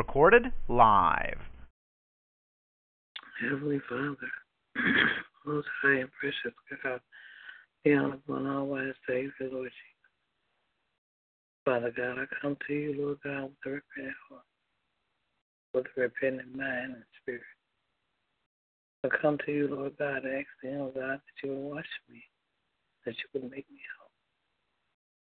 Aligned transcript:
Recorded 0.00 0.46
live. 0.66 1.36
Heavenly 3.38 3.82
Father, 3.86 4.16
most 5.44 5.68
high 5.82 5.98
and 5.98 6.08
precious 6.18 6.56
God, 6.82 7.00
the 7.84 7.94
honorable 7.96 8.36
and 8.36 8.48
all 8.48 8.66
wise 8.68 8.94
Savior, 9.06 9.30
Lord 9.52 9.68
Jesus. 9.68 10.10
Father 11.66 11.92
God, 11.94 12.18
I 12.18 12.24
come 12.40 12.56
to 12.66 12.72
you, 12.72 12.94
Lord 12.98 13.18
God, 13.22 13.50
with 13.50 13.66
a 13.66 13.70
repentant 13.72 14.16
heart, 14.30 14.42
with 15.74 15.86
a 15.94 16.00
repentant 16.00 16.56
mind 16.56 16.94
and 16.94 17.04
spirit. 17.20 17.42
I 19.04 19.08
come 19.20 19.36
to 19.44 19.52
you, 19.52 19.68
Lord 19.68 19.98
God, 19.98 20.22
asking, 20.24 20.80
oh 20.80 20.92
God, 20.94 21.20
that 21.20 21.44
you 21.44 21.50
would 21.50 21.74
wash 21.74 21.92
me, 22.08 22.22
that 23.04 23.16
you 23.18 23.24
would 23.34 23.50
make 23.50 23.68
me 23.70 23.80
whole, 23.98 24.10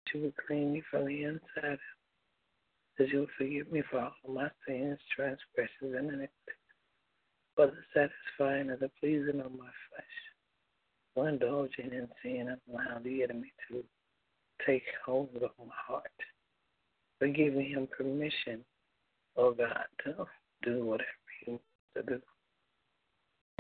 that 0.05 0.15
you 0.15 0.25
would 0.27 0.37
clean 0.47 0.73
me 0.73 0.85
from 0.89 1.07
the 1.07 1.25
inside 1.25 1.41
out, 1.65 1.98
that 2.99 3.09
you 3.09 3.21
would 3.21 3.29
forgive 3.39 3.71
me 3.71 3.83
for 3.91 4.01
all 4.01 4.35
my 4.35 4.51
sins, 4.67 4.99
transgressions, 5.15 5.95
and 5.97 6.09
iniquities, 6.09 6.31
for 7.55 7.67
the 7.67 7.83
satisfying 7.95 8.71
of 8.71 8.81
the 8.81 8.91
pleasing 9.01 9.41
of 9.41 9.53
my 9.53 9.71
flesh, 9.89 10.17
for 11.15 11.29
indulging 11.29 11.93
in 11.93 12.09
sin 12.23 12.49
and 12.49 12.61
allowing 12.69 13.05
the 13.05 13.23
enemy 13.23 13.53
to 13.71 13.85
take 14.67 14.83
hold 15.05 15.31
of 15.37 15.51
my 15.59 15.73
heart, 15.87 16.11
for 17.19 17.29
giving 17.29 17.67
him 17.67 17.87
permission, 17.97 18.65
oh 19.37 19.53
God, 19.53 19.85
to 20.05 20.27
do 20.63 20.85
whatever 20.85 21.09
he 21.45 21.53
wants 21.53 21.65
to 21.97 22.03
do. 22.03 22.21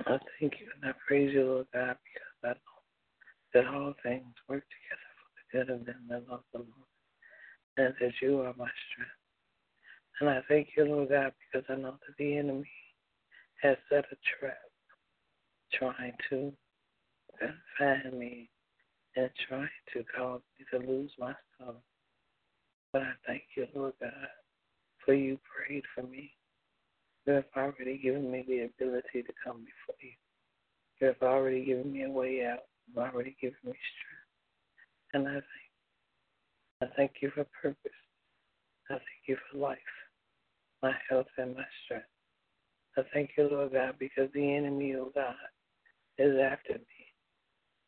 I 0.07 0.19
thank 0.41 0.55
you 0.61 0.69
and 0.75 0.91
I 0.91 0.95
praise 1.07 1.33
you, 1.33 1.45
Lord 1.45 1.67
God, 1.73 1.97
because 2.05 2.33
I 2.45 2.49
know 2.49 2.55
that 3.55 3.67
all 3.75 3.95
things 4.03 4.34
work 4.49 4.65
together 4.71 5.09
for 5.19 5.31
the 5.37 5.75
good 5.75 5.81
of 5.81 5.87
them 5.87 6.07
that 6.09 6.31
love 6.31 6.45
the 6.53 6.59
Lord, 6.59 6.89
and 7.77 7.95
that 8.01 8.12
you 8.21 8.41
are 8.41 8.55
my 8.57 8.69
strength. 8.91 9.18
And 10.21 10.29
I 10.29 10.41
thank 10.49 10.71
you, 10.77 10.85
Lord 10.85 11.11
God, 11.11 11.33
because 11.53 11.67
I 11.69 11.77
know 11.77 11.93
that 11.93 12.17
the 12.19 12.37
enemy 12.37 12.69
has 13.63 13.77
set 13.89 14.05
a 14.11 14.17
trap 14.39 14.59
trying 15.73 16.15
to 16.31 16.53
confine 17.39 18.19
me 18.19 18.51
and 19.17 19.31
trying 19.49 19.69
to 19.93 20.05
cause 20.17 20.41
me 20.59 20.67
to 20.73 20.87
lose 20.87 21.11
my 21.19 21.35
soul. 21.59 21.77
But 22.93 23.03
I 23.03 23.13
thank 23.27 23.43
you, 23.57 23.67
Lord 23.75 23.95
God, 24.01 24.13
for 25.05 25.15
you 25.15 25.39
prayed 25.45 25.85
for 25.95 26.03
me. 26.03 26.33
You 27.27 27.35
have 27.35 27.45
already 27.57 27.99
given 27.99 28.31
me 28.31 28.45
the 28.47 28.61
ability 28.63 29.23
to 29.23 29.33
come 29.45 29.59
before 29.59 29.97
you. 30.01 30.13
You 31.01 31.09
have 31.09 31.23
already 31.23 31.65
given 31.65 31.93
me 31.93 32.05
a 32.05 32.11
way 32.11 32.45
out. 32.45 32.61
You've 32.87 32.99
already 32.99 33.37
given 33.41 33.59
me 33.65 33.73
strength. 33.73 34.29
And 35.15 35.29
I 35.29 35.33
thank 35.33 35.45
I 36.81 36.87
thank 36.97 37.13
you 37.21 37.31
for 37.35 37.45
purpose. 37.61 37.93
I 38.89 38.95
thank 38.95 39.23
you 39.27 39.37
for 39.51 39.59
life, 39.59 39.79
my 40.83 40.93
health, 41.09 41.27
and 41.37 41.55
my 41.55 41.65
strength. 41.84 42.07
I 42.97 43.03
thank 43.12 43.31
you, 43.37 43.48
Lord 43.51 43.73
God, 43.73 43.95
because 43.98 44.28
the 44.34 44.55
enemy, 44.55 44.94
oh 44.97 45.12
God, 45.15 45.34
is 46.19 46.37
after 46.39 46.75
me. 46.75 46.83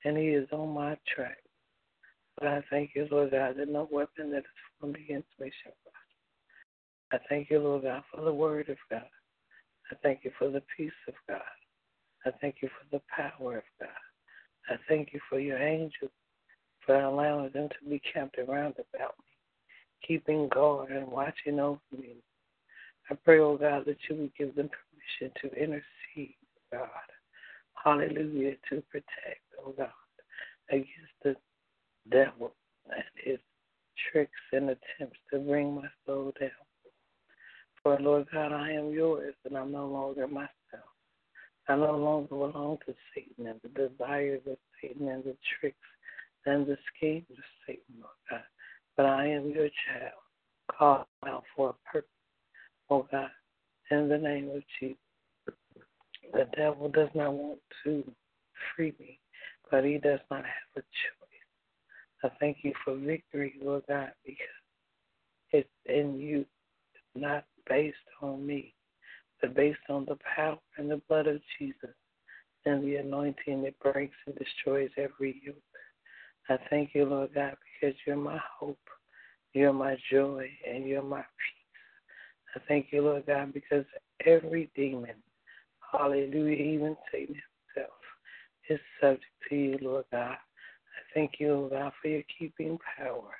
And 0.04 0.16
he 0.16 0.28
is 0.28 0.48
on 0.52 0.70
my 0.70 0.96
track. 1.14 1.38
But 2.38 2.48
I 2.48 2.62
thank 2.70 2.92
you, 2.94 3.06
Lord 3.10 3.32
God, 3.32 3.56
that 3.58 3.68
no 3.68 3.88
weapon 3.90 4.30
that 4.30 4.38
is 4.38 4.44
formed 4.78 4.96
against 4.96 5.28
me 5.38 5.50
shall 5.62 5.72
prosper. 5.82 6.00
I 7.12 7.18
thank 7.28 7.50
you, 7.50 7.58
Lord 7.58 7.82
God, 7.82 8.02
for 8.12 8.22
the 8.22 8.32
word 8.32 8.68
of 8.68 8.76
God. 8.88 9.02
I 9.90 9.96
thank 10.02 10.20
you 10.24 10.30
for 10.38 10.48
the 10.48 10.62
peace 10.76 10.92
of 11.08 11.14
God. 11.28 11.40
I 12.24 12.30
thank 12.40 12.56
you 12.62 12.68
for 12.68 12.96
the 12.96 13.02
power 13.14 13.58
of 13.58 13.64
God. 13.80 13.88
I 14.68 14.76
thank 14.88 15.12
you 15.12 15.20
for 15.28 15.40
your 15.40 15.58
angels, 15.58 16.12
for 16.86 17.00
allowing 17.00 17.50
them 17.52 17.68
to 17.68 17.90
be 17.90 18.00
kept 18.12 18.38
around 18.38 18.74
about 18.74 19.14
me, 19.18 20.06
keeping 20.06 20.48
guard 20.48 20.92
and 20.92 21.08
watching 21.08 21.58
over 21.58 21.80
me. 21.92 22.16
I 23.10 23.14
pray, 23.24 23.40
oh 23.40 23.56
God, 23.56 23.84
that 23.86 23.96
you 24.08 24.16
would 24.16 24.34
give 24.36 24.54
them 24.54 24.70
permission 24.70 25.34
to 25.42 25.62
intercede, 25.62 26.36
God. 26.72 26.88
Hallelujah, 27.82 28.54
to 28.68 28.82
protect, 28.90 29.42
oh 29.64 29.74
God, 29.76 29.88
against 30.70 30.88
the 31.24 31.34
devil 32.10 32.52
and 32.86 33.02
his 33.16 33.38
tricks 34.10 34.30
and 34.52 34.70
attempts 34.70 35.18
to 35.32 35.38
bring 35.38 35.74
my 35.74 35.88
soul 36.06 36.32
down. 36.38 36.50
For 37.82 37.98
Lord 37.98 38.26
God, 38.32 38.52
I 38.52 38.72
am 38.72 38.90
yours 38.90 39.34
and 39.44 39.56
I'm 39.56 39.72
no 39.72 39.86
longer 39.86 40.28
myself. 40.28 40.50
I 41.68 41.76
no 41.76 41.96
longer 41.96 42.28
belong 42.28 42.78
to 42.86 42.94
Satan 43.14 43.46
and 43.46 43.60
the 43.62 43.88
desires 43.88 44.42
of 44.46 44.56
Satan 44.80 45.08
and 45.08 45.24
the 45.24 45.36
tricks 45.58 45.76
and 46.46 46.66
the 46.66 46.76
schemes 46.94 47.26
of 47.30 47.44
Satan, 47.66 47.94
Lord 48.00 48.12
God. 48.28 48.40
But 48.96 49.06
I 49.06 49.26
am 49.26 49.50
your 49.50 49.68
child, 49.68 50.20
called 50.70 51.06
out 51.26 51.44
for 51.56 51.70
a 51.70 51.90
purpose, 51.90 52.10
oh 52.90 53.06
God, 53.10 53.30
in 53.90 54.08
the 54.08 54.18
name 54.18 54.50
of 54.50 54.62
Jesus. 54.78 54.96
The 56.32 56.46
devil 56.56 56.88
does 56.88 57.08
not 57.14 57.32
want 57.32 57.58
to 57.84 58.04
free 58.74 58.94
me, 59.00 59.18
but 59.70 59.84
he 59.84 59.98
does 59.98 60.20
not 60.30 60.44
have 60.44 60.76
a 60.76 60.80
choice. 60.80 62.22
I 62.22 62.28
thank 62.38 62.58
you 62.62 62.72
for 62.84 62.96
victory, 62.96 63.54
Lord 63.62 63.82
God, 63.88 64.12
because 64.24 64.46
it's 65.52 65.68
in 65.86 66.20
you, 66.20 66.40
it's 66.94 67.22
not 67.22 67.44
based 67.68 67.96
on 68.22 68.46
me, 68.46 68.74
but 69.40 69.54
based 69.54 69.78
on 69.88 70.04
the 70.04 70.18
power 70.36 70.58
and 70.76 70.90
the 70.90 71.00
blood 71.08 71.26
of 71.26 71.40
Jesus 71.58 71.94
and 72.66 72.84
the 72.84 72.96
anointing 72.96 73.62
that 73.62 73.78
breaks 73.80 74.16
and 74.26 74.36
destroys 74.36 74.90
every 74.96 75.40
yoke. 75.44 75.56
I 76.48 76.58
thank 76.68 76.90
you, 76.94 77.06
Lord 77.06 77.30
God, 77.34 77.56
because 77.80 77.96
you're 78.06 78.16
my 78.16 78.38
hope, 78.58 78.78
you're 79.52 79.72
my 79.72 79.96
joy, 80.12 80.48
and 80.68 80.86
you're 80.86 81.02
my 81.02 81.20
peace. 81.20 81.59
I 82.54 82.60
thank 82.68 82.88
you, 82.90 83.02
Lord 83.02 83.26
God, 83.26 83.52
because 83.52 83.84
every 84.26 84.70
demon, 84.74 85.16
hallelujah, 85.92 86.56
even 86.56 86.96
Satan 87.12 87.36
himself, 87.74 87.94
is 88.68 88.80
subject 89.00 89.24
to 89.48 89.56
you, 89.56 89.78
Lord 89.80 90.04
God. 90.12 90.32
I 90.32 91.02
thank 91.14 91.32
you, 91.38 91.54
Lord 91.54 91.72
God, 91.72 91.92
for 92.00 92.08
your 92.08 92.22
keeping 92.38 92.78
power. 92.98 93.34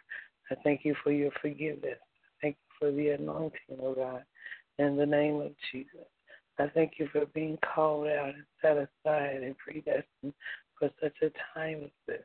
I 0.51 0.57
thank 0.65 0.85
you 0.85 0.95
for 1.03 1.13
your 1.13 1.31
forgiveness 1.41 1.99
I 2.41 2.47
thank 2.47 2.57
you 2.57 2.71
for 2.79 2.93
the 2.93 3.11
anointing, 3.11 3.79
oh 3.83 3.95
God, 3.95 4.25
in 4.79 4.97
the 4.97 5.07
name 5.07 5.41
of 5.41 5.53
Jesus. 5.71 6.07
I 6.59 6.69
thank 6.69 6.95
you 6.99 7.09
for 7.13 7.27
being 7.27 7.59
called 7.75 8.09
out 8.09 8.35
and 8.35 8.45
set 8.61 8.77
aside 8.77 9.43
and 9.43 9.57
predestined 9.59 10.35
for 10.79 10.91
such 11.03 11.17
a 11.23 11.31
time 11.55 11.83
as 11.85 11.91
this. 12.07 12.23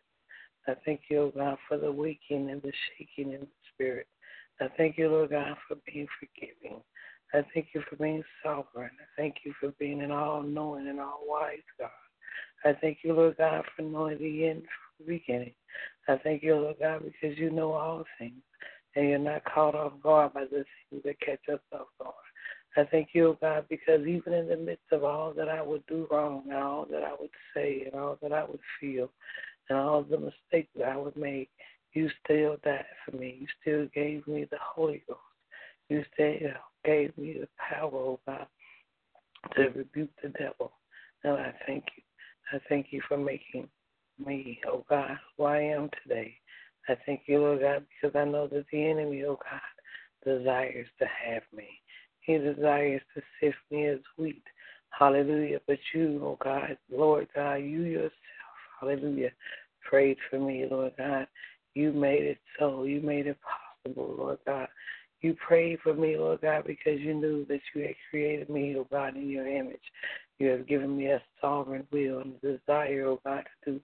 I 0.68 0.75
thank 0.85 1.01
you, 1.09 1.19
oh 1.19 1.31
God, 1.35 1.57
for 1.68 1.78
the 1.78 1.91
waking 1.91 2.50
and 2.50 2.62
the 2.62 2.72
shaking 2.97 3.34
in 3.34 3.41
the 3.41 3.47
spirit. 3.74 4.07
I 4.62 4.68
thank 4.78 4.98
you, 4.98 5.10
Lord 5.10 5.32
God, 5.32 5.56
for 5.68 5.78
being 5.86 6.08
forgiving. 6.20 6.82
I 7.34 7.44
thank 7.54 7.68
you 7.74 7.82
for 7.90 7.98
being 7.98 8.24
sovereign. 8.44 8.92
I 9.00 9.22
thank 9.22 9.36
you 9.44 9.54
for 9.60 9.74
being 9.80 10.02
an 10.02 10.12
all 10.12 10.42
knowing 10.42 10.88
and 10.88 11.00
all 11.00 11.22
wise 11.28 11.58
God. 11.80 11.90
I 12.64 12.74
thank 12.80 13.00
you, 13.04 13.14
Lord 13.14 13.38
God, 13.38 13.64
for 13.76 13.82
knowing 13.82 14.18
the 14.18 14.48
end 14.48 14.62
from 14.62 15.06
the 15.06 15.14
beginning. 15.14 15.54
I 16.08 16.18
thank 16.24 16.44
you, 16.44 16.56
Lord 16.56 16.78
God, 16.80 17.04
because 17.04 17.38
you 17.38 17.50
know 17.50 17.74
all 17.74 18.06
things 18.18 18.42
and 18.96 19.10
you're 19.10 19.19
not 19.19 19.44
caught 19.46 19.75
off 19.75 19.94
guard 20.02 20.34
by 20.34 20.46
the 20.46 20.63
things 20.90 21.04
that 21.04 21.19
catch 21.19 21.42
us 21.51 21.60
off 21.74 21.88
guard. 22.00 22.13
I 22.78 22.84
thank 22.92 23.10
you, 23.13 23.30
oh 23.30 23.38
God, 23.40 23.66
because 23.69 24.06
even 24.06 24.34
in 24.34 24.48
the 24.48 24.58
midst 24.58 24.92
of 24.92 25.04
all 25.04 25.34
that 25.34 25.48
I 25.48 25.62
would 25.62 25.86
do 25.88 26.08
wrong, 26.12 26.44
and 26.46 26.58
all 26.58 26.86
that 26.92 27.04
I 27.04 27.13
would 27.19 27.30
say, 27.56 27.84
and 27.86 28.00
all 28.00 28.18
that 28.22 28.34
I 28.34 28.44
would 28.44 28.60
feel, 28.80 29.10
and 29.69 29.80
all 29.80 30.04
the 30.04 30.18
mistakes 30.18 30.69
that 30.75 30.90
I 30.90 30.98
would 30.98 31.16
make, 31.16 31.50
you 31.95 32.09
still 32.24 32.57
died 32.63 32.86
for 33.06 33.15
me. 33.18 33.38
You 33.39 33.47
still 33.62 33.88
gave 33.95 34.27
me 34.27 34.45
the 34.51 34.57
Holy 34.62 35.03
Ghost. 35.07 35.19
You 35.89 36.03
still 36.13 36.51
gave 36.83 37.18
me 37.18 37.38
the 37.39 37.47
power, 37.57 37.92
oh 37.94 38.19
God, 38.27 38.47
to 39.56 39.69
rebuke 39.69 40.09
the 40.21 40.30
devil. 40.30 40.74
And 41.24 41.33
I 41.33 41.53
thank 41.65 41.86
you. 41.95 42.03
I 42.53 42.59
thank 42.69 42.88
you 42.92 43.01
for 43.07 43.18
making 43.18 43.68
me, 44.24 44.59
oh 44.68 44.86
God, 44.89 45.18
who 45.38 45.45
I 45.45 45.59
am 45.62 45.89
today. 46.03 46.36
I 46.88 46.95
thank 47.06 47.21
you, 47.25 47.39
Lord 47.39 47.62
God, 47.62 47.86
because 47.89 48.15
I 48.15 48.25
know 48.25 48.48
that 48.48 48.65
the 48.71 48.86
enemy, 48.86 49.24
oh 49.24 49.39
God, 49.41 49.62
desires 50.38 50.88
to 51.00 51.06
have 51.06 51.44
me. 51.56 51.68
He 52.19 52.38
desires 52.38 53.01
to 53.15 53.21
sift 53.39 53.57
me 53.71 53.88
as 53.88 54.00
wheat. 54.18 54.44
Hallelujah. 54.89 55.59
But 55.68 55.80
you, 55.94 56.19
oh 56.24 56.38
God, 56.44 56.77
Lord 56.91 57.27
God, 57.33 57.56
you 57.56 57.83
yourself, 57.83 58.12
hallelujah, 58.80 59.31
prayed 59.88 60.18
for 60.30 60.39
me, 60.39 60.65
Lord 60.69 60.94
God. 60.98 61.27
You 61.75 61.92
made 61.92 62.24
it 62.24 62.39
so. 62.57 62.83
You 62.83 63.01
made 63.01 63.27
it 63.27 63.38
possible, 63.42 64.16
Lord 64.18 64.39
God. 64.48 64.68
You 65.22 65.36
prayed 65.36 65.80
for 65.83 65.94
me, 65.94 66.18
Lord 66.18 66.42
God, 66.42 66.63
because 66.66 67.00
you 67.00 67.13
knew 67.13 67.45
that 67.45 67.62
you 67.74 67.81
had 67.81 67.95
created 68.10 68.50
me, 68.50 68.75
oh 68.77 68.88
God, 68.92 69.16
in 69.16 69.30
your 69.30 69.48
image. 69.48 69.81
You 70.39 70.50
have 70.50 70.68
given 70.68 70.98
me 70.98 71.07
a 71.07 71.22
sovereign 71.42 71.88
will 71.92 72.19
and 72.19 72.33
a 72.44 72.57
desire, 72.57 73.06
oh 73.07 73.19
God, 73.25 73.44
to 73.66 73.72
do 73.72 73.81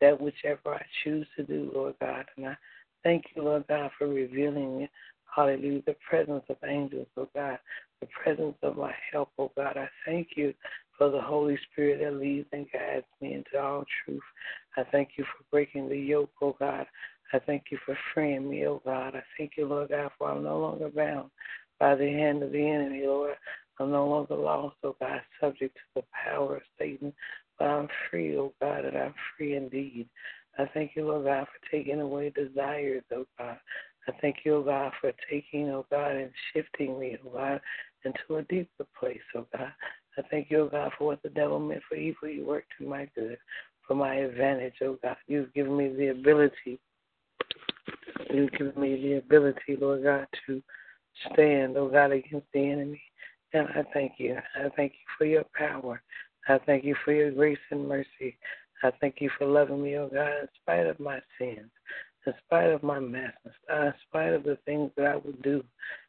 that 0.00 0.20
whichever 0.20 0.74
I 0.74 0.84
choose 1.02 1.26
to 1.36 1.44
do, 1.44 1.70
Lord 1.74 1.94
God. 2.00 2.26
And 2.36 2.48
I 2.48 2.56
thank 3.04 3.24
you, 3.34 3.42
Lord 3.42 3.64
God, 3.68 3.90
for 3.98 4.08
revealing, 4.08 4.88
hallelujah, 5.34 5.82
the 5.86 5.96
presence 6.08 6.44
of 6.48 6.56
angels, 6.68 7.06
oh 7.16 7.28
God, 7.34 7.58
the 8.00 8.08
presence 8.22 8.56
of 8.62 8.76
my 8.76 8.92
help, 9.12 9.30
oh 9.38 9.52
God. 9.56 9.76
I 9.76 9.88
thank 10.04 10.30
you 10.36 10.52
for 10.98 11.10
the 11.10 11.20
Holy 11.20 11.58
Spirit 11.70 12.00
that 12.02 12.20
leads 12.20 12.48
and 12.52 12.66
guides 12.72 13.06
me 13.20 13.34
into 13.34 13.62
all 13.62 13.84
truth. 14.04 14.20
I 14.76 14.82
thank 14.90 15.10
you 15.16 15.24
for 15.24 15.44
breaking 15.50 15.88
the 15.88 15.96
yoke, 15.96 16.32
oh 16.42 16.56
God. 16.58 16.86
I 17.32 17.38
thank 17.38 17.64
you 17.70 17.78
for 17.84 17.96
freeing 18.12 18.48
me, 18.48 18.66
oh 18.66 18.82
God. 18.84 19.14
I 19.16 19.22
thank 19.38 19.52
you, 19.56 19.66
Lord 19.66 19.88
God, 19.90 20.10
for 20.18 20.30
I'm 20.30 20.44
no 20.44 20.58
longer 20.58 20.90
bound 20.90 21.30
by 21.80 21.94
the 21.94 22.08
hand 22.08 22.42
of 22.42 22.52
the 22.52 22.68
enemy, 22.68 23.06
Lord. 23.06 23.34
I'm 23.80 23.90
no 23.90 24.06
longer 24.06 24.34
lost, 24.34 24.76
oh 24.84 24.96
God, 25.00 25.20
subject 25.40 25.74
to 25.76 26.02
the 26.02 26.04
power 26.24 26.56
of 26.56 26.62
Satan, 26.78 27.12
but 27.58 27.68
I'm 27.68 27.88
free, 28.10 28.36
oh 28.36 28.52
God, 28.60 28.84
and 28.84 28.96
I'm 28.96 29.14
free 29.36 29.56
indeed. 29.56 30.08
I 30.58 30.66
thank 30.74 30.92
you, 30.94 31.06
Lord 31.06 31.24
God, 31.24 31.46
for 31.46 31.70
taking 31.70 32.00
away 32.00 32.30
desires, 32.30 33.02
oh 33.14 33.26
God. 33.38 33.58
I 34.06 34.12
thank 34.20 34.38
you, 34.44 34.56
oh 34.56 34.62
God, 34.62 34.92
for 35.00 35.12
taking, 35.30 35.70
oh 35.70 35.86
God, 35.90 36.12
and 36.12 36.30
shifting 36.52 36.98
me, 36.98 37.16
oh 37.24 37.30
God, 37.30 37.60
into 38.04 38.36
a 38.36 38.42
deeper 38.42 38.86
place, 38.98 39.20
oh 39.34 39.46
God. 39.56 39.72
I 40.18 40.22
thank 40.30 40.50
you, 40.50 40.60
oh 40.60 40.68
God, 40.68 40.92
for 40.98 41.06
what 41.06 41.22
the 41.22 41.30
devil 41.30 41.58
meant 41.58 41.82
for 41.88 41.94
evil, 41.94 42.28
you 42.28 42.44
worked 42.44 42.72
to 42.78 42.86
my 42.86 43.08
good, 43.14 43.38
for 43.86 43.94
my 43.94 44.16
advantage, 44.16 44.74
oh 44.82 44.98
God. 45.02 45.16
You've 45.26 45.54
given 45.54 45.76
me 45.76 45.88
the 45.88 46.08
ability, 46.08 46.78
you've 48.32 48.52
given 48.52 48.80
me 48.80 49.00
the 49.00 49.18
ability, 49.18 49.76
Lord 49.80 50.04
God, 50.04 50.26
to 50.46 50.62
stand, 51.32 51.76
oh 51.76 51.88
God, 51.88 52.12
against 52.12 52.46
the 52.52 52.60
enemy. 52.60 53.02
And 53.52 53.68
I 53.68 53.84
thank 53.92 54.14
you. 54.18 54.36
I 54.56 54.68
thank 54.76 54.92
you 54.92 55.06
for 55.18 55.24
your 55.24 55.44
power. 55.54 56.02
I 56.48 56.58
thank 56.66 56.84
you 56.84 56.96
for 57.04 57.12
your 57.12 57.30
grace 57.30 57.58
and 57.70 57.88
mercy. 57.88 58.36
I 58.82 58.90
thank 59.00 59.16
you 59.20 59.30
for 59.38 59.46
loving 59.46 59.82
me, 59.82 59.96
oh 59.96 60.08
God, 60.12 60.28
in 60.28 60.48
spite 60.60 60.86
of 60.86 60.98
my 60.98 61.20
sins, 61.38 61.70
in 62.26 62.32
spite 62.44 62.70
of 62.70 62.82
my 62.82 62.98
mess, 62.98 63.32
uh, 63.72 63.86
in 63.86 63.94
spite 64.08 64.32
of 64.32 64.42
the 64.42 64.58
things 64.64 64.90
that 64.96 65.06
I 65.06 65.16
would 65.16 65.40
do 65.42 65.62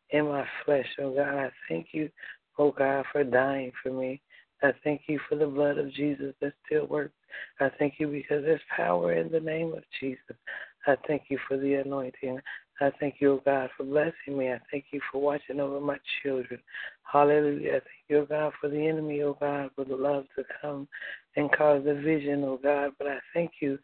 in 0.09 0.27
my 0.27 0.45
flesh, 0.65 0.87
oh 0.99 1.13
God. 1.13 1.35
I 1.35 1.51
thank 1.69 1.87
you, 1.91 2.09
oh 2.57 2.71
God, 2.71 3.05
for 3.11 3.23
dying 3.23 3.71
for 3.81 3.91
me. 3.91 4.21
I 4.63 4.71
thank 4.83 5.01
you 5.07 5.19
for 5.27 5.35
the 5.35 5.45
blood 5.45 5.77
of 5.77 5.91
Jesus 5.91 6.33
that 6.41 6.53
still 6.65 6.87
works. 6.87 7.13
I 7.59 7.69
thank 7.77 7.95
you 7.99 8.07
because 8.07 8.43
there's 8.43 8.61
power 8.75 9.13
in 9.13 9.31
the 9.31 9.39
name 9.39 9.73
of 9.73 9.83
Jesus. 9.99 10.37
I 10.85 10.95
thank 11.07 11.23
you 11.29 11.37
for 11.47 11.57
the 11.57 11.75
anointing. 11.75 12.39
I 12.81 12.91
thank 12.99 13.15
you, 13.19 13.33
oh 13.33 13.41
God, 13.45 13.69
for 13.77 13.83
blessing 13.83 14.37
me. 14.37 14.51
I 14.51 14.59
thank 14.71 14.85
you 14.91 14.99
for 15.11 15.21
watching 15.21 15.59
over 15.59 15.79
my 15.79 15.97
children. 16.21 16.59
Hallelujah. 17.03 17.69
I 17.69 17.79
thank 17.79 18.03
you, 18.09 18.17
oh 18.19 18.25
God, 18.25 18.53
for 18.59 18.69
the 18.69 18.87
enemy, 18.87 19.21
oh 19.21 19.37
God, 19.39 19.69
for 19.75 19.85
the 19.85 19.95
love 19.95 20.25
to 20.35 20.43
come 20.61 20.87
and 21.35 21.51
cause 21.51 21.83
division, 21.83 22.43
oh 22.43 22.59
God. 22.61 22.91
But 22.97 23.07
I 23.07 23.19
thank 23.33 23.51
you 23.61 23.77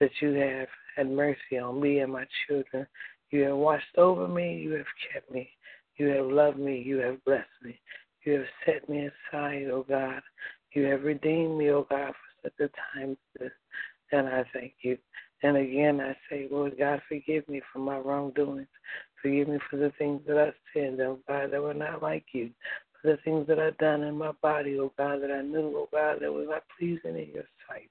that 0.00 0.10
you 0.20 0.32
have 0.34 0.68
had 0.96 1.10
mercy 1.10 1.58
on 1.60 1.80
me 1.80 1.98
and 2.00 2.12
my 2.12 2.24
children. 2.46 2.86
You 3.30 3.42
have 3.42 3.56
watched 3.56 3.98
over 3.98 4.28
me. 4.28 4.56
You 4.56 4.72
have 4.72 4.86
kept 5.12 5.30
me. 5.30 5.50
You 5.96 6.08
have 6.08 6.26
loved 6.26 6.58
me. 6.58 6.82
You 6.84 6.98
have 6.98 7.24
blessed 7.24 7.46
me. 7.62 7.78
You 8.24 8.34
have 8.34 8.46
set 8.64 8.88
me 8.88 9.08
aside, 9.08 9.66
oh 9.72 9.84
God. 9.88 10.22
You 10.72 10.84
have 10.84 11.02
redeemed 11.02 11.58
me, 11.58 11.70
oh 11.70 11.86
God, 11.88 12.12
for 12.42 12.50
such 12.58 12.70
a 12.70 12.98
time 12.98 13.12
as 13.12 13.40
this. 13.40 13.52
And 14.12 14.28
I 14.28 14.44
thank 14.52 14.74
you. 14.82 14.98
And 15.42 15.56
again, 15.56 16.00
I 16.00 16.16
say, 16.30 16.48
Lord 16.50 16.76
God, 16.78 17.00
forgive 17.08 17.48
me 17.48 17.60
for 17.72 17.78
my 17.78 17.98
wrongdoings. 17.98 18.68
Forgive 19.20 19.48
me 19.48 19.58
for 19.70 19.76
the 19.76 19.92
things 19.98 20.22
that 20.26 20.38
I 20.38 20.52
said, 20.72 20.98
oh 21.00 21.18
God, 21.28 21.50
that 21.52 21.62
were 21.62 21.74
not 21.74 22.02
like 22.02 22.24
you. 22.32 22.50
For 23.02 23.12
the 23.12 23.18
things 23.18 23.46
that 23.48 23.58
I've 23.58 23.76
done 23.78 24.02
in 24.02 24.16
my 24.16 24.32
body, 24.42 24.78
oh 24.80 24.92
God, 24.96 25.22
that 25.22 25.30
I 25.30 25.42
knew, 25.42 25.72
oh 25.76 25.88
God, 25.92 26.18
that 26.20 26.32
was 26.32 26.46
not 26.48 26.64
pleasing 26.78 27.18
in 27.18 27.30
your 27.34 27.44
sight. 27.68 27.90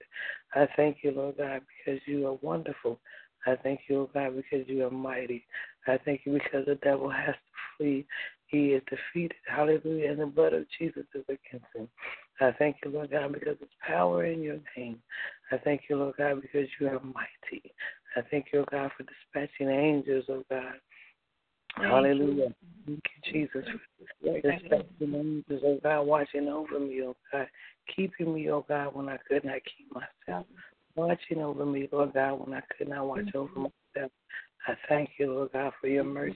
I 0.55 0.67
thank 0.75 0.97
you, 1.03 1.11
Lord 1.11 1.37
God, 1.37 1.61
because 1.85 2.01
you 2.07 2.27
are 2.27 2.37
wonderful. 2.41 2.99
I 3.45 3.55
thank 3.61 3.81
you, 3.87 4.01
oh 4.01 4.09
God, 4.11 4.35
because 4.35 4.67
you 4.67 4.85
are 4.85 4.91
mighty. 4.91 5.45
I 5.87 5.99
thank 6.03 6.21
you 6.25 6.33
because 6.33 6.65
the 6.65 6.75
devil 6.75 7.09
has 7.09 7.35
to 7.35 7.77
flee. 7.77 8.07
He 8.47 8.69
is 8.69 8.81
defeated. 8.89 9.37
Hallelujah. 9.47 10.11
And 10.11 10.19
the 10.19 10.25
blood 10.25 10.53
of 10.53 10.65
Jesus 10.79 11.05
is 11.13 11.23
against 11.25 11.67
him. 11.75 11.87
I 12.41 12.51
thank 12.59 12.77
you, 12.83 12.91
Lord 12.91 13.11
God, 13.11 13.33
because 13.33 13.55
there's 13.59 13.71
power 13.87 14.25
in 14.25 14.41
your 14.41 14.59
name. 14.75 14.99
I 15.51 15.57
thank 15.57 15.83
you, 15.89 15.97
Lord 15.97 16.15
God, 16.17 16.41
because 16.41 16.67
you 16.79 16.87
are 16.87 16.99
mighty. 16.99 17.71
I 18.17 18.21
thank 18.29 18.47
you, 18.51 18.59
Lord 18.59 18.71
God, 18.71 18.91
for 18.97 19.03
dispatching 19.03 19.69
angels, 19.69 20.25
oh 20.29 20.43
God. 20.49 20.73
Thank 21.77 21.89
Hallelujah. 21.89 22.45
You. 22.45 22.55
Thank 22.85 23.03
you, 23.25 23.33
Jesus, 23.33 23.69
for 24.21 24.41
dispatching 24.41 24.85
angels, 25.01 25.61
oh 25.65 25.79
God, 25.81 26.01
watching 26.03 26.47
over 26.47 26.79
me, 26.79 27.01
oh 27.03 27.15
God, 27.31 27.47
keeping 27.95 28.33
me, 28.33 28.49
oh 28.49 28.65
God, 28.67 28.93
when 28.93 29.07
I 29.07 29.17
could 29.27 29.45
not 29.45 29.61
keep 29.63 29.91
myself. 29.93 30.45
Watching 30.95 31.41
over 31.41 31.65
me, 31.65 31.89
Lord 31.91 32.13
God, 32.13 32.35
when 32.35 32.57
I 32.57 32.61
could 32.77 32.87
not 32.87 33.05
watch 33.07 33.33
over 33.33 33.51
myself. 33.55 34.11
I 34.67 34.73
thank 34.89 35.11
you, 35.19 35.33
Lord 35.33 35.51
God, 35.53 35.73
for 35.79 35.87
your 35.87 36.03
mercy. 36.03 36.35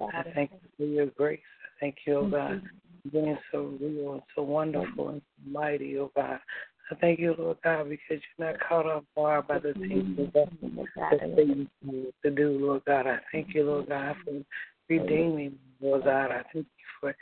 I 0.00 0.22
thank 0.34 0.50
you 0.52 0.68
for 0.76 0.84
your 0.84 1.06
grace. 1.06 1.40
I 1.64 1.80
thank 1.80 1.96
you, 2.06 2.16
oh 2.16 2.28
God, 2.28 2.62
being 3.10 3.38
so 3.50 3.76
real 3.80 4.12
and 4.14 4.22
so 4.34 4.42
wonderful 4.42 5.08
and 5.08 5.22
mighty, 5.46 5.98
oh 5.98 6.10
God. 6.14 6.38
I 6.90 6.94
thank 6.96 7.20
you, 7.20 7.34
Lord 7.38 7.56
God, 7.64 7.88
because 7.88 8.22
you're 8.38 8.52
not 8.52 8.60
caught 8.60 8.86
off 8.86 9.04
guard 9.16 9.48
by 9.48 9.58
the 9.58 9.72
things 9.74 10.16
that 10.34 10.48
you 11.82 12.12
to 12.22 12.30
do, 12.30 12.58
Lord 12.60 12.82
God. 12.86 13.06
I 13.06 13.18
thank 13.30 13.54
you, 13.54 13.64
Lord 13.64 13.88
God, 13.88 14.16
for 14.24 14.42
redeeming, 14.88 15.58
Lord 15.80 16.04
God. 16.04 16.30
I 16.30 16.42
thank 16.52 16.66
you 16.66 16.84
for 17.00 17.16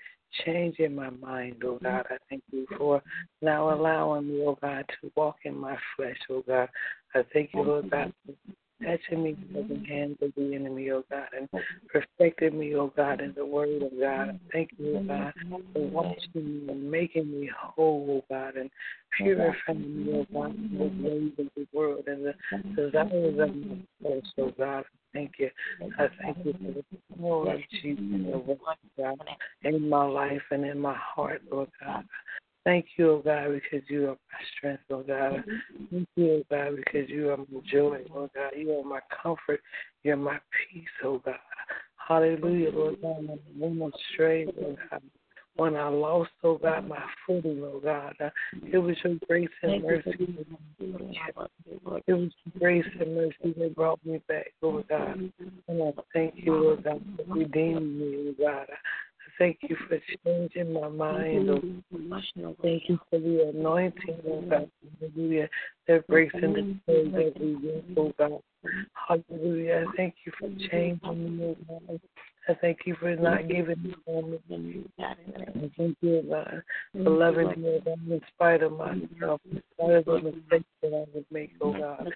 changing 0.45 0.95
my 0.95 1.11
mind, 1.11 1.63
oh 1.65 1.79
God. 1.83 2.07
I 2.11 2.17
thank 2.29 2.43
you 2.53 2.67
for 2.77 3.03
now 3.43 3.73
allowing 3.73 4.29
me, 4.29 4.43
oh 4.45 4.59
God, 4.61 4.85
to 5.01 5.13
walk 5.15 5.37
in 5.45 5.57
my 5.57 5.77
flesh, 5.97 6.19
oh 6.31 6.43
God. 6.47 6.69
I 7.15 7.25
thank 7.33 7.51
you, 7.55 7.63
Lord 7.63 7.91
God, 7.91 8.13
for 8.27 8.33
touching 8.85 9.23
me 9.23 9.37
from 9.53 9.69
the 9.69 9.87
hands 9.89 10.17
of 10.23 10.33
the 10.37 10.55
enemy, 10.55 10.91
oh 10.91 11.05
God, 11.11 11.29
and 11.37 11.49
perfecting 11.89 12.59
me, 12.59 12.75
oh 12.75 12.93
God, 12.97 13.21
in 13.21 13.35
the 13.35 13.45
word 13.45 13.83
of 13.83 13.93
God. 13.99 14.39
Thank 14.53 14.71
you, 14.79 14.99
oh 14.99 15.03
God, 15.03 15.33
for 15.73 15.89
washing 15.89 16.19
me 16.35 16.69
and 16.69 16.91
making 16.91 17.31
me 17.31 17.51
whole, 17.57 18.07
oh 18.11 18.35
God, 18.35 18.57
and 18.57 18.71
purifying 19.17 20.07
me, 20.07 20.13
oh 20.15 20.27
God, 20.33 20.55
from 20.55 20.79
the 20.79 21.09
ways 21.09 21.33
of 21.39 21.47
the 21.57 21.67
world 21.73 22.05
and 22.07 22.25
the 22.25 22.35
desires 22.77 23.39
of 23.39 23.55
my 23.55 23.77
flesh, 24.03 24.23
oh 24.39 24.53
God. 24.59 24.85
Thank 25.13 25.33
you. 25.39 25.51
I 25.99 26.09
thank 26.23 26.39
you 26.45 26.53
for 26.53 26.73
the 26.73 26.85
power 27.19 27.55
of 27.55 27.61
Jesus, 27.83 28.05
oh 28.33 28.59
God, 28.97 29.19
in 29.63 29.89
my 29.89 30.05
life 30.05 30.43
and 30.51 30.65
in 30.65 30.79
my 30.79 30.95
heart, 30.95 31.43
Lord 31.51 31.69
God. 31.85 32.05
Thank 32.65 32.87
you, 32.97 33.11
oh 33.11 33.23
God, 33.25 33.53
because 33.53 33.89
you 33.89 34.05
are 34.05 34.09
my 34.11 34.45
strength, 34.57 34.83
oh 34.91 35.03
God. 35.03 35.43
Thank 35.91 36.09
you, 36.17 36.31
oh 36.31 36.43
God, 36.51 36.77
because 36.77 37.09
you 37.09 37.31
are 37.31 37.39
my 37.39 37.61
joy, 37.71 38.01
oh 38.15 38.31
God. 38.35 38.53
You 38.57 38.73
are 38.73 38.85
my 38.85 39.01
comfort. 39.23 39.61
You're 40.03 40.17
my 40.17 40.39
peace, 40.73 40.85
oh 41.03 41.23
God. 41.25 41.37
Hallelujah, 41.97 42.71
Lord 42.71 43.01
God. 43.01 43.39
When 43.59 43.81
I'm 43.83 43.93
astray, 43.93 44.47
oh 44.61 44.77
God. 44.91 45.03
When 45.57 45.75
I 45.75 45.89
lost, 45.89 46.31
oh 46.45 46.59
God, 46.59 46.87
my 46.87 47.03
footing, 47.27 47.63
oh 47.65 47.81
God. 47.83 48.15
It 48.71 48.79
was 48.79 48.97
your 49.05 49.17
grace 49.27 49.49
and 49.63 49.83
mercy. 49.83 50.45
It 50.79 52.13
was 52.13 52.31
grace 52.59 52.85
and 53.01 53.15
mercy 53.15 53.55
that 53.59 53.75
brought 53.75 54.05
me 54.05 54.21
back, 54.29 54.53
oh 54.63 54.83
God. 54.87 55.31
And 55.67 55.83
I 55.83 55.93
thank 56.13 56.35
you, 56.37 56.55
Lord 56.55 56.85
God, 56.85 57.03
for 57.17 57.35
redeeming 57.35 57.99
me, 57.99 58.35
oh 58.39 58.45
God. 58.45 58.67
Thank 59.39 59.59
you 59.63 59.77
for 59.89 59.99
changing 60.25 60.73
my 60.73 60.89
mind. 60.89 61.49
Oh, 61.49 61.63
thank 62.63 62.89
you 62.89 62.99
for 63.09 63.19
the 63.19 63.51
anointing, 63.55 64.19
oh 64.27 64.41
God. 64.49 64.71
Hallelujah. 65.01 65.49
That 65.89 66.07
breaks 66.09 66.35
into 66.35 66.75
the 66.87 67.33
every 67.37 67.57
yoke, 67.63 67.85
oh 67.97 68.13
God. 68.19 68.43
Hallelujah. 69.09 69.87
Thank 69.97 70.15
you 70.25 70.33
for 70.39 70.49
changing 70.71 71.39
me, 71.39 71.45
oh 71.45 71.57
God. 71.89 72.01
I 72.49 72.55
thank 72.55 72.79
you 72.85 72.97
for 73.01 73.15
not 73.17 73.47
giving 73.49 73.83
me 73.83 73.95
moment. 74.07 74.43
I 74.99 75.15
thank 75.77 75.97
you, 76.01 76.19
oh 76.19 76.23
God, 76.29 76.63
for 76.93 77.11
loving 77.11 77.49
me, 77.63 77.69
oh 77.69 77.81
God, 77.85 77.99
in 78.11 78.21
spite 78.35 78.63
of 78.63 78.73
myself, 78.73 79.41
in 79.51 79.63
spite 79.75 79.91
of 79.91 80.05
the 80.05 80.21
mistakes 80.21 80.65
that 80.83 80.95
I 80.95 81.05
would 81.15 81.27
make, 81.31 81.53
oh 81.63 81.73
God. 81.73 82.13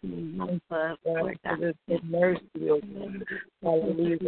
Thank 1.05 1.41
you, 1.61 1.75
for 1.87 2.01
mercy, 2.05 2.71
oh 2.71 2.81
God. 2.81 3.25
Hallelujah. 3.63 4.19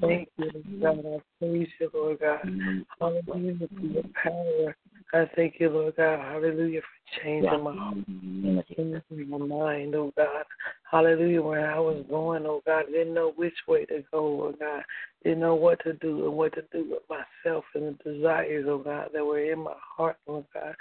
Thank 0.00 0.28
you, 0.38 0.50
God. 0.80 1.04
I 1.06 1.20
praise 1.38 1.68
you, 1.80 1.90
Lord 1.92 2.20
God. 2.20 2.40
Hallelujah 3.00 3.68
for 3.68 3.86
your 3.86 4.02
power. 4.22 4.76
I 5.12 5.30
thank 5.36 5.56
you, 5.60 5.70
Lord 5.70 5.96
God. 5.96 6.18
Hallelujah 6.18 6.80
for 6.80 7.22
changing 7.22 7.62
my 7.62 7.74
heart, 7.74 7.96
changing 8.76 9.30
my 9.30 9.38
mind, 9.38 9.94
oh 9.94 10.12
God. 10.16 10.44
Hallelujah. 10.90 11.42
Where 11.42 11.72
I 11.72 11.78
was 11.78 12.04
going, 12.10 12.44
oh 12.46 12.62
God, 12.66 12.86
didn't 12.90 13.14
know 13.14 13.32
which 13.36 13.54
way 13.68 13.84
to 13.86 14.02
go, 14.10 14.42
oh 14.42 14.54
God. 14.58 14.82
Didn't 15.22 15.40
know 15.40 15.54
what 15.54 15.82
to 15.84 15.92
do 15.94 16.26
and 16.26 16.36
what 16.36 16.54
to 16.54 16.62
do 16.72 16.90
with 16.90 17.02
myself 17.08 17.64
and 17.74 17.96
the 18.04 18.12
desires, 18.12 18.66
oh 18.68 18.78
God, 18.78 19.10
that 19.12 19.24
were 19.24 19.40
in 19.40 19.60
my 19.60 19.74
heart, 19.96 20.16
oh 20.28 20.44
God. 20.52 20.74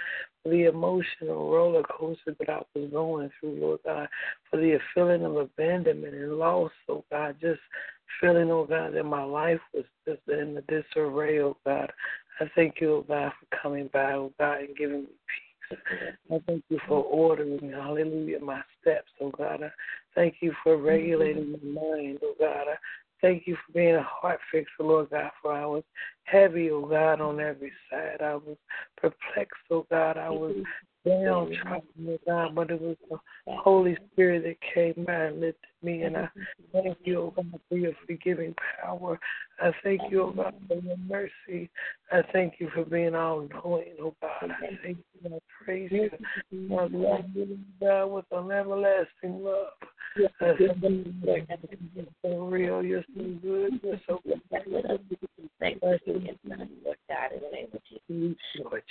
For 0.44 0.50
the 0.50 0.66
emotional 0.66 1.52
roller 1.52 1.84
coaster 1.84 2.36
that 2.40 2.50
I 2.50 2.62
was 2.74 2.90
going 2.92 3.30
through, 3.40 3.60
Lord 3.60 3.80
God. 3.86 4.08
For 4.50 4.58
the 4.58 4.80
feeling 4.94 5.24
of 5.24 5.36
abandonment 5.36 6.16
and 6.16 6.34
loss, 6.34 6.72
oh 6.90 7.04
God. 7.12 7.36
Just 7.40 7.62
feeling, 8.20 8.50
oh 8.52 8.66
God, 8.66 8.96
that 8.96 9.04
my 9.04 9.24
life 9.24 9.62
was 9.74 9.86
just 10.08 10.22
in 10.28 10.56
the 10.56 10.62
disarray, 10.62 11.42
oh 11.42 11.58
God. 11.66 11.92
I 12.40 12.50
thank 12.56 12.82
you, 12.82 12.96
oh 12.96 13.06
God, 13.08 13.32
for 13.40 13.58
coming 13.62 13.90
by, 13.94 14.14
oh 14.14 14.32
God, 14.40 14.60
and 14.60 14.76
giving 14.76 15.02
me 15.02 15.08
peace. 15.08 15.80
Mm-hmm. 15.80 16.34
I 16.34 16.40
thank 16.48 16.64
you 16.70 16.80
for 16.88 17.04
ordering, 17.04 17.72
hallelujah, 17.72 18.40
my 18.40 18.62
steps, 18.82 19.12
oh 19.22 19.32
God. 19.32 19.64
I 19.64 19.72
thank 20.14 20.36
you 20.42 20.54
for 20.64 20.78
regulating 20.78 21.56
mm-hmm. 21.56 21.74
my 21.74 21.82
mind, 21.82 22.20
oh 22.24 22.36
God. 22.40 22.68
I 22.70 22.76
thank 23.22 23.48
you 23.48 23.56
for 23.56 23.74
being 23.74 23.96
a 23.96 24.04
heart 24.04 24.40
fixer, 24.52 24.70
Lord 24.82 25.10
God, 25.10 25.32
for 25.42 25.54
I 25.54 25.66
was 25.66 25.84
heavy, 26.26 26.70
oh 26.72 26.86
God, 26.86 27.22
on 27.22 27.40
every 27.40 27.72
side. 27.90 28.22
I 28.22 28.36
was 28.36 28.58
perplexed, 28.98 29.56
oh 29.72 29.86
God. 29.90 30.18
I 30.18 30.30
was 30.30 30.52
mm-hmm. 30.52 30.64
Down 31.06 31.56
trying, 31.62 31.82
oh 32.08 32.18
God, 32.26 32.56
but 32.56 32.72
it 32.72 32.82
was 32.82 32.98
the 33.10 33.18
Holy 33.48 33.98
Spirit 34.12 34.44
that 34.44 34.58
came 34.74 35.06
by 35.06 35.14
and 35.14 35.40
lifted 35.40 35.68
me. 35.84 36.04
And 36.04 36.18
I 36.18 36.30
thank 36.74 36.98
you, 37.04 37.20
oh 37.20 37.34
God, 37.36 37.60
for 37.70 37.78
your 37.78 37.94
forgiving 38.06 38.56
power. 38.84 39.20
I 39.62 39.72
thank 39.84 40.02
you, 40.10 40.24
oh 40.24 40.32
God, 40.32 40.54
for 40.68 40.76
your 40.76 40.98
mercy. 40.98 41.70
I 42.12 42.22
thank 42.34 42.56
you 42.60 42.70
for 42.74 42.86
being 42.86 43.16
all 43.16 43.48
knowing, 43.52 43.94
oh 44.02 44.16
God. 44.22 44.52
I 44.52 44.78
thank 44.84 44.98
you. 44.98 45.36
I 45.36 45.40
praise 45.64 45.92
you. 45.92 46.10
I 46.72 46.88
love 46.92 47.26
you, 47.34 47.60
God, 47.80 48.06
with 48.08 48.26
an 48.32 48.52
everlasting 48.52 49.44
love. 49.44 49.74
You 50.16 50.30
so 52.22 52.46
real. 52.46 52.84
You're 52.84 53.04
so 53.16 53.24
good. 53.42 53.80
You're 53.84 54.00
so 54.08 54.20
good. 54.26 54.42
Thank 54.50 54.66
you, 54.68 54.72
Lord 54.72 54.86
God, 57.10 57.32
in 57.34 57.42
the 57.42 57.50
name 57.52 57.68
of 57.74 57.82
Jesus. 57.84 58.38
Lord, 58.64 58.84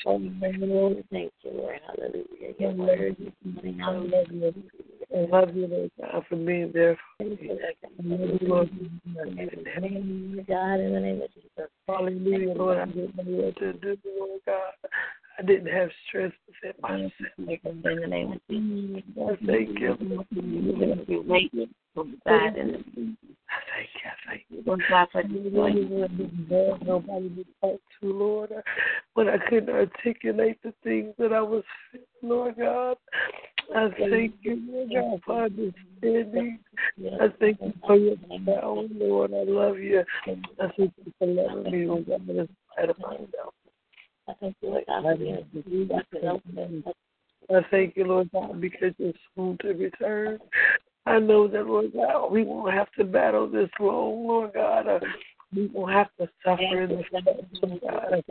thank 1.10 1.32
you, 1.42 1.50
Lord. 1.50 1.80
Hallelujah. 1.86 2.52
Your 2.58 2.72
word 2.72 3.16
morning. 3.44 3.80
I 3.82 3.90
love 3.90 4.30
you. 4.30 4.52
I 5.14 5.16
love 5.30 5.56
you, 5.56 5.66
Lord 5.66 5.90
God, 6.00 6.24
for 6.28 6.36
being 6.36 6.72
there 6.74 6.98
for 7.18 7.24
me. 7.24 7.38
You, 7.40 7.58
Lord. 8.42 8.70
God, 10.46 10.80
in 10.80 10.92
the 10.92 11.00
name 11.00 11.22
of 11.22 11.32
Jesus. 11.34 11.70
Hallelujah, 11.86 12.54
Lord. 12.54 12.78
I 12.78 12.84
didn't 12.86 13.16
know 13.16 13.24
what 13.24 13.56
to 13.56 13.72
do, 13.74 13.96
Lord 14.18 14.40
God. 14.46 14.72
I 15.38 15.42
didn't 15.42 15.72
have 15.72 15.90
strength 16.08 16.36
to 16.46 16.52
set 16.62 16.80
myself. 16.80 17.10
In 17.38 17.82
the 17.82 18.06
name 18.06 18.32
of 18.32 18.40
Jesus. 18.48 19.02
I 19.18 19.46
thank 19.46 19.78
you. 19.78 19.96
We 21.08 21.18
wait 21.20 21.52
for 21.94 22.04
God 22.26 22.56
in 22.56 23.16
I 23.48 23.60
thank 23.70 23.88
you. 23.94 24.10
I 24.10 24.30
thank 24.30 24.42
you. 24.48 24.62
Lord 24.66 24.82
God 24.88 25.08
for 25.12 25.22
this 25.22 26.86
Nobody 26.86 27.28
to 27.30 27.44
talk 27.60 27.80
to, 28.00 28.12
Lord. 28.12 28.50
When 29.14 29.28
I 29.28 29.38
couldn't 29.48 29.70
articulate 29.70 30.58
the 30.62 30.74
things 30.82 31.14
that 31.18 31.32
I 31.32 31.42
was 31.42 31.64
feeling, 31.90 32.06
Lord 32.22 32.56
God. 32.56 32.96
I 33.74 33.88
thank 33.98 34.34
you, 34.42 34.62
Lord 34.68 34.90
God, 34.92 35.20
for 35.24 35.44
understanding. 35.44 36.58
I 37.20 37.28
thank 37.40 37.60
you 37.60 37.72
for 37.86 37.96
your 37.96 38.16
power, 38.44 38.84
Lord. 38.92 39.32
I 39.32 39.44
love 39.44 39.78
you. 39.78 40.04
I 40.26 40.68
thank 40.76 40.92
you 41.04 41.12
for 41.18 41.26
loving 41.26 41.72
me, 41.72 41.86
Lord 41.86 42.06
God, 42.06 42.28
in 42.28 42.48
spite 42.72 42.90
of 42.90 42.98
myself. 42.98 43.54
I 44.28 44.32
thank 44.40 44.56
you, 44.60 44.70
Lord 44.70 44.84
God, 44.86 45.02
for 45.02 45.16
being 45.16 46.84
I 47.50 47.60
thank 47.70 47.96
you, 47.96 48.04
Lord 48.04 48.30
God, 48.32 48.60
because 48.60 48.92
you're 48.98 49.12
soon 49.36 49.58
to 49.60 49.72
return. 49.72 50.38
I 51.06 51.18
know 51.18 51.46
that, 51.48 51.66
Lord 51.66 51.92
God, 51.92 52.32
we 52.32 52.42
won't 52.42 52.72
have 52.72 52.90
to 52.98 53.04
battle 53.04 53.48
this 53.48 53.68
long, 53.78 54.26
Lord 54.26 54.54
God. 54.54 54.86
We 55.54 55.66
won't 55.72 55.92
have 55.92 56.08
to 56.18 56.28
suffer 56.44 56.82
in 56.82 57.04
God. 57.80 58.24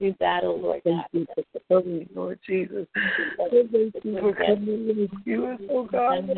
We 0.00 0.10
battle, 0.12 0.52
oh, 0.58 0.62
Lord 0.62 0.82
God. 0.84 1.04
Thank 1.12 1.28
you 1.36 1.44
for 1.52 1.82
coming, 1.82 2.08
Lord 2.14 2.38
Jesus. 2.46 2.86
Thank 2.94 3.72
you 3.72 3.92
for 3.92 4.34
coming 4.34 4.90
and 4.90 5.10
rescue 5.12 5.46
us, 5.46 5.60
oh 5.70 5.84
God. 5.84 6.28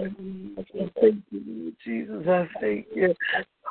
Thank 1.00 1.22
you, 1.30 1.42
Lord 1.46 1.74
Jesus. 1.84 2.26
I 2.28 2.48
thank 2.60 2.86
you. 2.94 3.14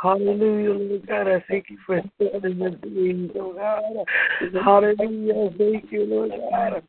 Hallelujah, 0.01 0.73
Lord 0.73 1.07
God. 1.07 1.27
I 1.27 1.43
thank 1.47 1.69
you 1.69 1.77
for 1.85 2.01
setting 2.17 2.59
the 2.59 2.69
dreams, 2.81 3.31
oh 3.35 3.53
God. 3.53 3.83
Hallelujah. 4.63 5.49
Thank 5.57 5.91
you, 5.91 6.05
Lord 6.05 6.31
God. 6.31 6.83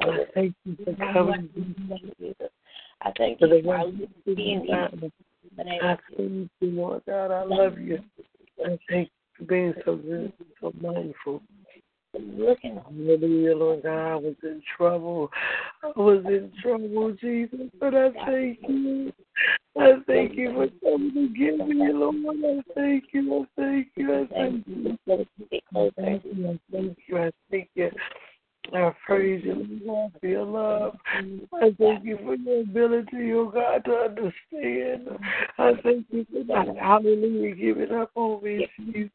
I 0.00 0.26
thank 0.34 0.54
you 0.64 0.76
for 0.84 0.94
coming. 1.12 1.50
I 3.02 3.12
thank 3.16 3.40
you 3.40 3.48
for 3.48 4.34
being 4.34 4.64
here. 4.64 4.88
I 5.82 5.96
thank 6.16 6.50
you, 6.60 6.70
Lord 6.70 7.02
God. 7.06 7.30
I 7.30 7.44
love 7.44 7.78
you. 7.78 7.98
I 8.64 8.78
thank 8.88 9.08
you 9.08 9.38
for 9.38 9.44
being 9.44 9.74
so 9.84 9.96
good, 9.96 10.32
so 10.60 10.72
mindful. 10.80 11.42
Hallelujah, 12.12 13.56
Lord 13.56 13.82
God. 13.84 14.12
I 14.12 14.16
was 14.16 14.34
in 14.42 14.62
trouble. 14.76 15.30
I 15.82 15.92
was 15.96 16.24
in 16.26 16.52
trouble, 16.60 17.12
Jesus. 17.20 17.70
But 17.78 17.94
I 17.94 18.10
thank 18.26 18.58
you. 18.68 19.12
I 19.78 19.92
thank 20.06 20.36
you 20.36 20.52
for 20.52 20.68
coming 20.90 21.14
to 21.14 21.28
get 21.28 21.68
me, 21.68 21.92
Lord. 21.92 22.16
I 22.16 22.72
thank 22.74 23.04
you. 23.12 23.46
I 23.56 23.60
thank 23.60 23.88
you. 23.96 24.12
I 24.12 24.26
thank 24.34 24.66
you. 24.66 24.98
I 25.08 25.90
thank 25.96 26.24
you. 26.24 26.48
I 26.48 26.58
thank 26.72 26.98
you. 27.06 27.18
I 27.18 27.30
thank 27.50 27.68
you. 27.76 27.86
I 27.86 27.90
praise 29.06 29.42
you, 29.44 29.80
Lord, 29.84 30.12
for 30.20 30.26
your 30.26 30.44
love. 30.44 30.96
I 31.14 31.74
thank 31.78 32.04
you 32.04 32.18
for 32.24 32.34
your 32.34 32.60
ability, 32.62 33.32
oh 33.32 33.50
God, 33.50 33.84
to 33.84 33.92
understand. 33.92 35.08
I 35.58 35.72
thank 35.82 36.06
you 36.10 36.26
for 36.32 36.44
that. 36.44 36.76
Hallelujah, 36.76 37.54
giving 37.54 37.92
up 37.92 38.10
on 38.14 38.42
me, 38.42 38.68
Jesus. 38.92 39.10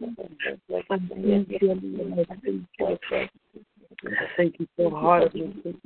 I 0.89 0.97
thank 0.97 1.49
you. 1.49 3.29
I 4.03 4.25
thank 4.37 4.59
you. 4.59 4.67
Thank 4.77 4.91
for 4.91 4.99
heart 4.99 5.23
of 5.23 5.31
thank 5.33 5.77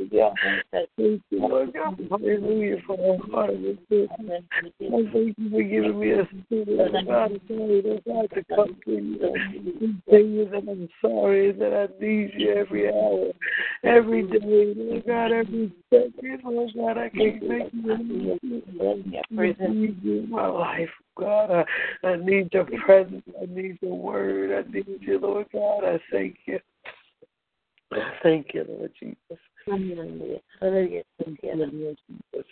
you, 0.98 1.22
Lord 1.32 1.74
God. 1.74 2.00
Hallelujah, 2.10 2.78
for 2.86 3.16
a 3.16 3.32
heart 3.32 3.52
of 3.52 3.62
repentance. 3.62 4.46
I 4.52 4.72
thank 4.82 5.36
you 5.38 5.50
for 5.50 5.62
giving 5.64 6.00
me 6.00 6.12
a 6.12 6.28
spirit 6.46 6.96
of 6.96 7.08
God, 7.08 7.42
Lord 7.50 8.04
God, 8.06 8.30
to 8.34 8.44
come 8.56 8.76
to 8.86 8.92
you 8.92 9.34
and 9.82 10.02
tell 10.10 10.20
you 10.20 10.46
that 10.50 10.70
I'm 10.70 10.90
sorry 11.02 11.52
that 11.52 11.74
I 11.74 12.04
need 12.04 12.32
you 12.36 12.54
every 12.54 12.90
hour, 12.90 13.32
every 13.84 14.24
day, 14.24 14.74
Lord 14.76 15.06
God, 15.06 15.32
every 15.32 15.72
second, 15.90 16.42
Lord 16.44 16.72
God, 16.76 16.98
I 16.98 17.10
can't 17.10 17.44
make 17.44 17.74
you 17.74 18.40
I 19.38 19.68
need 19.68 20.00
you 20.04 20.20
in 20.20 20.30
my 20.30 20.48
life, 20.48 20.90
oh 21.18 21.22
God. 21.22 21.66
I, 22.04 22.08
I 22.08 22.16
need 22.18 22.50
your 22.54 22.66
presence. 22.86 23.24
I 23.42 23.46
need 23.46 23.78
your 23.82 23.98
word. 23.98 24.52
I 24.66 24.72
need 24.72 25.00
you, 25.02 25.20
Lord 25.20 25.48
God. 25.54 25.84
I 25.84 26.00
thank 26.12 26.38
you. 26.46 26.60
Thank 28.24 28.54
you, 28.54 28.66
Lord 28.68 28.92
Jesus. 29.00 29.18
Hallelujah. 29.66 30.40
Hallelujah. 30.60 31.04
Hallelujah, 31.42 31.96
Jesus. 32.08 32.46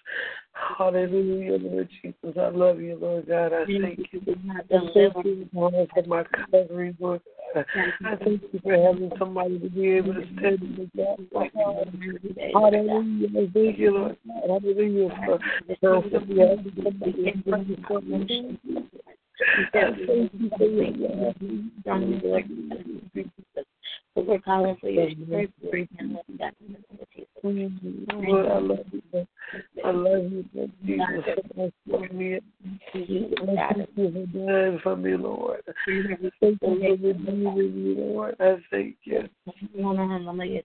Hallelujah, 0.77 1.57
Lord 1.57 1.89
Jesus. 2.01 2.37
I 2.39 2.49
love 2.49 2.81
you, 2.81 2.97
Lord 2.99 3.27
God. 3.27 3.53
I 3.53 3.65
thank 3.65 3.99
you. 4.11 4.21
I 4.51 4.61
thank 4.69 5.25
you 5.25 5.47
Lord, 5.53 5.89
for 5.93 6.03
my 6.07 6.23
covering, 6.51 6.97
Lord 6.99 7.21
God. 7.53 7.65
I 7.75 8.15
thank 8.15 8.41
you 8.51 8.59
for 8.63 8.71
having 8.71 9.11
somebody 9.17 9.59
to 9.59 9.69
be 9.69 9.89
able 9.89 10.13
to 10.13 10.25
stand 10.37 10.61
in 10.61 10.75
the 10.75 10.89
gap. 10.95 11.19
Hallelujah. 12.53 13.27
I 13.27 13.51
thank 13.53 13.77
you, 13.77 13.91
Lord 13.91 14.17
God. 14.27 14.43
Hallelujah. 14.47 15.09
For 15.19 15.39
somebody 15.81 16.73
somebody 16.83 17.27
in 17.27 17.43
front 17.43 17.69
of 17.91 18.03
me. 18.07 18.59
I 19.39 19.93
thank 20.05 20.31
you 20.33 20.49
for 20.57 20.65
your 20.65 20.91
love. 20.97 21.35
We're 24.25 24.39
calling 24.39 24.75
for 24.81 24.89
your 24.89 25.09
to 25.09 25.15
bring 25.69 25.87
him, 25.97 26.13
Lord 26.13 26.25
God, 26.39 26.53
in 26.59 26.73
the 26.73 26.79
name 26.79 26.99
of 27.01 27.07
Jesus. 27.15 27.27
Lord, 28.11 28.47
I 28.47 28.57
love 28.57 28.79
you. 28.91 29.27
I 29.85 29.91
love 29.91 30.31
you, 30.31 30.45
Lord 30.53 30.71
Jesus. 30.85 31.07
So 31.25 31.41
much 31.55 31.73
for 31.89 32.13
me. 32.13 32.39
Thank 32.93 33.09
you 33.09 33.29
for 33.37 33.45
dying 33.45 34.79
for 34.81 34.95
me, 34.95 35.15
Lord. 35.15 35.61
Thank 35.85 36.21
you 36.41 36.57
for 36.59 36.75
redeeming 36.75 37.45
me, 37.45 37.95
Lord. 37.95 38.35
I 38.39 38.55
thank 38.71 38.95
you. 39.03 39.29
Hallelujah. 39.75 40.63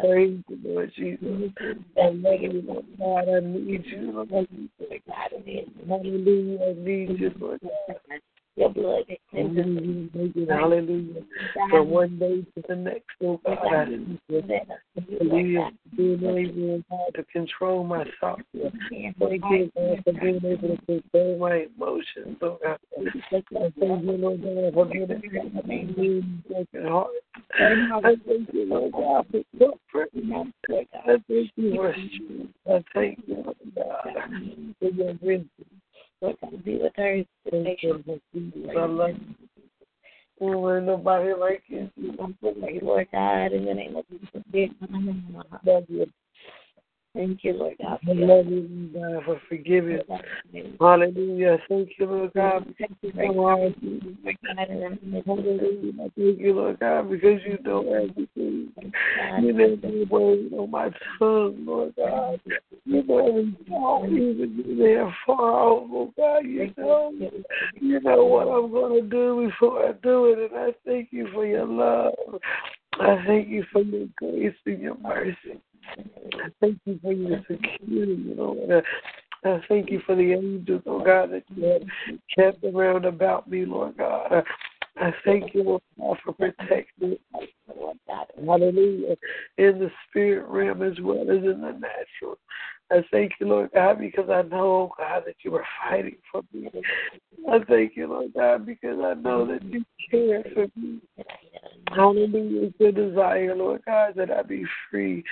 Praise 0.00 0.42
you, 0.48 0.58
Lord 0.64 0.92
Jesus. 0.96 1.52
I 2.00 2.08
love 2.08 2.40
you, 2.40 2.62
Lord 2.66 2.86
God. 2.98 3.28
I 3.28 3.40
need 3.40 3.84
you, 3.86 4.12
Lord. 4.12 4.28
Hallelujah. 5.88 6.58
I 6.62 6.72
need 6.78 7.20
you, 7.20 7.30
Lord 7.38 7.60
God. 7.62 8.20
Your 8.56 8.68
blood 8.70 9.04
that 9.08 9.18
cleanses 9.30 9.64
Hallelujah. 10.14 10.48
Hallelujah. 10.48 11.22
From 11.70 11.90
one 11.90 12.18
day 12.20 12.42
to 12.54 12.62
the 12.68 12.76
next, 12.76 13.06
oh 13.22 13.40
God, 13.44 13.58
I. 13.64 14.18
Hallelujah. 14.30 15.70
Being 15.96 16.24
able 16.24 16.84
oh 16.90 17.10
to 17.14 17.24
control 17.24 17.82
my 17.82 18.04
thoughts. 18.20 18.42
Thank 18.52 19.42
you, 19.50 19.70
God, 19.74 20.04
for 20.04 20.12
being 20.12 20.40
able 20.44 20.76
to 20.76 20.78
control 20.86 21.38
my 21.38 21.66
emotions, 21.76 22.36
oh 22.42 22.58
God. 22.62 22.78
Thank 22.96 23.14
you, 23.50 24.12
Lord 24.18 24.42
God, 24.42 24.74
for 24.74 24.84
being 24.86 25.02
able 25.02 25.14
to 25.14 25.94
being 25.96 26.42
broken 26.48 26.86
heart. 26.86 27.10
I 27.58 28.16
thank 28.26 28.52
you, 28.52 28.66
Lord 28.66 28.92
God, 28.92 29.26
for 29.30 29.42
comfort. 29.58 30.10
I 30.94 31.16
thank 31.28 31.50
you 31.56 31.74
strength. 31.74 32.54
I 32.68 32.84
thank 32.94 33.18
you, 33.26 33.34
Lord 33.44 33.56
God, 33.74 34.16
for 34.78 34.88
your 34.90 35.14
wisdom. 35.20 35.48
Lord 36.24 36.36
God, 36.40 36.64
be 36.64 36.78
with 36.78 36.92
her. 36.96 37.22
Thank 37.50 37.82
you, 37.82 38.02
Jesus. 38.32 38.70
I 38.70 38.86
love. 38.86 39.10
There 40.40 40.76
ain't 40.78 40.86
nobody 40.86 41.34
like 41.34 41.62
you. 41.68 41.90
Lord 42.82 43.08
God, 43.12 43.52
in 43.52 43.66
the 43.66 43.74
name 43.74 43.96
of 43.96 44.06
Jesus. 44.08 44.70
Thank 47.14 47.44
you, 47.44 47.52
Lord 47.52 47.76
God. 47.80 48.00
I 48.08 48.12
love 48.12 48.46
you, 48.46 48.90
God, 48.92 49.24
for 49.24 49.40
forgiving. 49.48 50.00
Hallelujah. 50.80 51.58
Thank 51.68 51.90
you, 51.96 52.06
Lord 52.06 52.32
God. 52.34 52.74
Thank 52.76 52.96
you, 53.02 53.12
Lord 53.14 53.36
God, 53.46 53.60
in 53.62 54.80
the 54.80 54.88
name 55.12 55.14
of 55.16 55.24
Hallelujah. 55.24 55.92
I 55.94 56.10
Thank 56.16 56.40
you, 56.40 56.54
Lord 56.54 56.80
God, 56.80 57.10
because 57.10 57.40
you 57.46 57.58
know 57.62 57.82
everything. 57.82 58.72
You 59.40 59.52
know 59.52 59.76
the 59.76 60.06
word 60.10 60.52
on 60.58 60.70
my 60.72 60.90
tongue, 61.20 61.64
Lord 61.64 61.94
God. 61.96 62.40
You 62.84 63.04
know 63.04 63.28
every 63.28 63.56
thought, 63.68 64.06
even 64.06 64.76
there 64.76 65.16
far 65.24 65.52
off, 65.52 65.88
oh 65.92 66.12
God. 66.16 66.38
You 66.40 66.74
know, 66.76 67.12
you 67.80 68.00
know 68.00 68.24
what 68.24 68.48
I'm 68.48 68.72
going 68.72 69.02
to 69.04 69.08
do 69.08 69.48
before 69.48 69.88
I 69.88 69.92
do 70.02 70.26
it, 70.26 70.50
and 70.50 70.58
I 70.58 70.74
thank 70.84 71.10
you 71.12 71.28
for 71.32 71.46
your 71.46 71.66
love. 71.66 72.40
I 72.94 73.22
thank 73.24 73.48
you 73.48 73.64
for 73.72 73.82
your 73.82 74.08
grace 74.18 74.56
and 74.66 74.80
your 74.80 74.98
mercy. 74.98 75.60
I 75.96 76.48
thank 76.60 76.78
you 76.84 76.98
for 77.02 77.12
your 77.12 77.40
security, 77.50 78.34
Lord. 78.36 78.84
I 79.44 79.60
thank 79.68 79.90
you 79.90 80.00
for 80.06 80.16
the 80.16 80.32
angels, 80.32 80.82
oh 80.86 81.04
God, 81.04 81.32
that 81.32 81.44
you 81.54 81.64
have 81.64 81.82
kept 82.34 82.64
around 82.64 83.04
about 83.04 83.48
me, 83.48 83.66
Lord 83.66 83.96
God. 83.98 84.44
I 84.96 85.12
thank 85.24 85.54
you, 85.54 85.64
Lord 85.64 85.82
God, 85.98 86.18
for 86.24 86.32
protecting. 86.32 87.16
Hallelujah. 88.46 89.16
In 89.58 89.78
the 89.78 89.90
spirit 90.08 90.46
realm 90.48 90.82
as 90.82 90.98
well 91.00 91.22
as 91.22 91.44
in 91.44 91.60
the 91.60 91.72
natural. 91.72 92.38
I 92.90 93.04
thank 93.10 93.32
you, 93.40 93.48
Lord 93.48 93.70
God, 93.74 93.98
because 93.98 94.30
I 94.30 94.42
know, 94.42 94.90
oh 94.90 94.94
God, 94.96 95.24
that 95.26 95.36
you 95.42 95.54
are 95.56 95.64
fighting 95.82 96.16
for 96.30 96.42
me. 96.52 96.70
I 97.50 97.58
thank 97.68 97.96
you, 97.96 98.08
Lord 98.08 98.32
God, 98.34 98.66
because 98.66 98.98
I 99.02 99.14
know 99.14 99.46
that 99.46 99.62
you 99.64 99.84
care 100.10 100.44
for 100.54 100.66
me. 100.78 101.00
Hallelujah. 101.88 102.68
It's 102.68 102.76
your 102.78 102.92
desire, 102.92 103.56
Lord 103.56 103.82
God, 103.86 104.14
that 104.16 104.30
I 104.30 104.42
be 104.42 104.64
free. 104.90 105.24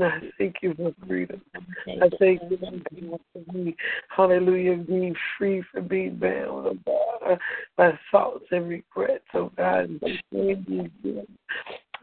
I 0.04 0.20
thank 0.38 0.56
you 0.62 0.74
for 0.74 0.94
freedom. 1.06 1.40
I 1.54 2.08
thank 2.18 2.40
you 2.50 3.18
for 3.32 3.52
me. 3.52 3.76
Hallelujah. 4.14 4.76
Being 4.76 5.14
free 5.36 5.62
from 5.72 5.88
being 5.88 6.16
bound, 6.16 6.66
oh 6.66 6.76
God, 6.86 7.38
by 7.76 7.98
thoughts 8.10 8.46
and 8.50 8.68
regrets, 8.68 9.24
oh 9.34 9.52
God. 9.56 10.00
I 10.02 10.10
thank 10.32 10.66
you. 10.66 11.26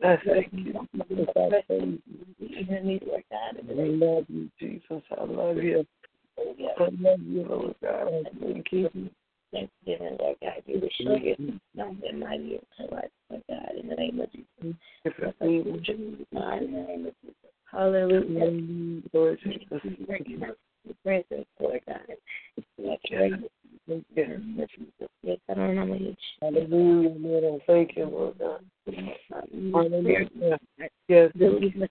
I 0.03 0.17
thank 0.25 0.53
you. 0.53 0.73
I 0.79 1.03
love 3.69 4.25
you, 4.27 4.49
Jesus. 4.59 5.03
I 5.17 5.23
love 5.23 5.57
you. 5.57 5.85
I 6.37 6.83
love 6.99 7.19
you, 7.21 7.45
Lord 7.49 7.75
God. 7.81 8.07
I 8.07 8.23
thank 8.39 8.71
you. 8.71 9.09
Thanksgiving, 9.51 10.17
Lord 10.19 10.37
God. 10.41 10.61
You 10.65 10.81
will 10.81 10.89
show 11.01 11.15
yourself 11.15 11.59
strong 11.73 12.01
and 12.07 12.19
mighty 12.19 12.55
in 12.55 12.61
her 12.77 12.95
life, 12.95 13.11
Lord 13.29 13.43
God, 13.49 13.71
in 13.81 13.87
the 13.87 13.95
name 13.95 14.19
of 14.19 14.31
Jesus. 14.31 14.47
In 14.61 14.77
the 15.41 15.45
name 15.47 15.67
of 15.71 15.83
Jesus. 15.83 17.47
Hallelujah. 17.71 19.01
Lord 19.13 19.39
Jesus. 19.43 19.81
Presence, 21.03 21.45
Lord 21.59 21.81
God. 21.85 21.99
Yes, 22.77 22.97
I 25.49 25.53
don't 25.53 25.75
know 25.75 25.85
you 25.95 26.15
Hallelujah, 26.41 27.09
Lord. 27.19 27.61
Thank 27.67 27.97
you, 27.97 28.05
Lord 28.05 28.39
God. 28.39 28.61
Hallelujah. 29.73 30.29
Yes. 31.07 31.31
Believe 31.37 31.81
us 31.81 31.89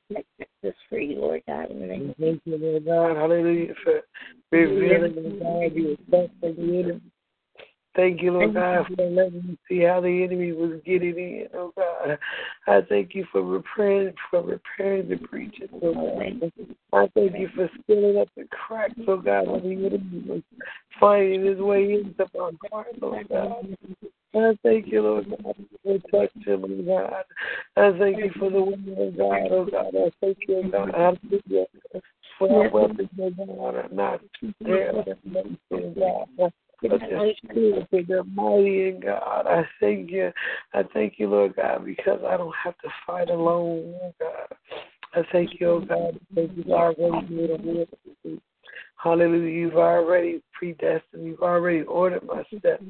free, 0.88 1.14
Lord 1.16 1.42
God, 1.46 1.70
in 1.70 1.80
the 1.80 1.86
name 1.86 2.14
Thank 2.18 2.42
you, 2.44 2.56
Lord 2.58 2.84
God. 2.84 3.16
Hallelujah 3.16 3.74
for 3.84 4.02
revealing, 4.50 5.14
Lord 5.14 5.40
God, 5.40 5.74
the 5.74 5.92
effects 5.92 6.34
of 6.42 6.56
the 6.56 6.62
enemy. 6.62 7.00
Thank 7.96 8.20
you, 8.20 8.32
Lord 8.32 8.52
God, 8.52 8.86
for 8.94 9.08
letting 9.08 9.46
me 9.46 9.58
see 9.66 9.80
how 9.80 10.02
the 10.02 10.22
enemy 10.22 10.52
was 10.52 10.80
getting 10.84 11.16
in, 11.16 11.48
oh 11.54 11.72
God. 11.74 12.18
I 12.66 12.82
thank 12.86 13.14
you 13.14 13.26
for 13.32 13.42
repairing 13.42 14.12
for 14.30 14.42
repairing 14.42 15.08
the 15.08 15.16
breaches, 15.16 15.70
oh 15.82 15.94
God. 15.94 16.52
I 16.92 17.08
thank 17.14 17.38
you 17.38 17.48
for 17.54 17.70
sealing 17.86 18.18
up 18.18 18.28
the 18.36 18.44
cracks, 18.50 18.92
oh 19.08 19.16
God, 19.16 19.48
when 19.48 19.62
the 19.62 19.86
enemy 19.86 20.24
was 20.28 20.42
finding 21.00 21.46
his 21.46 21.58
way 21.58 21.94
into 21.94 22.26
my 22.34 22.50
heart, 22.70 23.00
Lord 23.00 23.28
God. 23.30 23.76
I 24.34 24.58
thank 24.62 24.88
you, 24.88 25.00
Lord 25.00 25.30
God, 25.30 25.56
for 25.82 25.98
protection, 25.98 26.62
Lord 26.62 26.86
God. 26.86 27.24
I 27.78 27.98
thank 27.98 28.18
you 28.18 28.30
for 28.38 28.50
the 28.50 28.60
woman 28.60 28.92
of 28.92 28.98
oh 28.98 29.10
God, 29.16 29.48
oh 29.50 29.64
God. 29.64 29.94
I 29.96 30.10
thank 30.20 30.38
you, 30.46 30.62
oh 30.64 30.68
God. 30.70 30.94
Hallelujah. 30.94 31.66
For 32.38 32.62
our 32.62 32.68
weapons, 32.68 33.08
oh 33.18 33.30
God, 33.30 33.74
are 33.74 33.88
not 33.90 34.20
there, 34.60 34.92
oh 34.94 36.52
The 36.82 37.34
spirit 37.42 37.88
of 37.92 38.06
the 38.06 38.24
mighty 38.34 38.88
in 38.88 39.00
God. 39.00 39.46
I 39.46 39.66
thank 39.80 40.10
you. 40.10 40.30
I 40.74 40.82
thank 40.92 41.14
you, 41.18 41.28
Lord 41.28 41.56
God, 41.56 41.84
because 41.84 42.20
I 42.26 42.36
don't 42.36 42.54
have 42.62 42.76
to 42.78 42.88
fight 43.06 43.30
alone, 43.30 43.94
God. 44.20 44.56
I 45.14 45.22
thank 45.32 45.58
you, 45.58 45.70
oh 45.70 45.80
God, 45.80 46.20
because 46.28 46.50
you've 46.54 46.68
already 46.68 47.26
made 47.30 47.50
a 47.50 47.56
will. 47.56 47.86
Hallelujah. 48.96 49.50
You've 49.50 49.76
already 49.76 50.42
predestined. 50.52 51.26
You've 51.26 51.42
already 51.42 51.82
ordered 51.82 52.24
my 52.24 52.42
steps. 52.58 52.82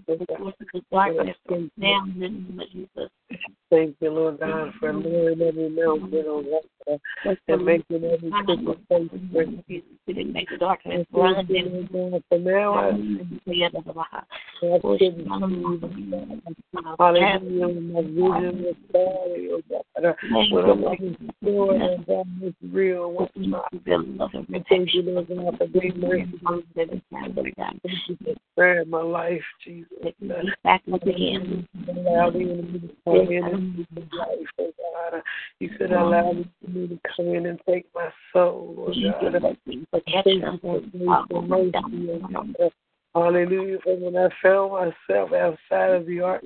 Thank 3.68 3.96
you, 4.00 4.10
Lord 4.10 4.38
God, 4.38 4.72
for 4.78 4.92
lowering 4.92 5.42
every 5.42 5.68
mountain 5.70 6.14
on 6.26 6.44
that 6.86 7.00
and 7.48 7.64
making 7.64 8.04
every 8.04 8.30
crooked 8.30 8.80
place 8.88 9.10
straight. 10.06 10.32
Make 10.32 10.48
the 10.50 10.56
darkness 10.58 11.04
For 11.10 12.38
now, 12.38 12.74
I 12.74 12.92
Hallelujah. 16.98 17.80
My 17.80 18.02
vision 18.02 18.64
is 18.64 18.76
cloudy, 18.90 19.48
oh 19.50 19.62
God. 19.68 20.14
What 20.50 20.64
I'm 20.64 20.82
looking 20.82 21.32
for, 21.42 21.72
oh 21.72 21.98
God, 22.06 22.26
is 22.42 22.54
real. 22.70 23.12
What's 23.12 23.32
not? 23.36 23.68
I 23.72 24.64
thank 24.68 24.94
you, 24.94 25.02
Lord 25.02 25.28
God, 25.28 25.58
for 25.58 25.66
being 25.66 25.95
sparing 28.52 28.90
my 28.90 29.02
life, 29.02 29.42
Jesus. 29.64 29.88
Back 30.64 30.82
again. 30.92 31.66
Allow 31.88 32.30
the 32.30 32.38
to 32.38 32.90
come 33.04 33.30
in 33.30 33.44
and 33.44 33.86
life, 34.12 34.48
oh 34.58 34.72
God. 35.10 35.22
You 35.60 35.70
could 35.70 35.92
allow 35.92 36.32
me 36.32 36.88
to 36.88 36.98
come 37.16 37.26
in 37.26 37.46
and 37.46 37.60
take 37.68 37.86
my 37.94 38.10
soul. 38.32 38.92
Hallelujah. 43.14 43.78
For 43.82 43.96
when 43.96 44.16
I 44.16 44.28
found 44.42 44.72
myself 44.72 45.32
outside 45.32 45.90
of 45.90 46.06
the 46.06 46.20
ark 46.20 46.42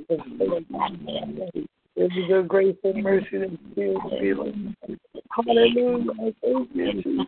it 1.96 2.14
was 2.14 2.28
your 2.28 2.42
grace 2.42 2.76
and 2.84 3.02
mercy 3.02 3.38
that 3.38 3.58
still 3.72 4.00
feeling. 4.20 4.76
Hallelujah. 5.30 6.32
Thank 6.40 6.68
you. 6.72 7.26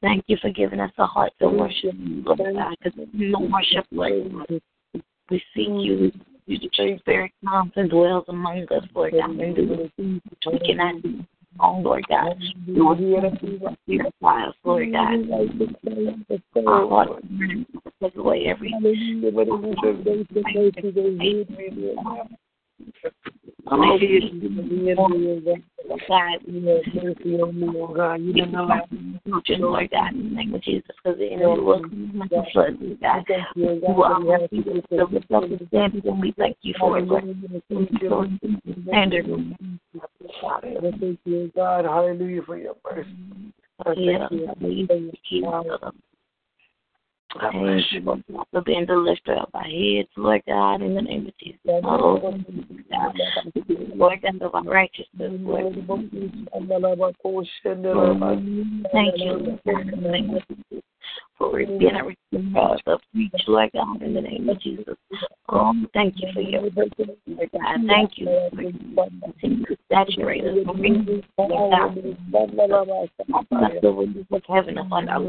Thank 0.00 0.24
you 0.28 0.36
for 0.40 0.50
giving 0.50 0.80
us 0.80 0.92
a 0.98 1.06
heart 1.06 1.32
to 1.40 1.48
worship 1.48 1.94
you, 1.98 2.22
Lord 2.24 2.38
God, 2.38 2.76
because 2.82 3.08
no 3.12 3.40
worship 3.40 3.84
like 3.90 4.12
we 5.30 5.42
seek 5.54 5.68
you. 5.68 6.12
You 6.46 6.58
the 6.58 6.98
spirit 7.00 7.32
comes 7.44 7.72
and 7.76 7.90
dwells 7.90 8.24
among 8.28 8.62
us, 8.70 8.84
Lord 8.94 9.12
God. 9.12 9.30
And 9.30 9.56
do 9.56 9.90
we 9.98 10.58
cannot 10.60 11.02
do. 11.02 11.20
Oh, 11.60 11.78
Lord 11.80 12.04
God. 12.08 12.36
You 12.66 12.88
are 12.88 12.96
here 12.96 13.20
to 13.20 13.76
purify 13.84 14.46
us, 14.46 14.54
Lord 14.64 14.92
God. 14.92 15.28
Our 16.66 16.88
heart 16.88 17.08
take 18.00 18.16
away 18.16 18.46
every. 18.46 18.72
God, 23.68 24.00
God, 27.96 28.20
you 28.20 28.32
didn't 28.32 28.54
allow 28.54 28.86
Lord 29.58 29.90
God, 29.90 30.14
in 30.14 30.30
the 30.30 30.36
name 30.36 30.54
of 30.54 30.62
Jesus, 30.62 30.90
because 30.96 31.18
the 31.18 31.32
enemy 31.32 31.60
will 31.60 31.80
come 31.80 32.12
like 32.18 32.32
a 32.32 32.50
flood, 32.52 32.78
God. 33.00 33.24
You 33.54 33.80
will 33.82 34.32
have 34.32 34.50
people 34.50 34.80
to 34.82 35.04
lift 35.04 35.30
up 35.32 35.42
the 35.42 35.58
and 36.04 36.20
we 36.20 36.32
thank 36.38 36.56
you 36.62 36.74
for 36.78 36.98
it, 36.98 37.06
Lord. 37.06 37.24
Standard. 38.84 39.26
Thank 41.00 41.18
you, 41.24 41.52
God. 41.54 41.84
Hallelujah 41.84 42.42
for 42.42 42.56
your 42.56 42.74
mercy. 42.84 43.16
Yeah, 43.96 44.28
Thank 47.34 47.92
you, 47.92 48.00
Lord 48.00 48.24
God, 48.32 48.46
for 48.50 48.62
being 48.62 48.86
the 48.86 48.96
lifter 48.96 49.34
of 49.34 49.48
our 49.52 49.62
heads, 49.62 50.08
Lord 50.16 50.42
God, 50.46 50.82
in 50.82 50.94
the 50.94 51.02
name 51.02 51.26
of 51.26 51.36
Jesus. 51.38 51.60
Oh. 51.66 52.20
Lord 53.94 54.22
God 54.22 54.42
of 54.42 54.54
our 54.54 54.62
righteousness, 54.62 55.32
Lord. 55.40 55.74
Thank 58.92 59.18
you, 59.18 59.32
Lord 59.32 59.60
God, 59.66 59.80
in 59.80 60.02
the 60.02 60.08
name 60.08 60.34
of 60.34 60.42
Jesus, 60.48 60.84
for 61.36 61.52
being 61.56 61.94
a 61.94 62.04
of 62.86 63.00
Lord 63.46 63.70
God, 63.72 64.02
in 64.02 64.14
the 64.14 64.20
name 64.20 64.48
of 64.48 64.60
Jesus. 64.60 64.96
Oh, 65.48 65.72
thank 65.94 66.14
you 66.18 66.28
for 66.34 66.40
your 66.40 66.62
Lord 66.62 66.94
God. 66.96 67.80
Thank 67.86 68.18
you 68.18 68.26
for 68.94 69.08
continuing 69.22 69.64
to 69.66 69.76
saturate 69.90 70.44
us, 70.44 70.56
Lord 70.66 70.80
God. 71.70 71.94
Bless 73.50 73.82
the 73.82 73.92
windows 73.92 74.26
of 74.30 74.42
heaven 74.48 74.78
upon 74.78 75.08
our 75.08 75.22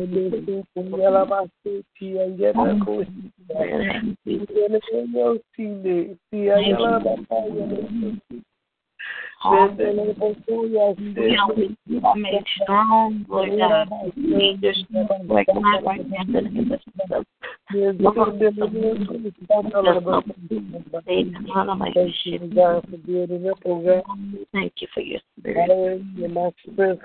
Strong, 9.42 9.70
now 9.70 9.70
in 9.70 9.78
the 9.78 9.94
name 9.94 10.10
of 10.22 10.38
Thank 24.52 24.74
you 24.78 24.88
for 24.94 25.02
your 25.02 25.20
spirit. 25.40 25.70
Hallelujah, 25.70 26.30
my 26.30 26.52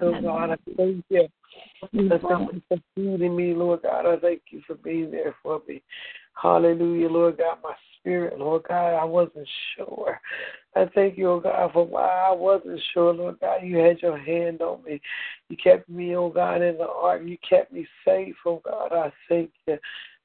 God, 0.01 0.59
thank 0.77 2.53
you 2.53 2.62
for 2.68 2.79
feeding 2.94 3.37
me, 3.37 3.55
Lord 3.55 3.83
God. 3.83 4.07
I 4.07 4.16
thank 4.16 4.42
you 4.51 4.61
for 4.66 4.75
being 4.75 5.11
there 5.11 5.35
for 5.42 5.61
me. 5.68 5.83
Hallelujah, 6.40 7.09
Lord 7.09 7.38
God, 7.38 7.59
my 7.62 7.75
spirit, 8.05 8.38
Lord 8.38 8.64
God, 8.69 8.95
I 8.95 9.05
wasn't 9.05 9.49
sure. 9.77 10.21
I 10.77 10.87
thank 10.95 11.17
you, 11.17 11.31
oh 11.31 11.40
God, 11.40 11.71
for 11.73 11.87
why 11.87 12.27
I 12.29 12.33
wasn't 12.33 12.81
sure, 12.93 13.14
Lord 13.14 13.40
God. 13.40 13.62
You 13.62 13.79
had 13.79 14.01
your 14.03 14.19
hand 14.19 14.61
on 14.61 14.85
me. 14.85 15.01
You 15.49 15.57
kept 15.57 15.88
me, 15.88 16.14
oh 16.17 16.29
God, 16.29 16.62
in 16.62 16.77
the 16.77 16.88
ark. 16.88 17.23
You 17.25 17.38
kept 17.49 17.73
me 17.73 17.87
safe, 18.05 18.35
oh 18.45 18.61
God. 18.64 18.93
I 18.93 19.12
thank 19.29 19.51
you. 19.67 19.79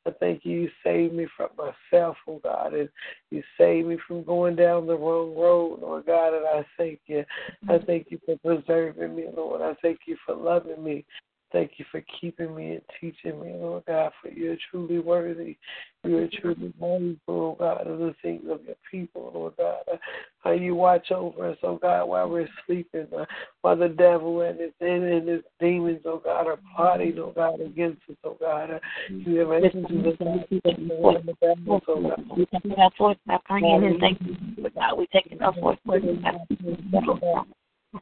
I 0.06 0.12
thank 0.20 0.44
you. 0.44 0.62
You 0.62 0.70
saved 0.84 1.14
me 1.14 1.28
from 1.38 1.50
myself, 1.58 2.18
oh 2.28 2.42
God, 2.44 2.74
and 2.74 2.90
you 3.32 3.44
saved 3.58 3.88
me 3.88 3.98
from 4.08 4.24
going 4.24 4.56
down 4.56 4.88
the 4.88 4.98
wrong 4.98 5.36
road, 5.36 5.80
Lord 5.82 6.06
God. 6.06 6.34
And 6.34 6.46
I 6.48 6.66
thank 6.78 7.00
you. 7.08 7.24
I 7.68 7.74
mm. 7.74 7.86
thank 7.86 8.08
you 8.10 8.20
for 8.26 8.38
preserving 8.38 9.16
me, 9.16 9.26
Lord. 9.36 9.62
I 9.62 9.76
thank 9.82 10.00
you 10.06 10.18
for 10.26 10.36
loving 10.36 10.84
me. 10.84 11.06
Thank 11.52 11.72
you 11.78 11.86
for 11.92 12.04
keeping 12.22 12.56
me 12.56 12.74
and 12.74 12.82
teaching 13.02 13.40
me, 13.42 13.54
Lord 13.54 13.84
God, 13.88 14.12
for 14.22 14.30
you're 14.30 14.58
truly 14.70 15.00
worthy. 15.00 15.58
You 16.04 16.20
are 16.20 16.28
truly 16.42 16.72
mindful, 16.80 17.18
oh 17.28 17.56
God, 17.60 17.88
of 17.88 17.98
the 18.00 18.14
things 18.22 18.44
of 18.50 18.64
your 18.66 18.76
people, 18.90 19.32
Lord 19.34 19.54
God. 19.58 20.00
How 20.44 20.52
you 20.52 20.76
watch 20.76 21.12
over 21.12 21.50
us, 21.50 21.58
oh 21.64 21.78
God, 21.78 22.06
while 22.06 22.30
we're 22.30 22.48
sleeping, 22.66 23.08
uh, 23.18 23.26
while 23.62 23.76
the 23.76 23.90
devil 23.90 24.42
and 24.42 24.60
his 24.60 24.72
and 24.80 25.28
his 25.28 25.42
demons, 25.60 26.02
oh 26.06 26.22
God, 26.24 26.48
are 26.48 26.60
plotting, 26.76 27.18
oh 27.18 27.34
God, 27.36 27.60
against 27.62 28.02
us, 28.10 28.16
oh 28.24 28.38
God. 28.40 28.72
Uh, 28.72 28.80
you 29.10 29.40
have 29.40 29.52
answered 29.52 29.88
to 29.88 30.02
the 30.04 31.36
battles, 31.42 31.82
oh 31.88 32.02
God. 32.02 32.38
We 32.38 32.46
take 32.46 32.78
up 32.78 32.94
forth 32.96 33.18
by 33.26 33.40
praying 33.46 33.84
and 33.84 34.00
thank 34.00 34.22
you, 34.22 34.70
God. 34.70 34.98
We 34.98 35.08
take 35.08 35.36
up 35.42 35.56
forth, 35.56 35.80
God. 35.86 37.46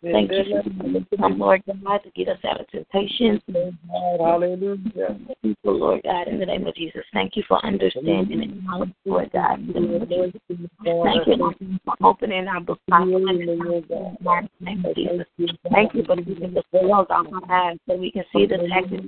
Thank 0.04 0.32
you 0.32 0.62
for 1.18 1.30
Lord 1.30 1.64
God, 1.66 2.00
to 2.00 2.12
get 2.12 2.28
us 2.28 2.40
out 2.46 2.60
of 2.60 2.68
temptation. 2.70 3.42
Hallelujah. 4.20 5.18
People, 5.42 5.80
Lord 5.80 6.02
God, 6.04 6.28
in 6.28 6.40
the 6.40 6.46
name 6.46 6.68
of 6.68 6.76
Jesus. 6.76 7.04
Thank 7.14 7.38
you 7.38 7.44
for 7.48 7.66
understanding 7.66 8.42
and 8.42 8.66
knowledge, 8.66 8.94
Lord 9.06 9.32
God. 9.32 9.60
In 9.60 9.74
the 9.74 9.80
name 9.80 10.02
of 10.02 10.10
Jesus. 10.10 10.42
Thank 10.84 11.28
you 11.28 11.54
for 11.86 11.96
opening 12.04 12.48
our 12.48 12.60
book 12.60 12.80
in 12.90 13.12
the 13.12 14.56
name 14.60 14.86
of 14.86 14.96
Jesus. 14.96 15.26
Thank 15.72 15.94
you 15.94 16.04
for 16.04 16.18
keeping 16.18 16.54
the 16.54 16.64
scales 16.68 17.08
off 17.10 17.28
our 17.32 17.52
eyes 17.52 17.78
so 17.88 17.96
we 17.96 18.12
can 18.12 18.26
see 18.34 18.46
the 18.46 18.58
tactics 18.68 19.04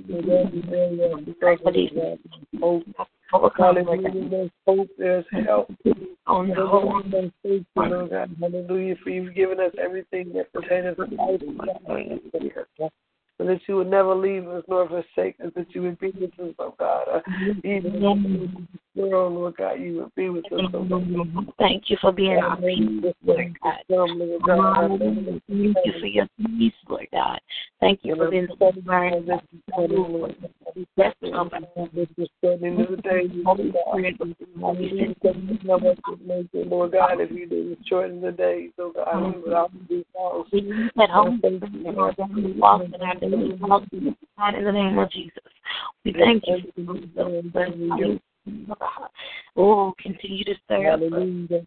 Hallelujah. 3.30 4.28
There's 4.28 4.50
hope, 4.66 4.88
there's 4.98 5.24
help. 5.46 5.70
On 6.26 6.48
the 6.48 6.66
whole, 6.66 7.02
hallelujah, 7.74 8.96
for 9.02 9.10
you've 9.10 9.34
given 9.34 9.60
us 9.60 9.72
everything 9.82 10.32
that 10.34 10.52
pertains 10.52 10.96
to 10.96 11.04
life. 11.16 11.40
And 13.38 13.48
that 13.48 13.60
you 13.66 13.76
would 13.76 13.90
never 13.90 14.14
leave 14.14 14.46
us 14.48 14.64
nor 14.68 14.86
forsake 14.86 15.36
us, 15.40 15.50
that 15.56 15.74
you 15.74 15.82
would 15.82 15.98
be 15.98 16.10
with 16.10 16.38
us, 16.38 16.54
oh 16.58 16.74
God. 16.78 17.06
Uh, 17.08 17.20
even 17.64 18.02
world, 19.00 19.34
Lord 19.34 19.56
God, 19.56 19.80
you 19.80 19.96
would 19.98 20.14
be 20.14 20.28
with 20.28 20.44
us, 20.46 20.60
oh 20.74 20.84
God. 20.84 21.52
Thank 21.58 21.90
you 21.90 21.96
for 22.00 22.12
being 22.12 22.38
our 22.38 22.56
peace, 22.56 23.14
Lord 23.24 23.56
God. 23.62 23.80
Thank 23.88 25.60
you 25.62 25.96
for 25.96 26.06
your 26.06 26.28
peace, 26.36 26.72
Lord 26.88 27.08
God. 27.12 27.40
Thank 27.80 28.00
you 28.02 28.16
for 28.16 28.30
being 28.30 28.46
the 28.46 28.54
Lord 28.58 28.86
God. 29.26 29.42
Bless 30.96 31.14
the 31.20 31.28
Lord 36.66 36.92
God, 36.92 37.20
if 37.20 37.30
you 37.30 37.46
didn't 37.46 37.78
shorten 37.86 38.20
the 38.20 38.32
days, 38.32 38.70
oh 38.78 38.92
God, 38.92 39.34
we 39.34 39.40
would 39.40 39.52
all 39.52 39.70
be 39.88 40.04
lost. 40.16 40.54
At 41.00 41.10
home, 41.10 41.40
walk 41.42 42.82
in 42.82 43.02
our 43.02 43.14
daily 43.16 43.52
walk, 43.58 43.82
God, 44.36 44.54
in 44.54 44.64
the 44.64 44.72
name 44.72 44.98
of 44.98 45.10
Jesus. 45.10 45.42
We 46.04 46.12
thank 46.12 46.44
you. 46.46 48.20
Oh, 49.56 49.92
continue 50.00 50.44
to 50.44 50.54
serve. 50.68 51.00
Hallelujah. 51.00 51.66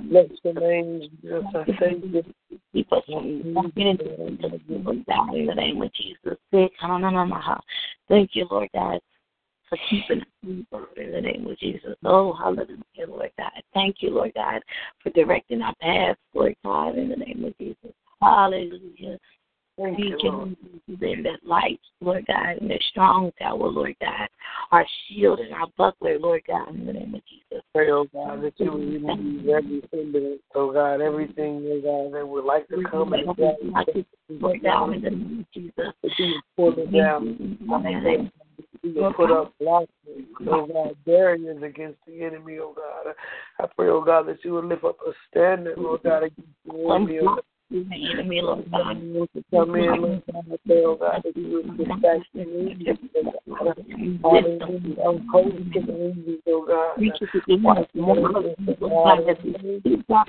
Bless 0.00 0.26
your 0.42 0.54
name, 0.54 1.08
Jesus. 1.22 1.44
I 1.54 1.64
thank 1.78 2.04
you. 2.04 2.24
Keep 2.72 2.92
us 2.92 3.04
walking 3.08 3.86
into 3.86 4.24
in 4.24 5.46
the 5.46 5.54
name 5.54 5.82
of 5.82 5.92
Jesus. 5.94 6.36
Thank 8.08 8.30
you, 8.34 8.46
Lord 8.50 8.68
God, 8.74 9.00
for 9.68 9.78
keeping 9.88 10.20
us 10.20 10.86
in 10.96 11.12
the 11.12 11.20
name 11.20 11.46
of 11.48 11.58
Jesus. 11.58 11.96
Oh, 12.04 12.32
hallelujah, 12.32 13.06
Lord 13.08 13.30
God. 13.38 13.62
Thank 13.72 13.96
you, 14.00 14.10
Lord 14.10 14.32
God, 14.34 14.62
for 15.02 15.10
directing 15.10 15.62
our 15.62 15.74
paths, 15.80 16.18
Lord 16.34 16.56
God, 16.64 16.98
in 16.98 17.08
the 17.08 17.16
name 17.16 17.44
of 17.44 17.56
Jesus. 17.58 17.94
Hallelujah. 18.20 19.18
Thank 19.80 19.96
We 19.96 20.08
you, 20.08 20.18
can 20.18 20.32
Lord. 20.32 20.56
in 20.88 21.22
that 21.22 21.38
light, 21.42 21.80
Lord 22.00 22.26
God, 22.26 22.58
in 22.60 22.68
that 22.68 22.82
strong 22.90 23.32
tower, 23.38 23.68
Lord 23.68 23.96
God, 23.98 24.28
our 24.72 24.84
shield 25.08 25.40
and 25.40 25.54
our 25.54 25.68
buckler, 25.78 26.18
Lord 26.18 26.42
God, 26.46 26.74
in 26.74 26.84
the 26.84 26.92
name 26.92 27.14
of 27.14 27.22
Jesus. 27.26 27.64
Pray, 27.74 27.90
oh 27.90 28.04
God, 28.12 28.42
that 28.42 28.52
you 28.58 28.72
would 28.72 28.80
remove 28.80 29.48
every 29.48 29.82
hindrance, 29.90 30.42
oh 30.54 30.72
God, 30.72 31.00
everything, 31.00 31.64
oh 31.66 31.80
God, 31.80 32.18
that 32.18 32.28
would 32.28 32.44
like 32.44 32.68
to 32.68 32.84
come 32.90 33.14
and 33.14 33.26
Lord 34.28 34.62
God, 34.62 34.92
in 34.92 35.02
the 35.02 35.10
name 35.10 35.40
of 35.40 35.52
Jesus. 35.54 35.94
that 36.02 36.10
you 36.18 36.26
would 36.26 36.74
pull 36.74 36.82
it 36.82 36.92
down. 36.92 38.30
You 38.82 39.12
put 39.16 39.30
up 39.30 39.54
blocks, 39.58 39.92
oh 40.46 40.66
God, 40.66 40.96
barriers 41.06 41.62
against 41.62 41.98
the 42.06 42.22
enemy, 42.22 42.58
oh 42.58 42.74
God. 42.76 43.14
I 43.58 43.66
pray, 43.74 43.88
oh 43.88 44.02
God, 44.02 44.26
that 44.26 44.44
you 44.44 44.52
would 44.54 44.66
lift 44.66 44.84
up 44.84 44.98
a 45.06 45.12
standard, 45.30 45.78
Lord 45.78 46.02
God, 46.02 46.24
against 46.24 46.50
the 46.66 46.72
enemy, 46.74 47.18
oh 47.20 47.36
God. 47.36 47.44
The 47.70 47.86
enemy, 48.12 48.40
Lord 48.42 48.68
God. 48.72 48.96
Come 49.52 49.76
in, 49.76 50.02
Lord 50.02 50.22
God, 50.32 50.44
I 50.52 50.56
pray, 50.66 50.84
God, 50.96 51.22
that 51.24 51.36
you 51.36 51.62
would 51.64 51.78
dispatch 51.78 52.26
the 52.34 52.40
angels, 52.40 52.98
oh 53.16 53.22
God. 53.48 53.78
Hallelujah. 54.24 55.02
I'm 55.06 55.28
holding 55.28 55.70
to 55.72 55.80
the 55.80 56.04
angels, 56.06 56.40
oh 56.48 56.66
God. 56.66 56.96
Thank 56.98 57.20
you 57.20 57.26
for 57.30 57.40
giving 57.46 57.70
us 57.70 57.86
more 57.94 58.16
Lord 58.16 58.56
God, 58.80 59.18
that 59.28 59.44
we 59.44 59.80
see 59.84 60.02
God 60.08 60.26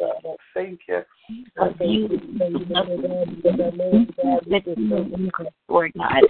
God, 0.00 0.16
I 0.24 0.36
thank 0.52 0.80
you. 0.88 1.02
I 1.60 1.68
of 1.68 1.78
thank 1.78 1.90
you, 1.92 2.08
you, 2.08 2.18
thank 2.38 2.52
you, 2.58 2.66
Lord 2.74 2.88
God, 3.02 3.26
because 3.36 3.60
I 3.60 3.70
know, 3.76 4.06
God, 4.20 4.40
that 4.50 4.64
this 4.64 4.76
is 4.76 4.78
you, 4.78 5.30
Lord 5.68 5.92
God. 5.96 6.22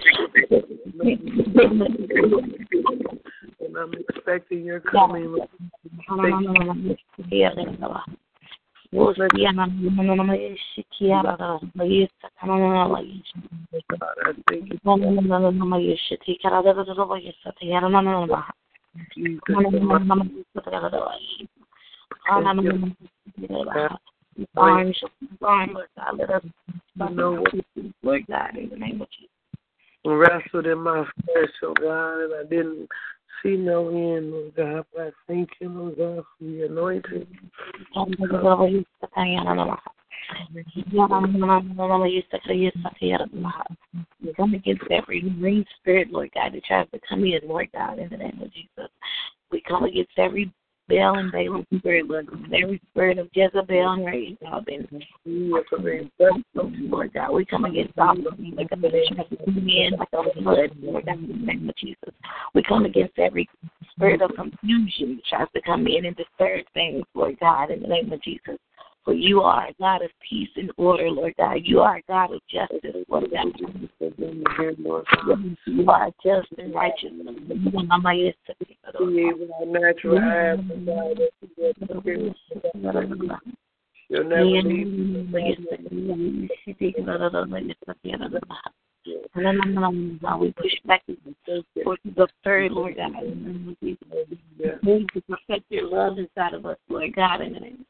and 3.61 3.77
I'm 3.77 3.93
expecting 3.93 4.63
your 4.63 4.79
coming. 4.79 5.31
Lord. 5.31 5.49
God, 13.89 14.03
I 14.23 14.31
thank 14.49 14.69
you, 14.69 14.79
Arms, 24.57 24.97
arms, 25.41 25.77
God, 25.97 26.17
let 26.17 26.29
us 26.29 26.43
know 27.11 27.43
what 28.01 28.27
God, 28.27 28.57
in 28.57 28.69
the 28.69 28.75
name 28.75 29.01
of 29.01 29.07
Jesus. 29.11 29.29
wrestled 30.05 30.67
in 30.67 30.79
my 30.79 31.05
flesh, 31.25 31.49
oh 31.63 31.73
God, 31.73 32.19
and 32.21 32.33
I 32.35 32.43
didn't 32.49 32.87
see 33.45 33.55
no 33.55 33.89
end, 33.89 34.31
Lord 34.31 34.55
God. 34.55 34.85
But 34.93 35.01
I 35.01 35.11
thank 35.27 35.49
you, 35.59 35.69
oh 35.69 35.83
Lord 35.83 35.97
God, 35.97 36.23
for 36.37 36.45
the 36.45 36.63
anointing. 36.63 37.27
We 44.23 44.33
come 44.33 44.53
against 44.53 44.83
every 44.91 45.21
marine 45.21 45.65
spirit, 45.79 46.11
Lord 46.11 46.31
God, 46.33 46.53
that 46.53 46.65
tries 46.65 46.89
to 46.91 46.99
come 47.07 47.23
in, 47.23 47.39
Lord 47.45 47.69
God, 47.73 47.99
in 47.99 48.09
the 48.09 48.17
name 48.17 48.39
of 48.41 48.51
Jesus. 48.53 48.91
We 49.51 49.61
come 49.61 49.83
against 49.83 50.17
every 50.17 50.51
Baal 50.87 51.17
and 51.17 51.31
Balaam 51.31 51.65
spirit, 51.77 52.07
Lord 52.07 52.27
God. 52.27 52.53
Every 52.53 52.81
spirit 52.91 53.17
of 53.17 53.29
Jezebel 53.33 53.93
and 53.93 54.05
Rahab 54.05 54.67
and 54.67 54.87
Lord 56.55 57.13
God, 57.13 57.31
we 57.33 57.45
come 57.45 57.65
against 57.65 57.97
all 57.97 58.11
of 58.11 58.37
them. 58.37 58.53
Like 58.55 58.71
a 58.71 58.75
in 58.75 59.97
like 59.97 60.07
a 60.13 60.41
flood, 60.41 60.71
Lord 60.81 61.05
God, 61.05 61.17
in 61.17 61.27
the 61.27 61.45
name 61.45 61.69
of 61.69 61.75
Jesus. 61.75 62.13
We 62.53 62.61
come 62.63 62.85
against 62.85 63.17
every 63.17 63.49
spirit 63.91 64.21
of 64.21 64.31
confusion 64.35 65.15
that 65.15 65.25
tries 65.29 65.47
to 65.55 65.61
come 65.61 65.87
in 65.87 66.05
and 66.05 66.15
disturb 66.15 66.65
things, 66.73 67.03
Lord 67.13 67.37
God, 67.39 67.71
in 67.71 67.81
the 67.81 67.87
name 67.87 68.11
of 68.13 68.21
Jesus. 68.21 68.57
For 69.05 69.13
you 69.13 69.41
are 69.41 69.67
a 69.67 69.73
God 69.79 70.01
of 70.01 70.09
peace 70.27 70.49
and 70.55 70.71
order, 70.77 71.11
Lord 71.11 71.35
God. 71.37 71.59
You 71.63 71.81
are 71.81 71.97
a 71.97 72.01
God 72.07 72.33
of 72.33 72.41
justice, 72.49 73.05
Lord 73.07 73.29
God. 73.31 73.53
You 75.67 75.85
are 75.87 76.09
just 76.23 76.47
and 76.57 76.73
righteous. 76.73 77.11
You'll 84.09 84.23
never 84.23 84.61
leave. 84.63 85.31
We 90.39 90.51
push 90.51 90.73
back 90.85 91.03
for 91.83 91.97
the 92.03 92.27
third, 92.43 92.71
Lord 92.71 92.95
God. 92.97 93.13
Please 94.81 95.07
perfect 95.29 95.65
your 95.69 95.87
love 95.87 96.17
inside 96.17 96.55
of 96.55 96.65
us, 96.65 96.77
Lord 96.89 97.15
God, 97.15 97.41
in 97.41 97.53
the 97.53 97.59
name 97.59 97.85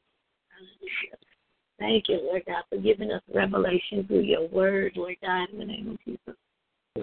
Thank 1.79 2.07
you, 2.07 2.19
Lord 2.23 2.43
God, 2.47 2.63
for 2.69 2.77
giving 2.77 3.11
us 3.11 3.21
revelation 3.33 4.05
through 4.07 4.21
your 4.21 4.47
word, 4.47 4.93
Lord 4.95 5.17
God, 5.21 5.49
in 5.51 5.59
the 5.59 5.65
name 5.65 5.91
of 5.91 5.97
Jesus. 6.05 6.39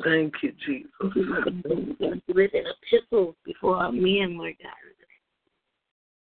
Thank 0.03 0.35
you, 0.43 0.53
Jesus. 0.67 0.91
Written 2.29 2.65
epistles 2.67 3.35
before 3.45 3.77
our 3.77 3.93
men, 3.93 4.39
Lord 4.39 4.55
God. 4.63 4.73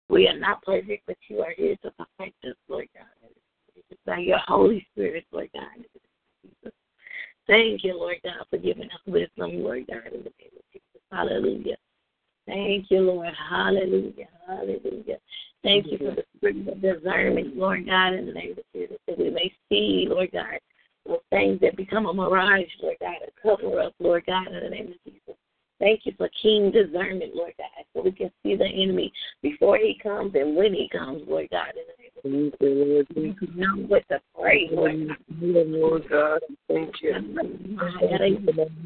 We 0.09 0.27
are 0.27 0.37
not 0.37 0.61
perfect, 0.63 1.03
but 1.07 1.15
you 1.29 1.39
are 1.39 1.53
here 1.55 1.77
to 1.83 1.91
perfect 1.91 2.43
us, 2.43 2.55
Lord 2.67 2.89
God. 2.93 3.05
By 4.05 4.17
your 4.19 4.39
Holy 4.45 4.85
Spirit, 4.91 5.25
Lord 5.31 5.49
God. 5.53 6.71
Thank 7.47 7.83
you, 7.83 7.97
Lord 7.97 8.17
God, 8.23 8.45
for 8.49 8.57
giving 8.57 8.85
us 8.85 8.99
wisdom, 9.07 9.63
Lord 9.63 9.87
God, 9.87 10.07
in 10.07 10.23
the 10.23 10.31
name 10.39 10.57
of 10.57 10.63
Jesus. 10.73 11.01
Hallelujah. 11.11 11.77
Thank 12.47 12.89
you, 12.89 13.01
Lord. 13.01 13.33
Hallelujah. 13.49 14.27
Hallelujah. 14.47 15.17
Thank 15.63 15.87
you 15.91 15.97
for 15.97 16.15
the 16.15 16.23
spirit 16.37 16.67
of 16.67 16.81
discernment, 16.81 17.55
Lord 17.55 17.85
God, 17.85 18.13
in 18.13 18.25
the 18.25 18.33
name 18.33 18.51
of 18.51 18.63
Jesus, 18.73 18.97
that 19.07 19.17
we 19.17 19.29
may 19.29 19.53
see, 19.69 20.07
Lord 20.09 20.29
God, 20.31 20.59
those 21.05 21.19
things 21.29 21.59
that 21.61 21.77
become 21.77 22.07
a 22.07 22.13
mirage, 22.13 22.65
Lord 22.81 22.97
God, 22.99 23.15
and 23.21 23.31
cover 23.41 23.79
up, 23.79 23.93
Lord 23.99 24.23
God, 24.25 24.47
in 24.47 24.63
the 24.63 24.69
name 24.69 24.87
of 24.87 25.03
Jesus. 25.05 25.30
Thank 25.81 26.01
you 26.05 26.13
for 26.15 26.29
keen 26.39 26.71
discernment, 26.71 27.35
Lord 27.35 27.53
God, 27.57 27.85
so 27.95 28.03
we 28.03 28.11
can 28.11 28.29
see 28.43 28.55
the 28.55 28.67
enemy 28.67 29.11
before 29.41 29.77
he 29.77 29.97
comes 30.01 30.31
and 30.35 30.55
when 30.55 30.75
he 30.75 30.87
comes, 30.87 31.23
Lord 31.27 31.47
God, 31.49 31.73
in 31.75 31.83
the 31.89 32.31
name 32.31 32.51
of 32.51 32.57
Thank 32.61 32.61
you, 32.61 32.85
Lord. 32.85 33.07
Jesus. 33.15 33.55
Know 33.55 33.87
what 33.87 34.07
to 34.09 34.21
pray, 34.39 34.69
Lord 34.71 35.07
God. 35.07 35.17
Lord 35.41 36.03
God, 36.07 36.39
thank 36.67 36.93
you. 37.01 37.13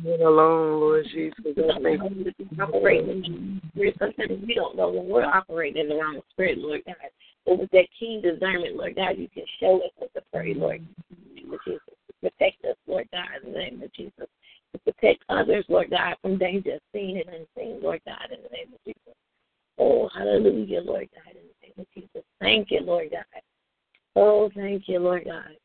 For 0.04 0.26
alone, 0.26 0.80
Lord 0.80 1.06
Jesus. 1.14 1.38
I 1.46 1.84
thank 1.84 2.02
you. 2.02 2.32
Operating 2.62 3.60
sometimes 4.00 4.42
we 4.48 4.54
don't 4.54 4.78
know 4.78 4.88
when 4.88 5.10
we're 5.10 5.26
operating 5.26 5.82
in 5.82 5.90
the 5.90 5.96
wrong 5.96 6.22
spirit, 6.32 6.60
Lord 6.60 6.82
God. 6.86 6.96
But 7.46 7.60
with 7.60 7.72
that 7.72 7.88
keen 8.00 8.22
discernment, 8.22 8.78
Lord 8.78 8.96
God, 8.96 9.18
you 9.18 9.28
can 9.34 9.44
show 9.60 9.82
us 9.82 9.92
what 9.98 10.14
to 10.14 10.22
pray, 10.32 10.54
Lord. 10.54 10.78
In 11.12 11.18
the 11.28 11.42
name 11.42 11.54
of 11.54 11.60
Jesus. 11.66 11.82
Protect 12.22 12.64
us, 12.64 12.78
Lord 12.88 13.10
God, 13.12 13.46
in 13.46 13.52
the 13.52 13.60
name 13.60 13.84
of 13.84 13.94
Jesus. 13.94 14.28
To 14.74 14.80
protect 14.92 15.24
others, 15.30 15.66
Lord 15.70 15.90
God, 15.90 16.16
from 16.22 16.38
danger 16.38 16.78
seen 16.94 17.18
and 17.26 17.30
unseen, 17.30 17.82
Lord 17.82 18.02
God, 18.06 18.32
in 18.32 18.44
the 18.44 18.50
name 18.50 18.74
of 18.74 18.80
Jesus. 18.86 19.16
Oh, 19.78 20.10
hallelujah, 20.14 20.82
Lord 20.82 21.08
God, 21.14 21.36
in 21.36 21.48
the 21.48 21.68
name 21.68 21.74
of 21.78 21.86
Jesus. 21.94 22.24
Thank 22.40 22.72
you, 22.72 22.82
Lord 22.82 23.10
God. 23.12 23.42
Oh, 24.16 24.50
thank 24.56 24.88
you, 24.88 25.00
Lord 25.00 25.26
God. 25.26 25.56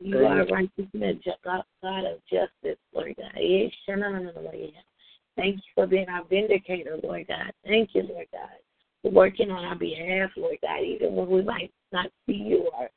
You 0.00 0.18
are 0.26 0.46
righteousness, 0.46 1.16
God, 1.44 1.64
of 1.82 2.18
justice, 2.30 2.78
Lord 2.94 3.16
God. 3.16 3.32
Eh, 3.36 3.68
thank 5.36 5.56
you 5.56 5.62
for 5.74 5.86
being 5.88 6.08
our 6.08 6.24
vindicator, 6.24 6.98
Lord 7.02 7.26
God. 7.26 7.52
Thank 7.66 7.90
you, 7.94 8.02
Lord 8.02 8.26
God, 8.32 8.48
for 9.02 9.10
working 9.10 9.50
on 9.50 9.64
our 9.64 9.74
behalf, 9.74 10.30
Lord 10.36 10.58
God, 10.62 10.82
even 10.84 11.16
when 11.16 11.28
we 11.28 11.42
might 11.42 11.72
not 11.92 12.12
see 12.26 12.34
you 12.34 12.70
or 12.78 12.88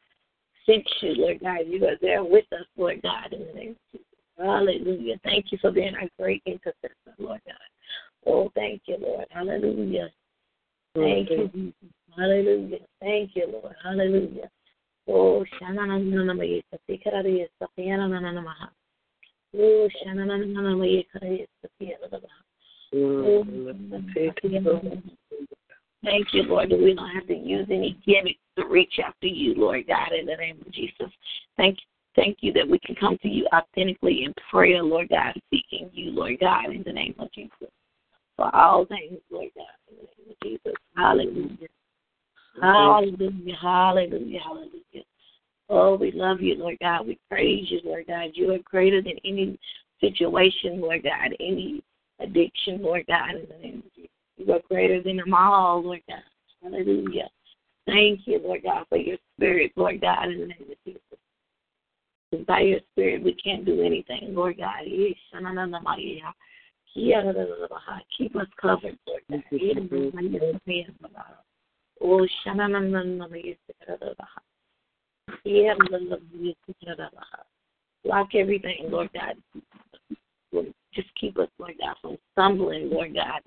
sense 0.68 0.88
you, 1.02 1.16
Lord 1.16 1.40
God. 1.42 1.62
You 1.68 1.86
are 1.88 1.98
there 2.02 2.24
with 2.24 2.46
us, 2.54 2.68
Lord 2.78 3.02
God, 3.02 3.34
in 3.34 3.48
the 3.48 3.54
name 3.54 3.72
of 3.72 3.78
Jesus. 3.92 4.06
Hallelujah. 4.38 5.16
Thank 5.24 5.52
you 5.52 5.58
for 5.62 5.72
being 5.72 5.96
our 5.96 6.10
great 6.20 6.42
intercessor, 6.46 6.96
Lord 7.20 7.42
God. 7.46 7.56
Oh, 8.26 8.52
thank 8.56 8.82
you, 8.86 8.98
Lord. 9.00 9.26
Hallelujah. 9.30 10.10
Thank 10.96 11.30
you, 11.30 11.74
Hallelujah. 12.18 12.80
Thank 13.00 13.32
you, 13.36 13.48
Lord. 13.52 13.76
Hallelujah. 13.84 14.50
Oh. 15.08 15.46
Oh, 18.14 18.30
maha. 18.40 18.72
Oh, 24.68 25.02
thank 26.04 26.34
you, 26.34 26.44
Lord, 26.44 26.70
that 26.72 26.80
we 26.82 26.94
don't 26.96 27.10
have 27.10 27.28
to 27.28 27.36
use 27.36 27.68
any 27.70 27.98
gimmicks 28.06 28.40
to 28.58 28.66
reach 28.66 29.00
after 29.06 29.28
you, 29.28 29.54
Lord 29.56 29.88
God, 29.88 30.10
in 30.18 30.26
the 30.26 30.36
name 30.36 30.58
of 30.66 30.72
Jesus. 30.74 31.12
Thank 31.58 31.80
you. 31.80 31.91
Thank 32.16 32.40
you 32.42 32.52
that 32.54 32.68
we 32.68 32.80
can 32.80 32.96
come 32.96 33.18
to 33.22 33.28
you 33.28 33.48
authentically 33.54 34.24
in 34.26 34.34
prayer, 34.50 34.84
Lord 34.84 35.10
God, 35.10 35.34
seeking 35.50 35.90
you, 35.94 36.12
Lord 36.12 36.38
God, 36.40 36.72
in 36.72 36.84
the 36.84 36.92
name 36.92 37.16
of 37.20 37.32
Jesus. 37.32 37.70
For 38.36 38.54
all 38.56 38.86
things, 38.86 39.20
Lord 39.30 39.50
God, 39.56 39.66
in 39.90 39.98
the 39.98 40.02
name 40.02 40.32
of 40.32 40.38
Jesus. 40.44 40.80
Hallelujah. 40.96 41.68
Hallelujah, 42.62 43.56
hallelujah, 43.62 44.40
hallelujah. 44.44 45.06
Oh, 45.70 45.96
we 45.96 46.12
love 46.12 46.42
you, 46.42 46.56
Lord 46.56 46.78
God. 46.82 47.08
We 47.08 47.18
praise 47.30 47.66
you, 47.70 47.80
Lord 47.86 48.06
God. 48.08 48.32
You 48.34 48.52
are 48.52 48.60
greater 48.66 49.02
than 49.02 49.14
any 49.24 49.58
situation, 50.02 50.82
Lord 50.82 51.04
God, 51.04 51.34
any 51.40 51.82
addiction, 52.20 52.82
Lord 52.82 53.06
God, 53.08 53.36
in 53.36 53.48
the 53.48 53.58
name 53.62 53.84
of 53.86 53.96
Jesus. 53.96 54.10
You 54.36 54.54
are 54.54 54.60
greater 54.68 55.02
than 55.02 55.18
them 55.18 55.34
all, 55.34 55.82
Lord 55.82 56.02
God. 56.10 56.24
Hallelujah. 56.62 57.30
Thank 57.86 58.22
you, 58.26 58.40
Lord 58.44 58.64
God, 58.64 58.86
for 58.90 58.98
your 58.98 59.18
spirit, 59.36 59.72
Lord 59.76 60.02
God, 60.02 60.30
in 60.30 60.42
the 60.42 60.48
name 60.48 60.66
of 60.70 60.78
Jesus. 60.86 61.02
Because 62.32 62.46
by 62.46 62.62
your 62.62 62.80
spirit, 62.92 63.24
we 63.24 63.34
can't 63.34 63.66
do 63.66 63.82
anything, 63.82 64.34
Lord 64.34 64.58
God. 64.58 64.86
Eh, 64.86 65.14
keep 68.18 68.36
us 68.36 68.48
covered, 68.60 68.98
Lord 69.06 69.24
God. 69.30 69.44
Oh, 72.04 72.28
Block 78.04 78.30
everything, 78.36 78.88
Lord 78.90 79.10
God. 79.14 79.36
Just 80.94 81.08
keep 81.20 81.38
us, 81.38 81.50
Lord 81.60 81.76
God, 81.80 81.96
from 82.02 82.18
stumbling, 82.34 82.90
Lord 82.90 83.14
God. 83.14 83.42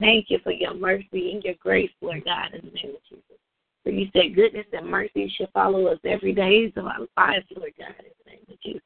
Thank 0.00 0.26
you 0.30 0.38
for 0.42 0.52
your 0.52 0.74
mercy 0.74 1.32
and 1.32 1.42
your 1.42 1.54
grace, 1.60 1.90
Lord 2.00 2.24
God, 2.24 2.54
in 2.54 2.60
the 2.66 2.72
name 2.72 2.94
of 2.96 3.02
Jesus. 3.08 3.41
For 3.84 3.90
you 3.90 4.06
said 4.12 4.34
goodness 4.34 4.66
and 4.72 4.86
mercy 4.86 5.32
should 5.36 5.50
follow 5.52 5.86
us 5.86 5.98
every 6.04 6.32
day 6.32 6.72
of 6.76 6.86
our 6.86 7.00
lives, 7.16 7.46
Lord 7.56 7.72
God, 7.78 7.94
in 7.98 8.12
the 8.24 8.30
name 8.30 8.46
of 8.48 8.60
Jesus. 8.62 8.82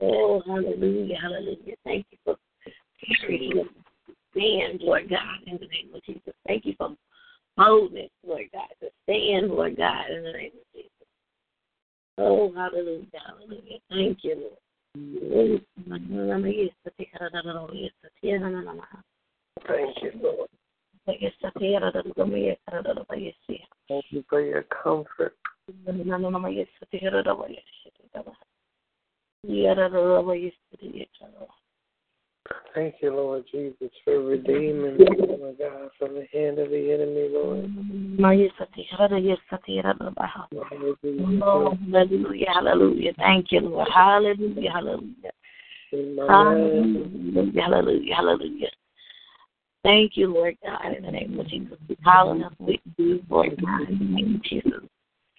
Oh, 0.00 0.42
hallelujah, 0.46 1.16
hallelujah. 1.20 1.76
Thank 1.84 2.06
you 2.10 2.18
for 2.24 2.36
carrying 3.20 3.68
stand, 4.32 4.80
Lord 4.82 5.08
God, 5.08 5.40
in 5.46 5.54
the 5.54 5.66
name 5.66 5.94
of 5.94 6.04
Jesus. 6.04 6.34
Thank 6.46 6.66
you 6.66 6.74
for 6.76 6.94
boldness, 7.56 8.10
Lord 8.26 8.44
God, 8.52 8.68
to 8.80 8.88
stand, 9.04 9.50
Lord 9.50 9.76
God, 9.76 10.10
in 10.10 10.22
the 10.22 10.32
name 10.32 10.52
of 10.54 10.74
Jesus. 10.74 10.90
Oh, 12.18 12.52
hallelujah, 12.54 13.06
hallelujah. 13.26 13.78
Thank 13.90 14.18
you, 14.22 14.34
Lord. 14.36 14.58
Thank 19.66 19.96
you, 20.02 20.10
Lord. 20.22 20.48
Thank 23.88 24.04
you 24.10 24.24
for 24.28 24.40
your 24.40 24.64
comfort. 24.64 25.36
Thank 32.74 32.96
you, 33.00 33.14
Lord 33.14 33.44
Jesus, 33.50 33.90
for 34.04 34.20
redeeming 34.22 34.98
me, 34.98 35.06
Lord 35.18 35.56
God, 35.58 35.90
from 35.98 36.14
the 36.14 36.26
hand 36.32 36.58
of 36.58 36.70
the 36.70 36.92
enemy, 36.92 37.28
Lord. 37.30 37.70
Hallelujah, 41.52 42.46
hallelujah. 42.52 43.12
Thank 43.16 43.52
you, 43.52 43.60
Lord. 43.60 43.88
Hallelujah, 43.92 44.70
hallelujah. 44.70 45.32
Hallelujah, 46.28 47.62
hallelujah, 47.62 48.14
hallelujah. 48.14 48.70
Thank 49.86 50.16
you, 50.16 50.34
Lord 50.34 50.56
God, 50.64 50.96
in 50.96 51.04
the 51.04 51.12
name 51.12 51.38
of 51.38 51.46
Jesus. 51.46 51.78
We 51.88 51.94
call 52.02 52.32
us 52.44 52.52
with 52.58 52.80
you, 52.96 53.22
Lord 53.30 53.50
God, 53.64 53.88
in 53.88 53.98
the 54.00 54.04
name 54.04 54.34
of 54.34 54.42
Jesus. 54.42 54.80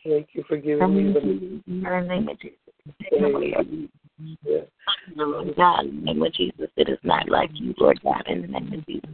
Thank 0.06 0.30
you 0.32 0.46
for 0.48 0.56
giving 0.56 0.96
me 0.96 1.14
the 1.14 1.20
In 1.20 1.84
the 1.84 2.00
name 2.08 2.30
of 2.30 2.40
Jesus. 2.40 3.92
yeah. 4.46 4.62
Lord 5.18 5.54
God, 5.58 5.86
in 5.88 5.96
the 5.98 6.02
name 6.04 6.24
of 6.24 6.34
Jesus. 6.34 6.70
It 6.78 6.88
is 6.88 6.98
not 7.04 7.28
like 7.28 7.50
you, 7.56 7.74
Lord 7.78 8.00
God, 8.02 8.24
in 8.28 8.44
the 8.44 8.48
name 8.48 8.72
of 8.72 8.86
Jesus. 8.86 9.10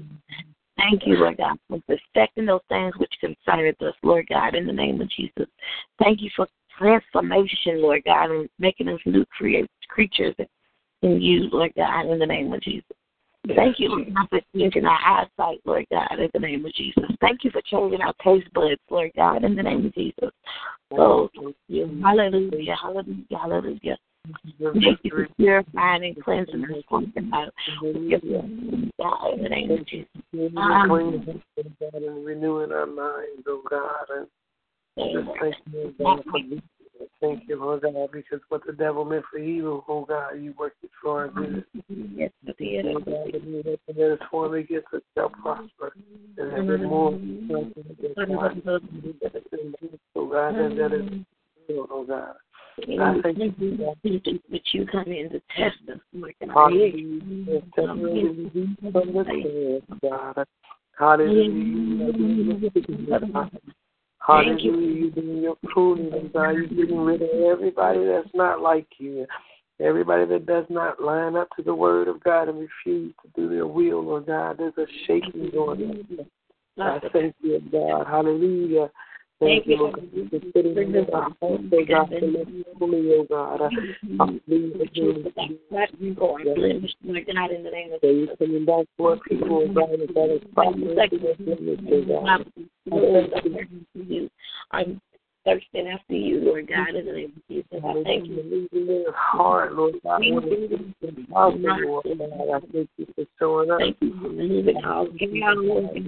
Thank 0.77 1.01
you, 1.07 1.15
Lord 1.15 1.37
God, 1.37 1.57
for 1.67 1.81
perfecting 1.87 2.45
those 2.45 2.61
things 2.69 2.93
which 2.97 3.13
concerneth 3.19 3.81
us, 3.81 3.95
Lord 4.03 4.27
God, 4.29 4.53
in 4.53 4.67
the 4.67 4.73
name 4.73 5.01
of 5.01 5.09
Jesus. 5.09 5.47
Thank 5.97 6.21
you 6.21 6.29
for 6.35 6.47
transformation, 6.77 7.81
Lord 7.81 8.03
God, 8.05 8.29
and 8.29 8.47
making 8.59 8.87
us 8.87 8.99
new 9.07 9.25
create 9.35 9.67
creatures 9.89 10.35
in 11.01 11.19
you, 11.19 11.49
Lord 11.51 11.73
God, 11.75 12.05
in 12.05 12.19
the 12.19 12.27
name 12.27 12.53
of 12.53 12.61
Jesus. 12.61 12.95
Thank 13.47 13.79
you, 13.79 13.89
Lord 13.89 14.13
God, 14.13 14.27
for 14.29 14.39
changing 14.55 14.85
our 14.85 14.99
eyesight, 15.05 15.59
Lord 15.65 15.85
God, 15.91 16.17
in 16.17 16.29
the 16.33 16.39
name 16.39 16.65
of 16.65 16.73
Jesus. 16.73 17.03
Thank 17.19 17.43
you 17.43 17.51
for 17.51 17.61
changing 17.61 18.01
our 18.01 18.13
taste 18.23 18.51
buds, 18.53 18.79
Lord 18.89 19.11
God, 19.15 19.43
in 19.43 19.55
the 19.55 19.63
name 19.63 19.85
of 19.85 19.93
Jesus. 19.93 20.31
Oh, 20.91 21.29
thank 21.35 21.55
you. 21.67 22.01
Hallelujah, 22.01 22.75
hallelujah, 22.81 23.25
hallelujah. 23.31 23.97
Thank 24.61 24.99
you 25.03 25.11
for 25.11 25.27
purifying 25.35 26.05
and 26.05 26.23
cleansing 26.23 26.63
us, 26.63 26.83
Lord 26.89 27.13
God. 27.15 27.51
God, 28.97 29.33
in 29.33 29.43
the 29.43 29.49
name 29.49 29.71
of 29.71 29.85
Jesus. 29.87 30.07
Um, 30.33 31.25
renewing 32.23 32.71
our 32.71 32.85
minds, 32.85 33.43
oh 33.47 33.61
God. 33.69 34.05
And 34.15 34.27
just 35.25 35.27
thank 35.39 36.25
you, 36.25 36.31
for 36.31 36.39
Thank 37.19 37.43
you, 37.47 37.59
Lord 37.59 37.81
God, 37.81 38.09
because 38.11 38.41
what 38.49 38.65
the 38.65 38.73
devil 38.73 39.05
meant 39.05 39.25
for 39.31 39.37
evil, 39.39 39.83
oh 39.87 40.05
God, 40.05 40.31
you 40.33 40.53
worked 40.57 40.83
it 40.83 40.91
for 41.01 41.21
our 41.21 41.27
good. 41.29 41.63
Yes, 41.87 42.31
dear. 42.57 42.83
Oh 42.85 42.99
God, 42.99 43.31
that 43.33 44.13
is 44.13 44.19
formed 44.29 44.55
against 44.55 44.87
us 44.93 45.01
shall 45.15 45.29
prosper. 45.29 45.93
And 46.37 46.51
mm-hmm. 46.51 46.67
that 46.67 46.73
is 46.73 46.81
more 46.81 47.11
oh 50.15 50.27
God, 50.27 50.55
and 50.55 50.77
that 50.77 50.93
is 50.93 51.01
mm-hmm. 51.01 51.79
oh 51.91 52.05
God. 52.05 52.35
I 52.77 53.21
thank 53.21 53.37
you, 53.59 53.77
God. 53.77 53.97
But 54.03 54.61
you 54.71 54.85
come 54.91 55.11
in 55.11 55.29
to 55.29 55.39
test 55.55 55.77
us, 55.91 55.99
Lord 56.11 56.35
Hallelujah. 56.53 57.61
God. 60.01 60.47
Hallelujah. 64.25 64.71
Hallelujah. 64.71 64.93
You're 64.93 65.11
doing 65.11 65.43
your 65.43 65.57
pruning, 65.65 66.13
uh, 66.13 66.27
God. 66.33 66.49
You're 66.51 66.67
getting 66.67 66.99
rid 66.99 67.21
of 67.21 67.29
everybody 67.29 68.05
that's 68.05 68.33
not 68.33 68.61
like 68.61 68.87
you. 68.97 69.25
Everybody 69.79 70.25
that 70.25 70.45
does 70.45 70.65
not 70.69 71.01
line 71.01 71.35
up 71.35 71.49
to 71.55 71.63
the 71.63 71.73
word 71.73 72.07
of 72.07 72.23
God 72.23 72.47
and 72.47 72.59
refuse 72.59 73.13
to 73.23 73.29
do 73.35 73.49
their 73.49 73.67
will, 73.67 74.03
Lord 74.03 74.27
God, 74.27 74.57
there's 74.57 74.77
a 74.77 74.85
shaking 75.07 75.49
going 75.51 76.05
on. 76.17 76.27
I 76.79 76.99
thank 77.11 77.35
you, 77.41 77.61
God. 77.71 78.05
Hallelujah. 78.07 78.89
Thank 79.39 79.67
you, 79.67 79.77
Lord. 79.77 79.95
God, 79.95 80.29
for 80.29 80.39
sitting 80.53 80.95
our 81.13 81.29
hearts, 81.41 81.63
God, 81.89 82.09
to 82.11 82.25
live 82.25 82.47
fully, 82.79 83.11
oh 83.13 83.25
God. 83.29 83.59
Hallelujah. 83.59 84.87
Lord 87.03 87.25
God, 87.25 87.51
in 87.51 87.63
the 87.63 87.71
name 87.71 87.93
of 87.93 87.99
So 88.01 88.07
you're 88.09 88.35
coming 88.37 88.65
back 88.65 88.85
for 88.97 89.17
people, 89.27 89.63
oh 89.63 89.73
God, 89.73 89.89
that 89.89 90.29
is 90.31 90.41
fighting, 90.55 90.87
oh 90.87 90.95
God. 92.05 92.45
you. 94.07 94.29
I'm 94.71 95.01
thirsting 95.45 95.87
after 95.87 96.13
you, 96.13 96.39
Lord 96.41 96.67
God, 96.67 96.95
in 96.95 97.05
the 97.05 97.11
name 97.11 97.33
of 97.35 97.47
Jesus. 97.47 97.67
I 97.73 98.03
thank 98.03 98.27
you. 98.27 99.05
Hard, 99.15 99.73
Lord 99.73 99.95
God. 100.03 100.19
when 100.19 100.43
it's 100.43 100.93
impossible, 101.01 102.01
Lord 102.05 102.17
God. 102.17 102.31
I 102.53 102.59
thank 102.71 102.89
you 102.97 103.07
for 103.15 103.25
showing 103.39 103.71
up. 103.71 103.79
Thank 103.79 103.97
you 104.01 104.13
for 104.21 104.29
moving 104.29 104.85
all. 104.85 105.07
Give 105.07 105.31
me 105.31 105.43
all 105.43 105.55
Lord 105.55 105.75
God. 105.75 106.03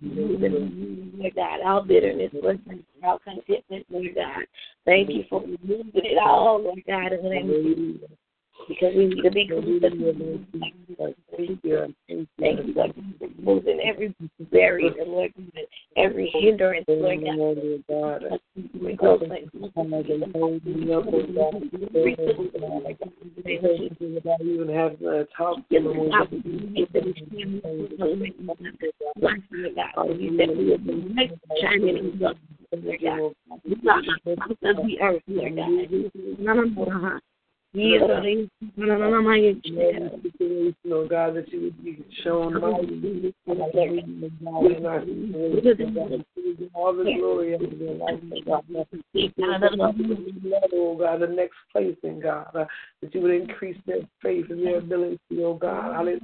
You, 0.00 1.12
Lord 1.16 1.34
God. 1.34 1.60
All 1.64 1.82
bitterness, 1.82 2.30
Lord. 2.34 2.60
All 3.02 3.18
contentment, 3.18 3.86
Lord 3.90 4.14
God. 4.14 4.44
Thank 4.84 5.10
you 5.10 5.24
for 5.28 5.40
removing 5.42 5.90
it 5.94 6.18
all, 6.18 6.62
Lord 6.62 6.82
God, 6.86 7.12
in 7.12 7.22
the 7.22 7.28
name 7.28 7.50
of 7.50 7.56
Jesus. 7.62 8.10
Because 8.68 8.94
we 8.94 9.06
need 9.06 9.22
to 9.22 9.30
be 9.30 9.46
consistent. 9.46 10.46
Thank 10.52 10.74
you, 11.64 12.74
Lord, 12.74 12.94
for 13.18 13.26
removing 13.38 13.80
every 13.80 14.14
barrier, 14.50 14.92
Lord 15.06 15.32
every 15.96 16.30
hindrance, 16.34 16.84
Lord 16.88 17.24
God. 17.24 18.40
We 18.80 18.96
go 18.96 19.14
like 19.28 19.48
even 24.40 24.68
having 24.68 25.06
a 25.06 25.24
talk 25.36 25.56
to 25.68 25.74
them. 25.74 25.84
the 25.84 25.90
Lord 25.90 26.10
God. 36.86 37.20
Situation, 40.22 40.76
oh 40.90 41.08
God, 41.08 41.36
that 41.36 41.50
you 41.52 41.60
would 41.62 41.84
be 41.84 42.04
shown 42.22 42.60
mighty. 42.60 43.34
All 46.74 46.92
the 46.92 47.04
glory 47.18 47.54
of 47.54 47.62
your 47.62 47.94
life, 47.94 48.20
oh 50.72 50.96
God. 50.98 51.20
The 51.20 51.26
next 51.26 51.56
place 51.72 51.96
in 52.02 52.20
God, 52.20 52.48
that 52.52 53.14
you 53.14 53.20
would 53.22 53.30
increase 53.30 53.78
their 53.86 54.02
faith 54.22 54.50
and 54.50 54.66
their 54.66 54.78
ability, 54.78 55.18
oh 55.38 55.54
God. 55.54 55.94
Hallelujah. 55.94 56.20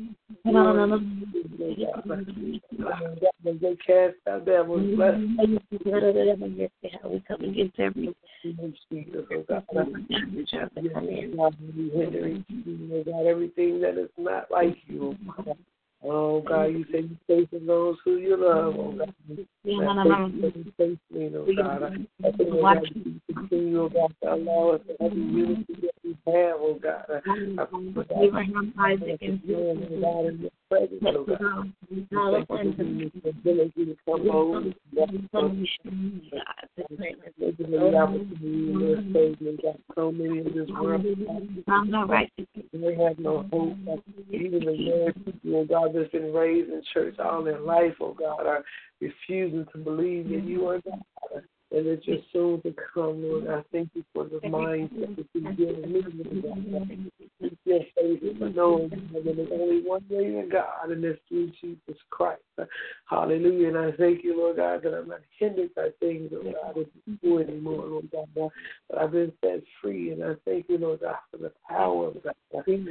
They 3.45 3.77
cast 3.87 4.15
out 4.29 4.45
devils, 4.47 4.97
bless 4.97 5.15
we 7.05 7.23
come 7.27 7.41
against 7.43 7.79
every 7.79 8.15
oh 8.47 9.45
God. 9.49 9.65
God, 9.69 11.55
you 11.75 11.91
hindering, 11.91 12.45
oh 12.91 13.05
God, 13.05 13.27
everything 13.27 13.81
that 13.81 13.99
is 13.99 14.11
not 14.17 14.51
like 14.51 14.77
you. 14.87 15.17
Oh 16.05 16.41
God, 16.43 16.65
you 16.65 16.85
say 16.93 17.01
you 17.01 17.17
faith 17.27 17.49
in 17.53 17.67
those 17.67 17.97
who 18.05 18.17
you 18.17 18.37
love, 18.37 18.75
oh 18.79 18.93
God. 18.93 19.15
That 19.29 19.47
faith, 20.79 20.99
faith, 21.13 21.33
oh 21.35 21.47
God. 21.57 21.83
I 21.83 22.31
think 22.33 22.51
oh 22.53 22.75
you 22.95 23.21
continue, 23.35 23.83
oh 23.83 23.89
God, 23.89 24.15
to 24.23 24.35
allow 24.35 24.71
us 24.71 24.81
to 24.87 24.97
have 25.03 25.17
unity 25.17 25.75
have, 26.33 26.57
oh 26.59 26.79
God. 26.83 27.05
Abraham, 28.21 28.75
Isaac, 28.79 29.19
and 29.23 29.41
oh 29.51 29.75
God, 30.01 30.27
in 30.27 30.39
your 30.41 30.51
presence, 30.69 31.03
oh 31.07 31.25
God. 31.25 31.73
Thank 31.89 32.79
you 32.79 33.11
for 33.13 33.23
the 33.23 33.29
ability 33.31 33.85
to 33.87 33.97
come 34.05 34.29
home. 34.29 34.75
So 39.95 40.13
many 40.13 40.39
in 40.39 40.45
this 40.55 40.69
world, 40.71 41.05
they 42.73 42.95
have 42.95 43.19
no 43.19 43.47
hope. 43.53 43.77
Even 44.31 44.65
the 44.65 44.73
young 44.73 45.13
people, 45.25 45.57
oh 45.57 45.65
God, 45.65 45.95
that's 45.95 46.11
been 46.11 46.33
raised 46.33 46.71
in 46.71 46.83
church 46.93 47.19
all 47.19 47.43
their 47.43 47.61
life, 47.61 47.95
oh 48.01 48.15
God, 48.15 48.47
are 48.47 48.65
refusing 49.01 49.67
to 49.73 49.79
believe 49.79 50.29
that 50.29 50.45
you 50.45 50.69
are 50.69 50.81
God 50.81 51.01
and 51.71 51.87
that 51.87 52.07
you're 52.07 52.19
soon 52.33 52.63
to 52.63 52.75
come, 52.95 53.23
Lord. 53.23 53.49
I 53.49 53.63
thank 53.73 53.91
you 53.95 54.05
for 54.13 54.25
the 54.25 54.39
mindset 54.39 55.17
that 55.17 55.27
you've 55.35 55.57
given 55.57 55.93
me, 55.93 57.11
Lord. 57.41 57.57
Your 57.65 57.81
faith 57.97 58.23
in 58.23 58.55
knowing 58.55 58.89
that 58.91 59.25
there's 59.25 59.49
only 59.53 59.83
one 59.83 60.05
living 60.11 60.49
God, 60.51 60.91
and 60.91 61.05
that's 61.05 61.19
through 61.29 61.53
Jesus 61.61 61.97
Christ. 62.11 62.43
Hallelujah. 63.09 63.69
And 63.69 63.79
I 63.79 63.93
thank 63.93 64.25
you, 64.25 64.37
Lord 64.37 64.57
God, 64.57 64.83
that 64.83 64.95
I'm 64.95 65.09
not 65.09 65.21
hindered 65.39 65.75
by 65.75 65.91
things, 66.01 66.31
Lord 66.33 66.55
God, 66.63 66.77
you 67.07 67.19
do 67.23 67.39
anymore, 67.39 67.87
Lord 67.87 68.11
God. 68.11 68.29
But 68.35 68.99
I've 68.99 69.13
been 69.13 69.33
set 69.45 69.63
free, 69.81 70.13
and 70.13 70.25
I 70.25 70.35
thank 70.45 70.67
you, 70.69 70.79
Lord 70.79 71.01
God, 71.01 71.17
for 71.31 71.37
the 71.39 71.53
power 71.69 72.09
of 72.09 72.23
God. 72.23 72.35
I 72.57 72.63
thank 72.63 72.89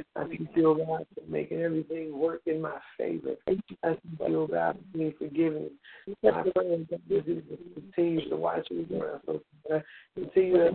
you, 0.56 0.62
Lord 0.62 0.78
God, 0.86 1.06
for 1.14 1.30
making 1.30 1.60
everything 1.60 2.18
work 2.18 2.40
in 2.46 2.60
my 2.62 2.78
favor. 2.96 3.34
I 3.46 3.50
thank 3.50 3.64
you, 3.68 4.28
Lord 4.28 4.50
God, 4.52 4.78
for 4.92 4.98
being. 4.98 5.70
I 6.24 6.42
pray 6.42 6.86
that 6.90 7.00
you 7.08 7.42
continue 7.74 8.28
to 8.30 8.36
watch 8.36 8.70
me 8.70 8.86
around. 8.98 9.20
So 9.26 9.40
continue 10.14 10.70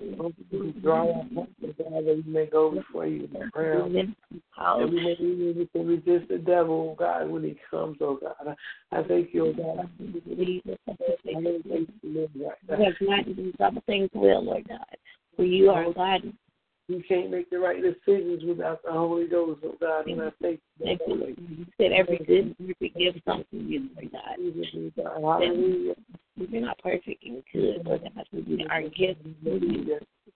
to 0.52 0.74
draw 0.82 1.08
our 1.08 1.26
hearts, 1.34 1.52
God, 1.62 1.76
that 1.78 2.24
we 2.26 2.32
may 2.32 2.46
go 2.46 2.72
before 2.72 3.08
you 3.08 3.28
in 3.34 3.50
And 3.64 4.94
we 4.94 5.02
may 5.02 5.16
be 5.16 5.50
able 5.50 5.66
to 5.68 5.88
resist 5.88 6.30
the 6.30 6.38
devil, 6.38 6.92
oh 6.92 6.96
God, 6.98 7.30
when 7.30 7.44
he 7.44 7.58
comes, 7.70 7.98
oh 8.02 8.20
God. 8.22 8.56
I 8.92 9.04
thank 9.04 9.34
you, 9.34 9.48
oh 9.48 9.54
God. 9.54 9.80
I 9.80 9.88
thank 9.98 10.26
you, 11.24 11.90
Lord 12.04 12.30
God. 12.40 12.54
Because 12.68 12.94
not 13.02 13.26
do 13.26 13.54
some 13.58 13.80
things 13.86 14.10
well, 14.14 14.44
Lord 14.44 14.68
God. 14.68 14.98
For 15.36 15.44
you 15.44 15.70
are 15.70 15.86
oh, 15.86 15.94
God. 15.94 16.34
You 16.90 17.02
can't 17.08 17.32
make 17.32 17.50
the 17.50 17.60
right 17.60 17.82
decisions 17.82 18.44
without 18.44 18.84
the 18.84 18.92
Holy 18.92 19.28
Ghost, 19.28 19.62
oh 19.64 19.76
God. 19.80 20.08
And 20.08 20.22
I 20.22 20.32
thank 20.42 20.60
you. 20.80 20.86
Thank 20.86 21.02
you. 21.08 21.36
You 21.38 21.66
said 21.78 21.92
every 21.94 22.18
good 22.18 22.56
every 22.60 22.90
gift 22.90 23.24
comes 23.26 23.46
from 23.50 23.68
you, 23.68 23.90
Lord 23.96 24.12
God. 24.12 24.38
Hallelujah. 25.06 25.96
We're 26.38 26.62
not 26.62 26.80
perfect 26.80 27.24
and 27.24 27.42
good, 27.54 27.86
Lord 27.86 28.02
God. 28.16 28.28
We 28.34 28.66
are 28.70 28.82
gifts. 28.82 29.22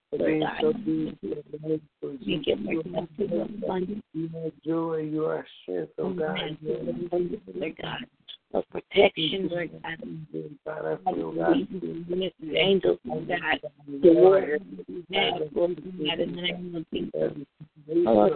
For 0.09 0.17
being 0.19 0.43
so 0.61 0.73
beautiful. 0.73 2.17
We 2.25 2.41
give 2.45 2.59
ourselves 2.65 3.09
to 3.17 3.27
the 3.27 4.01
You 4.13 4.29
are 4.35 4.51
joy, 4.65 4.97
you 5.01 5.25
are 5.25 5.45
strength, 5.63 5.91
oh 5.99 6.13
God. 6.13 6.57
Lord 6.61 7.75
God. 7.81 8.05
Of 8.53 8.63
protection, 8.69 9.49
Lord 9.51 9.71
God. 9.83 9.97
God, 10.65 10.99
I 11.05 11.13
feel 11.13 11.31
God. 11.33 11.67
The 11.69 12.55
angels, 12.55 12.99
Lord 13.03 13.27
God. 13.27 13.59
The 14.01 14.09
Lord 14.09 14.61
in 14.87 15.03
the 15.09 16.25
name 16.25 16.75
of 16.75 16.85
Jesus. 16.93 17.45
Lord, 17.89 18.33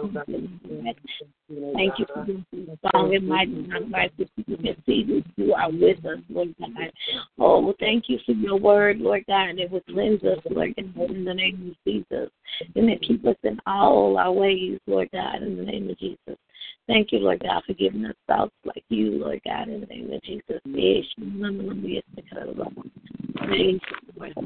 thank 1.74 1.98
you 1.98 2.06
for 2.06 2.24
this 2.26 2.78
song 2.90 3.12
in 3.12 3.28
my 3.28 3.44
life 3.90 4.10
that 4.18 4.28
you 4.36 4.44
can 4.44 4.76
see 4.86 5.04
that 5.04 5.24
you 5.36 5.52
are 5.52 5.70
with 5.70 6.04
us, 6.06 6.18
Lord 6.30 6.54
God. 6.58 6.90
Oh, 7.38 7.74
thank 7.78 8.04
you 8.08 8.18
for 8.24 8.32
your 8.32 8.58
word, 8.58 8.98
Lord 8.98 9.24
God, 9.26 9.58
that 9.58 9.70
would 9.70 9.84
cleanse 9.86 10.22
us, 10.22 10.38
Lord 10.50 10.74
God, 10.76 11.10
in 11.10 11.24
the 11.24 11.34
name 11.34 11.70
of 11.70 11.76
Jesus. 11.86 12.30
And 12.74 12.88
it 12.88 13.02
keep 13.02 13.26
us 13.26 13.36
in 13.42 13.60
all 13.66 14.16
our 14.16 14.32
ways, 14.32 14.78
Lord 14.86 15.10
God, 15.12 15.42
in 15.42 15.56
the 15.56 15.64
name 15.64 15.90
of 15.90 15.98
Jesus. 15.98 16.38
Thank 16.86 17.12
you, 17.12 17.18
Lord 17.18 17.42
God, 17.42 17.62
for 17.66 17.74
giving 17.74 18.06
us 18.06 18.16
thoughts 18.26 18.54
like 18.64 18.84
you, 18.88 19.12
Lord 19.12 19.40
God, 19.44 19.68
in 19.68 19.80
the 19.80 19.86
name 19.86 20.10
of 20.12 20.22
Jesus. 20.22 20.60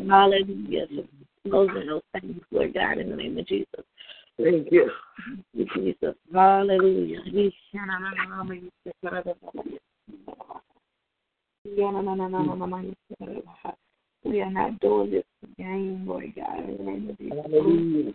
Hallelujah. 0.08 0.86
Those 1.44 1.70
are 1.70 1.86
those 1.86 2.02
things, 2.12 2.42
Lord 2.50 2.74
God, 2.74 2.98
in 2.98 3.10
the 3.10 3.16
name 3.16 3.38
of 3.38 3.46
Jesus. 3.46 3.84
Thank 4.38 4.70
you. 4.70 4.90
Jesus. 5.74 6.14
Hallelujah. 6.32 7.20
We 7.32 7.52
are 14.40 14.50
not 14.50 14.80
doing 14.80 15.10
this 15.10 15.24
again, 15.42 16.04
Lord 16.06 16.32
God, 16.36 16.58
in 16.68 16.76
the 16.76 16.82
name 16.82 17.10
of 17.10 17.18
Jesus. 17.18 17.38
Hallelujah. 17.42 18.14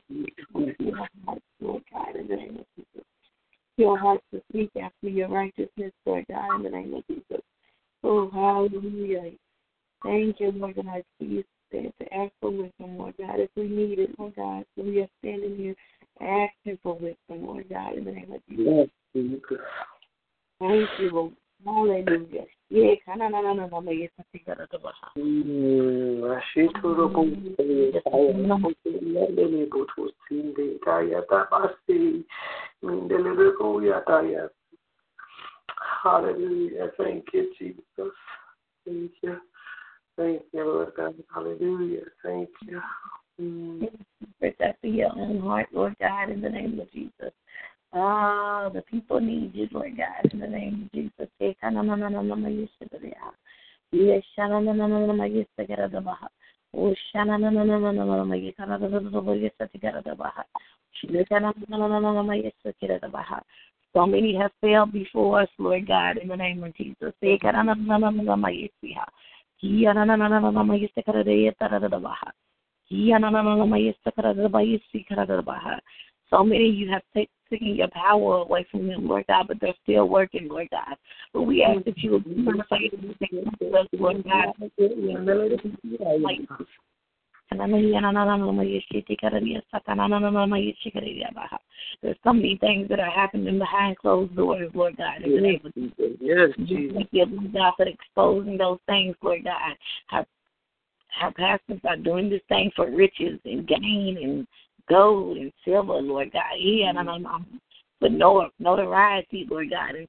Lord 1.60 1.84
God, 1.92 2.16
in 2.16 2.28
the 2.28 2.36
name 2.36 2.58
of 2.60 2.66
Jesus. 2.76 3.06
Your 3.78 3.98
heart 3.98 4.22
to 4.32 4.42
seek 4.52 4.70
after 4.82 5.10
your 5.10 5.30
righteousness, 5.30 5.92
Lord 6.06 6.26
God, 6.30 6.58
in 6.58 6.64
the 6.64 6.70
name 6.70 6.94
of 6.94 7.08
Jesus. 7.08 7.44
Oh, 8.04 8.30
hallelujah. 8.30 9.32
Thank 10.04 10.40
you, 10.40 10.52
Lord 10.52 10.76
God, 10.76 11.04
for 11.18 11.26
to 11.72 12.14
ask 12.14 12.32
for 12.42 12.52
wisdom, 12.52 12.98
Lord 12.98 13.16
God, 13.18 13.40
if 13.40 13.50
we 13.56 13.68
need 13.68 14.00
it, 14.00 14.18
Lord 14.20 14.36
God. 14.36 14.66
So 14.76 14.84
we 14.84 15.02
are 15.02 15.08
standing 15.20 15.58
here 15.58 15.76
asking 16.20 16.80
for 16.84 16.94
wisdom, 16.96 17.48
Lord 17.48 17.66
God, 17.70 17.98
in 17.98 18.06
the 18.06 18.12
name 18.12 18.32
of 18.32 18.42
Jesus. 18.50 18.90
Thank 20.60 20.90
you, 21.00 21.10
Lord. 21.12 21.34
I 21.68 22.04
to 22.04 22.20
to. 34.30 34.50
Hallelujah. 36.04 36.92
Thank 36.98 37.26
you, 37.34 37.54
Jesus. 37.60 38.14
Thank 38.86 39.12
you. 39.22 39.38
Thank 40.22 40.44
you, 40.54 40.66
Lord 40.66 40.92
God. 40.96 41.16
Hallelujah. 41.34 42.04
Thank 42.22 42.50
you. 42.68 42.80
Mm. 43.42 43.90
It's 44.40 44.62
after 44.62 44.88
your 44.88 45.12
own 45.18 45.40
heart, 45.40 45.70
Lord 45.74 45.96
God, 46.00 46.30
in 46.30 46.42
the 46.42 46.50
name 46.50 46.80
of 46.80 46.92
Jesus. 46.92 47.34
Oh, 47.92 48.70
the 48.72 48.84
people 48.84 49.20
need 49.20 49.56
you, 49.56 49.68
Lord 49.72 49.98
God, 49.98 50.32
in 50.32 50.40
the 50.40 50.48
name 50.48 50.84
of 50.84 50.92
Jesus. 50.94 51.28
So 63.94 64.06
many 64.06 64.36
have 64.36 64.52
failed 64.62 64.94
before 64.94 65.42
us, 65.42 65.50
Lord 65.58 65.88
God, 65.88 66.18
in 66.18 66.28
the 66.28 66.38
name 66.38 66.64
of 66.64 66.76
Jesus. 66.78 67.14
So 76.32 76.44
many 76.44 76.70
you 76.70 76.90
have 76.90 77.02
t- 77.14 77.30
taken 77.50 77.76
your 77.76 77.90
power 77.90 78.38
away 78.38 78.66
from 78.72 78.88
them, 78.88 79.08
Lord 79.08 79.26
God, 79.28 79.48
but 79.48 79.60
they're 79.60 79.74
still 79.84 80.08
working, 80.08 80.48
Lord 80.48 80.70
God. 80.72 80.96
But 81.34 81.44
we 81.44 81.64
ask 81.64 81.84
that 81.86 81.98
you 81.98 82.12
would 82.12 82.24
be 82.24 82.36
merciful 82.36 82.78
to 82.80 83.98
Lord 83.98 84.24
God 84.24 84.54
there's 92.02 92.18
so 92.24 92.34
many 92.34 92.58
things 92.58 92.90
that 92.90 93.00
are 93.00 93.10
happening 93.10 93.60
behind 93.60 93.98
closed 93.98 94.36
doors, 94.36 94.72
Lord 94.74 94.98
God. 94.98 95.22
In 95.24 95.36
the 95.36 95.42
name 95.42 95.62
of 95.66 95.74
Jesus. 95.74 96.18
Yes, 96.20 96.50
Jesus. 96.66 96.96
Thank 96.96 97.10
you, 97.12 97.26
Lord 97.26 97.54
God, 97.54 97.74
for 97.78 97.88
exposing 97.88 98.58
those 98.58 98.80
things, 98.88 99.16
Lord 99.22 99.44
God. 99.44 99.76
How, 100.08 100.26
how 101.10 101.32
pastors 101.32 101.80
are 101.88 101.98
doing 101.98 102.30
this 102.30 102.42
thing 102.48 102.72
for 102.76 102.90
riches 102.90 103.40
and 103.46 103.68
gain 103.68 104.18
and 104.22 104.48
gold 104.90 105.38
and 105.38 105.52
silver, 105.66 106.02
Lord 106.02 106.32
God. 106.32 106.56
Yeah. 106.58 106.94
But 108.00 108.12
no 108.14 108.50
notoriety, 108.60 109.46
Lord 109.50 109.70
God, 109.70 109.96
and 109.96 110.08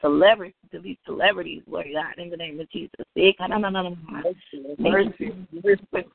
celebrity 0.00 0.54
to 0.72 0.80
be 0.80 0.98
celebrities, 1.04 1.62
Lord 1.66 1.86
God, 1.92 2.22
in 2.22 2.30
the 2.30 2.36
name 2.36 2.60
of 2.60 2.70
Jesus. 2.70 3.04
Mercy, 4.78 5.32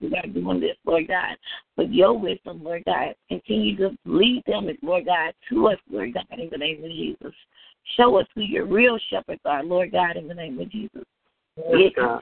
we 0.02 0.16
are 0.16 0.28
doing 0.28 0.60
this, 0.60 0.78
Lord 0.86 1.08
God. 1.08 1.36
But 1.76 1.94
your 1.94 2.18
wisdom, 2.18 2.64
Lord 2.64 2.84
God, 2.86 3.16
continue 3.30 3.76
to 3.78 3.98
lead 4.06 4.44
them, 4.48 4.68
Lord 4.82 5.06
God, 5.06 5.34
to 5.50 5.68
us, 5.68 5.78
Lord 5.90 6.14
God, 6.14 6.26
in 6.38 6.50
the 6.52 6.58
name 6.58 6.84
of 6.84 6.90
Jesus. 6.90 7.34
Show 7.98 8.18
us 8.18 8.28
who 8.34 8.42
your 8.42 8.66
real 8.66 8.98
shepherds 9.10 9.42
are, 9.46 9.64
Lord 9.64 9.92
God, 9.92 10.18
in 10.18 10.28
the 10.28 10.34
name 10.34 10.60
of 10.60 10.72
Jesus. 10.72 11.04
God. 11.96 12.22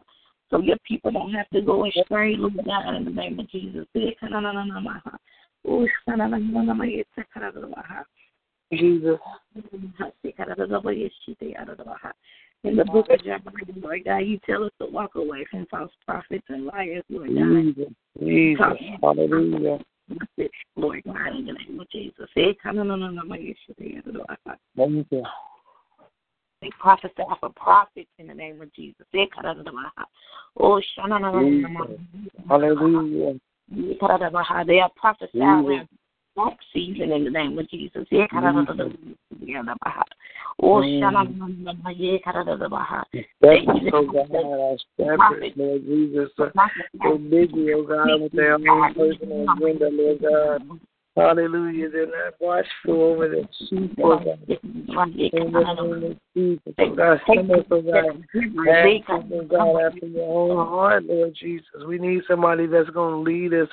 So 0.48 0.60
your 0.60 0.76
people 0.86 1.10
don't 1.10 1.34
have 1.34 1.50
to 1.50 1.60
go 1.60 1.86
astray, 1.86 2.36
Lord 2.36 2.64
God, 2.64 2.94
in 2.94 3.04
the 3.04 3.10
name 3.10 3.40
of 3.40 3.50
Jesus. 3.50 3.84
Jesus. 8.72 9.18
In 12.64 12.76
the 12.76 12.84
book 12.84 13.06
of 13.10 13.22
Jeremiah, 13.22 13.52
Lord 13.80 14.04
God, 14.04 14.18
you 14.18 14.38
tell 14.44 14.64
us 14.64 14.72
to 14.80 14.86
walk 14.86 15.14
away 15.14 15.46
from 15.50 15.66
false 15.70 15.92
prophets 16.04 16.44
and 16.48 16.66
liars, 16.66 17.04
Lord 17.08 17.28
God. 17.28 17.86
Jesus. 18.18 18.60
Hallelujah. 19.02 19.78
Lord 20.76 21.02
God, 21.04 21.36
in 21.36 21.46
the 21.46 21.52
name 21.52 21.80
of 21.80 21.90
Jesus. 21.90 22.28
Thank 24.76 25.06
you. 25.10 25.22
They 26.62 26.70
prophesy 26.80 27.22
for 27.38 27.50
prophets 27.50 28.10
in 28.18 28.28
the 28.28 28.34
name 28.34 28.62
of 28.62 28.72
Jesus. 28.74 29.06
Oh, 30.58 30.80
Hallelujah. 32.48 33.38
They 34.66 34.80
are 34.80 34.90
prophesying 34.96 35.86
black 36.36 36.58
season 36.72 37.10
in 37.10 37.24
the 37.24 37.30
name 37.30 37.58
of 37.58 37.68
Jesus. 37.68 38.06
Oh, 40.62 40.82
Shepherds, 43.12 43.90
oh 43.92 44.06
God, 44.06 44.30
Lord 45.56 45.82
Jesus, 45.82 46.30
are 46.38 46.52
so 47.02 47.18
busy, 47.18 47.72
oh 47.74 47.82
God, 47.82 48.20
with 48.20 48.32
their 48.32 48.54
own 48.54 48.94
personal 48.94 49.46
agenda, 49.50 49.88
Lord 49.90 50.22
God. 50.22 50.80
Hallelujah. 51.16 51.90
They're 51.90 52.06
not 52.06 52.34
watchful 52.40 53.02
over 53.02 53.28
their 53.28 53.48
sheep, 53.68 53.98
oh 54.02 54.18
God. 54.18 54.38
In 54.48 54.94
the 55.32 55.74
name 55.74 56.02
of 56.04 56.16
Jesus, 56.36 56.74
oh 56.78 56.94
God, 56.94 57.18
send 57.26 57.50
us, 57.50 57.64
oh 57.70 57.80
God, 57.80 58.04
asking, 58.68 59.32
oh 59.32 59.44
God, 59.48 59.80
after 59.80 60.06
your 60.06 60.28
own 60.28 60.68
heart, 60.68 61.04
Lord 61.04 61.34
Jesus. 61.34 61.64
We 61.88 61.98
need 61.98 62.22
somebody 62.28 62.66
that's 62.66 62.90
going 62.90 63.24
to 63.24 63.30
lead 63.30 63.54
us 63.54 63.68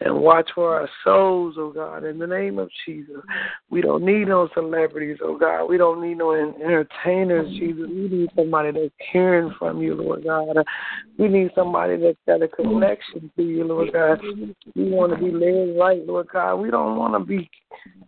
and 0.00 0.16
watch 0.18 0.48
for 0.54 0.80
our 0.80 0.88
souls, 1.02 1.56
oh 1.58 1.72
God, 1.72 2.04
in 2.04 2.20
the 2.20 2.26
name 2.26 2.60
of 2.60 2.70
Jesus. 2.86 3.16
We 3.68 3.80
don't 3.80 4.04
need 4.04 4.28
no 4.28 4.48
celebrities, 4.54 5.18
oh 5.24 5.36
God. 5.36 5.64
We 5.66 5.76
don't 5.76 6.00
need 6.00 6.18
no 6.18 6.34
entertainers, 6.34 7.50
Jesus. 7.50 7.88
We 7.88 8.08
need 8.08 8.30
somebody 8.36 8.70
that's 8.70 8.94
hearing 9.12 9.52
from 9.58 9.82
you, 9.82 9.94
Lord 9.96 10.22
God. 10.22 10.56
We 11.18 11.26
need 11.26 11.50
somebody 11.56 11.96
that's 11.96 12.18
got 12.28 12.42
a 12.42 12.48
connection 12.48 13.28
to 13.36 13.42
you, 13.42 13.64
Lord 13.64 13.92
God. 13.92 14.20
We 14.76 14.90
want 14.90 15.12
to 15.12 15.18
be 15.18 15.32
led 15.32 15.76
right, 15.80 16.06
Lord 16.06 16.28
God. 16.32 16.56
We 16.56 16.70
don't 16.70 16.96
want 16.96 17.14
to 17.14 17.20
be, 17.24 17.50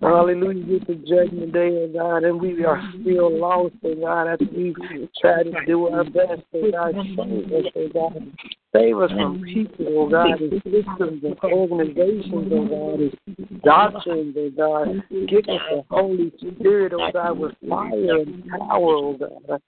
hallelujah, 0.01 0.79
get 0.79 0.87
the 0.87 0.95
judgment 0.95 1.53
day, 1.53 1.71
oh 1.73 1.91
God, 1.93 2.25
and 2.25 2.41
we 2.41 2.65
are 2.65 2.81
still 3.01 3.37
lost, 3.37 3.75
oh 3.85 3.95
God, 4.01 4.29
after 4.29 4.47
we 4.47 4.75
try 5.21 5.43
to 5.43 5.53
do 5.67 5.89
our 5.89 6.05
best, 6.05 6.43
oh 6.55 6.71
God. 6.71 6.95
Save 7.17 7.53
us, 7.53 7.67
oh 7.77 7.89
God. 7.93 8.33
Save 8.77 8.99
us 8.99 9.11
from 9.11 9.43
people, 9.43 9.87
oh 9.89 10.11
God, 10.11 10.41
and 10.41 10.63
systems 10.65 11.25
and 11.25 11.39
organizations, 11.45 12.53
oh 12.53 12.67
God, 12.69 13.01
and 13.01 13.63
doctrines, 13.63 14.37
oh 14.39 14.51
God. 14.51 15.03
Give 15.29 15.39
us 15.49 15.61
the 15.71 15.85
Holy 15.89 16.33
Spirit, 16.39 16.93
oh 16.93 17.11
God, 17.13 17.39
with 17.39 17.55
fire 17.69 18.21
and 18.21 18.45
power, 18.51 18.95
oh 18.97 19.17
God. 19.19 19.63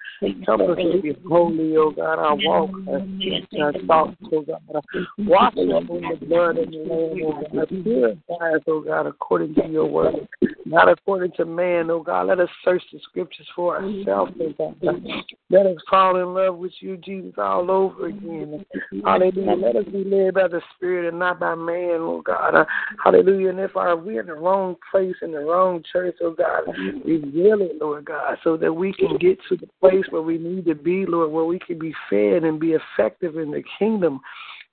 Help 0.44 0.60
us 0.60 0.76
to 0.76 1.00
be 1.00 1.16
holy, 1.26 1.76
oh 1.76 1.90
God, 1.90 2.18
our 2.18 2.36
walk, 2.36 2.70
our 2.88 3.00
speech, 3.16 3.86
thoughts, 3.86 4.16
oh 4.32 4.42
God. 4.42 4.84
Wash 5.20 5.54
us 5.54 5.58
in 5.58 6.02
the 6.02 6.26
blood 6.26 6.58
of 6.58 6.70
the 6.70 6.76
Lamb, 6.76 7.22
oh 7.24 7.42
God. 7.50 7.68
Purify 7.68 8.56
us, 8.56 8.62
oh 8.66 8.80
God, 8.82 9.06
according 9.06 9.54
to 9.54 9.66
your 9.68 9.86
word, 9.86 10.28
not 10.66 10.88
according 10.90 11.32
to 11.36 11.46
man, 11.46 11.90
oh 11.90 12.02
God. 12.02 12.26
Let 12.26 12.40
us 12.40 12.50
search 12.62 12.82
the 12.92 12.98
scriptures 13.04 13.46
for 13.56 13.76
ourselves, 13.76 14.08
oh. 14.18 15.24
Let 15.50 15.66
us 15.66 15.76
fall 15.88 16.16
in 16.16 16.34
love 16.34 16.58
with 16.58 16.72
you, 16.80 16.98
Jesus, 16.98 17.34
all 17.38 17.70
over 17.70 18.08
again. 18.08 18.64
Hallelujah. 19.04 19.56
Let 19.56 19.76
us 19.76 19.84
be 19.86 20.04
led 20.04 20.34
by 20.34 20.48
the 20.48 20.60
Spirit 20.76 21.08
and 21.08 21.18
not 21.18 21.40
by 21.40 21.54
man, 21.54 22.00
Lord 22.02 22.24
God. 22.26 22.66
Hallelujah. 23.02 23.50
And 23.50 23.60
if 23.60 23.74
our, 23.76 23.96
we're 23.96 24.20
in 24.20 24.26
the 24.26 24.34
wrong 24.34 24.76
place, 24.90 25.14
in 25.22 25.32
the 25.32 25.40
wrong 25.40 25.82
church, 25.90 26.16
oh 26.20 26.32
God, 26.32 26.64
reveal 27.04 27.62
it, 27.62 27.78
Lord 27.80 28.04
God, 28.04 28.36
so 28.44 28.56
that 28.58 28.72
we 28.72 28.92
can 28.92 29.16
get 29.16 29.38
to 29.48 29.56
the 29.56 29.68
place 29.80 30.04
where 30.10 30.22
we 30.22 30.36
need 30.36 30.66
to 30.66 30.74
be, 30.74 31.06
Lord, 31.06 31.30
where 31.30 31.44
we 31.44 31.58
can 31.58 31.78
be 31.78 31.94
fed 32.10 32.44
and 32.44 32.60
be 32.60 32.74
effective 32.74 33.36
in 33.38 33.50
the 33.50 33.62
kingdom. 33.78 34.20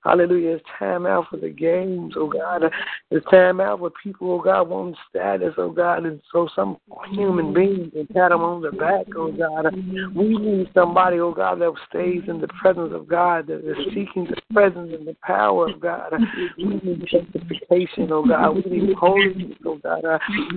Hallelujah. 0.06 0.50
It's 0.50 0.64
time 0.78 1.04
out 1.04 1.26
for 1.28 1.36
the 1.36 1.48
games, 1.48 2.14
oh 2.16 2.28
God. 2.28 2.62
It's 3.10 3.26
time 3.28 3.60
out 3.60 3.80
for 3.80 3.90
people, 4.04 4.30
oh 4.30 4.40
God, 4.40 4.68
wanting 4.68 4.94
status, 5.10 5.54
oh 5.58 5.70
God. 5.72 6.06
And 6.06 6.20
so 6.32 6.48
some 6.54 6.76
human 7.10 7.52
beings 7.52 7.90
can 7.92 8.06
pat 8.06 8.30
them 8.30 8.42
on 8.42 8.62
the 8.62 8.70
back, 8.70 9.06
oh 9.16 9.32
God. 9.32 9.74
We 10.14 10.38
need 10.38 10.70
somebody, 10.74 11.18
oh 11.18 11.34
God, 11.34 11.60
that 11.60 11.72
stays 11.90 12.22
in 12.28 12.40
the 12.40 12.46
presence 12.60 12.92
of 12.94 13.08
God, 13.08 13.48
that 13.48 13.68
is 13.68 13.76
seeking 13.88 14.28
the 14.30 14.40
presence 14.52 14.92
and 14.96 15.08
the 15.08 15.16
power 15.24 15.70
of 15.70 15.80
God. 15.80 16.12
We 16.56 16.80
need 16.84 17.04
sanctification, 17.10 18.12
oh 18.12 18.24
God. 18.24 18.64
We 18.64 18.78
need 18.78 18.94
holiness, 18.94 19.58
oh 19.66 19.80
God. 19.82 20.02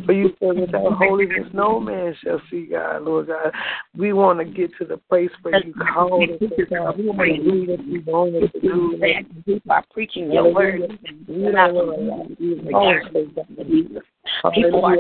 For 0.06 0.14
you 0.14 0.30
said 0.40 0.60
without 0.60 0.94
holiness, 0.94 1.48
no 1.54 1.80
man 1.80 2.16
shall 2.24 2.40
see 2.52 2.68
God, 2.68 3.02
Lord 3.02 3.30
God. 3.30 3.52
We 3.98 4.14
want 4.14 4.38
to 4.38 4.46
get 4.46 4.78
to 4.78 4.86
the 4.86 4.98
place 4.98 5.32
where 5.42 5.66
you 5.66 5.74
called 5.74 6.30
us, 6.30 6.38
oh 6.40 6.66
God. 6.70 6.98
We 7.00 7.10
want 7.10 7.20
to 7.20 7.44
do 7.44 7.72
what 7.72 7.86
you 7.88 8.04
want 8.06 8.36
us 8.36 8.52
to 8.52 8.60
do 8.62 9.00
people 9.46 9.72
are 9.72 9.84
preaching 9.92 10.32
your 10.32 10.54
word. 10.54 10.82
Oh 12.74 12.94
people 14.54 14.86
are 14.86 14.98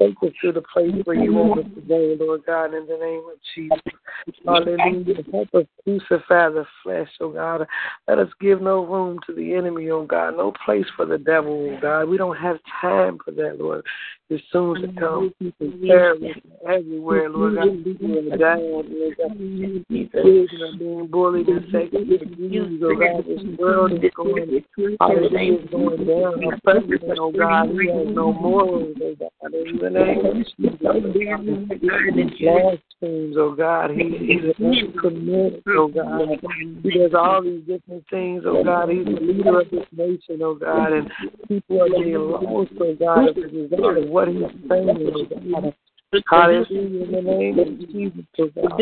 Take 0.00 0.14
us 0.22 0.30
to 0.42 0.52
the 0.52 0.62
place 0.72 0.92
where 1.04 1.16
you 1.16 1.32
want 1.32 1.58
us 1.58 1.66
to 1.74 1.80
Lord 2.20 2.42
God, 2.46 2.72
in 2.72 2.86
the 2.86 2.96
name 2.96 3.24
of 3.32 3.38
Jesus. 3.54 3.80
Hallelujah. 4.46 5.24
Help 5.32 5.54
us 5.54 5.64
crucify 5.82 6.50
the 6.50 6.64
flesh, 6.82 7.08
oh 7.20 7.32
God. 7.32 7.66
Let 8.06 8.18
us 8.18 8.28
give 8.40 8.62
no 8.62 8.84
room 8.84 9.18
to 9.26 9.34
the 9.34 9.54
enemy, 9.54 9.90
oh 9.90 10.06
God. 10.06 10.36
No 10.36 10.52
place 10.64 10.86
for 10.96 11.04
the 11.04 11.18
devil, 11.18 11.72
oh 11.72 11.80
God. 11.80 12.08
We 12.08 12.16
don't 12.16 12.36
have 12.36 12.58
time 12.80 13.18
for 13.24 13.32
that, 13.32 13.58
Lord. 13.58 13.84
As 14.30 14.40
soon 14.52 14.76
as 14.76 14.84
it 14.84 14.96
comes, 15.00 15.32
people 15.38 15.72
terrorists 15.86 16.42
everywhere, 16.68 17.30
Lord 17.30 17.54
God. 17.54 17.82
People 17.82 18.18
are 18.18 18.36
dying, 18.36 18.60
Lord 18.60 19.16
God. 19.16 19.32
Children 20.12 20.62
are 20.62 20.78
being 20.78 21.06
bullied 21.06 21.48
and 21.48 21.72
taken 21.72 22.12
abused, 22.12 22.82
oh 22.84 22.94
God. 22.94 23.24
This 23.24 23.58
world 23.58 23.92
is 23.92 24.10
going, 24.14 24.64
hallelujah, 25.00 25.58
is 25.58 25.70
going 25.70 26.06
down. 26.06 26.44
Our 26.44 26.52
oh 26.52 26.58
president, 26.62 27.18
oh 27.18 27.32
God, 27.32 27.70
he 27.70 27.88
has 27.88 28.06
no 28.14 28.32
morals, 28.34 28.96
oh 29.00 29.14
God. 29.18 29.54
In 29.54 29.78
the 29.80 29.88
name 29.88 30.26
of 30.26 30.36
Jesus, 30.36 30.76
blasphemes, 33.00 33.36
oh 33.38 33.54
God. 33.56 33.90
He, 33.92 34.04
he's 34.28 34.44
a 34.44 35.00
commit, 35.00 35.62
oh 35.68 35.88
God. 35.88 36.38
He 36.82 36.90
does 36.90 37.14
all 37.14 37.42
these 37.42 37.62
different 37.66 38.04
things, 38.10 38.42
oh 38.44 38.62
God. 38.62 38.90
He's 38.90 39.06
the 39.06 39.20
leader 39.22 39.60
of 39.60 39.70
this 39.70 39.86
nation, 39.96 40.42
oh 40.42 40.54
God. 40.54 40.92
And 40.92 41.10
people 41.48 41.80
are 41.82 41.88
being 41.88 42.18
lost, 42.18 42.72
oh 42.78 42.94
God, 42.94 43.30
as 43.30 43.36
a 43.36 43.40
result 43.56 43.96
of 43.96 44.17
what 44.18 44.28
oh 44.70 45.62
God. 45.62 45.74
Hallelujah. 46.30 47.04
In 47.04 47.12
the 47.12 47.20
name 47.20 47.58
of 47.58 47.78
Jesus, 47.92 48.24
oh 48.38 48.48
God. 48.56 48.80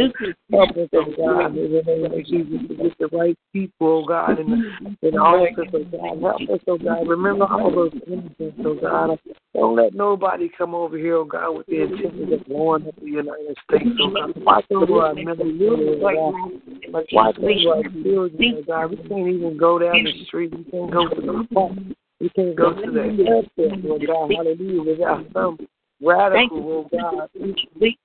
Help 0.53 0.71
us, 0.71 0.89
oh 0.95 1.05
God, 1.17 1.57
in 1.57 1.73
the 1.73 1.83
name 1.85 2.05
of 2.05 2.25
Jesus, 2.25 2.69
to 2.69 2.75
get 2.77 2.99
the 2.99 3.09
right 3.09 3.37
people, 3.53 4.05
oh 4.05 4.07
God, 4.07 4.39
in 4.39 4.51
the, 4.51 5.09
in 5.09 5.15
the 5.15 5.19
office, 5.19 5.67
oh 5.75 5.85
God. 5.85 6.23
Help 6.23 6.51
us, 6.51 6.61
oh 6.69 6.79
God. 6.79 7.09
Remember 7.09 7.47
all 7.47 7.75
those 7.75 7.93
innocents, 8.07 8.59
oh 8.65 8.79
God. 8.81 9.19
Don't 9.55 9.75
let 9.75 9.95
nobody 9.95 10.49
come 10.57 10.75
over 10.75 10.97
here, 10.97 11.17
oh 11.17 11.25
God, 11.25 11.51
with 11.51 11.67
the 11.67 11.83
intention 11.83 12.33
of 12.33 12.47
blowing 12.47 12.87
up 12.87 12.95
the 13.01 13.07
United 13.07 13.57
States, 13.69 13.91
oh 14.01 14.11
God. 14.11 14.33
Watch 14.45 14.67
over 14.71 15.01
our 15.03 15.15
military, 15.15 15.51
oh 15.59 16.01
God. 16.01 17.03
Watch 17.13 17.39
over 17.39 17.77
our 17.77 17.83
children, 17.83 18.55
oh 18.57 18.63
God. 18.67 18.91
We 18.91 18.97
can't 19.09 19.29
even 19.29 19.57
go 19.59 19.81
down 19.81 20.05
the 20.05 20.25
street. 20.27 20.53
We 20.57 20.63
can't 20.71 20.93
go 20.93 21.09
to 21.09 21.21
the 21.21 21.49
park. 21.53 21.73
We 22.21 22.31
can't 22.31 22.57
go 22.57 22.73
to 22.73 22.91
the 22.91 23.01
airport, 23.01 23.85
oh 23.85 23.99
God. 24.07 24.33
Hallelujah. 24.35 24.83
Without 24.83 25.27
some 25.33 25.59
radical, 26.01 26.89
oh 26.93 26.97
God. 26.97 27.29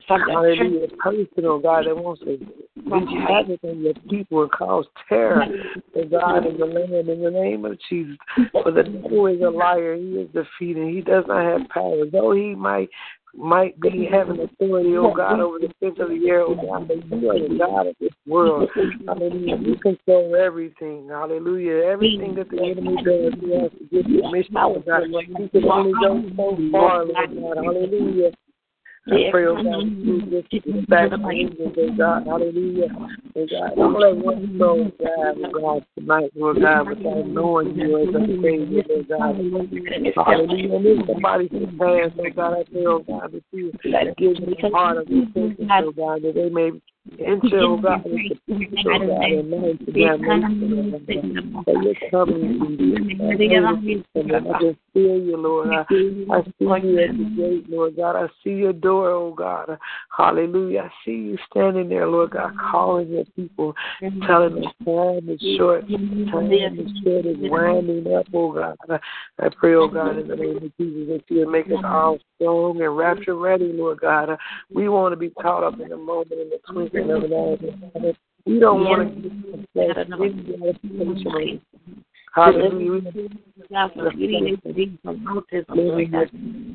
Hallelujah. 0.07 0.87
Person, 0.99 1.45
oh 1.45 1.59
God, 1.59 1.85
that 1.85 1.95
wants 1.95 2.21
to 2.21 2.37
havoc 3.27 3.59
on 3.63 3.81
your 3.81 3.93
people 4.09 4.43
and 4.43 4.51
cause 4.51 4.85
terror, 5.07 5.45
oh 5.95 6.05
God, 6.05 6.45
in 6.45 6.57
the 6.57 6.65
land, 6.65 7.09
in 7.09 7.23
the 7.23 7.31
name 7.31 7.63
of 7.65 7.77
Jesus. 7.89 8.17
For 8.51 8.71
the 8.71 8.83
devil 8.83 9.27
is 9.27 9.41
a 9.41 9.49
liar. 9.49 9.95
He 9.95 10.13
is 10.13 10.29
defeated. 10.33 10.93
He 10.93 11.01
does 11.01 11.23
not 11.27 11.45
have 11.45 11.69
power. 11.69 12.05
Though 12.11 12.33
he 12.33 12.53
might 12.53 12.89
might 13.33 13.79
be 13.79 14.07
having 14.11 14.39
authority, 14.39 14.95
oh 14.97 15.13
God, 15.13 15.39
over 15.39 15.59
the 15.59 15.71
fish 15.79 15.97
of 15.99 16.09
the 16.09 16.15
year, 16.15 16.41
oh 16.41 16.55
God, 16.55 16.87
but 16.87 16.97
you 17.09 17.29
are 17.29 17.39
the 17.39 17.57
God 17.57 17.87
of 17.87 17.95
this 17.99 18.11
world. 18.27 18.69
Hallelujah. 19.07 19.57
You 19.57 19.75
control 19.77 20.35
everything. 20.35 21.07
Hallelujah. 21.09 21.85
Everything 21.85 22.35
that 22.35 22.49
the 22.49 22.61
enemy 22.61 22.95
does, 23.03 23.33
he 23.39 23.51
has 23.57 23.71
to 23.71 23.85
give 23.91 24.05
permission, 24.05 24.57
oh 24.57 24.83
God. 24.85 25.03
He 25.37 25.47
can 25.49 25.69
only 25.69 25.93
go 25.93 26.21
so 26.35 26.57
far, 26.71 27.05
Lord 27.05 27.55
God. 27.55 27.57
Hallelujah. 27.63 28.31
I 29.07 29.31
pray, 29.31 29.45
oh 29.47 29.55
God, 29.55 29.81
you 29.81 30.21
just 30.29 30.87
back 30.87 31.09
angels, 31.11 31.73
oh 31.75 31.97
God, 31.97 32.27
hallelujah. 32.27 32.87
Oh 33.35 33.47
God, 33.49 33.75
don't 33.75 33.99
let 33.99 34.15
one 34.15 34.57
soul 34.59 34.91
die, 34.99 35.07
oh 35.07 35.59
God, 35.59 35.85
tonight, 35.97 36.31
Lord 36.35 36.61
God, 36.61 36.87
without 36.87 37.25
knowing 37.25 37.75
you 37.75 37.97
as 37.97 38.13
a 38.13 38.27
Savior, 38.43 38.83
oh 38.91 39.03
God. 39.09 39.19
Hallelujah. 39.19 39.93
And 39.95 40.05
if 40.05 41.07
somebody 41.07 41.47
who 41.49 41.65
passed, 41.79 42.13
oh 42.19 42.29
God, 42.35 42.53
I 42.53 42.63
pray, 42.71 42.85
oh 42.85 42.99
God, 42.99 43.31
that 43.33 43.43
you 43.51 43.71
give 44.17 44.35
them 44.35 44.53
the 44.61 44.69
heart 44.69 44.97
of 44.97 45.07
repentance, 45.09 45.67
oh 45.71 45.91
God, 45.91 46.21
that 46.21 46.35
they 46.35 46.49
may 46.49 46.69
enter, 47.19 47.77
God, 47.81 48.05
into 48.05 48.35
peace, 48.47 48.83
God, 48.83 49.01
and 49.01 49.49
mind 49.49 49.79
to 49.85 49.91
damnation, 49.91 51.03
God. 51.65 51.83
you're 51.83 52.09
coming, 52.11 52.61
I 54.15 54.59
just 54.61 54.79
feel 54.93 55.19
you, 55.19 55.37
Lord. 55.37 55.69
I, 55.69 55.81
I 55.81 56.43
see 56.43 56.53
you 56.59 56.99
at 56.99 57.17
the 57.17 57.33
gate, 57.35 57.69
Lord 57.69 57.95
God. 57.95 58.15
I 58.15 58.27
see 58.43 58.51
your 58.51 58.73
door, 58.73 59.09
oh 59.09 59.33
God. 59.33 59.77
Hallelujah. 60.15 60.81
I 60.81 61.05
see 61.05 61.11
you 61.11 61.37
standing 61.49 61.89
there, 61.89 62.07
Lord 62.07 62.31
God, 62.31 62.53
calling 62.71 63.09
your 63.09 63.25
people, 63.35 63.73
telling 64.27 64.55
them 64.55 64.63
time 64.85 65.29
is 65.29 65.41
short. 65.57 65.87
Time 65.89 66.51
is 66.51 66.91
short 67.03 67.25
is 67.25 67.37
winding 67.39 68.13
up, 68.13 68.27
oh 68.33 68.51
God. 68.51 68.77
I 69.39 69.49
pray, 69.49 69.73
oh 69.75 69.87
God, 69.87 70.19
in 70.19 70.27
the 70.27 70.35
name 70.35 70.57
of 70.57 70.77
Jesus, 70.77 71.07
that 71.07 71.23
you 71.27 71.49
make 71.49 71.67
us 71.67 71.83
all 71.83 72.19
strong 72.35 72.81
and 72.81 72.95
rapture 72.95 73.35
ready, 73.35 73.71
Lord 73.73 74.01
God. 74.01 74.37
We 74.73 74.87
want 74.89 75.13
to 75.13 75.17
be 75.17 75.29
caught 75.29 75.63
up 75.63 75.79
in 75.79 75.89
the 75.89 75.97
moment, 75.97 76.31
in 76.31 76.49
the 76.49 76.59
twinkling 76.71 76.90
an 76.93 77.11
eye. 77.11 78.13
We 78.45 78.59
don't 78.59 78.83
want 78.83 79.23
to 79.23 79.29
get 79.29 79.95
gratification 79.95 81.61
Hallelujah. 82.33 83.11
God, 83.69 83.91
for 83.93 84.09
getting 84.11 84.57
these 84.73 84.89
from 85.03 85.25
autism, 85.25 86.11
God. 86.11 86.29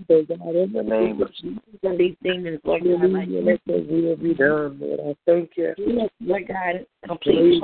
So 0.06 0.22
God, 0.36 0.54
in 0.54 0.72
the 0.72 0.82
name 0.82 1.22
of 1.22 1.32
Jesus, 1.34 1.62
these 1.98 2.14
demons, 2.22 2.60
Lord 2.62 2.82
God, 2.84 3.10
let 3.10 3.60
your 3.64 3.80
will 3.80 4.16
be 4.16 4.34
done, 4.34 4.78
Lord. 4.78 5.00
I 5.00 5.16
thank 5.24 5.52
you. 5.56 5.74
Yes, 5.78 6.10
Lord 6.20 6.46
God, 6.46 6.86
complete 7.06 7.62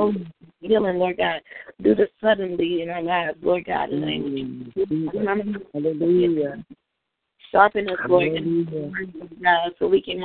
healing, 0.61 0.99
Lord 0.99 1.19
God. 1.19 1.43
Do 1.83 1.95
the 1.95 2.09
suddenly 2.21 2.83
in 2.83 2.89
our 2.89 3.03
lives, 3.03 3.37
Lord 3.43 3.67
God, 3.67 3.91
in 3.91 4.01
the 4.01 4.07
name 4.07 4.73
of 4.77 4.89
Jesus. 4.89 5.61
Hallelujah. 5.75 6.65
Sharpen 7.53 7.89
us, 7.91 7.99
Lord 8.09 8.33
God, 9.43 9.73
so 9.79 9.87
we 9.87 10.01
can 10.01 10.25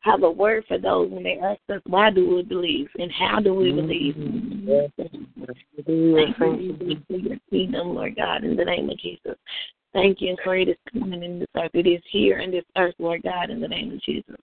have 0.00 0.22
a 0.22 0.30
word 0.30 0.64
for 0.68 0.78
those 0.78 1.10
when 1.10 1.24
they 1.24 1.38
ask 1.42 1.60
us, 1.70 1.82
why 1.86 2.10
do 2.10 2.36
we 2.36 2.42
believe 2.42 2.88
and 2.98 3.10
how 3.10 3.40
do 3.40 3.52
we 3.52 3.72
believe? 3.72 4.14
Thank 5.84 6.38
you 6.38 7.02
for 7.08 7.16
your 7.16 7.36
kingdom, 7.50 7.94
Lord 7.96 8.14
God, 8.14 8.44
in 8.44 8.56
the 8.56 8.64
name 8.64 8.88
of 8.88 8.98
Jesus. 8.98 9.36
Thank 9.92 10.20
you 10.20 10.30
and 10.30 10.38
for 10.44 10.56
it 10.56 10.68
is 10.68 10.76
coming 10.92 11.24
in 11.24 11.40
this 11.40 11.48
earth. 11.56 11.72
It 11.74 11.88
is 11.88 12.02
here 12.10 12.38
in 12.38 12.52
this 12.52 12.64
earth, 12.76 12.94
Lord 12.98 13.22
God, 13.24 13.50
in 13.50 13.60
the 13.60 13.66
name 13.66 13.92
of 13.92 14.00
Jesus. 14.02 14.36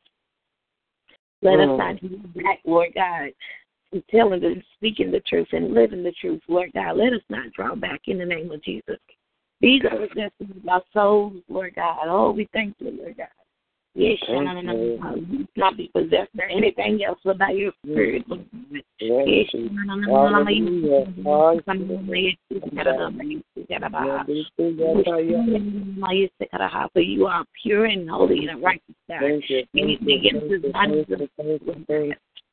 Let 1.42 1.60
us 1.60 1.70
not 1.78 2.02
back, 2.36 2.60
Lord 2.66 2.90
God, 2.96 3.30
from 3.90 4.04
telling 4.10 4.44
and 4.44 4.64
speaking 4.76 5.12
the 5.12 5.22
truth 5.22 5.48
and 5.54 5.74
living 5.74 6.04
the 6.04 6.14
truth, 6.20 6.42
Lord 6.50 6.72
God. 6.74 6.98
Let 6.98 7.14
us 7.14 7.22
not 7.30 7.54
draw 7.54 7.76
back 7.76 8.02
in 8.08 8.18
the 8.18 8.26
name 8.26 8.52
of 8.52 8.62
Jesus. 8.64 8.98
These 9.62 9.82
are 9.90 10.00
the 10.00 10.08
destinies 10.08 10.64
of 10.64 10.70
our 10.70 10.84
souls, 10.94 11.34
Lord 11.48 11.76
God. 11.76 12.08
Oh, 12.08 12.32
we 12.32 12.48
thank 12.54 12.76
you, 12.80 12.92
Lord 12.92 13.18
God. 13.18 13.28
Yes, 13.98 14.18
not 15.56 15.78
be 15.78 15.90
possessed 15.94 16.32
or 16.38 16.50
anything 16.50 17.02
else 17.08 17.20
without 17.24 17.56
your 17.56 17.72
spirit. 17.82 18.26
Yes, 19.00 19.48
for 26.92 27.00
you 27.00 27.26
are 27.26 27.46
pure 27.64 27.86
and 27.86 28.10
holy 28.10 28.48
and 28.48 28.62
righteous 28.62 28.96
God. 29.08 29.22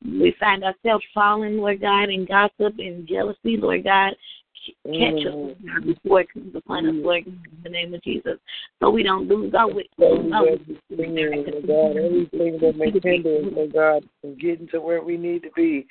We 0.05 0.35
find 0.39 0.63
ourselves 0.63 1.05
falling, 1.13 1.57
Lord 1.57 1.81
God, 1.81 2.09
in 2.09 2.25
gossip 2.25 2.79
and 2.79 3.05
jealousy, 3.05 3.57
Lord 3.57 3.83
God 3.83 4.13
catch 4.85 5.25
us 5.25 5.33
mm-hmm. 5.33 5.91
before 5.91 6.21
it 6.21 6.33
comes 6.33 6.55
upon 6.55 6.85
us, 6.87 6.95
Lord, 6.97 7.25
in 7.25 7.39
the 7.63 7.69
name 7.69 7.93
of 7.93 8.03
Jesus. 8.03 8.37
So 8.79 8.89
we 8.89 9.03
don't 9.03 9.27
lose 9.27 9.53
our 9.53 9.67
witness. 9.67 9.87
Oh 9.99 10.17
God, 10.29 10.47
everything 10.91 12.59
that 12.61 12.73
may 12.77 12.91
hinder 12.91 13.37
us, 13.37 13.53
oh 13.57 13.67
God, 13.67 14.09
from 14.21 14.37
getting 14.37 14.67
to 14.69 14.79
where 14.79 15.01
we 15.01 15.17
need 15.17 15.43
to 15.43 15.51
be. 15.55 15.87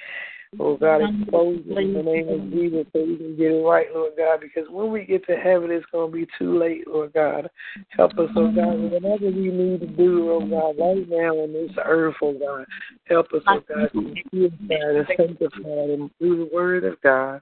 Oh 0.60 0.76
God, 0.76 1.00
expose 1.00 1.60
it 1.64 1.78
in 1.78 1.94
the 1.94 2.02
name 2.02 2.28
of 2.28 2.50
Jesus 2.50 2.86
so 2.92 3.02
we 3.02 3.16
can 3.16 3.36
get 3.38 3.52
it 3.52 3.64
right, 3.64 3.86
Lord 3.94 4.12
God, 4.18 4.40
because 4.40 4.68
when 4.70 4.92
we 4.92 5.06
get 5.06 5.24
to 5.26 5.34
heaven, 5.34 5.70
it's 5.70 5.86
going 5.90 6.12
to 6.12 6.16
be 6.16 6.26
too 6.38 6.58
late, 6.58 6.86
Lord 6.86 7.14
God. 7.14 7.48
Help 7.88 8.12
us, 8.18 8.28
oh 8.36 8.52
God, 8.52 8.78
whatever 8.78 9.30
we 9.30 9.48
need 9.48 9.80
to 9.80 9.86
do, 9.86 10.30
oh 10.30 10.40
God, 10.40 10.76
right 10.78 11.08
now 11.08 11.36
on 11.36 11.54
this 11.54 11.70
earth, 11.82 12.16
oh 12.20 12.34
God. 12.34 12.66
Help 13.08 13.32
us, 13.32 13.42
oh 13.48 13.60
God, 13.66 13.88
to 13.94 14.14
be 14.14 14.22
purified 14.30 14.96
and 14.96 15.06
sanctified 15.16 15.90
and 15.90 16.10
through 16.18 16.44
the 16.44 16.54
word 16.54 16.84
of 16.84 17.00
God. 17.00 17.40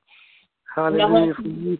Hallelujah. 0.74 1.34
For 1.34 1.42
you. 1.42 1.76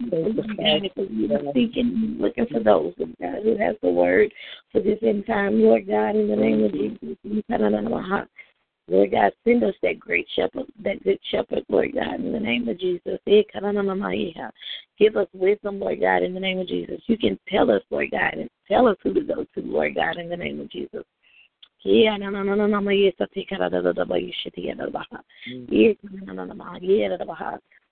Seeking, 1.55 2.17
looking 2.19 2.47
for 2.47 2.61
those, 2.61 2.93
Lord 2.99 3.15
God, 3.21 3.43
who 3.45 3.57
has 3.57 3.77
the 3.83 3.91
word 3.91 4.33
for 4.73 4.81
this 4.81 4.99
end 5.03 5.27
time, 5.27 5.63
Lord 5.63 5.87
God, 5.87 6.17
in 6.17 6.29
the 6.29 6.37
name 6.37 6.65
of 6.65 6.73
Jesus. 6.73 7.17
Lord 8.89 9.13
God, 9.13 9.33
send 9.45 9.63
us 9.63 9.75
that 9.83 10.01
great 10.01 10.27
shepherd, 10.35 10.65
that 10.83 11.03
good 11.05 11.21
shepherd, 11.31 11.65
Lord 11.69 11.95
God, 11.95 12.17
in 12.17 12.33
the 12.33 12.41
name 12.41 12.69
of 12.69 12.81
Jesus. 12.81 13.21
Give 14.99 15.17
us 15.17 15.29
wisdom, 15.33 15.79
Lord 15.79 16.01
God, 16.01 16.25
in 16.25 16.35
the 16.35 16.41
name 16.41 16.59
of 16.59 16.67
Jesus. 16.67 17.01
You 17.07 17.17
can 17.17 17.39
tell 17.49 17.71
us, 17.71 17.83
Lord 17.91 18.11
God, 18.11 18.35
and 18.35 18.51
tell 18.67 18.89
us 18.89 18.97
who 19.05 19.15
to 19.15 19.21
go 19.21 19.45
to, 19.55 19.61
Lord 19.61 19.95
God, 19.95 20.17
in 20.17 20.29
the 20.29 20.37
name 20.37 20.61
of 20.61 20.69
Jesus. 20.71 21.05
Yeah, 21.83 22.17
no, 22.17 22.31
no, 22.31 22.43
no, 22.43 22.55
no, 22.55 22.67
no, 22.67 22.91
yes, 22.91 23.15
I 23.21 23.27
take 23.33 23.53
out 23.53 23.73
of 23.73 23.85
the 23.85 24.05
way 24.07 24.35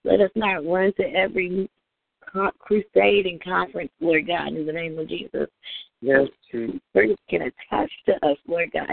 Let 0.05 0.21
us 0.21 0.31
not 0.35 0.65
run 0.65 0.93
to 0.95 1.05
every 1.15 1.69
crusade 2.59 3.27
and 3.27 3.43
conference, 3.43 3.91
Lord 4.01 4.27
God, 4.27 4.49
in 4.49 4.67
the 4.67 4.73
name 4.73 4.99
of 4.99 5.09
Jesus. 5.09 5.49
Yes, 6.01 6.29
Spirit 6.49 7.19
can 7.29 7.43
attach 7.43 7.91
to 8.07 8.15
us, 8.27 8.37
Lord 8.47 8.71
God. 8.73 8.87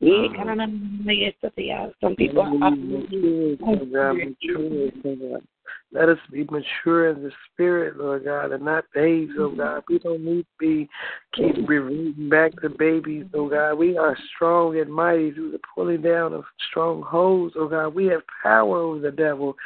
Yeah, 0.00 1.86
some 2.00 2.16
people 2.16 2.42
are 2.42 2.50
let 5.96 6.10
us 6.10 6.18
be 6.30 6.44
mature 6.44 7.08
in 7.08 7.22
the 7.22 7.30
spirit, 7.52 7.96
Lord 7.96 8.24
God, 8.24 8.52
and 8.52 8.64
not 8.64 8.84
babes, 8.94 9.32
oh 9.38 9.48
mm-hmm. 9.48 9.58
God. 9.58 9.82
We 9.88 9.98
don't 9.98 10.24
need 10.24 10.42
to 10.42 10.58
be 10.58 10.88
keep 11.34 11.56
reverting 11.66 12.28
back 12.28 12.52
to 12.60 12.68
babies, 12.68 13.24
oh 13.34 13.48
God. 13.48 13.74
We 13.74 13.96
are 13.96 14.16
strong 14.34 14.78
and 14.78 14.92
mighty 14.92 15.32
through 15.32 15.52
the 15.52 15.60
pulling 15.74 16.02
down 16.02 16.34
of 16.34 16.44
strongholds, 16.70 17.54
oh 17.56 17.68
God. 17.68 17.94
We 17.94 18.06
have 18.06 18.22
power 18.42 18.76
over 18.76 19.00
the 19.00 19.10
devil. 19.10 19.56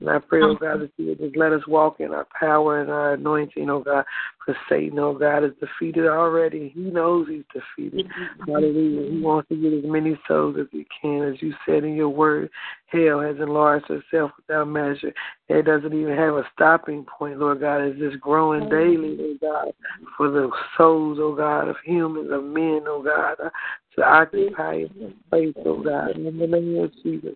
And 0.00 0.10
I 0.10 0.18
pray, 0.18 0.40
oh 0.42 0.56
mm-hmm. 0.56 0.64
God, 0.64 0.80
that 0.80 0.90
you 0.96 1.08
would 1.08 1.20
just 1.20 1.36
let 1.36 1.52
us 1.52 1.66
walk 1.68 2.00
in 2.00 2.12
our 2.12 2.26
power 2.38 2.80
and 2.80 2.90
our 2.90 3.14
anointing, 3.14 3.70
oh 3.70 3.80
God. 3.80 4.04
Because 4.46 4.60
Satan, 4.68 4.98
oh 4.98 5.14
God, 5.14 5.44
is 5.44 5.52
defeated 5.60 6.06
already. 6.06 6.70
He 6.74 6.80
knows 6.80 7.26
he's 7.28 7.42
defeated. 7.52 8.06
Mm-hmm. 8.06 8.52
Hallelujah. 8.52 9.10
He 9.10 9.20
wants 9.20 9.48
to 9.48 9.56
get 9.56 9.72
as 9.72 9.84
many 9.84 10.16
souls 10.28 10.56
as 10.60 10.66
he 10.70 10.86
can. 11.02 11.22
As 11.22 11.42
you 11.42 11.52
said 11.66 11.82
in 11.82 11.96
your 11.96 12.10
word, 12.10 12.50
hell 12.86 13.20
has 13.20 13.36
enlarged 13.36 13.88
herself 13.88 14.30
without 14.36 14.68
measure. 14.68 15.12
It 15.48 15.64
doesn't 15.64 15.92
even 15.92 16.16
have 16.16 16.34
a 16.34 16.44
stopping 16.54 17.04
point, 17.04 17.40
Lord 17.40 17.60
God. 17.60 17.82
It's 17.82 17.98
just 17.98 18.20
growing 18.20 18.62
mm-hmm. 18.62 18.70
daily, 18.70 19.16
oh 19.20 19.36
God, 19.40 19.72
for 20.16 20.30
the 20.30 20.48
souls, 20.76 21.18
oh 21.20 21.34
God, 21.34 21.68
of 21.68 21.76
humans, 21.84 22.30
of 22.30 22.44
men, 22.44 22.84
oh 22.86 23.02
God 23.02 23.50
to 23.96 24.04
occupy 24.04 24.82
the 24.82 25.12
place, 25.30 25.54
oh 25.64 25.82
God. 25.82 26.16
In 26.16 26.24
the 26.24 26.46
name 26.46 26.78
of 26.82 26.92
Jesus, 27.02 27.34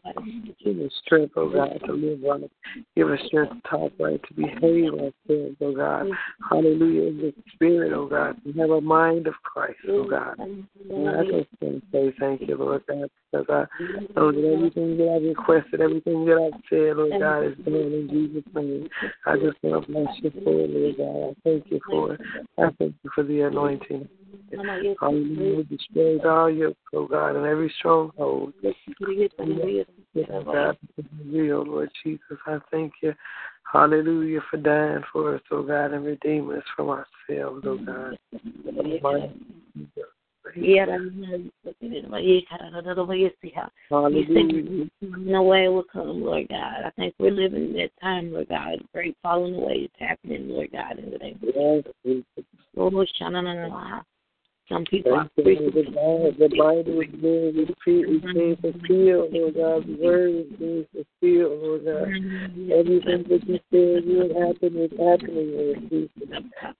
give 0.63 0.79
us 0.79 0.93
strength, 1.05 1.33
oh 1.37 1.51
God, 1.51 1.81
to 1.87 1.93
live 1.93 2.21
right. 2.23 2.51
Give 2.95 3.11
us 3.11 3.19
strength 3.27 3.55
to 3.55 3.69
talk 3.69 3.93
right, 3.99 4.21
to 4.23 4.35
behave 4.35 4.93
ourselves, 4.93 5.57
oh 5.61 5.75
God. 5.75 6.07
Mm-hmm. 6.07 6.55
Hallelujah. 6.55 7.00
In 7.01 7.17
the 7.17 7.35
spirit, 7.55 7.93
oh 7.95 8.07
God, 8.07 8.37
to 8.45 8.53
have 8.61 8.71
a 8.71 8.81
mind 8.81 9.27
of 9.27 9.35
Christ, 9.43 9.79
oh 9.89 10.05
God. 10.05 10.39
And 10.39 11.09
I 11.09 11.23
just 11.23 11.49
to 11.61 11.81
say 11.93 12.13
thank 12.19 12.43
you, 12.43 12.57
Lord 12.57 12.83
God, 12.87 13.09
because 13.33 13.47
I 13.49 13.65
know 14.15 14.33
that 14.33 14.53
everything 14.53 14.97
that 14.99 15.17
I've 15.17 15.23
requested, 15.23 15.81
everything 15.81 16.27
that 16.27 16.37
I've 16.37 16.61
said, 16.69 16.97
Lord 16.97 17.13
God, 17.19 17.47
is 17.47 17.57
done 17.65 17.75
in 17.75 18.09
Jesus' 18.11 18.55
name. 18.55 18.89
I 19.25 19.37
just 19.37 19.57
want 19.63 19.87
to 19.87 19.93
bless 19.93 20.15
you 20.21 20.31
for 20.45 20.61
it, 20.61 20.71
Lord 20.71 20.97
God. 20.99 21.31
I 21.31 21.49
thank 21.49 21.71
you 21.71 21.81
for 21.89 22.15
it. 22.15 22.21
I 22.59 22.71
thank 22.79 22.95
you 23.03 23.11
for 23.15 23.25
the 23.25 23.41
anointing. 23.43 24.09
Hallelujah. 25.01 25.65
Destroys 25.65 26.21
all 26.25 26.51
your, 26.51 26.73
oh 26.95 27.07
God, 27.07 27.37
and 27.37 27.47
every 27.47 27.73
stronghold. 27.79 28.53
Yes, 28.63 28.75
God, 30.45 30.77
real, 31.27 31.59
oh 31.59 31.63
Lord 31.63 31.91
Jesus. 32.05 32.39
I 32.47 32.59
thank 32.71 32.93
you. 33.03 33.15
Hallelujah 33.73 34.41
for 34.51 34.57
dying 34.57 35.03
for 35.13 35.37
us, 35.37 35.43
oh 35.51 35.63
God, 35.63 35.93
and 35.93 36.05
redeeming 36.05 36.57
us 36.57 36.65
from 36.75 36.89
ourselves, 36.89 37.65
oh 37.65 37.79
God. 37.79 38.19
Hallelujah. 43.89 44.91
No 45.01 45.43
way 45.43 45.69
will 45.69 45.85
come, 45.85 46.23
Lord 46.23 46.49
God. 46.49 46.83
I 46.85 46.91
think 46.97 47.15
we're 47.19 47.31
living 47.31 47.67
in 47.67 47.73
that 47.75 47.91
time, 48.01 48.33
Lord 48.33 48.49
God. 48.49 48.83
Great 48.93 49.17
falling 49.23 49.55
away 49.55 49.75
is 49.75 49.91
happening, 49.99 50.49
Lord 50.49 50.73
God, 50.73 50.99
in 50.99 51.11
the 51.11 51.19
name 51.19 51.39
of 51.43 51.85
Jesus. 52.05 52.25
Oh, 52.77 52.91
Some 54.71 54.85
people 54.85 55.15
are 55.15 55.29
the, 55.37 55.43
Bible, 55.43 56.33
the 56.39 56.49
Bible 56.57 57.01
is 57.03 57.11
being 57.21 57.67
repeated, 57.67 58.23
being 58.23 58.57
fulfilled, 58.63 59.35
Lord 59.35 59.55
God. 59.59 59.83
The 59.83 59.99
word 59.99 60.31
is 60.31 60.59
being 60.61 60.87
fulfilled, 60.95 61.59
Lord 61.59 61.85
God. 61.85 62.07
Mm-hmm. 62.07 62.71
Everything 62.79 63.25
that 63.27 63.43
you 63.51 63.59
said 63.75 64.07
happen 64.31 64.79
is 64.79 64.95
happening, 64.95 65.51
Lord 65.59 65.91
Jesus. 65.91 66.23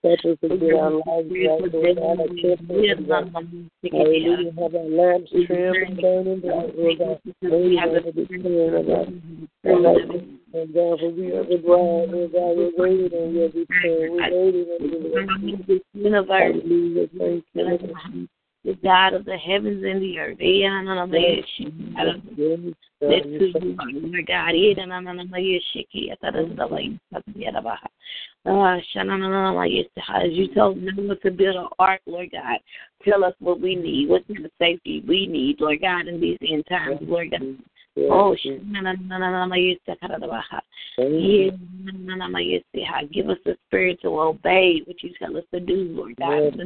Help 0.07 0.19
us 0.23 0.39
to 0.39 0.47
get 0.55 0.79
our 0.79 1.03
lives 1.03 1.35
right, 1.35 1.67
Lord 1.67 1.99
God. 1.99 2.23
Our 2.23 2.31
temple, 2.39 2.79
Hallelujah. 3.91 4.55
Have 4.55 4.75
our 4.75 4.87
lamps 4.87 5.31
trimmed 5.31 5.75
and 5.75 5.99
burning 5.99 6.39
bright, 6.39 6.71
Lord 6.77 6.95
God. 6.95 7.19
May 7.41 7.75
have 7.75 8.05
to 8.05 8.11
be 8.13 8.23
clear 8.39 8.77
about 8.77 9.11
and 10.53 10.73
God, 10.73 10.99
for 10.99 11.09
we 11.09 11.31
are 11.31 11.43
the 11.43 11.57
bride, 11.57 12.09
Lord 12.11 12.31
God, 12.33 12.57
we're 12.57 12.71
waiting 12.77 13.17
on 13.17 13.33
your 13.33 13.49
return. 13.49 14.11
We're 14.11 14.45
waiting 14.45 14.67
on 14.67 15.47
your 15.47 15.79
universe. 15.93 16.55
Hallelujah. 16.63 17.07
You 17.13 18.27
the 18.63 18.75
God 18.83 19.13
of 19.13 19.25
the 19.25 19.37
heavens 19.37 19.83
and 19.83 20.01
the 20.01 20.19
earth. 20.19 20.37
As 30.13 30.31
you 30.31 30.47
told 30.53 30.77
Noah 30.77 31.15
to 31.15 31.31
build 31.31 31.55
an 31.55 31.67
ark, 31.79 32.01
Lord 32.05 32.29
God, 32.31 32.59
tell 33.03 33.23
us 33.23 33.33
what 33.39 33.59
we 33.59 33.75
need, 33.75 34.09
what 34.09 34.27
kind 34.27 34.45
of 34.45 34.51
safety 34.59 35.03
we 35.07 35.25
need, 35.25 35.59
Lord 35.59 35.81
God, 35.81 36.07
in 36.07 36.21
these 36.21 36.37
end 36.47 36.65
times, 36.67 36.99
Lord 37.01 37.31
God. 37.31 37.41
Oh, 37.97 38.35
give 43.11 43.29
us 43.29 43.37
the 43.45 43.57
spirit 43.67 44.01
to 44.01 44.19
obey 44.19 44.81
what 44.85 45.03
you 45.03 45.11
tell 45.19 45.35
us 45.37 45.43
to 45.53 45.59
do, 45.59 45.89
Lord 45.91 46.15
God. 46.17 46.57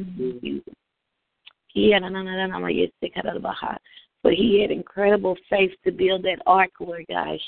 But 4.23 4.33
he 4.33 4.61
had 4.61 4.71
incredible 4.71 5.37
faith 5.49 5.71
to 5.83 5.91
build 5.91 6.23
that 6.23 6.41
ark, 6.45 6.71
Lord 6.79 7.05
God. 7.09 7.39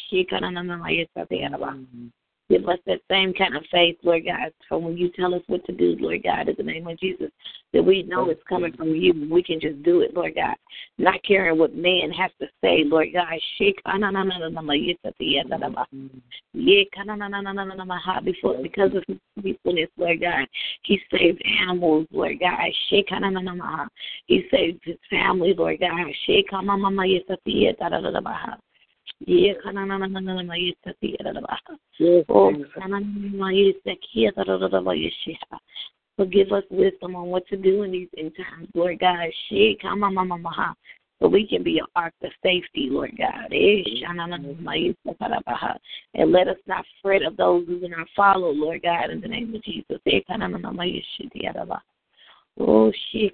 Give 2.50 2.68
us 2.70 2.80
that 2.86 3.02
same 3.12 3.34
kind 3.34 3.58
of 3.58 3.64
faith, 3.70 3.98
Lord 4.04 4.24
God, 4.26 4.54
for 4.70 4.80
when 4.80 4.96
you 4.98 5.10
tell 5.10 5.36
us 5.36 5.42
what 5.48 5.66
to 5.66 5.74
do, 5.74 5.98
Lord 6.00 6.24
God, 6.24 6.48
in 6.48 6.56
the 6.58 6.64
name 6.64 6.88
of 6.88 6.98
Jesus, 6.98 7.30
that 7.74 7.84
we 7.84 8.04
know 8.04 8.30
it's 8.30 8.42
coming 8.48 8.72
from 8.72 8.96
you. 8.96 9.28
We 9.30 9.44
can 9.44 9.60
just 9.60 9.84
do 9.84 10.00
it, 10.00 10.14
Lord 10.16 10.36
God. 10.36 10.56
Not 10.98 11.22
caring 11.24 11.60
what 11.60 11.76
man 11.76 12.10
has 12.12 12.32
to 12.40 12.48
say, 12.62 12.86
Lord 12.86 13.10
God. 13.14 13.40
Before, 18.24 18.62
because 18.64 18.96
of 18.96 19.04
his 19.08 19.18
faithfulness, 19.44 19.90
Lord 19.98 20.22
God, 20.22 20.48
he 20.84 21.02
saved 21.12 21.44
animals, 21.62 22.08
Lord 22.12 22.40
God. 22.40 22.72
He 24.28 24.44
saved 24.50 24.80
his 24.86 24.98
family, 25.10 25.54
Lord 25.54 25.80
God. 25.82 25.92
Forgive 36.18 36.52
us 36.52 36.64
wisdom 36.72 37.16
on 37.16 37.28
what 37.28 37.48
to 37.48 37.58
do 37.58 37.84
in 37.84 37.92
these 37.92 38.10
end 38.18 38.32
times, 38.36 38.68
Lord 38.74 39.00
God. 39.00 39.28
So 41.20 41.28
we 41.28 41.48
can 41.48 41.64
be 41.64 41.80
an 41.80 41.86
ark 41.96 42.14
of 42.24 42.32
safety, 42.44 42.90
Lord 42.92 43.18
God. 43.18 43.52
And 46.14 46.32
let 46.32 46.48
us 46.48 46.58
not 46.68 46.86
fret 47.02 47.24
of 47.24 47.38
those 47.38 47.66
who 47.68 47.80
do 47.80 47.88
not 47.88 48.08
follow, 48.16 48.52
Lord 48.52 48.84
God, 48.84 49.10
in 49.10 49.22
the 49.22 49.28
name 49.28 49.54
of 49.56 49.64
Jesus. 49.64 50.00
Oh, 52.60 52.92
shit. 53.12 53.34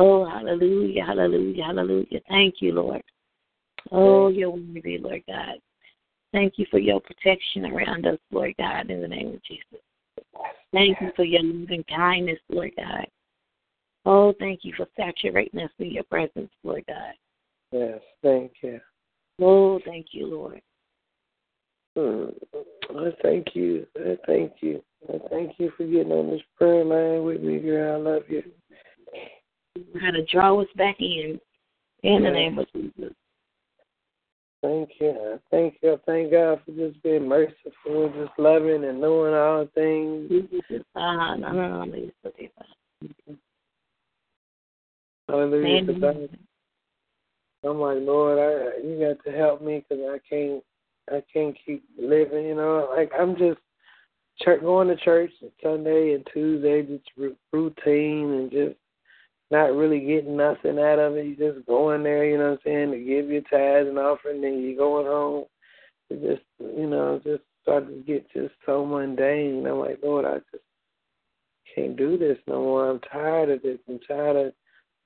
Oh, 0.00 0.24
hallelujah, 0.24 1.04
hallelujah, 1.04 1.64
hallelujah. 1.64 2.20
Thank 2.28 2.56
you, 2.60 2.72
Lord. 2.72 3.02
Oh, 3.90 4.28
you're 4.28 4.50
worthy, 4.50 4.96
Lord 4.96 5.24
God. 5.26 5.56
Thank 6.32 6.54
you 6.56 6.66
for 6.70 6.78
your 6.78 7.00
protection 7.00 7.66
around 7.66 8.06
us, 8.06 8.18
Lord 8.30 8.54
God, 8.58 8.90
in 8.90 9.02
the 9.02 9.08
name 9.08 9.34
of 9.34 9.42
Jesus. 9.42 9.82
Thank 10.72 11.00
you 11.00 11.10
for 11.16 11.24
your 11.24 11.42
loving 11.42 11.82
kindness, 11.84 12.38
Lord 12.48 12.70
God. 12.76 13.06
Oh, 14.06 14.32
thank 14.38 14.60
you 14.62 14.72
for 14.76 14.86
saturating 14.96 15.58
us 15.60 15.70
with 15.80 15.88
your 15.88 16.04
presence, 16.04 16.50
Lord 16.62 16.84
God. 16.86 17.14
Yes, 17.72 18.00
thank 18.22 18.52
you. 18.62 18.78
Oh, 19.40 19.80
thank 19.84 20.06
you, 20.12 20.26
Lord. 20.28 20.62
Mm. 21.96 22.34
I 22.90 23.10
thank 23.20 23.48
you. 23.54 23.84
I 23.96 24.16
thank 24.28 24.52
you. 24.60 24.80
I 25.12 25.18
thank 25.28 25.58
you 25.58 25.72
for 25.76 25.84
getting 25.84 26.12
on 26.12 26.30
this 26.30 26.42
prayer 26.56 26.84
line 26.84 27.24
with 27.24 27.42
me, 27.42 27.58
girl. 27.58 27.94
I 27.94 28.12
love 28.12 28.22
you. 28.28 28.44
How 30.00 30.10
to 30.10 30.24
draw 30.24 30.60
us 30.60 30.68
back 30.76 30.96
in, 31.00 31.40
in 32.02 32.22
the 32.22 32.30
name 32.30 32.58
of 32.58 32.66
Jesus. 32.72 33.12
Thank 34.62 34.90
you. 35.00 35.40
Thank 35.50 35.76
you. 35.82 36.00
Thank 36.04 36.32
God 36.32 36.60
for 36.64 36.72
just 36.72 37.00
being 37.02 37.28
merciful 37.28 38.06
and 38.06 38.14
just 38.14 38.38
loving 38.38 38.84
and 38.84 39.00
knowing 39.00 39.34
all 39.34 39.68
things. 39.74 40.30
Ah. 40.96 41.36
Hallelujah. 45.28 45.86
'cause 45.86 45.96
Amen. 46.02 46.28
I, 47.62 47.68
I'm 47.68 47.80
like, 47.80 47.98
Lord, 48.00 48.38
I 48.38 48.78
you 48.84 48.98
got 48.98 49.24
to 49.24 49.36
help 49.36 49.62
me 49.62 49.84
because 49.88 50.04
I 50.04 50.18
can't, 50.28 50.64
I 51.10 51.22
can't 51.32 51.56
keep 51.64 51.84
living. 51.96 52.46
You 52.46 52.54
know, 52.56 52.88
like 52.96 53.12
I'm 53.18 53.36
just 53.36 53.60
church, 54.40 54.60
going 54.62 54.88
to 54.88 54.96
church 54.96 55.30
Sunday 55.62 56.14
and 56.14 56.26
Tuesday, 56.32 56.82
just 56.82 57.08
routine 57.52 58.32
and 58.32 58.50
just 58.50 58.76
not 59.50 59.74
really 59.74 60.00
getting 60.00 60.36
nothing 60.36 60.78
out 60.78 60.98
of 60.98 61.16
it. 61.16 61.26
You 61.26 61.36
just 61.36 61.66
going 61.66 62.02
there, 62.02 62.24
you 62.24 62.38
know 62.38 62.50
what 62.50 62.52
I'm 62.52 62.58
saying, 62.64 62.90
to 62.92 62.98
give 62.98 63.30
your 63.30 63.42
tithes 63.42 63.88
and 63.88 63.98
offering, 63.98 64.44
and 64.44 64.62
you 64.62 64.76
going 64.76 65.06
home. 65.06 65.44
It 66.10 66.22
just, 66.22 66.42
you 66.58 66.88
know, 66.88 67.20
just 67.24 67.42
started 67.62 67.88
to 67.88 68.12
get 68.12 68.30
just 68.32 68.54
so 68.64 68.84
mundane. 68.84 69.66
I'm 69.66 69.78
like, 69.78 69.98
Lord, 70.02 70.24
I 70.24 70.38
just 70.50 70.64
can't 71.74 71.96
do 71.96 72.16
this 72.16 72.38
no 72.46 72.62
more. 72.62 72.90
I'm 72.90 73.00
tired 73.00 73.50
of 73.50 73.62
this. 73.62 73.78
I'm 73.88 73.98
tired 74.00 74.36
of 74.36 74.52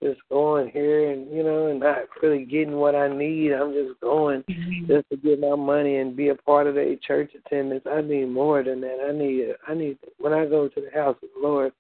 just 0.03 0.21
going 0.31 0.69
here 0.71 1.13
and 1.13 1.31
you 1.31 1.45
know 1.45 1.69
and 1.69 1.79
not 1.79 1.99
really 2.23 2.45
getting 2.45 2.77
what 2.77 2.95
I 2.95 3.09
need. 3.09 3.53
I'm 3.53 3.73
just 3.73 4.01
going 4.01 4.43
mm-hmm. 4.43 4.87
just 4.87 5.09
to 5.11 5.17
get 5.17 5.41
my 5.41 5.55
money 5.55 5.99
and 5.99 6.17
be 6.17 6.29
a 6.29 6.35
part 6.35 6.67
of 6.67 6.75
the 6.75 6.99
church 7.07 7.33
attendance. 7.35 7.85
I 7.91 8.01
need 8.01 8.27
more 8.27 8.65
than 8.65 8.81
that. 8.81 8.99
I 9.09 9.13
need 9.13 9.55
I 9.69 9.75
need 9.75 9.99
when 10.19 10.33
I 10.33 10.47
go 10.47 10.69
to 10.69 10.81
the 10.81 10.91
house 10.93 11.17
of 11.23 11.29
the 11.35 11.47
Lord, 11.47 11.73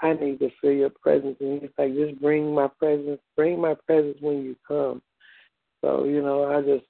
I 0.00 0.12
need 0.14 0.40
to 0.40 0.50
feel 0.60 0.72
your 0.72 0.90
presence 0.90 1.36
and 1.40 1.62
he's 1.62 1.70
like 1.78 1.94
just 1.94 2.20
bring 2.20 2.54
my 2.54 2.68
presence, 2.78 3.20
bring 3.36 3.60
my 3.60 3.74
presence 3.86 4.16
when 4.20 4.42
you 4.42 4.56
come. 4.66 5.02
So 5.82 6.04
you 6.04 6.22
know 6.22 6.44
I 6.44 6.60
just 6.60 6.86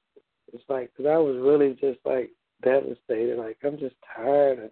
it's 0.52 0.64
like 0.68 0.90
because 0.96 1.10
I 1.10 1.18
was 1.18 1.36
really 1.36 1.74
just 1.80 2.00
like 2.04 2.30
devastated. 2.62 3.38
Like 3.38 3.58
I'm 3.64 3.78
just 3.78 3.96
tired 4.16 4.58
of 4.58 4.70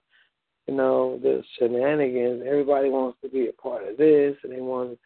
you 0.67 0.75
know 0.75 1.19
the 1.23 1.43
shenanigans. 1.59 2.43
Everybody 2.47 2.89
wants 2.89 3.19
to 3.23 3.29
be 3.29 3.49
a 3.49 3.53
part 3.53 3.87
of 3.87 3.97
this 3.97 4.37
and 4.45 4.53
they 4.53 4.61
want 4.61 4.93
to 4.93 4.99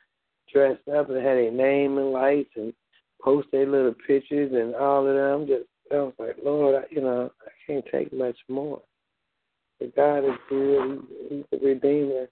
dress 0.53 0.79
up 0.97 1.09
and 1.09 1.17
have 1.17 1.37
their 1.37 1.51
name 1.51 1.99
and 1.99 2.13
lights 2.13 2.51
and 2.57 2.73
post 3.23 3.49
their 3.53 3.67
little 3.67 3.95
pictures 4.07 4.53
and 4.53 4.75
all 4.75 5.07
of 5.07 5.15
that. 5.15 5.21
I'm 5.21 5.47
just, 5.47 5.65
I 5.93 5.97
was 5.97 6.15
like, 6.19 6.37
Lord, 6.45 6.83
I, 6.83 6.95
you 6.95 7.01
know, 7.01 7.31
I 7.45 7.51
can't 7.67 7.85
take 7.91 8.13
much 8.13 8.37
more. 8.49 8.81
But 9.81 9.95
God 9.97 10.19
is 10.19 10.39
good. 10.49 11.03
He's 11.29 11.45
the 11.51 11.59
Redeemer. 11.59 12.29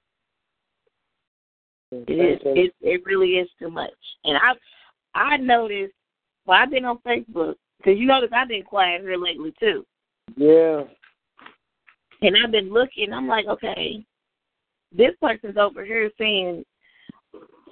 It 2.08 2.12
is. 2.12 2.40
It 2.44 2.74
it 2.80 3.04
really 3.04 3.32
is 3.32 3.48
too 3.58 3.70
much. 3.70 3.92
And 4.24 4.36
I 4.36 4.52
I 5.14 5.36
noticed. 5.36 5.94
Well, 6.46 6.58
I've 6.60 6.70
been 6.70 6.84
on 6.84 6.98
Facebook 7.06 7.54
because 7.78 7.98
you 7.98 8.06
notice 8.06 8.30
I've 8.34 8.48
been 8.48 8.62
quiet 8.62 9.00
here 9.00 9.16
lately 9.16 9.54
too. 9.58 9.84
Yeah, 10.36 10.82
And 12.22 12.36
I've 12.42 12.50
been 12.50 12.72
looking. 12.72 13.12
I'm 13.12 13.28
like, 13.28 13.46
okay, 13.46 14.04
this 14.92 15.12
person's 15.20 15.56
over 15.56 15.84
here 15.84 16.10
saying, 16.18 16.64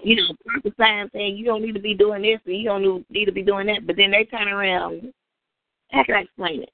you 0.03 0.17
know, 0.17 0.35
prophesying, 0.47 1.09
saying 1.13 1.37
you 1.37 1.45
don't 1.45 1.63
need 1.63 1.75
to 1.75 1.81
be 1.81 1.95
doing 1.95 2.23
this 2.23 2.41
and 2.47 2.57
you 2.57 2.65
don't 2.65 3.11
need 3.11 3.25
to 3.27 3.33
be 3.33 3.43
doing 3.43 3.67
that. 3.69 3.87
But 3.87 3.97
then 3.97 4.11
they 4.11 4.25
turn 4.25 4.49
around. 4.49 5.13
How 5.91 6.05
can 6.05 6.15
I 6.15 6.21
explain 6.21 6.63
it? 6.63 6.71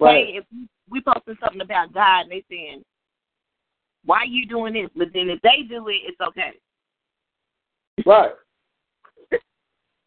right. 0.00 0.26
Say 0.26 0.36
if 0.36 0.44
we 0.90 1.00
posting 1.00 1.36
something 1.42 1.60
about 1.60 1.92
God 1.92 2.22
and 2.22 2.30
they 2.30 2.44
saying, 2.50 2.84
why 4.04 4.18
are 4.18 4.26
you 4.26 4.46
doing 4.46 4.74
this? 4.74 4.90
But 4.96 5.08
then 5.12 5.28
if 5.30 5.40
they 5.42 5.62
do 5.68 5.88
it, 5.88 6.00
it's 6.06 6.20
okay. 6.20 6.52
Right. 8.06 8.32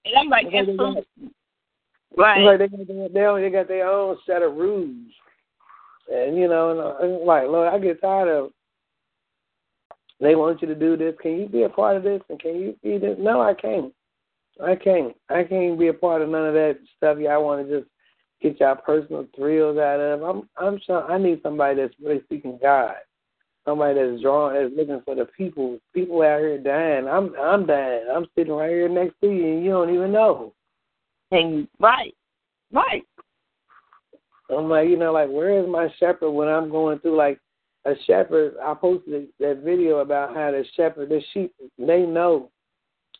And 0.05 0.15
I'm 0.17 0.29
like, 0.29 0.47
that's 0.51 0.67
they. 0.67 1.33
Right. 2.17 2.43
Like 2.43 2.59
they 2.59 2.67
got 2.67 3.13
their, 3.13 3.41
they 3.41 3.49
got 3.49 3.67
their 3.67 3.87
own 3.87 4.17
set 4.25 4.41
of 4.41 4.55
rules, 4.55 4.95
and 6.11 6.35
you 6.35 6.47
know, 6.47 6.71
and 6.71 6.79
uh, 6.79 7.19
I'm 7.19 7.25
like, 7.25 7.47
Lord, 7.47 7.73
I 7.73 7.79
get 7.79 8.01
tired 8.01 8.27
of. 8.27 8.51
They 10.19 10.35
want 10.35 10.61
you 10.61 10.67
to 10.67 10.75
do 10.75 10.97
this. 10.97 11.15
Can 11.21 11.39
you 11.39 11.47
be 11.47 11.63
a 11.63 11.69
part 11.69 11.97
of 11.97 12.03
this? 12.03 12.21
And 12.29 12.39
can 12.39 12.55
you 12.55 12.75
be 12.83 12.97
this? 12.97 13.17
No, 13.19 13.41
I 13.41 13.53
can't. 13.53 13.93
I 14.63 14.75
can't. 14.75 15.15
I 15.29 15.43
can't 15.43 15.79
be 15.79 15.87
a 15.87 15.93
part 15.93 16.21
of 16.21 16.29
none 16.29 16.47
of 16.47 16.53
that 16.53 16.77
stuff. 16.97 17.17
Y'all 17.17 17.43
want 17.43 17.67
to 17.67 17.79
just 17.79 17.89
get 18.41 18.59
y'all 18.59 18.75
personal 18.75 19.25
thrills 19.35 19.77
out 19.77 19.99
of. 19.99 20.21
I'm. 20.21 20.49
I'm 20.57 20.79
sure. 20.85 21.09
I 21.09 21.17
need 21.17 21.41
somebody 21.41 21.81
that's 21.81 21.93
really 22.03 22.21
seeking 22.29 22.59
God. 22.61 22.95
Somebody 23.65 23.93
that's 23.93 24.21
drawing, 24.21 24.55
that's 24.55 24.75
looking 24.75 25.01
for 25.05 25.15
the 25.15 25.25
people. 25.37 25.77
People 25.93 26.21
out 26.23 26.39
here 26.39 26.57
dying. 26.57 27.07
I'm. 27.07 27.35
I'm 27.39 27.65
dying. 27.65 28.05
I'm 28.13 28.25
sitting 28.35 28.53
right 28.53 28.69
here 28.69 28.89
next 28.89 29.15
to 29.21 29.27
you, 29.27 29.53
and 29.53 29.63
you 29.63 29.71
don't 29.71 29.93
even 29.93 30.11
know. 30.11 30.53
And 31.31 31.67
right. 31.79 32.15
Right. 32.71 33.03
I'm 34.49 34.69
like, 34.69 34.89
you 34.89 34.97
know, 34.97 35.13
like 35.13 35.29
where 35.29 35.59
is 35.61 35.69
my 35.69 35.87
shepherd 35.99 36.31
when 36.31 36.47
I'm 36.47 36.69
going 36.69 36.99
through 36.99 37.17
like 37.17 37.39
a 37.85 37.93
shepherd? 38.05 38.55
I 38.61 38.73
posted 38.73 39.27
that 39.39 39.61
video 39.63 39.99
about 39.99 40.35
how 40.35 40.51
the 40.51 40.65
shepherd, 40.75 41.09
the 41.09 41.21
sheep, 41.33 41.53
they 41.77 42.01
know 42.01 42.49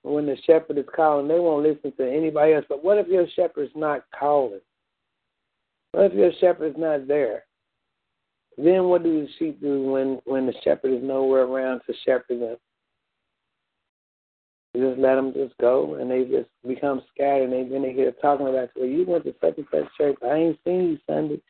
when 0.04 0.26
the 0.26 0.38
shepherd 0.46 0.78
is 0.78 0.86
calling. 0.94 1.28
They 1.28 1.40
won't 1.40 1.64
listen 1.64 1.94
to 1.98 2.12
anybody 2.12 2.54
else. 2.54 2.66
But 2.68 2.84
what 2.84 2.98
if 2.98 3.08
your 3.08 3.28
shepherd's 3.36 3.72
not 3.76 4.04
calling? 4.18 4.62
What 5.92 6.12
if 6.12 6.14
your 6.14 6.32
shepherd's 6.40 6.78
not 6.78 7.08
there? 7.08 7.44
Then 8.58 8.86
what 8.86 9.04
do 9.04 9.22
the 9.22 9.28
sheep 9.40 9.62
do 9.62 9.84
when 9.84 10.22
when 10.26 10.46
the 10.46 10.54
shepherd 10.64 10.94
is 10.94 11.04
nowhere 11.04 11.44
around 11.44 11.82
to 11.88 11.94
shepherd 12.06 12.42
them? 12.42 12.58
You 14.74 14.90
just 14.90 15.00
let 15.00 15.16
them 15.16 15.34
just 15.34 15.58
go, 15.58 15.96
and 15.96 16.10
they 16.10 16.24
just 16.24 16.50
become 16.66 17.02
scattered. 17.14 17.50
And 17.50 17.54
they 17.54 17.70
then 17.70 17.82
they 17.82 17.94
get 17.94 18.22
talking 18.22 18.48
about, 18.48 18.70
well, 18.76 18.86
you 18.86 19.06
went 19.06 19.26
to 19.26 19.36
such 19.42 19.58
and 19.58 19.68
such 19.72 19.86
church. 19.98 20.16
I 20.24 20.36
ain't 20.36 20.60
seen 20.64 20.92
you 20.92 20.98
Sunday. 21.08 21.42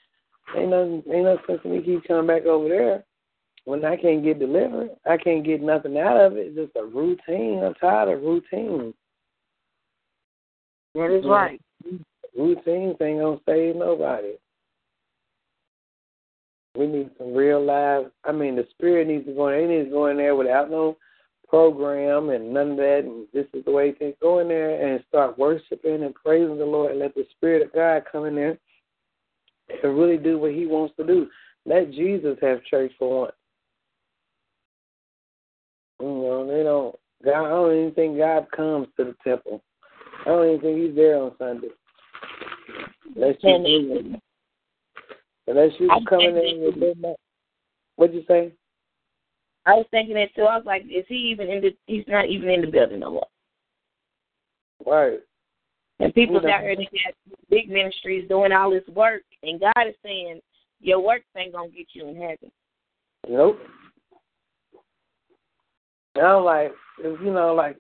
Ain't 0.56 0.70
nothing, 0.70 1.04
ain't 1.12 1.26
no 1.26 1.38
sense 1.48 1.62
in 1.64 1.72
me 1.72 1.82
keep 1.82 2.04
coming 2.08 2.28
back 2.28 2.46
over 2.46 2.68
there 2.68 3.04
when 3.66 3.86
I 3.86 3.96
can't 3.96 4.24
get 4.24 4.40
delivered. 4.40 4.90
I 5.06 5.18
can't 5.18 5.46
get 5.46 5.62
nothing 5.62 5.98
out 5.98 6.18
of 6.18 6.36
it. 6.36 6.48
It's 6.48 6.56
just 6.56 6.76
a 6.76 6.84
routine. 6.84 7.64
I'm 7.64 7.74
tired 7.76 8.10
of 8.10 8.24
routine. 8.24 8.94
That 10.96 11.12
is 11.12 11.24
Yeah. 11.24 11.32
right. 11.32 11.62
Routines 12.36 12.96
ain't 13.02 13.20
gonna 13.20 13.40
save 13.46 13.76
nobody. 13.76 14.38
We 16.78 16.88
need 16.88 17.10
some 17.18 17.34
real 17.34 17.64
live. 17.64 18.12
I 18.24 18.32
mean, 18.32 18.56
the 18.56 18.68
spirit 18.72 19.08
needs 19.08 19.26
to 19.26 19.34
go 19.34 19.50
in. 19.50 19.66
It 19.66 19.68
needs 19.68 19.88
to 19.88 19.92
go 19.92 20.08
in 20.08 20.18
there 20.18 20.36
without 20.36 20.72
no 20.72 20.98
program 21.48 22.30
and 22.30 22.54
none 22.54 22.72
of 22.72 22.78
that. 22.78 23.02
And 23.04 23.28
this 23.34 23.46
is 23.54 23.66
the 23.66 23.72
way 23.72 23.92
things 23.92 24.16
go 24.22 24.40
in 24.40 24.48
there 24.48 24.82
and 24.82 25.04
start 25.10 25.38
worshiping 25.38 26.04
and 26.04 26.16
praising 26.16 26.58
the 26.58 26.66
Lord 26.66 26.92
and 26.92 27.00
let 27.00 27.14
the 27.14 27.26
Spirit 27.32 27.62
of 27.62 27.74
God 27.74 28.04
come 28.10 28.26
in 28.26 28.36
there 28.36 28.58
and 29.84 29.98
really 29.98 30.18
do 30.18 30.38
what 30.38 30.54
He 30.54 30.66
wants 30.66 30.96
to 30.98 31.06
do. 31.06 31.28
Let 31.66 31.92
Jesus 31.92 32.38
have 32.42 32.64
church 32.64 32.92
for 32.98 33.22
once. 33.22 33.34
You 36.00 36.08
know, 36.08 36.48
they 36.48 36.64
don't. 36.64 36.96
God, 37.24 37.46
I 37.46 37.50
don't 37.50 37.80
even 37.80 37.94
think 37.94 38.18
God 38.18 38.48
comes 38.56 38.88
to 38.98 39.04
the 39.04 39.16
temple. 39.24 39.62
I 40.22 40.30
don't 40.30 40.48
even 40.48 40.62
think 40.62 40.80
He's 40.80 40.96
there 40.96 41.18
on 41.18 41.34
Sunday. 41.38 41.68
Unless 43.16 43.36
And 43.44 44.22
unless 45.48 45.72
you 45.80 45.90
come 46.08 46.22
in 46.22 46.36
with 46.36 46.74
and 46.74 46.78
midnight. 46.78 47.16
What'd 47.96 48.16
you 48.16 48.24
say? 48.28 48.54
I 49.66 49.74
was 49.74 49.86
thinking 49.92 50.16
that 50.16 50.34
too. 50.36 50.44
I 50.44 50.58
was 50.58 50.66
like, 50.66 50.84
is 50.84 51.06
he 51.08 51.16
even 51.16 51.50
in 51.50 51.62
the? 51.62 51.76
He's 51.86 52.06
not 52.08 52.28
even 52.28 52.50
in 52.50 52.62
the 52.62 52.68
building 52.68 53.00
no 53.00 53.12
more. 53.12 53.28
Right. 54.86 55.20
And 56.00 56.14
people 56.16 56.38
out 56.38 56.62
here 56.62 56.76
that 56.76 56.88
got 56.92 57.14
big 57.50 57.70
ministries 57.70 58.28
doing 58.28 58.52
all 58.52 58.72
this 58.72 58.88
work, 58.96 59.22
and 59.44 59.60
God 59.60 59.88
is 59.88 59.94
saying 60.04 60.40
your 60.80 61.00
work 61.00 61.22
ain't 61.38 61.54
gonna 61.54 61.70
get 61.70 61.88
you 61.94 62.08
in 62.08 62.16
heaven. 62.16 62.52
Nope. 63.30 63.60
I'm 66.16 66.44
like, 66.44 66.74
you 67.04 67.32
know, 67.32 67.54
like, 67.54 67.78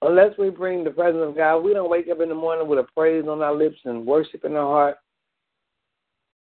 unless 0.00 0.38
we 0.38 0.48
bring 0.50 0.84
the 0.84 0.90
presence 0.90 1.24
of 1.26 1.36
God, 1.36 1.58
we 1.58 1.74
don't 1.74 1.90
wake 1.90 2.08
up 2.08 2.20
in 2.20 2.28
the 2.28 2.34
morning 2.34 2.68
with 2.68 2.78
a 2.78 2.86
praise 2.96 3.24
on 3.28 3.42
our 3.42 3.54
lips 3.54 3.78
and 3.84 4.06
worship 4.06 4.44
in 4.44 4.54
our 4.54 4.66
heart, 4.66 4.96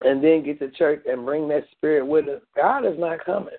and 0.04 0.22
then 0.22 0.44
get 0.44 0.58
to 0.60 0.70
church 0.70 1.02
and 1.06 1.24
bring 1.24 1.48
that 1.48 1.64
spirit 1.72 2.06
with 2.06 2.28
us. 2.28 2.40
God 2.56 2.84
is 2.84 2.98
not 2.98 3.24
coming. 3.24 3.54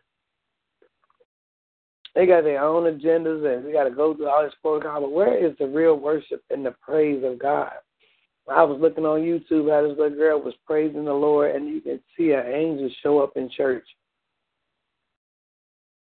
They 2.15 2.27
got 2.27 2.43
their 2.43 2.63
own 2.63 2.83
agendas 2.83 3.55
and 3.55 3.65
we 3.65 3.73
got 3.73 3.85
to 3.85 3.91
go 3.91 4.13
through 4.13 4.29
all 4.29 4.43
this 4.43 4.53
protocol. 4.61 5.01
But 5.01 5.11
where 5.11 5.43
is 5.43 5.55
the 5.57 5.67
real 5.67 5.95
worship 5.95 6.43
and 6.51 6.65
the 6.65 6.75
praise 6.81 7.23
of 7.23 7.39
God? 7.39 7.71
I 8.49 8.63
was 8.63 8.79
looking 8.79 9.05
on 9.05 9.21
YouTube 9.21 9.71
how 9.71 9.87
this 9.87 9.97
little 9.97 10.17
girl 10.17 10.41
was 10.41 10.53
praising 10.67 11.05
the 11.05 11.13
Lord, 11.13 11.55
and 11.55 11.69
you 11.69 11.79
can 11.79 11.99
see 12.17 12.31
an 12.31 12.45
angel 12.45 12.89
show 13.01 13.21
up 13.21 13.37
in 13.37 13.49
church. 13.49 13.85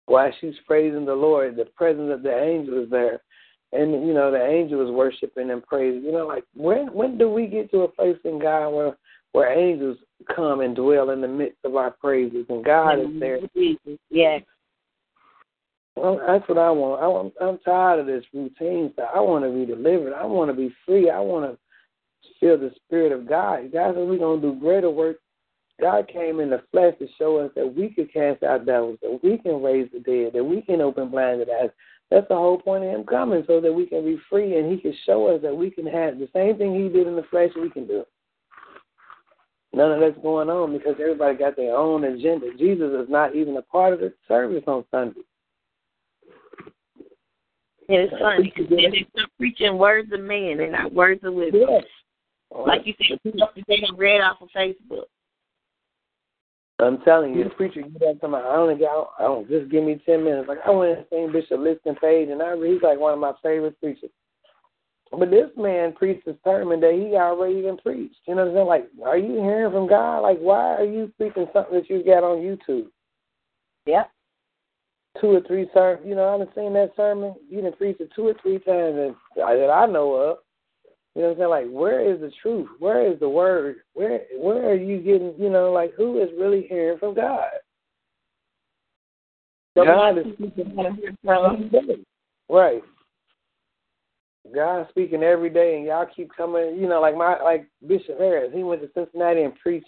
While 0.06 0.32
she's 0.40 0.56
praising 0.66 1.06
the 1.06 1.14
Lord, 1.14 1.58
the 1.58 1.66
presence 1.66 2.12
of 2.12 2.24
the 2.24 2.36
angel 2.36 2.84
is 2.84 2.90
there. 2.90 3.22
And, 3.72 3.92
you 4.08 4.14
know, 4.14 4.32
the 4.32 4.44
angel 4.44 4.84
is 4.84 4.92
worshiping 4.92 5.52
and 5.52 5.64
praising. 5.64 6.04
You 6.04 6.14
know, 6.14 6.26
like, 6.26 6.46
when 6.56 6.88
when 6.94 7.18
do 7.20 7.30
we 7.30 7.46
get 7.46 7.70
to 7.72 7.82
a 7.82 7.88
place 7.88 8.18
in 8.24 8.40
God 8.40 8.70
where 8.70 8.98
where 9.34 9.54
angels 9.54 9.98
come 10.36 10.62
and 10.62 10.76
dwell 10.76 11.10
in 11.12 11.22
the 11.22 11.28
midst 11.28 11.60
of 11.64 11.76
our 11.76 11.92
praises 11.92 12.46
and 12.50 12.64
God 12.64 13.00
is 13.00 13.08
mm-hmm. 13.08 13.20
there? 13.20 13.40
Yes. 14.10 14.44
Well, 15.96 16.22
that's 16.26 16.48
what 16.48 16.58
I 16.58 16.72
want. 16.72 17.04
I 17.04 17.08
want. 17.08 17.34
I'm 17.42 17.58
tired 17.60 18.00
of 18.00 18.06
this 18.06 18.24
routine 18.34 18.92
stuff. 18.94 19.10
I 19.14 19.20
want 19.20 19.44
to 19.44 19.52
be 19.52 19.66
delivered. 19.66 20.14
I 20.14 20.26
want 20.26 20.50
to 20.50 20.56
be 20.56 20.74
free. 20.86 21.10
I 21.10 21.20
want 21.20 21.52
to 21.52 21.58
feel 22.40 22.58
the 22.58 22.72
spirit 22.86 23.12
of 23.12 23.28
God. 23.28 23.72
God 23.74 23.96
said 23.96 24.08
we're 24.08 24.18
gonna 24.18 24.42
do 24.42 24.58
greater 24.60 24.90
work. 24.90 25.18
God 25.82 26.08
came 26.08 26.40
in 26.40 26.50
the 26.50 26.62
flesh 26.72 26.94
to 27.00 27.08
show 27.18 27.38
us 27.38 27.52
that 27.56 27.76
we 27.76 27.90
could 27.90 28.12
cast 28.12 28.44
out 28.44 28.66
devils, 28.66 29.00
that 29.02 29.20
we 29.24 29.38
can 29.38 29.64
raise 29.64 29.90
the 29.94 30.00
dead, 30.00 30.34
that 30.34 30.44
we 30.44 30.62
can 30.62 30.82
open 30.82 31.10
blinded 31.10 31.50
eyes. 31.50 31.70
That's 32.12 32.28
the 32.28 32.36
whole 32.36 32.60
point 32.60 32.84
of 32.84 32.90
him 32.90 33.04
coming, 33.06 33.44
so 33.48 33.62
that 33.62 33.72
we 33.72 33.86
can 33.86 34.04
be 34.04 34.20
free 34.30 34.58
and 34.58 34.72
he 34.72 34.80
can 34.80 34.94
show 35.06 35.28
us 35.28 35.42
that 35.42 35.56
we 35.56 35.70
can 35.70 35.86
have 35.86 36.18
the 36.18 36.28
same 36.34 36.58
thing 36.58 36.76
he 36.76 36.90
did 36.90 37.08
in 37.08 37.16
the 37.16 37.24
flesh. 37.24 37.52
We 37.56 37.70
can 37.70 37.88
do. 37.88 38.04
None 39.72 39.92
of 39.92 40.00
that's 40.00 40.18
going 40.24 40.50
on 40.50 40.76
because 40.76 40.96
everybody 41.00 41.38
got 41.38 41.56
their 41.56 41.76
own 41.76 42.04
agenda. 42.04 42.48
Jesus 42.58 42.92
is 42.92 43.10
not 43.10 43.36
even 43.36 43.58
a 43.58 43.62
part 43.62 43.94
of 43.94 44.00
the 44.00 44.12
service 44.28 44.64
on 44.66 44.84
Sunday. 44.90 45.22
And 47.88 47.98
it's 47.98 48.14
funny 48.20 48.52
because 48.56 48.70
then 48.70 48.92
they 48.92 49.08
start 49.12 49.30
preaching 49.38 49.78
words 49.78 50.12
of 50.12 50.22
man 50.22 50.60
and 50.60 50.72
not 50.72 50.94
words 50.94 51.22
of 51.24 51.34
wisdom. 51.34 51.62
Yes. 51.68 51.84
Like 52.52 52.82
you 52.86 52.94
said, 52.98 53.20
they 53.24 53.80
don't 53.80 53.98
read 53.98 54.22
off 54.22 54.42
of 54.42 54.50
Facebook. 54.56 55.06
I'm 56.80 57.00
telling 57.02 57.36
you, 57.36 57.44
the 57.44 57.50
preacher 57.50 57.82
get 57.82 58.08
up 58.08 58.22
to 58.22 58.28
my 58.28 58.40
I 58.40 58.56
only 58.56 58.76
got 58.76 59.10
I 59.20 59.24
don't 59.24 59.50
just 59.50 59.70
give 59.70 59.84
me 59.84 60.02
ten 60.06 60.24
minutes. 60.24 60.48
Like 60.48 60.60
I 60.66 60.70
went 60.72 60.98
and 60.98 61.06
seen 61.12 61.32
Bishop 61.32 61.60
Liston 61.60 61.96
Page 61.96 62.30
and 62.30 62.42
I 62.42 62.56
he's 62.56 62.82
like 62.82 62.98
one 62.98 63.14
of 63.14 63.20
my 63.20 63.34
favorite 63.44 63.80
preachers. 63.82 64.12
But 65.12 65.32
this 65.32 65.50
man 65.58 65.94
preached 65.94 66.28
a 66.28 66.36
sermon 66.44 66.80
that 66.82 66.94
he 66.94 67.16
already 67.16 67.56
even 67.56 67.78
preached. 67.78 68.18
You 68.28 68.36
know 68.36 68.46
what 68.46 68.50
I'm 68.50 68.56
saying? 68.56 68.68
Like, 68.68 68.90
are 69.06 69.18
you 69.18 69.42
hearing 69.42 69.72
from 69.72 69.88
God? 69.88 70.20
Like, 70.20 70.40
why 70.40 70.76
are 70.76 70.86
you 70.86 71.12
preaching 71.18 71.48
something 71.52 71.80
that 71.80 71.90
you 71.90 72.04
got 72.04 72.24
on 72.24 72.38
YouTube? 72.38 72.88
Yeah 73.86 74.04
two 75.20 75.32
or 75.32 75.42
three 75.42 75.70
sermons. 75.74 76.06
You 76.08 76.16
know, 76.16 76.42
I've 76.42 76.48
seen 76.56 76.74
that 76.74 76.92
sermon. 76.96 77.36
You 77.50 77.62
done 77.62 77.74
preached 77.74 78.02
it 78.02 78.12
two 78.16 78.28
or 78.28 78.36
three 78.42 78.60
times 78.60 78.96
that, 78.96 79.16
that 79.36 79.70
I 79.70 79.86
know 79.86 80.14
of. 80.14 80.38
You 81.16 81.24
know 81.24 81.30
what 81.30 81.34
I'm 81.34 81.40
saying? 81.40 81.50
Like, 81.50 81.68
where 81.70 82.14
is 82.14 82.22
the 82.22 82.32
truth? 82.42 82.70
Where 82.80 83.12
is 83.12 83.20
the 83.20 83.30
word? 83.30 83.78
Where 83.94 84.22
where 84.38 84.70
are 84.70 84.76
you 84.76 85.00
getting? 85.00 85.34
You 85.38 85.50
know, 85.50 85.72
like 85.72 85.94
who 85.96 86.22
is 86.22 86.30
really 86.40 86.66
hearing 86.70 87.00
from 87.00 87.16
God? 87.16 87.50
God 89.76 90.18
is 90.18 90.26
right. 92.50 92.82
God 94.54 94.88
speaking 94.90 95.24
every 95.24 95.50
day, 95.50 95.78
and 95.78 95.86
y'all 95.86 96.08
keep 96.16 96.30
coming. 96.36 96.78
You 96.78 96.88
know, 96.88 97.02
like 97.02 97.16
my 97.16 97.42
like 97.42 97.68
Bishop 97.86 98.18
Harris, 98.18 98.52
he 98.54 98.64
went 98.64 98.82
to 98.82 98.90
Cincinnati 98.94 99.44
and 99.44 99.58
preached. 99.60 99.88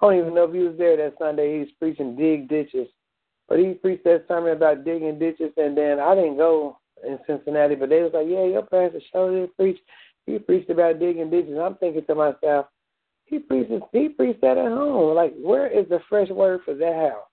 I 0.00 0.06
don't 0.06 0.18
even 0.18 0.34
know 0.34 0.44
if 0.44 0.52
he 0.52 0.60
was 0.60 0.76
there 0.76 0.96
that 0.96 1.14
Sunday. 1.18 1.54
He 1.54 1.58
was 1.60 1.68
preaching 1.78 2.16
dig 2.16 2.48
ditches 2.48 2.88
but 3.48 3.58
he 3.58 3.74
preached 3.74 4.04
that 4.04 4.24
sermon 4.28 4.52
about 4.52 4.84
digging 4.84 5.18
ditches, 5.18 5.52
and 5.56 5.76
then 5.76 6.00
I 6.00 6.14
didn't 6.14 6.36
go 6.36 6.78
in 7.06 7.18
Cincinnati, 7.26 7.74
but 7.74 7.88
they 7.88 8.02
was 8.02 8.12
like, 8.12 8.26
"Yeah, 8.28 8.44
your 8.44 8.62
pastor 8.62 9.00
showed 9.12 9.32
did 9.32 9.56
preach. 9.56 9.78
He 10.26 10.38
preached 10.38 10.70
about 10.70 10.98
digging 10.98 11.30
ditches." 11.30 11.58
I'm 11.58 11.76
thinking 11.76 12.04
to 12.06 12.14
myself, 12.14 12.66
he 13.24 13.38
preaches, 13.38 13.82
he 13.92 14.08
preached 14.08 14.40
that 14.40 14.58
at 14.58 14.72
home. 14.72 15.14
Like, 15.14 15.34
where 15.36 15.68
is 15.68 15.88
the 15.88 16.00
fresh 16.08 16.28
word 16.30 16.62
for 16.64 16.74
that 16.74 16.94
house? 16.94 17.26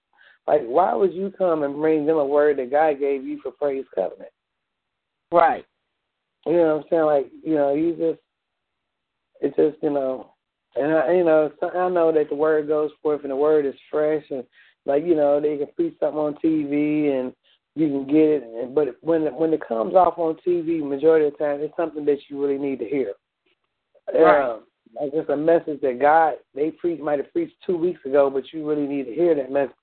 Like, 0.48 0.64
why 0.66 0.94
would 0.94 1.14
you 1.14 1.32
come 1.32 1.64
and 1.64 1.76
bring 1.76 2.06
them 2.06 2.18
a 2.18 2.26
word 2.26 2.58
that 2.58 2.72
God 2.72 3.00
gave 3.00 3.24
you 3.24 3.40
for 3.42 3.52
praise 3.52 3.86
covenant? 3.96 4.32
Right. 5.32 5.66
You 6.46 6.54
know 6.54 6.76
what 6.76 6.84
I'm 6.84 6.84
saying? 6.90 7.06
Like, 7.06 7.32
you 7.44 7.56
know, 7.56 7.74
you 7.74 7.92
just, 7.92 8.20
it's 9.42 9.56
just, 9.56 9.82
you 9.82 9.90
know, 9.90 10.34
and 10.76 10.94
I, 10.94 11.14
you 11.14 11.24
know, 11.24 11.52
I 11.62 11.90
know 11.90 12.12
that 12.12 12.30
the 12.30 12.36
word 12.36 12.68
goes 12.68 12.92
forth 13.02 13.22
and 13.24 13.32
the 13.32 13.36
word 13.36 13.66
is 13.66 13.76
fresh 13.92 14.24
and 14.30 14.44
like 14.86 15.04
you 15.06 15.16
know 15.16 15.40
they 15.40 15.58
can 15.58 15.68
preach 15.76 15.96
something 16.00 16.20
on 16.20 16.36
TV 16.44 17.20
and 17.20 17.34
you 17.76 17.88
can 17.88 18.06
get 18.06 18.16
it, 18.16 18.44
and, 18.44 18.76
but 18.76 18.96
when 19.02 19.24
it, 19.24 19.34
when 19.34 19.54
it 19.54 19.68
comes 19.68 19.96
off 19.96 20.18
on 20.18 20.38
TV, 20.46 20.88
majority 20.88 21.26
of 21.26 21.34
the 21.34 21.38
time 21.38 21.60
it's 21.62 21.76
something 21.76 22.06
that 22.06 22.20
you 22.30 22.42
really 22.42 22.58
need 22.58 22.80
to 22.80 22.86
hear. 22.86 23.14
Right. 24.14 24.52
Um, 24.52 24.64
like 25.00 25.12
it's 25.14 25.30
a 25.30 25.38
message 25.38 25.82
that 25.82 26.00
God 26.00 26.36
they 26.54 26.72
preach 26.72 27.00
might 27.00 27.20
have 27.20 27.32
preached 27.32 27.56
two 27.66 27.78
weeks 27.78 28.02
ago, 28.06 28.30
but 28.30 28.44
you 28.52 28.68
really 28.68 28.88
need 28.88 29.06
to 29.06 29.14
hear 29.14 29.34
that 29.36 29.52
message. 29.52 29.76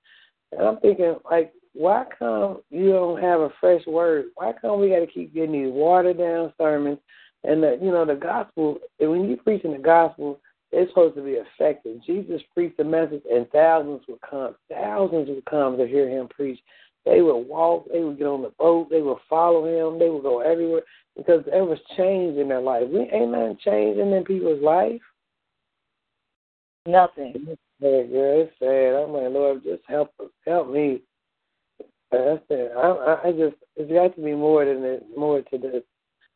And 0.53 0.63
I'm 0.63 0.79
thinking 0.81 1.17
like, 1.31 1.53
why 1.75 2.05
come 2.19 2.61
you 2.71 2.91
don't 2.91 3.21
have 3.21 3.41
a 3.41 3.51
fresh 3.61 3.87
word? 3.87 4.27
Why 4.35 4.53
come 4.61 4.81
we 4.81 4.91
got 4.91 5.01
to 5.01 5.07
keep 5.07 5.33
getting 5.35 5.53
these 5.53 5.73
watered 5.73 6.19
down 6.19 6.53
sermons? 6.59 6.99
And 7.45 7.63
the 7.63 7.79
you 7.81 7.91
know 7.91 8.05
the 8.05 8.15
gospel. 8.15 8.79
When 8.99 9.29
you 9.29 9.37
preaching 9.37 9.73
the 9.73 9.79
gospel, 9.79 10.41
it's 10.73 10.91
supposed 10.91 11.17
to 11.17 11.23
be 11.23 11.39
effective. 11.39 12.05
Jesus 12.05 12.43
preached 12.55 12.77
the 12.77 12.85
message, 12.85 13.23
and 13.31 13.49
thousands 13.51 14.03
would 14.09 14.21
come. 14.29 14.57
Thousands 14.69 15.29
would 15.29 15.45
come 15.47 15.77
to 15.79 15.87
hear 15.87 16.09
him 16.09 16.29
preach. 16.29 16.61
They 17.07 17.23
would 17.23 17.49
walk. 17.49 17.87
They 17.91 18.01
would 18.01 18.19
get 18.19 18.27
on 18.27 18.43
the 18.43 18.53
boat. 18.59 18.91
They 18.91 19.01
would 19.01 19.19
follow 19.29 19.65
him. 19.65 19.99
They 19.99 20.11
would 20.11 20.23
go 20.23 20.41
everywhere 20.41 20.83
because 21.17 21.43
there 21.47 21.65
was 21.65 21.79
change 21.97 22.37
in 22.37 22.49
their 22.49 22.61
life. 22.61 22.85
We 22.93 23.01
ain't 23.01 23.33
nothing 23.33 23.59
changing 23.65 24.13
in 24.13 24.25
people's 24.25 24.63
life. 24.63 25.01
Nothing. 26.87 27.57
Hey, 27.81 28.07
girl, 28.09 28.43
it's 28.43 28.53
sad. 28.59 29.03
I'm 29.03 29.13
like, 29.13 29.33
Lord, 29.33 29.63
just 29.65 29.83
help 29.89 30.13
us, 30.21 30.29
help 30.47 30.71
me. 30.71 31.01
That's 32.11 32.43
it. 32.51 32.73
I, 32.77 33.29
I 33.29 33.33
just, 33.33 33.57
it's 33.77 33.93
got 33.93 34.17
to 34.17 34.23
be 34.23 34.35
more 34.35 34.65
than 34.65 34.83
this, 34.83 35.03
more 35.17 35.43
to 35.43 35.59
this. 35.59 35.83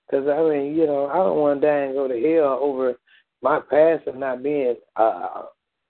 Because 0.06 0.28
I 0.28 0.40
mean, 0.48 0.76
you 0.76 0.86
know, 0.86 1.06
I 1.06 1.14
don't 1.16 1.38
want 1.38 1.60
to 1.60 1.66
die 1.66 1.76
and 1.78 1.94
go 1.94 2.06
to 2.06 2.14
hell 2.14 2.58
over 2.60 2.94
my 3.42 3.60
past 3.70 4.06
of 4.06 4.16
not 4.16 4.42
being 4.42 4.76
uh 4.96 5.42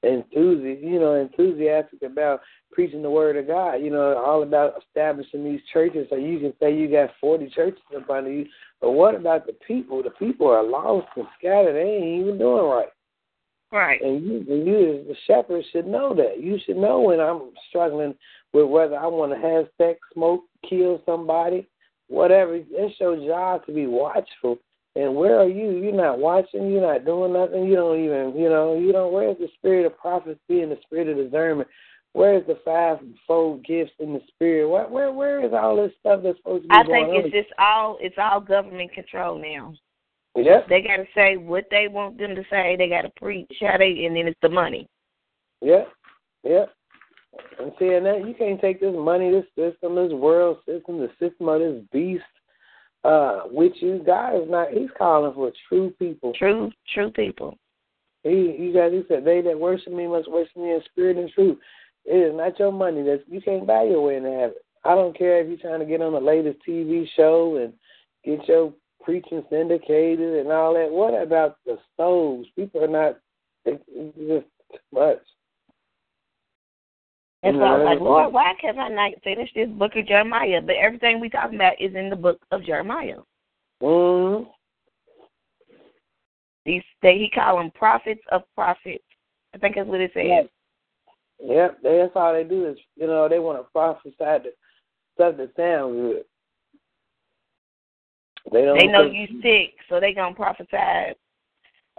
enthusiastic, 0.03 0.85
you 0.85 1.01
know, 1.01 1.15
enthusiastic 1.15 2.03
about 2.03 2.41
preaching 2.71 3.03
the 3.03 3.11
word 3.11 3.37
of 3.37 3.47
God. 3.47 3.77
You 3.77 3.91
know, 3.91 4.17
all 4.17 4.43
about 4.43 4.75
establishing 4.87 5.45
these 5.45 5.61
churches. 5.73 6.07
So 6.11 6.17
you 6.17 6.39
can 6.39 6.53
say 6.61 6.75
you 6.75 6.91
got 6.91 7.11
forty 7.21 7.49
churches 7.49 7.83
in 7.95 8.05
front 8.05 8.27
of 8.27 8.33
you, 8.33 8.47
but 8.81 8.93
what 8.93 9.15
about 9.15 9.47
the 9.47 9.55
people? 9.67 10.03
The 10.03 10.11
people 10.11 10.49
are 10.49 10.63
lost 10.63 11.09
and 11.17 11.27
scattered. 11.39 11.75
They 11.75 11.91
ain't 11.91 12.21
even 12.23 12.39
doing 12.39 12.65
right. 12.65 12.89
Right. 13.73 14.01
And 14.01 14.23
you, 14.23 14.45
you 14.49 15.01
as 15.01 15.09
the 15.09 15.17
shepherd 15.27 15.65
should 15.73 15.89
know 15.89 16.15
that. 16.15 16.41
You 16.41 16.59
should 16.65 16.77
know 16.77 17.01
when 17.01 17.19
I'm 17.19 17.51
struggling 17.69 18.15
with 18.55 18.69
whether 18.69 18.97
I 18.97 19.07
want 19.07 19.33
to 19.33 19.39
have 19.47 19.67
sex, 19.77 20.01
smoke, 20.15 20.45
kill 20.69 21.03
somebody, 21.05 21.69
whatever. 22.09 22.55
It's 22.57 22.99
your 22.99 23.17
job 23.17 23.67
to 23.67 23.73
be 23.73 23.87
watchful 23.87 24.59
and 24.97 25.17
where 25.17 25.41
are 25.41 25.49
you? 25.49 25.73
You're 25.73 25.93
not 25.93 26.21
watching. 26.21 26.71
You're 26.71 26.81
not 26.81 27.05
doing 27.05 27.33
nothing. 27.33 27.65
You 27.65 27.75
don't 27.75 27.99
even, 27.99 28.41
you 28.41 28.49
know, 28.49 28.79
you 28.79 28.93
don't. 28.93 29.13
Where's 29.13 29.37
the 29.39 29.49
spirit 29.59 29.87
of 29.87 29.99
prophecy 29.99 30.61
and 30.61 30.71
the 30.71 30.79
spirit 30.85 31.09
of 31.09 31.17
discernment? 31.17 31.69
Where's 32.13 32.47
the 32.47 32.59
fivefold 32.65 33.65
gifts 33.65 33.91
in 33.99 34.13
the 34.13 34.21
spirit? 34.29 34.69
Where, 34.69 34.87
where, 34.87 35.13
where 35.13 35.45
is 35.45 35.53
all 35.53 35.77
this 35.77 35.91
stuff 35.99 36.21
that's 36.23 36.39
supposed 36.39 36.63
to 36.63 36.69
be 36.69 36.75
I 36.75 36.85
going 36.85 37.11
think 37.11 37.25
it's 37.25 37.35
just 37.35 37.59
all, 37.59 37.99
it's 38.01 38.15
all 38.19 38.41
government 38.41 38.93
control 38.93 39.37
now. 39.37 39.75
Yeah. 40.37 40.61
They 40.69 40.81
got 40.81 40.99
to 40.99 41.07
say 41.13 41.37
what 41.37 41.65
they 41.73 41.89
want 41.89 42.19
them 42.19 42.37
to 42.37 42.45
say. 42.49 42.77
They 42.77 42.89
got 42.89 43.03
to 43.03 43.11
preach 43.17 43.51
how 43.61 43.79
they, 43.79 44.05
and 44.05 44.15
then 44.15 44.29
it's 44.29 44.39
the 44.43 44.49
money. 44.49 44.89
Yeah. 45.61 45.85
Yeah. 46.45 46.67
And 47.59 47.73
seeing 47.79 48.05
that 48.05 48.27
you 48.27 48.35
can't 48.35 48.61
take 48.61 48.81
this 48.81 48.95
money, 48.97 49.31
this 49.31 49.47
system, 49.57 49.95
this 49.95 50.13
world 50.13 50.59
system, 50.67 50.99
the 50.99 51.11
system 51.21 51.49
of 51.49 51.61
this 51.61 51.83
beast 51.93 52.25
uh, 53.05 53.43
with 53.47 53.73
you. 53.81 54.03
God 54.05 54.43
is 54.43 54.49
not. 54.49 54.71
He's 54.73 54.91
calling 54.97 55.35
for 55.35 55.53
true 55.69 55.93
people. 55.99 56.33
True, 56.35 56.71
true 56.93 57.11
people. 57.11 57.57
He, 58.23 58.57
you 58.59 58.73
guys, 58.75 58.93
he 58.93 59.03
said, 59.09 59.25
"They 59.25 59.41
that 59.43 59.59
worship 59.59 59.93
me 59.93 60.07
must 60.07 60.31
worship 60.31 60.57
me 60.57 60.73
in 60.73 60.83
spirit 60.91 61.17
and 61.17 61.31
truth." 61.31 61.59
It 62.05 62.17
is 62.17 62.37
not 62.37 62.59
your 62.59 62.73
money. 62.73 63.03
That 63.03 63.25
you 63.29 63.41
can't 63.41 63.67
buy 63.67 63.85
your 63.85 64.03
way 64.03 64.17
into 64.17 64.31
heaven. 64.31 64.55
I 64.85 64.95
don't 64.95 65.17
care 65.17 65.41
if 65.41 65.49
you're 65.49 65.59
trying 65.59 65.81
to 65.81 65.87
get 65.87 66.03
on 66.03 66.13
the 66.13 66.21
latest 66.21 66.59
TV 66.69 67.07
show 67.17 67.57
and 67.57 67.73
get 68.25 68.47
your 68.49 68.73
preaching 69.03 69.45
syndicated 69.51 70.41
and 70.41 70.51
all 70.51 70.75
that. 70.75 70.91
What 70.91 71.21
about 71.21 71.59
the 71.67 71.79
stoves? 71.93 72.49
People 72.57 72.85
are 72.85 72.89
not. 72.89 73.19
It's 73.67 73.83
just 74.17 74.47
too 74.73 74.79
much. 74.93 75.23
And 77.45 77.57
so 77.57 77.63
I 77.63 77.77
was 77.77 77.85
like, 77.85 78.01
Lord, 78.01 78.33
why 78.33 78.55
can't 78.59 78.79
I 78.79 78.89
not 78.89 79.13
finish 79.23 79.51
this 79.55 79.69
book 79.69 79.93
of 79.97 80.07
Jeremiah? 80.07 80.63
But 80.65 80.77
everything 80.77 81.21
we 81.21 81.29
talking 81.29 81.57
about 81.57 81.75
is 81.79 81.95
in 81.95 82.09
the 82.09 82.17
book 82.17 82.41
of 82.51 82.65
Jeremiah. 82.65 83.19
Mm-hmm. 83.83 84.49
These 86.65 86.83
they 87.03 87.19
he 87.19 87.29
call 87.29 87.59
them 87.59 87.71
prophets 87.75 88.23
of 88.33 88.43
prophets. 88.55 89.05
I 89.55 89.59
think 89.59 89.77
that's 89.77 89.87
what 89.87 90.01
it 90.01 90.13
says. 90.15 90.49
Yep, 91.39 91.79
that's 91.83 92.13
all 92.15 92.33
they 92.33 92.45
do 92.45 92.67
is 92.67 92.79
you 92.97 93.07
know 93.07 93.29
they 93.29 93.39
want 93.39 93.59
to 93.59 93.71
prophesy 93.71 94.15
the 94.19 94.53
stuff 95.15 95.37
that 95.37 95.51
sounds 95.55 95.95
good. 95.95 96.25
They 98.51 98.63
don't. 98.63 98.79
They 98.79 98.87
know 98.87 99.05
you 99.05 99.27
sick, 99.43 99.75
so 99.91 100.01
they 100.01 100.15
gonna 100.15 100.35
prophesy 100.35 101.15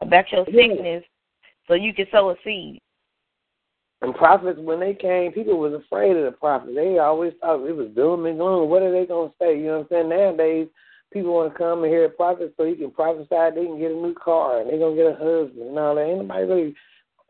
about 0.02 0.32
your 0.32 0.46
sickness, 0.46 1.04
so 1.68 1.76
you 1.76 1.94
can 1.94 2.08
sow 2.12 2.32
a 2.32 2.36
seed. 2.44 2.82
And 4.06 4.14
prophets, 4.14 4.60
when 4.62 4.80
they 4.80 4.94
came, 4.94 5.32
people 5.32 5.58
was 5.58 5.74
afraid 5.74 6.16
of 6.16 6.26
the 6.26 6.32
prophets. 6.32 6.74
They 6.76 7.00
always 7.00 7.34
thought 7.42 7.66
it 7.66 7.76
was 7.76 7.90
doom 7.96 8.28
and 8.28 8.38
gloom. 8.38 8.70
What 8.70 8.84
are 8.84 8.92
they 8.92 9.08
gonna 9.08 9.34
say? 9.42 9.58
You 9.58 9.66
know 9.66 9.78
what 9.80 9.82
I'm 9.82 9.88
saying? 9.90 10.10
Nowadays, 10.10 10.68
people 11.12 11.34
want 11.34 11.52
to 11.52 11.58
come 11.58 11.84
and 11.84 11.92
hear 11.92 12.06
a 12.06 12.10
prophet 12.10 12.54
so 12.56 12.66
he 12.66 12.76
can 12.76 12.92
prophesy. 12.92 13.28
They 13.32 13.66
can 13.66 13.80
get 13.80 13.90
a 13.90 13.96
new 13.96 14.14
car 14.14 14.62
and 14.62 14.70
they 14.70 14.78
gonna 14.78 14.96
get 14.96 15.08
a 15.08 15.18
husband 15.18 15.70
and 15.70 15.80
all 15.80 15.96
that. 15.96 16.06
Ain't 16.06 16.20
nobody 16.20 16.46
really. 16.46 16.76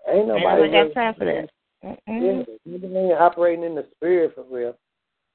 Ain't 0.09 0.27
nobody. 0.27 0.63
Ain't 0.63 0.73
really, 0.73 0.87
got 0.89 0.93
time 0.93 1.15
for 1.17 1.23
that. 1.23 1.49
Mm-mm. 1.85 2.45
Yeah, 2.65 3.23
operating 3.23 3.63
in 3.63 3.75
the 3.75 3.87
spirit 3.95 4.35
for 4.35 4.43
real. 4.51 4.75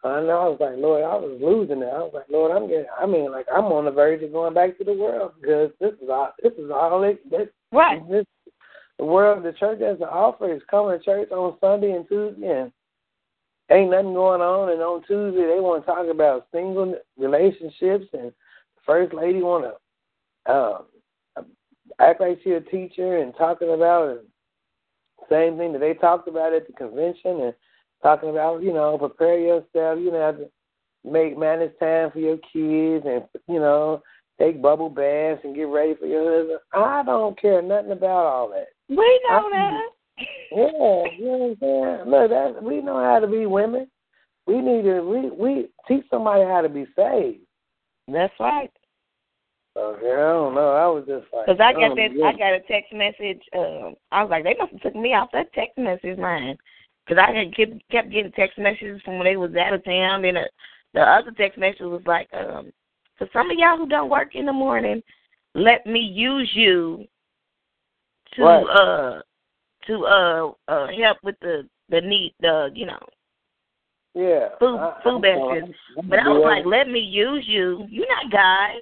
I 0.04 0.20
know. 0.20 0.44
I 0.44 0.48
was 0.48 0.58
like, 0.60 0.76
Lord, 0.76 1.04
I 1.04 1.16
was 1.16 1.40
losing 1.40 1.80
it. 1.80 1.88
I 1.88 2.04
was 2.04 2.12
like, 2.12 2.28
Lord, 2.28 2.52
I'm 2.52 2.68
getting. 2.68 2.84
I 3.00 3.06
mean, 3.06 3.32
like, 3.32 3.46
I'm 3.50 3.64
on 3.72 3.86
the 3.86 3.90
verge 3.90 4.22
of 4.22 4.32
going 4.32 4.52
back 4.52 4.76
to 4.76 4.84
the 4.84 4.92
world 4.92 5.32
because 5.40 5.70
this 5.80 5.94
is 6.02 6.10
all. 6.10 6.32
This 6.42 6.52
is 6.58 6.70
all. 6.70 7.02
It, 7.02 7.18
this, 7.30 7.48
right. 7.72 8.06
This, 8.10 8.26
the 9.00 9.06
world, 9.06 9.42
the 9.42 9.52
church 9.52 9.80
has 9.80 9.96
to 9.98 10.10
offer 10.10 10.52
is 10.52 10.60
coming 10.70 10.98
to 10.98 11.02
church 11.02 11.30
on 11.30 11.56
Sunday 11.58 11.92
and 11.92 12.06
Tuesday, 12.06 12.46
and 12.46 12.72
ain't 13.70 13.90
nothing 13.90 14.12
going 14.12 14.42
on. 14.42 14.68
And 14.68 14.82
on 14.82 15.02
Tuesday, 15.04 15.46
they 15.46 15.58
want 15.58 15.82
to 15.82 15.90
talk 15.90 16.06
about 16.06 16.48
single 16.52 16.94
relationships, 17.16 18.04
and 18.12 18.26
the 18.28 18.82
first 18.84 19.14
lady 19.14 19.40
want 19.40 19.72
to 20.44 20.52
um, 20.52 21.44
act 21.98 22.20
like 22.20 22.40
she's 22.44 22.52
a 22.52 22.60
teacher 22.60 23.22
and 23.22 23.34
talking 23.38 23.72
about 23.72 24.18
the 25.18 25.26
same 25.30 25.56
thing 25.56 25.72
that 25.72 25.78
they 25.78 25.94
talked 25.94 26.28
about 26.28 26.52
at 26.52 26.66
the 26.66 26.74
convention 26.74 27.40
and 27.40 27.54
talking 28.02 28.28
about, 28.28 28.62
you 28.62 28.74
know, 28.74 28.98
prepare 28.98 29.38
yourself, 29.38 29.98
you 29.98 30.12
know, 30.12 30.46
make 31.04 31.38
manage 31.38 31.72
time 31.80 32.10
for 32.10 32.18
your 32.18 32.36
kids 32.52 33.06
and, 33.08 33.24
you 33.48 33.60
know, 33.60 34.02
take 34.40 34.62
bubble 34.62 34.88
baths 34.88 35.40
and 35.44 35.54
get 35.54 35.64
ready 35.64 35.94
for 35.94 36.06
your 36.06 36.38
husband. 36.38 36.60
I 36.72 37.02
don't 37.04 37.40
care 37.40 37.62
nothing 37.62 37.92
about 37.92 38.26
all 38.26 38.48
that. 38.50 38.68
We 38.88 39.20
know 39.28 39.36
I, 39.36 39.50
that. 39.52 39.88
Yeah, 40.50 41.04
you 41.18 41.26
know 41.26 41.36
what 41.38 41.50
I'm 41.50 41.56
saying? 41.60 42.10
Look, 42.10 42.30
that 42.30 42.62
we 42.62 42.82
know 42.82 43.02
how 43.02 43.20
to 43.20 43.26
be 43.26 43.46
women. 43.46 43.86
We 44.46 44.60
need 44.60 44.82
to 44.82 45.00
we 45.02 45.30
we 45.30 45.68
teach 45.86 46.04
somebody 46.10 46.42
how 46.42 46.62
to 46.62 46.68
be 46.68 46.86
saved. 46.96 47.40
That's 48.08 48.32
right. 48.40 48.70
So 49.74 49.96
yeah, 50.02 50.12
I 50.12 50.32
don't 50.32 50.54
know. 50.54 50.72
I 50.72 50.86
was 50.86 51.04
just 51.06 51.26
like, 51.32 51.46
Because 51.46 51.60
I 51.60 51.72
got 51.72 51.92
oh, 51.92 51.94
that, 51.94 52.10
yeah. 52.12 52.26
I 52.26 52.32
got 52.32 52.52
a 52.52 52.60
text 52.60 52.92
message. 52.92 53.40
Um, 53.56 53.94
I 54.10 54.22
was 54.22 54.30
like, 54.30 54.42
they 54.42 54.56
must 54.58 54.72
have 54.72 54.80
took 54.80 54.96
me 54.96 55.14
off 55.14 55.30
that 55.32 55.52
text 55.52 55.78
message 55.78 56.18
line. 56.18 56.56
Because 57.06 57.24
I 57.26 57.32
had 57.32 57.54
kept 57.56 57.72
kept 57.90 58.10
getting 58.10 58.32
text 58.32 58.58
messages 58.58 59.00
from 59.04 59.18
when 59.18 59.24
they 59.24 59.36
was 59.36 59.54
out 59.54 59.72
of 59.72 59.84
town. 59.84 60.22
Then 60.22 60.34
the, 60.34 60.50
the 60.94 61.00
other 61.00 61.30
text 61.30 61.58
message 61.58 61.80
was 61.80 62.02
like, 62.04 62.28
um, 62.34 62.72
for 63.20 63.28
some 63.34 63.50
of 63.50 63.58
y'all 63.58 63.76
who 63.76 63.86
don't 63.86 64.08
work 64.10 64.34
in 64.34 64.46
the 64.46 64.52
morning, 64.52 65.02
let 65.54 65.86
me 65.86 66.00
use 66.00 66.50
you 66.54 67.04
to 68.34 68.42
Right. 68.42 68.64
uh 68.64 69.22
to 69.86 70.06
uh 70.06 70.52
uh 70.68 70.86
help 70.98 71.18
with 71.22 71.36
the 71.40 71.68
the 71.90 72.00
need 72.00 72.34
the 72.40 72.70
you 72.74 72.86
know 72.86 72.98
yeah, 74.14 74.48
food 74.58 74.78
I- 74.78 75.00
food 75.04 75.22
baskets. 75.22 75.78
But 76.08 76.18
I 76.18 76.28
was 76.28 76.42
like, 76.44 76.64
let 76.64 76.88
me 76.88 76.98
use 76.98 77.44
you. 77.46 77.86
You're 77.88 78.08
not 78.08 78.32
God. 78.32 78.80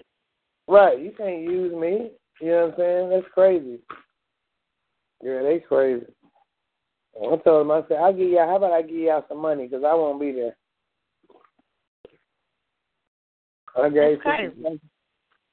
Right, 0.69 0.99
you 1.01 1.13
can't 1.13 1.43
use 1.43 1.75
me. 1.75 2.13
You 2.41 2.49
know 2.49 2.67
what 2.67 2.73
I'm 2.73 2.79
saying? 2.79 3.11
That's 3.11 3.35
crazy. 3.35 3.79
Yeah, 5.23 5.43
they 5.43 5.63
crazy. 5.67 6.07
I 7.17 7.37
told 7.37 7.45
them, 7.45 7.71
I 7.73 7.83
said, 7.89 7.99
I'll 7.99 8.13
give 8.13 8.31
y'all, 8.31 8.47
how 8.47 8.57
about 8.57 8.73
I 8.73 8.83
give 8.83 8.97
y'all 8.97 9.25
some 9.29 9.39
money 9.39 9.67
because 9.67 9.85
I 9.85 9.93
won't 9.93 10.21
be 10.21 10.31
there. 10.33 10.57
I 13.79 13.89
gave. 13.89 14.19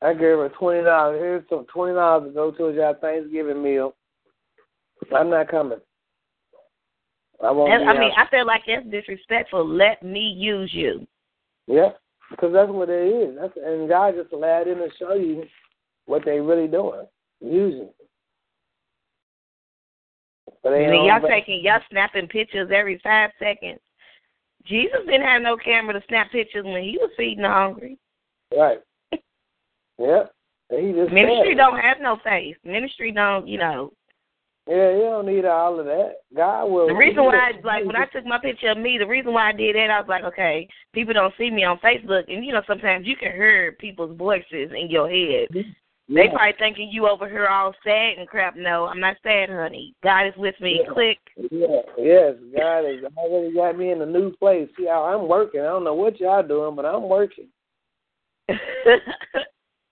I 0.02 0.14
gave 0.14 0.22
her 0.22 0.52
twenty 0.58 0.84
dollars. 0.84 1.20
Here's 1.20 1.44
some 1.50 1.66
twenty 1.74 1.94
dollars 1.94 2.30
to 2.30 2.34
go 2.34 2.52
to 2.52 2.76
y'all 2.76 2.96
Thanksgiving 3.00 3.62
meal. 3.62 3.94
I'm 5.16 5.30
not 5.30 5.50
coming. 5.50 5.80
I 7.44 7.52
won't. 7.52 7.72
I 7.72 7.94
mean, 7.94 8.12
out. 8.12 8.28
I 8.28 8.30
feel 8.30 8.46
like 8.46 8.62
that's 8.68 8.86
disrespectful. 8.88 9.68
Let 9.68 10.04
me 10.04 10.34
use 10.38 10.72
you. 10.74 11.06
yeah, 11.68 11.90
because 12.32 12.54
that's 12.54 12.70
what 12.70 12.90
it 12.90 13.08
is. 13.08 13.38
That's 13.40 13.54
and 13.64 13.90
God 13.90 14.16
just 14.16 14.34
allowed 14.34 14.68
them 14.68 14.80
to 14.80 14.90
show 14.98 15.14
you 15.14 15.44
what 16.06 16.24
they 16.26 16.40
really 16.40 16.68
doing, 16.68 17.06
using. 17.42 17.90
But 20.64 20.72
they 20.72 20.86
And 20.86 21.06
y'all 21.06 21.28
taking 21.28 21.64
y'all 21.64 21.80
snapping 21.90 22.28
pictures 22.28 22.72
every 22.74 23.00
five 23.04 23.32
seconds. 23.40 23.80
Jesus 24.66 24.98
didn't 25.06 25.28
have 25.28 25.42
no 25.42 25.58
camera 25.58 25.94
to 25.94 26.04
snap 26.08 26.32
pictures 26.32 26.66
when 26.66 26.82
he 26.82 26.98
was 27.00 27.12
feeding 27.16 27.44
the 27.44 27.50
hungry. 27.50 28.00
Right. 28.58 28.80
Yeah. 30.00 30.24
He 30.70 30.92
just 30.94 31.12
Ministry 31.14 31.52
said, 31.52 31.58
don't 31.58 31.80
have 31.80 31.98
no 32.02 32.18
faith. 32.24 32.58
Ministry 32.64 33.12
don't, 33.12 33.48
you 33.48 33.58
know. 33.58 33.92
Yeah, 34.68 34.92
you 34.94 35.02
don't 35.02 35.28
need 35.28 35.46
all 35.46 35.80
of 35.80 35.86
that. 35.86 36.16
God 36.36 36.66
will. 36.66 36.88
The 36.88 36.96
reason 36.96 37.24
why, 37.24 37.52
I, 37.52 37.52
like, 37.64 37.86
when 37.86 37.96
I 37.96 38.06
took 38.06 38.26
my 38.26 38.40
picture 38.40 38.72
of 38.72 38.80
me, 38.80 38.98
the 38.98 39.06
reason 39.06 39.32
why 39.32 39.50
I 39.50 39.52
did 39.52 39.76
that, 39.76 39.92
I 39.92 40.00
was 40.00 40.10
like, 40.10 40.24
okay, 40.24 40.68
people 40.92 41.14
don't 41.14 41.34
see 41.38 41.52
me 41.52 41.64
on 41.64 41.78
Facebook, 41.80 42.24
and 42.34 42.44
you 42.44 42.52
know, 42.52 42.64
sometimes 42.66 43.06
you 43.06 43.16
can 43.16 43.32
hear 43.32 43.74
people's 43.74 44.18
voices 44.18 44.72
in 44.76 44.88
your 44.90 45.08
head. 45.08 45.50
They 46.08 46.28
probably 46.30 46.54
thinking 46.58 46.90
you 46.92 47.08
over 47.08 47.28
here 47.28 47.48
all 47.48 47.74
sad 47.84 48.18
and 48.18 48.28
crap. 48.28 48.56
No, 48.56 48.86
I'm 48.86 49.00
not 49.00 49.18
sad, 49.24 49.50
honey. 49.50 49.94
God 50.04 50.28
is 50.28 50.34
with 50.38 50.56
me. 50.62 50.82
Yeah. 50.82 50.94
Click. 50.94 51.18
Yeah, 51.52 51.82
yes, 51.98 52.34
God 52.56 52.86
has 52.86 53.12
already 53.18 53.54
got 53.54 53.78
me 53.78 53.92
in 53.92 54.02
a 54.02 54.06
new 54.06 54.32
place. 54.38 54.70
See, 54.78 54.88
I- 54.88 55.14
I'm 55.14 55.28
working. 55.28 55.62
I 55.62 55.66
don't 55.66 55.84
know 55.84 55.96
what 55.96 56.20
y'all 56.20 56.44
doing, 56.44 56.76
but 56.76 56.86
I'm 56.86 57.10
working. 57.10 57.48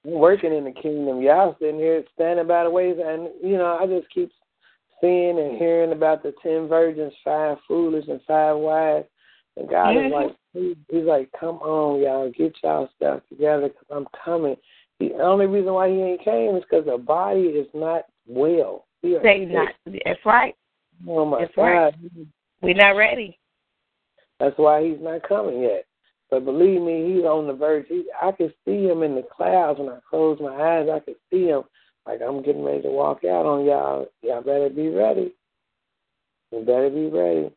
Working 0.05 0.53
in 0.53 0.65
the 0.65 0.71
kingdom. 0.71 1.21
Y'all 1.21 1.55
sitting 1.59 1.79
here 1.79 2.03
standing 2.13 2.47
by 2.47 2.63
the 2.63 2.69
ways, 2.69 2.97
and 3.03 3.29
you 3.41 3.57
know, 3.57 3.77
I 3.79 3.87
just 3.87 4.09
keep 4.13 4.31
seeing 4.99 5.39
and 5.39 5.57
hearing 5.57 5.91
about 5.91 6.23
the 6.23 6.33
ten 6.43 6.67
virgins, 6.67 7.13
five 7.23 7.57
foolish 7.67 8.05
and 8.07 8.21
five 8.27 8.57
wise. 8.57 9.05
And 9.55 9.69
God 9.69 9.95
is 9.95 10.03
Mhm. 10.03 10.11
like, 10.11 10.35
He's 10.89 11.05
like, 11.05 11.31
come 11.31 11.57
on, 11.57 11.99
y'all, 11.99 12.29
get 12.29 12.55
y'all 12.63 12.87
stuff 12.95 13.21
together, 13.29 13.69
because 13.69 13.87
I'm 13.89 14.07
coming. 14.23 14.57
The 14.99 15.13
only 15.15 15.47
reason 15.47 15.73
why 15.73 15.89
He 15.89 16.01
ain't 16.01 16.21
came 16.21 16.55
is 16.55 16.63
because 16.63 16.85
the 16.85 16.97
body 16.97 17.47
is 17.47 17.67
not 17.73 18.05
well. 18.27 18.85
We 19.01 19.19
sick. 19.21 19.49
not. 19.49 19.73
That's 19.85 20.25
right. 20.25 20.55
Oh 21.07 21.25
my 21.25 21.39
That's 21.39 21.57
right. 21.57 21.93
We're 22.61 22.73
not 22.73 22.95
ready. 22.95 23.37
That's 24.39 24.57
why 24.57 24.83
he's 24.83 24.99
not 25.01 25.23
coming 25.23 25.61
yet. 25.61 25.85
But 26.33 26.45
believe 26.45 26.81
me, 26.81 27.13
he's 27.13 27.25
on 27.25 27.45
the 27.45 27.53
verge. 27.53 27.85
He, 27.87 28.05
I 28.19 28.31
can 28.31 28.51
see 28.65 28.87
him 28.87 29.03
in 29.03 29.13
the 29.13 29.21
clouds 29.21 29.77
when 29.77 29.89
I 29.89 29.99
close 30.09 30.39
my 30.41 30.49
eyes. 30.49 30.87
I 30.91 30.99
can 30.99 31.13
see 31.31 31.45
him 31.45 31.61
like 32.07 32.21
I'm 32.27 32.41
getting 32.41 32.63
ready 32.63 32.81
to 32.81 32.89
walk 32.89 33.23
out 33.23 33.45
on 33.45 33.65
y'all. 33.65 34.07
Y'all 34.23 34.41
better 34.41 34.71
be 34.71 34.89
ready. 34.89 35.31
You 36.51 36.61
better 36.61 36.89
be 36.89 37.05
ready. 37.05 37.51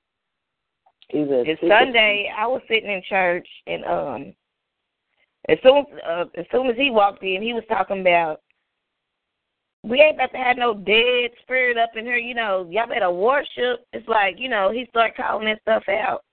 He's 1.08 1.22
in 1.22 1.44
It's 1.46 1.60
Sunday. 1.62 2.30
I 2.36 2.46
was 2.46 2.60
sitting 2.68 2.90
in 2.90 3.02
church, 3.08 3.48
and 3.66 3.82
um, 3.86 4.34
as 5.48 5.56
soon 5.62 5.86
uh, 6.06 6.26
as 6.36 6.44
soon 6.52 6.66
as 6.66 6.76
he 6.76 6.90
walked 6.90 7.22
in, 7.22 7.40
he 7.40 7.54
was 7.54 7.64
talking 7.70 8.02
about 8.02 8.42
we 9.84 10.02
ain't 10.02 10.16
about 10.16 10.32
to 10.32 10.38
have 10.38 10.58
no 10.58 10.74
dead 10.74 11.30
spirit 11.40 11.78
up 11.78 11.92
in 11.96 12.04
here. 12.04 12.18
You 12.18 12.34
know, 12.34 12.68
y'all 12.70 12.88
better 12.88 13.10
worship. 13.10 13.86
It's 13.94 14.06
like 14.06 14.34
you 14.38 14.50
know 14.50 14.70
he 14.70 14.84
started 14.90 15.16
calling 15.16 15.46
that 15.46 15.62
stuff 15.62 15.84
out, 15.88 16.24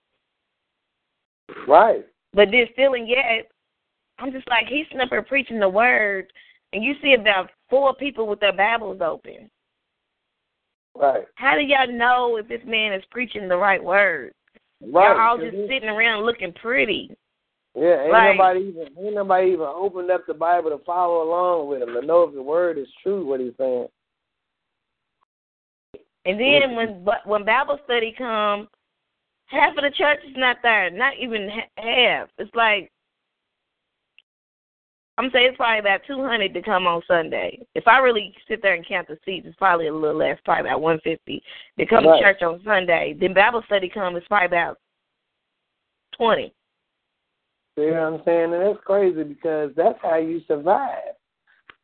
Right. 1.66 2.04
But 2.34 2.48
then 2.50 2.66
still 2.72 2.94
and 2.94 3.08
yet, 3.08 3.50
I'm 4.18 4.32
just 4.32 4.48
like 4.48 4.66
he's 4.68 4.86
sitting 4.86 5.00
up 5.00 5.08
here 5.10 5.22
preaching 5.22 5.60
the 5.60 5.68
word, 5.68 6.32
and 6.72 6.84
you 6.84 6.94
see 7.02 7.14
about 7.14 7.50
four 7.70 7.94
people 7.94 8.26
with 8.26 8.40
their 8.40 8.52
Bibles 8.52 9.00
open. 9.00 9.50
Right. 10.96 11.24
How 11.34 11.56
do 11.56 11.62
y'all 11.62 11.90
know 11.90 12.36
if 12.36 12.48
this 12.48 12.60
man 12.66 12.92
is 12.92 13.02
preaching 13.10 13.48
the 13.48 13.56
right 13.56 13.82
word? 13.82 14.32
Right. 14.80 15.16
Y'all 15.16 15.20
all 15.20 15.38
just 15.38 15.56
sitting 15.68 15.88
around 15.88 16.24
looking 16.24 16.52
pretty. 16.52 17.10
Yeah, 17.74 18.02
ain't 18.02 18.12
Right. 18.12 18.36
nobody 18.36 18.60
even 18.60 18.88
ain't 18.98 19.14
nobody 19.14 19.48
even 19.48 19.66
opened 19.66 20.10
up 20.10 20.26
the 20.26 20.34
Bible 20.34 20.70
to 20.70 20.78
follow 20.84 21.22
along 21.24 21.68
with 21.68 21.82
him 21.82 21.92
to 21.94 22.02
know 22.02 22.22
if 22.22 22.34
the 22.34 22.42
word 22.42 22.78
is 22.78 22.88
true. 23.02 23.26
What 23.26 23.40
he's 23.40 23.56
saying. 23.56 23.88
And 26.24 26.40
then 26.40 26.76
when 26.76 27.04
when 27.24 27.44
Bible 27.44 27.80
study 27.84 28.12
comes, 28.12 28.68
half 29.46 29.76
of 29.76 29.84
the 29.84 29.90
church 29.90 30.20
is 30.26 30.36
not 30.36 30.56
there. 30.62 30.90
Not 30.90 31.14
even 31.20 31.48
half. 31.76 32.28
It's 32.38 32.54
like 32.54 32.90
I'm 35.16 35.30
saying 35.32 35.48
it's 35.50 35.56
probably 35.56 35.78
about 35.78 36.00
two 36.06 36.22
hundred 36.22 36.54
to 36.54 36.62
come 36.62 36.86
on 36.86 37.02
Sunday. 37.06 37.64
If 37.74 37.86
I 37.86 37.98
really 37.98 38.34
sit 38.48 38.62
there 38.62 38.74
and 38.74 38.86
count 38.86 39.06
the 39.06 39.18
seats, 39.24 39.46
it's 39.48 39.56
probably 39.56 39.86
a 39.86 39.94
little 39.94 40.16
less, 40.16 40.38
probably 40.44 40.68
about 40.68 40.80
one 40.80 41.00
fifty. 41.04 41.42
To 41.78 41.86
come 41.86 42.06
Right. 42.06 42.18
to 42.18 42.22
church 42.22 42.42
on 42.42 42.60
Sunday. 42.64 43.16
Then 43.18 43.34
Bible 43.34 43.62
study 43.66 43.88
comes, 43.88 44.16
it's 44.16 44.26
probably 44.26 44.46
about 44.46 44.78
twenty. 46.16 46.52
You 47.76 47.90
know 47.90 48.10
what 48.10 48.20
I'm 48.20 48.24
saying? 48.24 48.54
And 48.54 48.62
that's 48.62 48.84
crazy 48.84 49.24
because 49.24 49.72
that's 49.76 49.98
how 50.00 50.16
you 50.16 50.40
survive 50.46 51.14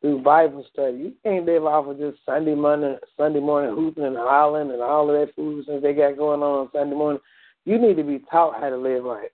through 0.01 0.21
Bible 0.21 0.65
study. 0.71 0.97
You 0.97 1.13
can't 1.23 1.45
live 1.45 1.65
off 1.65 1.87
of 1.87 1.99
just 1.99 2.17
Sunday 2.25 2.55
morning, 2.55 2.97
Sunday 3.17 3.39
morning 3.39 3.75
hooping 3.75 4.05
and 4.05 4.17
hollering 4.17 4.71
and 4.71 4.81
all 4.81 5.09
of 5.09 5.19
that 5.19 5.35
foolishness 5.35 5.81
they 5.83 5.93
got 5.93 6.17
going 6.17 6.41
on 6.41 6.59
on 6.61 6.69
Sunday 6.73 6.95
morning. 6.95 7.21
You 7.65 7.79
need 7.79 7.97
to 7.97 8.03
be 8.03 8.23
taught 8.31 8.59
how 8.59 8.69
to 8.69 8.77
live 8.77 9.03
right. 9.03 9.29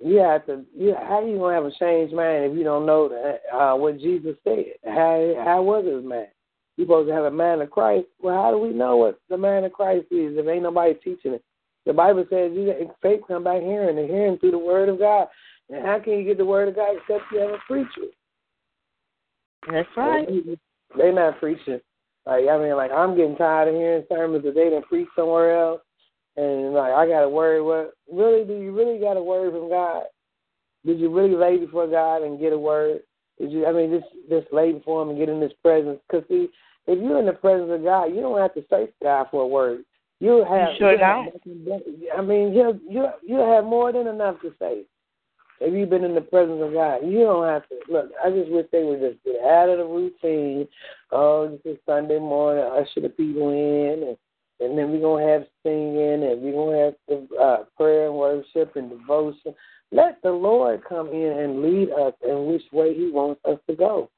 You 0.00 0.16
have 0.18 0.46
to. 0.46 0.64
You, 0.76 0.94
how 0.94 1.24
you 1.24 1.38
gonna 1.38 1.54
have 1.54 1.64
a 1.64 1.72
changed 1.78 2.14
mind 2.14 2.44
if 2.44 2.56
you 2.56 2.64
don't 2.64 2.86
know 2.86 3.08
that, 3.08 3.40
uh, 3.56 3.76
what 3.76 3.98
Jesus 3.98 4.36
said? 4.44 4.64
How 4.84 5.34
how 5.44 5.62
was 5.62 5.84
his 5.84 6.04
mind? 6.04 6.28
You 6.76 6.84
supposed 6.84 7.08
to 7.08 7.14
have 7.14 7.24
a 7.24 7.30
mind 7.30 7.62
of 7.62 7.70
Christ. 7.70 8.06
Well, 8.20 8.40
how 8.40 8.52
do 8.52 8.58
we 8.58 8.70
know 8.70 8.96
what 8.96 9.18
the 9.28 9.36
mind 9.36 9.66
of 9.66 9.72
Christ 9.72 10.06
is 10.12 10.38
if 10.38 10.46
ain't 10.46 10.62
nobody 10.62 10.94
teaching 10.94 11.34
it? 11.34 11.44
The 11.86 11.92
Bible 11.92 12.24
says 12.30 12.52
you 12.54 12.66
got 12.66 12.96
faith 13.02 13.20
come 13.26 13.42
by 13.42 13.60
hearing, 13.60 13.98
and 13.98 14.08
hearing 14.08 14.38
through 14.38 14.52
the 14.52 14.58
Word 14.58 14.88
of 14.88 14.98
God. 14.98 15.26
And 15.70 15.84
how 15.84 15.98
can 15.98 16.14
you 16.14 16.24
get 16.24 16.38
the 16.38 16.44
Word 16.44 16.68
of 16.68 16.76
God 16.76 16.96
except 16.96 17.24
you 17.32 17.40
have 17.40 17.50
a 17.50 17.58
preacher? 17.66 18.12
That's 19.70 19.88
right. 19.96 20.28
They 20.96 21.12
not 21.12 21.40
preaching. 21.40 21.80
Like 22.24 22.44
I 22.48 22.58
mean, 22.58 22.76
like 22.76 22.92
I'm 22.92 23.16
getting 23.16 23.36
tired 23.36 23.68
of 23.68 23.74
hearing 23.74 24.04
sermons 24.08 24.44
that 24.44 24.54
they 24.54 24.70
done 24.70 24.82
preach 24.82 25.08
somewhere 25.16 25.58
else, 25.58 25.80
and 26.38 26.72
like 26.72 26.92
I 26.92 27.08
got 27.08 27.22
to 27.22 27.28
worry. 27.28 27.60
What 27.60 27.94
really 28.10 28.44
do 28.44 28.54
you 28.54 28.72
really 28.72 29.00
got 29.00 29.16
a 29.16 29.22
word 29.22 29.52
from 29.52 29.68
God? 29.68 30.04
Did 30.86 31.00
you 31.00 31.12
really 31.12 31.34
lay 31.34 31.58
before 31.58 31.88
God 31.88 32.22
and 32.22 32.38
get 32.38 32.52
a 32.52 32.58
word? 32.58 33.00
Did 33.40 33.50
you? 33.50 33.66
I 33.66 33.72
mean, 33.72 33.90
just 33.90 34.12
just 34.28 34.52
lay 34.52 34.72
before 34.72 35.02
Him 35.02 35.10
and 35.10 35.18
get 35.18 35.28
in 35.28 35.40
His 35.40 35.52
presence. 35.62 35.98
Because 36.08 36.26
see, 36.28 36.48
if 36.86 36.98
you're 37.02 37.18
in 37.18 37.26
the 37.26 37.32
presence 37.32 37.70
of 37.72 37.82
God, 37.82 38.06
you 38.06 38.20
don't 38.20 38.38
have 38.38 38.54
to 38.54 38.64
search 38.70 38.90
God 39.02 39.26
for 39.30 39.42
a 39.42 39.48
word. 39.48 39.84
You 40.20 40.44
have. 40.48 40.76
sure 40.78 40.92
you 40.92 40.98
have 40.98 41.26
don't. 41.42 41.82
I 42.16 42.22
mean, 42.22 42.52
you 42.52 42.80
you 42.88 43.08
you 43.26 43.36
have 43.38 43.64
more 43.64 43.92
than 43.92 44.06
enough 44.06 44.40
to 44.42 44.52
say. 44.60 44.84
If 45.60 45.74
you've 45.74 45.90
been 45.90 46.04
in 46.04 46.14
the 46.14 46.20
presence 46.20 46.60
of 46.62 46.72
God, 46.72 46.98
you 47.04 47.18
don't 47.18 47.48
have 47.48 47.68
to 47.68 47.74
look. 47.90 48.10
I 48.24 48.30
just 48.30 48.48
wish 48.48 48.66
they 48.70 48.84
would 48.84 49.00
just 49.00 49.22
get 49.24 49.42
out 49.42 49.68
of 49.68 49.78
the 49.78 49.84
routine. 49.84 50.68
Oh, 51.10 51.48
this 51.48 51.72
is 51.72 51.78
Sunday 51.84 52.20
morning. 52.20 52.62
I 52.62 52.82
Usher 52.82 53.00
the 53.00 53.08
people 53.08 53.50
in, 53.50 54.06
and 54.06 54.16
and 54.60 54.76
then 54.76 54.90
we're 54.90 55.00
gonna 55.00 55.26
have 55.26 55.46
singing, 55.62 56.24
and 56.24 56.42
we're 56.42 56.52
gonna 56.52 56.84
have 56.84 56.94
the 57.08 57.36
uh, 57.36 57.64
prayer 57.76 58.06
and 58.06 58.14
worship 58.14 58.76
and 58.76 58.90
devotion. 58.90 59.54
Let 59.90 60.20
the 60.22 60.30
Lord 60.30 60.82
come 60.88 61.08
in 61.08 61.32
and 61.38 61.62
lead 61.62 61.90
us 61.90 62.14
in 62.26 62.46
which 62.46 62.62
way 62.72 62.94
He 62.94 63.10
wants 63.10 63.40
us 63.44 63.58
to 63.68 63.76
go. 63.76 64.10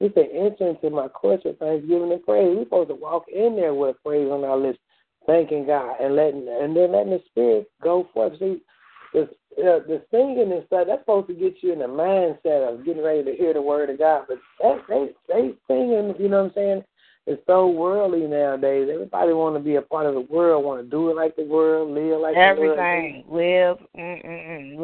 He 0.00 0.10
said, 0.14 0.28
"Enter 0.32 0.68
into 0.68 0.90
my 0.90 1.08
courts 1.08 1.44
with 1.44 1.58
thanksgiving 1.58 2.12
and 2.12 2.24
praise." 2.24 2.56
We're 2.56 2.64
supposed 2.64 2.90
to 2.90 2.94
walk 2.94 3.26
in 3.28 3.56
there 3.56 3.74
with 3.74 3.96
praise 4.04 4.30
on 4.30 4.44
our 4.44 4.56
lips, 4.56 4.78
thanking 5.26 5.66
God, 5.66 5.96
and 6.00 6.16
letting 6.16 6.48
and 6.48 6.76
then 6.76 6.92
letting 6.92 7.10
the 7.10 7.22
Spirit 7.30 7.70
go 7.82 8.08
forth. 8.14 8.38
See, 8.38 8.62
the 9.12 9.22
uh, 9.58 9.80
the 9.88 10.02
singing 10.12 10.52
and 10.52 10.64
stuff 10.66 10.86
that's 10.86 11.02
supposed 11.02 11.26
to 11.26 11.34
get 11.34 11.56
you 11.62 11.72
in 11.72 11.80
the 11.80 11.86
mindset 11.86 12.72
of 12.72 12.84
getting 12.84 13.02
ready 13.02 13.24
to 13.24 13.34
hear 13.34 13.52
the 13.52 13.62
word 13.62 13.90
of 13.90 13.98
God. 13.98 14.26
But 14.28 14.38
that, 14.62 14.82
they 14.88 15.08
they 15.28 15.54
singing, 15.66 16.14
you 16.18 16.28
know 16.28 16.44
what 16.44 16.50
I'm 16.50 16.54
saying? 16.54 16.84
It's 17.30 17.42
so 17.46 17.68
worldly 17.68 18.20
nowadays. 18.20 18.88
Everybody 18.90 19.34
want 19.34 19.54
to 19.54 19.60
be 19.60 19.74
a 19.76 19.82
part 19.82 20.06
of 20.06 20.14
the 20.14 20.22
world, 20.22 20.64
want 20.64 20.82
to 20.82 20.88
do 20.88 21.10
it 21.10 21.14
like 21.16 21.36
the 21.36 21.44
world, 21.44 21.90
live 21.90 22.22
like 22.22 22.32
the 22.34 22.56
world. 22.58 22.78
Everything. 22.78 23.24
Live. 23.28 23.76
Mm-hmm. 23.94 24.82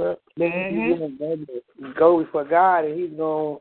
you 1.78 1.94
go 1.98 2.22
before 2.22 2.44
God, 2.44 2.84
and 2.84 3.00
He's 3.00 3.16
gonna 3.16 3.56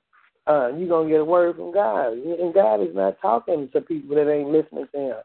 uh, 0.47 0.75
you 0.75 0.89
gonna 0.89 1.07
get 1.07 1.21
a 1.21 1.25
word 1.25 1.55
from 1.55 1.73
God, 1.73 2.11
and 2.11 2.53
God 2.53 2.81
is 2.81 2.93
not 2.93 3.21
talking 3.21 3.69
to 3.71 3.79
people 3.79 4.17
that 4.17 4.29
ain't 4.29 4.49
listening 4.49 4.88
to 4.93 4.99
Him. 4.99 5.15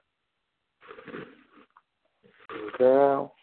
Girl, 2.78 3.34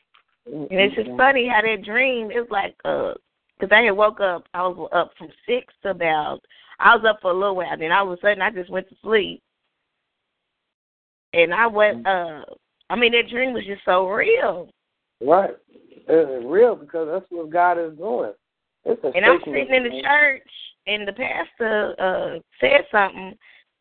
And 0.46 0.68
it's 0.72 0.96
just 0.96 1.10
funny 1.18 1.46
how 1.46 1.62
that 1.62 1.84
dream 1.84 2.32
is 2.32 2.48
like, 2.50 2.78
uh, 2.86 3.16
because 3.60 3.76
I 3.76 3.82
had 3.82 3.92
woke 3.92 4.22
up, 4.22 4.46
I 4.54 4.62
was 4.62 4.90
up 4.94 5.12
from 5.18 5.28
six 5.46 5.74
to 5.84 5.90
about, 5.90 6.40
I 6.80 6.96
was 6.96 7.04
up 7.06 7.20
for 7.22 7.32
a 7.32 7.34
little 7.34 7.58
while, 7.58 7.78
then 7.78 7.92
all 7.92 8.10
of 8.10 8.18
a 8.18 8.22
sudden 8.22 8.42
I 8.42 8.50
just 8.50 8.70
went 8.70 8.88
to 8.88 8.96
sleep. 9.04 9.42
And 11.36 11.54
I 11.54 11.68
went, 11.68 12.08
uh, 12.08 12.42
I 12.90 12.96
mean, 12.96 13.12
that 13.12 13.30
dream 13.30 13.54
was 13.54 13.66
just 13.66 13.82
so 13.84 14.08
real. 14.08 14.70
right? 15.22 15.52
It's 16.08 16.46
real 16.46 16.76
because 16.76 17.10
that's 17.12 17.26
what 17.30 17.50
God 17.50 17.78
is 17.78 17.98
doing. 17.98 18.32
It's 18.86 19.04
a 19.04 19.08
And 19.08 19.26
I'm 19.26 19.40
sitting 19.44 19.74
in 19.74 19.84
the 19.84 20.02
church, 20.02 20.50
and 20.88 21.08
the 21.08 21.14
pastor 21.14 21.96
uh 22.00 22.40
said 22.62 22.86
something. 22.92 23.34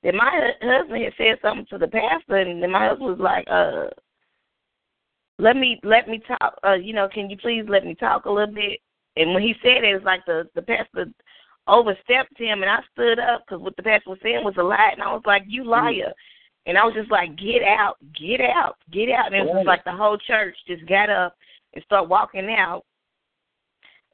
Then 0.03 0.17
my 0.17 0.53
husband 0.61 1.05
had 1.05 1.13
said 1.17 1.39
something 1.43 1.67
to 1.71 1.79
the 1.79 1.87
pastor, 1.87 2.37
and 2.37 2.63
then 2.63 2.71
my 2.71 2.89
husband 2.89 3.11
was 3.11 3.21
like, 3.21 3.47
uh, 3.49 3.91
"Let 5.39 5.57
me 5.57 5.79
let 5.85 6.09
me 6.09 6.21
talk. 6.27 6.59
Uh, 6.67 6.75
you 6.75 6.93
know, 6.95 7.09
can 7.13 7.29
you 7.31 7.37
please 7.37 7.65
let 7.69 7.85
me 7.85 7.95
talk 7.95 8.25
a 8.25 8.31
little 8.31 8.55
bit?" 8.55 8.81
And 9.17 9.35
when 9.35 9.43
he 9.43 9.55
said 9.63 9.85
it, 9.85 9.91
it 9.91 9.95
was 9.95 10.05
like 10.05 10.25
the 10.27 10.49
the 10.55 10.63
pastor 10.63 11.07
overstepped 11.69 12.39
him, 12.39 12.63
and 12.63 12.71
I 12.71 12.81
stood 12.93 13.19
up 13.19 13.43
because 13.47 13.63
what 13.63 13.77
the 13.77 13.83
pastor 13.83 14.11
was 14.11 14.19
saying 14.23 14.45
was 14.45 14.57
a 14.59 14.63
lie, 14.63 14.91
and 14.93 15.03
I 15.03 15.13
was 15.13 15.23
like, 15.27 15.45
"You 15.47 15.65
liar!" 15.65 16.13
And 16.67 16.79
I 16.79 16.85
was 16.85 16.95
just 16.95 17.11
like, 17.11 17.37
"Get 17.37 17.63
out, 17.63 17.97
get 18.19 18.41
out, 18.41 18.77
get 18.91 19.11
out!" 19.11 19.27
And 19.27 19.35
it 19.37 19.45
was 19.45 19.55
just 19.57 19.67
like 19.67 19.85
the 19.85 19.93
whole 19.93 20.17
church 20.17 20.57
just 20.67 20.87
got 20.87 21.11
up 21.11 21.37
and 21.75 21.85
started 21.85 22.09
walking 22.09 22.49
out. 22.51 22.85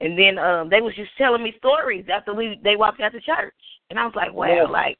And 0.00 0.18
then 0.18 0.38
um 0.38 0.68
they 0.68 0.80
was 0.80 0.94
just 0.94 1.10
telling 1.18 1.42
me 1.42 1.54
stories 1.58 2.06
after 2.12 2.34
we 2.34 2.58
they 2.64 2.76
walked 2.76 3.00
out 3.00 3.12
the 3.12 3.20
church. 3.20 3.54
And 3.90 3.98
I 3.98 4.04
was 4.04 4.14
like, 4.16 4.32
Wow, 4.32 4.46
Yeah. 4.54 4.62
like 4.64 4.98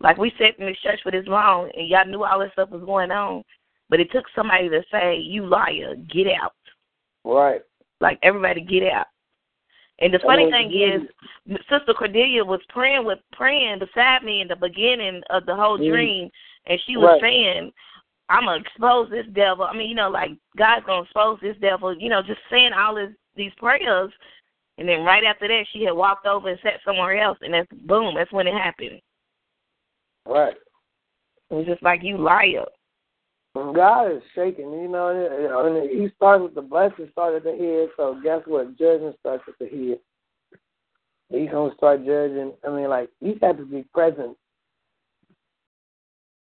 like 0.00 0.16
we 0.16 0.32
sat 0.38 0.58
in 0.58 0.66
this 0.66 0.78
church 0.78 1.00
for 1.02 1.10
this 1.10 1.26
long 1.26 1.70
and 1.76 1.88
y'all 1.88 2.06
knew 2.06 2.24
all 2.24 2.38
this 2.38 2.52
stuff 2.52 2.70
was 2.70 2.84
going 2.84 3.10
on. 3.10 3.42
But 3.88 4.00
it 4.00 4.10
took 4.12 4.24
somebody 4.34 4.68
to 4.68 4.82
say, 4.92 5.16
You 5.16 5.46
liar, 5.46 5.96
get 6.12 6.28
out. 6.40 6.54
Right. 7.24 7.62
Like 8.00 8.18
everybody 8.22 8.60
get 8.60 8.84
out. 8.92 9.06
And 10.02 10.14
the 10.14 10.18
funny 10.20 10.44
mean, 10.44 10.52
thing 10.52 10.70
you- 10.70 11.08
is 11.48 11.58
Sister 11.68 11.92
Cordelia 11.94 12.44
was 12.44 12.60
praying 12.68 13.04
with 13.04 13.18
praying 13.32 13.80
beside 13.80 14.22
me 14.22 14.40
in 14.40 14.48
the 14.48 14.56
beginning 14.56 15.22
of 15.30 15.44
the 15.46 15.54
whole 15.56 15.78
Mm. 15.78 15.88
dream 15.90 16.30
and 16.66 16.80
she 16.86 16.96
was 16.96 17.08
Right. 17.08 17.20
saying, 17.20 17.72
I'm 18.28 18.44
gonna 18.44 18.60
expose 18.60 19.10
this 19.10 19.26
devil. 19.32 19.64
I 19.64 19.72
mean, 19.72 19.88
you 19.88 19.94
know, 19.94 20.08
like 20.08 20.30
God's 20.56 20.86
gonna 20.86 21.02
expose 21.02 21.40
this 21.40 21.56
devil, 21.58 21.92
you 21.96 22.08
know, 22.08 22.22
just 22.22 22.40
saying 22.48 22.72
all 22.72 22.94
this 22.94 23.10
these 23.34 23.52
prayers 23.54 24.12
and 24.78 24.88
then 24.88 25.04
right 25.04 25.24
after 25.24 25.48
that 25.48 25.66
she 25.72 25.84
had 25.84 25.92
walked 25.92 26.26
over 26.26 26.48
and 26.48 26.58
sat 26.62 26.80
somewhere 26.84 27.18
else 27.18 27.38
and 27.42 27.54
that's 27.54 27.68
boom, 27.82 28.14
that's 28.14 28.32
when 28.32 28.46
it 28.46 28.54
happened. 28.54 29.00
Right. 30.26 30.56
It 31.50 31.54
was 31.54 31.66
just 31.66 31.82
like 31.82 32.02
you 32.02 32.18
liar. 32.18 32.66
God 33.54 34.12
is 34.12 34.22
shaking, 34.34 34.72
you 34.72 34.88
know, 34.88 35.08
and- 35.08 35.76
and 35.76 35.90
He 35.90 36.08
starts 36.10 36.42
with 36.42 36.54
the 36.54 36.62
blessing, 36.62 37.10
started 37.10 37.42
the 37.42 37.56
head. 37.56 37.90
So 37.96 38.14
guess 38.14 38.46
what? 38.46 38.76
Judgment 38.76 39.18
starts 39.18 39.42
at 39.48 39.58
the 39.58 39.66
head. 39.66 40.00
He's 41.30 41.50
gonna 41.50 41.74
start 41.74 42.04
judging. 42.04 42.56
I 42.64 42.68
mean, 42.68 42.88
like 42.88 43.10
you 43.20 43.38
have 43.42 43.56
to 43.56 43.64
be 43.64 43.82
present. 43.92 44.36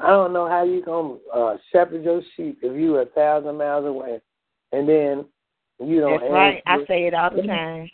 I 0.01 0.09
don't 0.09 0.33
know 0.33 0.49
how 0.49 0.65
you 0.65 0.83
gonna 0.85 1.17
uh, 1.35 1.57
shepherd 1.73 2.05
your 2.05 2.23
sheep 2.37 2.59
if 2.63 2.79
you 2.79 2.97
a 2.97 3.07
thousand 3.07 3.57
miles 3.59 3.85
away, 3.85 4.21
and 4.73 4.89
then 4.89 5.25
you 5.81 6.01
don't. 6.01 6.21
That's 6.21 6.33
right. 6.33 6.63
I 6.67 6.85
say 6.87 7.07
it 7.07 7.15
all 7.15 7.31
the 7.31 7.43
time. 7.47 7.91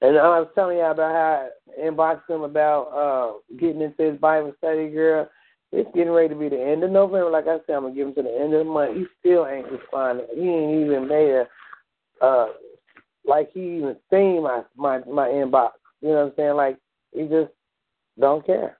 And 0.00 0.18
I 0.18 0.40
was 0.40 0.48
telling 0.54 0.78
y'all 0.78 0.90
about 0.90 1.12
how 1.12 1.48
I 1.48 1.88
inboxed 1.88 2.28
him 2.28 2.42
about 2.42 2.82
uh 2.88 3.56
getting 3.58 3.80
into 3.80 4.10
his 4.10 4.20
Bible 4.20 4.52
study, 4.58 4.90
girl. 4.90 5.30
It's 5.72 5.88
getting 5.94 6.12
ready 6.12 6.28
to 6.28 6.36
be 6.36 6.48
the 6.48 6.60
end 6.60 6.84
of 6.84 6.90
November. 6.90 7.30
Like 7.30 7.46
I 7.46 7.58
said, 7.66 7.76
I'm 7.76 7.82
gonna 7.84 7.94
give 7.94 8.08
him 8.08 8.14
to 8.14 8.22
the 8.22 8.38
end 8.40 8.54
of 8.54 8.64
the 8.64 8.70
month. 8.70 8.96
He 8.96 9.06
still 9.20 9.46
ain't 9.46 9.70
responding. 9.70 10.26
He 10.34 10.48
ain't 10.48 10.84
even 10.84 11.08
made 11.08 11.30
a 11.30 12.24
uh 12.24 12.48
like 13.24 13.50
he 13.52 13.60
even 13.76 13.96
seen 14.10 14.42
my 14.42 14.62
my 14.76 14.98
my 15.00 15.28
inbox. 15.28 15.70
You 16.00 16.10
know 16.10 16.14
what 16.16 16.24
I'm 16.26 16.32
saying? 16.36 16.56
Like 16.56 16.78
he 17.12 17.22
just 17.22 17.52
don't 18.18 18.44
care. 18.44 18.78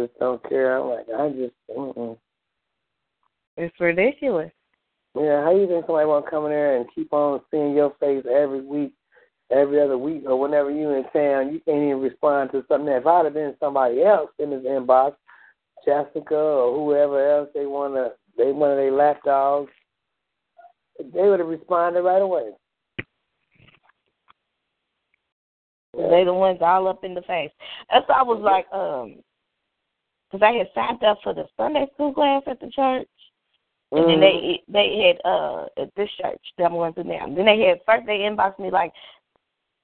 Just 0.00 0.18
don't 0.18 0.48
care. 0.48 0.78
I'm 0.78 0.88
like, 0.88 1.06
I 1.14 1.28
just 1.30 1.54
mm-mm. 1.76 2.16
It's 3.56 3.78
ridiculous. 3.78 4.50
Yeah, 5.14 5.42
how 5.42 5.54
you 5.54 5.66
think 5.66 5.84
somebody 5.86 6.06
want 6.06 6.24
to 6.24 6.30
come 6.30 6.44
in 6.44 6.50
there 6.52 6.76
and 6.76 6.86
keep 6.94 7.12
on 7.12 7.40
seeing 7.50 7.74
your 7.74 7.92
face 8.00 8.24
every 8.30 8.62
week, 8.62 8.92
every 9.50 9.80
other 9.80 9.98
week, 9.98 10.22
or 10.26 10.38
whenever 10.38 10.70
you 10.70 10.90
in 10.90 11.02
town? 11.12 11.52
You 11.52 11.60
can't 11.66 11.82
even 11.82 12.00
respond 12.00 12.52
to 12.52 12.64
something. 12.68 12.88
If 12.88 13.06
I'd 13.06 13.24
have 13.26 13.34
been 13.34 13.56
somebody 13.60 14.02
else 14.02 14.30
in 14.38 14.52
his 14.52 14.62
inbox, 14.62 15.16
Jessica 15.84 16.34
or 16.34 16.74
whoever 16.74 17.38
else 17.38 17.50
they 17.54 17.66
want 17.66 17.94
to, 17.94 18.12
they 18.38 18.52
one 18.52 18.70
of 18.70 18.76
their 18.76 18.92
lapdogs, 18.92 19.72
they 20.98 21.28
would 21.28 21.40
have 21.40 21.48
responded 21.48 22.02
right 22.02 22.22
away. 22.22 22.50
They 25.92 26.24
the 26.24 26.32
ones 26.32 26.58
all 26.60 26.88
up 26.88 27.02
in 27.04 27.14
the 27.14 27.22
face. 27.22 27.50
That's 27.90 28.08
why 28.08 28.20
I 28.20 28.22
was 28.22 28.40
like, 28.40 28.66
um, 28.72 29.16
because 30.30 30.44
I 30.46 30.58
had 30.58 30.68
signed 30.74 31.02
up 31.02 31.18
for 31.22 31.34
the 31.34 31.44
Sunday 31.56 31.86
school 31.94 32.12
class 32.12 32.42
at 32.46 32.60
the 32.60 32.70
church, 32.70 33.08
and 33.92 34.08
then 34.08 34.20
they 34.20 34.62
they 34.68 35.06
had 35.06 35.28
uh 35.28 35.66
at 35.76 35.94
this 35.96 36.08
church 36.20 36.40
that 36.58 36.64
I'm 36.64 36.72
going 36.72 36.94
to 36.94 37.04
now. 37.04 37.26
Then 37.26 37.46
they 37.46 37.60
had 37.60 37.80
first 37.86 38.06
they 38.06 38.18
inboxed 38.18 38.58
me 38.58 38.70
like, 38.70 38.92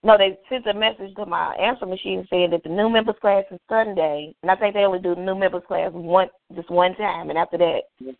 no, 0.05 0.16
they 0.16 0.39
sent 0.48 0.66
a 0.66 0.74
message 0.74 1.14
to 1.16 1.27
my 1.27 1.55
answer 1.56 1.86
machine 1.86 2.27
saying 2.31 2.51
that 2.51 2.62
the 2.62 2.68
new 2.68 2.89
members 2.89 3.16
class 3.20 3.44
is 3.51 3.59
Sunday, 3.68 4.35
and 4.43 4.51
I 4.51 4.56
think 4.56 4.74
they 4.74 4.85
only 4.85 5.01
do 5.01 5.14
the 5.14 5.20
new 5.20 5.35
members 5.35 5.64
class 5.66 5.90
one 5.93 6.28
just 6.55 6.70
one 6.70 6.94
time, 6.94 7.31
and 7.31 7.39
after 7.39 7.59
that, 7.59 8.14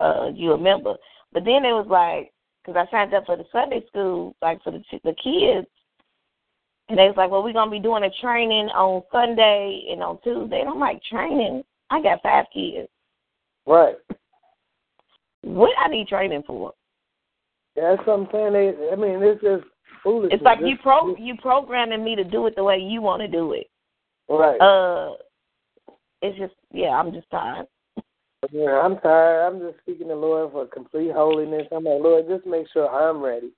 uh, 0.00 0.30
you 0.34 0.52
a 0.52 0.58
member. 0.58 0.94
But 1.32 1.44
then 1.44 1.64
it 1.64 1.72
was 1.72 1.86
like, 1.88 2.32
because 2.62 2.76
I 2.76 2.90
signed 2.90 3.14
up 3.14 3.24
for 3.24 3.36
the 3.36 3.44
Sunday 3.52 3.82
school, 3.88 4.34
like 4.42 4.62
for 4.62 4.72
the 4.72 4.82
the 5.04 5.14
kids, 5.14 5.66
and 6.90 6.98
they 6.98 7.06
was 7.06 7.14
like, 7.16 7.30
well, 7.30 7.42
we're 7.42 7.52
gonna 7.52 7.70
be 7.70 7.78
doing 7.78 8.02
a 8.02 8.10
training 8.20 8.68
on 8.74 9.02
Sunday 9.12 9.86
and 9.92 10.02
on 10.02 10.18
Tuesday. 10.22 10.60
And 10.60 10.68
I'm 10.68 10.80
like, 10.80 11.00
training? 11.04 11.62
I 11.90 12.02
got 12.02 12.22
five 12.22 12.46
kids. 12.52 12.88
Right. 13.66 13.96
What 15.42 15.72
I 15.82 15.88
need 15.88 16.08
training 16.08 16.42
for? 16.46 16.72
That's 17.76 18.00
what 18.06 18.20
I'm 18.20 18.28
saying. 18.32 18.52
They, 18.52 18.90
I 18.92 18.96
mean, 18.96 19.22
it's 19.22 19.42
just 19.42 19.64
foolish. 20.02 20.32
It's 20.32 20.42
like 20.42 20.58
you 20.60 20.76
pro 20.82 21.16
you 21.16 21.36
programming 21.36 22.04
me 22.04 22.14
to 22.16 22.24
do 22.24 22.46
it 22.46 22.56
the 22.56 22.64
way 22.64 22.78
you 22.78 23.00
want 23.00 23.22
to 23.22 23.28
do 23.28 23.52
it. 23.52 23.68
Right. 24.28 24.60
Uh, 24.60 25.14
it's 26.22 26.38
just 26.38 26.54
yeah, 26.72 26.90
I'm 26.90 27.12
just 27.12 27.30
tired. 27.30 27.66
Yeah, 28.52 28.80
I'm 28.82 28.98
tired. 28.98 29.46
I'm 29.46 29.60
just 29.60 29.84
seeking 29.86 30.08
the 30.08 30.14
Lord 30.14 30.52
for 30.52 30.66
complete 30.66 31.12
holiness. 31.12 31.66
I'm 31.72 31.84
like, 31.84 32.00
Lord, 32.00 32.26
just 32.28 32.46
make 32.46 32.66
sure 32.72 32.88
I'm 32.88 33.22
ready. 33.22 33.50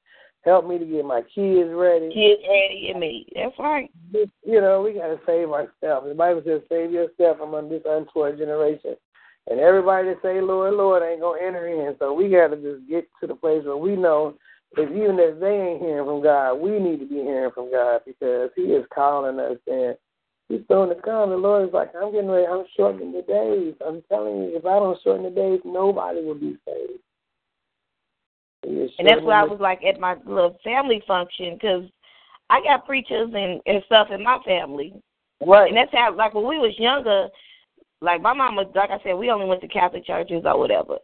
Help 0.45 0.67
me 0.67 0.79
to 0.79 0.85
get 0.85 1.05
my 1.05 1.23
kids 1.35 1.71
ready. 1.73 2.11
Kids 2.13 2.43
ready 2.49 2.91
and 2.91 3.01
me. 3.01 3.27
That's 3.35 3.59
right. 3.59 3.91
You 4.13 4.61
know, 4.61 4.83
we 4.83 4.95
gotta 4.95 5.21
save 5.27 5.51
ourselves. 5.51 6.09
The 6.09 6.15
Bible 6.15 6.43
says, 6.45 6.63
"Save 6.69 6.93
yourself 6.93 7.39
from 7.39 7.69
this 7.69 7.83
untoward 7.87 8.39
generation." 8.39 8.97
And 9.49 9.61
everybody 9.61 10.09
that 10.09 10.23
say, 10.23 10.41
"Lord, 10.41 10.75
Lord," 10.75 11.03
ain't 11.03 11.21
gonna 11.21 11.41
enter 11.41 11.67
in. 11.67 11.97
So 11.99 12.13
we 12.13 12.29
gotta 12.29 12.57
just 12.57 12.87
get 12.89 13.09
to 13.21 13.27
the 13.27 13.35
place 13.35 13.65
where 13.65 13.77
we 13.77 13.97
know 13.97 14.35
if 14.77 14.91
even 14.91 15.19
if 15.19 15.39
they 15.39 15.61
ain't 15.61 15.83
hearing 15.83 16.07
from 16.07 16.23
God, 16.23 16.55
we 16.55 16.79
need 16.79 17.01
to 17.01 17.07
be 17.07 17.23
hearing 17.23 17.51
from 17.53 17.71
God 17.71 18.03
because 18.05 18.51
He 18.57 18.73
is 18.73 18.87
calling 18.93 19.39
us 19.39 19.59
and 19.67 19.97
He's 20.49 20.63
throwing 20.67 20.89
the 20.89 20.97
come. 20.97 21.31
The 21.31 21.37
Lord 21.37 21.69
is 21.69 21.75
like, 21.75 21.95
I'm 21.95 22.13
getting 22.13 22.31
ready, 22.31 22.47
I'm 22.47 22.65
shortening 22.77 23.13
the 23.13 23.23
days. 23.23 23.75
I'm 23.87 24.03
telling 24.09 24.43
you, 24.43 24.57
if 24.57 24.65
I 24.67 24.79
don't 24.79 25.01
shorten 25.03 25.25
the 25.25 25.31
days, 25.31 25.61
nobody 25.65 26.23
will 26.25 26.35
be 26.35 26.57
saved. 26.67 27.01
And 28.63 29.09
that's 29.09 29.23
why 29.23 29.41
I 29.41 29.45
was 29.45 29.61
like 29.61 29.85
at 29.85 30.01
my 30.01 30.17
little 30.25 30.59
family 30.63 31.03
function 31.07 31.55
because 31.55 31.85
I 32.51 32.63
got 32.63 32.87
preachers 32.87 33.31
and, 33.35 33.61
and 33.67 33.83
stuff 33.87 34.09
in 34.11 34.23
my 34.23 34.39
family. 34.45 34.95
Right. 35.45 35.69
And 35.69 35.77
that's 35.77 35.93
how, 35.93 36.15
like, 36.15 36.35
when 36.35 36.47
we 36.47 36.59
was 36.59 36.79
younger, 36.79 37.29
like 38.01 38.21
my 38.21 38.33
mama, 38.33 38.65
like 38.75 38.91
I 38.91 38.99
said, 39.03 39.15
we 39.15 39.31
only 39.31 39.47
went 39.47 39.61
to 39.63 39.69
Catholic 39.69 40.05
churches 40.05 40.43
or 40.45 40.59
whatever. 40.59 40.99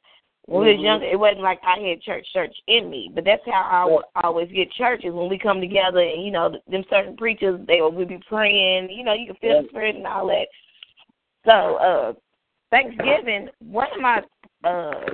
When 0.47 0.65
we 0.65 0.73
was 0.77 0.83
younger, 0.83 1.05
it 1.05 1.19
wasn't 1.19 1.43
like 1.43 1.61
I 1.63 1.79
had 1.79 2.01
church 2.01 2.27
church 2.33 2.55
in 2.69 2.89
me, 2.89 3.11
but 3.15 3.25
that's 3.25 3.43
how 3.45 3.69
I 3.71 3.85
would 3.85 4.05
always 4.25 4.51
get 4.51 4.73
churches 4.73 5.13
when 5.13 5.29
we 5.29 5.39
come 5.39 5.61
together 5.61 6.01
and 6.01 6.25
you 6.25 6.31
know 6.31 6.57
them 6.71 6.85
certain 6.89 7.19
preachers 7.19 7.61
they 7.67 7.83
would 7.83 8.09
be 8.09 8.19
praying, 8.27 8.89
you 8.89 9.05
know 9.05 9.13
you 9.13 9.27
can 9.27 9.37
feel 9.37 9.63
the 9.63 9.69
spirit 9.69 9.97
and 9.97 10.07
all 10.07 10.27
that. 10.29 10.47
So 11.45 11.77
uh 11.77 12.13
Thanksgiving, 12.71 13.51
one 13.59 13.89
of 13.95 14.01
my 14.01 14.23
uh 14.65 15.13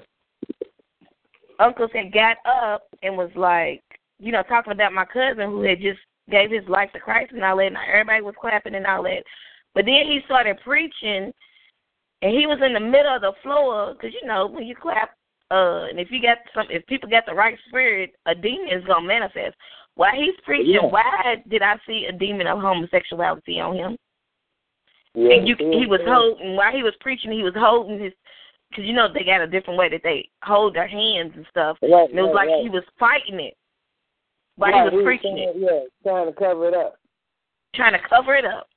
uncles 1.59 1.91
had 1.93 2.13
got 2.13 2.37
up 2.47 2.83
and 3.03 3.17
was 3.17 3.31
like, 3.37 3.83
you 4.19 4.33
know, 4.33 4.43
talking 4.43 4.73
about 4.73 4.93
my 4.93 5.05
cousin 5.05 5.51
who 5.51 5.63
had 5.63 5.81
just 5.81 6.01
gave 6.31 6.51
his 6.51 6.67
life 6.69 6.91
to 6.93 7.01
Christ 7.01 7.33
and 7.33 7.45
all 7.45 7.57
that, 7.57 7.67
and 7.67 7.77
everybody 7.77 8.23
was 8.23 8.35
clapping 8.41 8.75
and 8.75 8.87
all 8.87 9.03
that. 9.03 9.23
But 9.75 9.85
then 9.87 10.07
he 10.07 10.21
started 10.25 10.59
preaching, 10.65 11.33
and 12.23 12.33
he 12.33 12.47
was 12.47 12.61
in 12.65 12.73
the 12.73 12.81
middle 12.81 13.15
of 13.15 13.23
the 13.23 13.33
floor 13.43 13.95
because 13.95 14.15
you 14.21 14.27
know 14.27 14.47
when 14.47 14.65
you 14.65 14.75
clap 14.75 15.11
uh, 15.51 15.87
and 15.89 16.01
if 16.01 16.11
you 16.11 16.23
got 16.23 16.39
some, 16.55 16.67
if 16.71 16.87
people 16.87 17.09
got 17.09 17.27
the 17.27 17.35
right 17.35 17.59
spirit, 17.69 18.15
a 18.27 18.35
demon 18.35 18.69
is 18.71 18.85
gonna 18.87 19.07
manifest. 19.07 19.55
While 19.95 20.15
he's 20.15 20.35
preaching, 20.45 20.75
Yeah. 20.75 20.87
why 20.87 21.43
did 21.49 21.63
I 21.63 21.79
see 21.87 22.07
a 22.07 22.13
demon 22.13 22.47
of 22.47 22.61
homosexuality 22.61 23.61
on 23.61 23.77
him? 23.77 23.97
Yeah, 25.15 25.35
and 25.35 25.49
you, 25.49 25.55
yeah, 25.59 25.79
he 25.79 25.87
was 25.87 26.01
holding 26.05 26.57
while 26.57 26.73
he 26.73 26.83
was 26.83 26.95
preaching, 27.01 27.31
he 27.31 27.45
was 27.45 27.55
holding 27.55 28.01
his, 28.01 28.13
because 28.75 28.89
you 28.89 28.95
know 28.95 29.09
they 29.13 29.25
got 29.25 29.41
a 29.41 29.47
different 29.47 29.79
way 29.79 29.89
that 29.89 30.03
they 30.03 30.29
hold 30.43 30.75
their 30.75 30.89
hands 30.89 31.33
and 31.37 31.47
stuff. 31.51 31.79
Right, 31.83 32.09
And 32.11 32.19
it 32.19 32.23
was 32.23 32.33
right, 32.35 32.47
like 32.47 32.49
right. 32.49 32.63
he 32.63 32.69
was 32.69 32.83
fighting 32.99 33.39
it 33.41 33.57
while 34.57 34.73
Right, 34.73 34.91
he 34.91 34.97
was 34.97 35.05
preaching 35.05 35.37
trying, 35.37 35.49
it, 35.49 35.89
Yeah, 36.05 36.11
trying 36.11 36.27
to 36.33 36.39
cover 36.39 36.69
it 36.69 36.75
up. 36.75 36.97
trying 37.75 37.93
to 37.93 38.09
cover 38.09 38.35
it 38.35 38.45
up. 38.45 38.69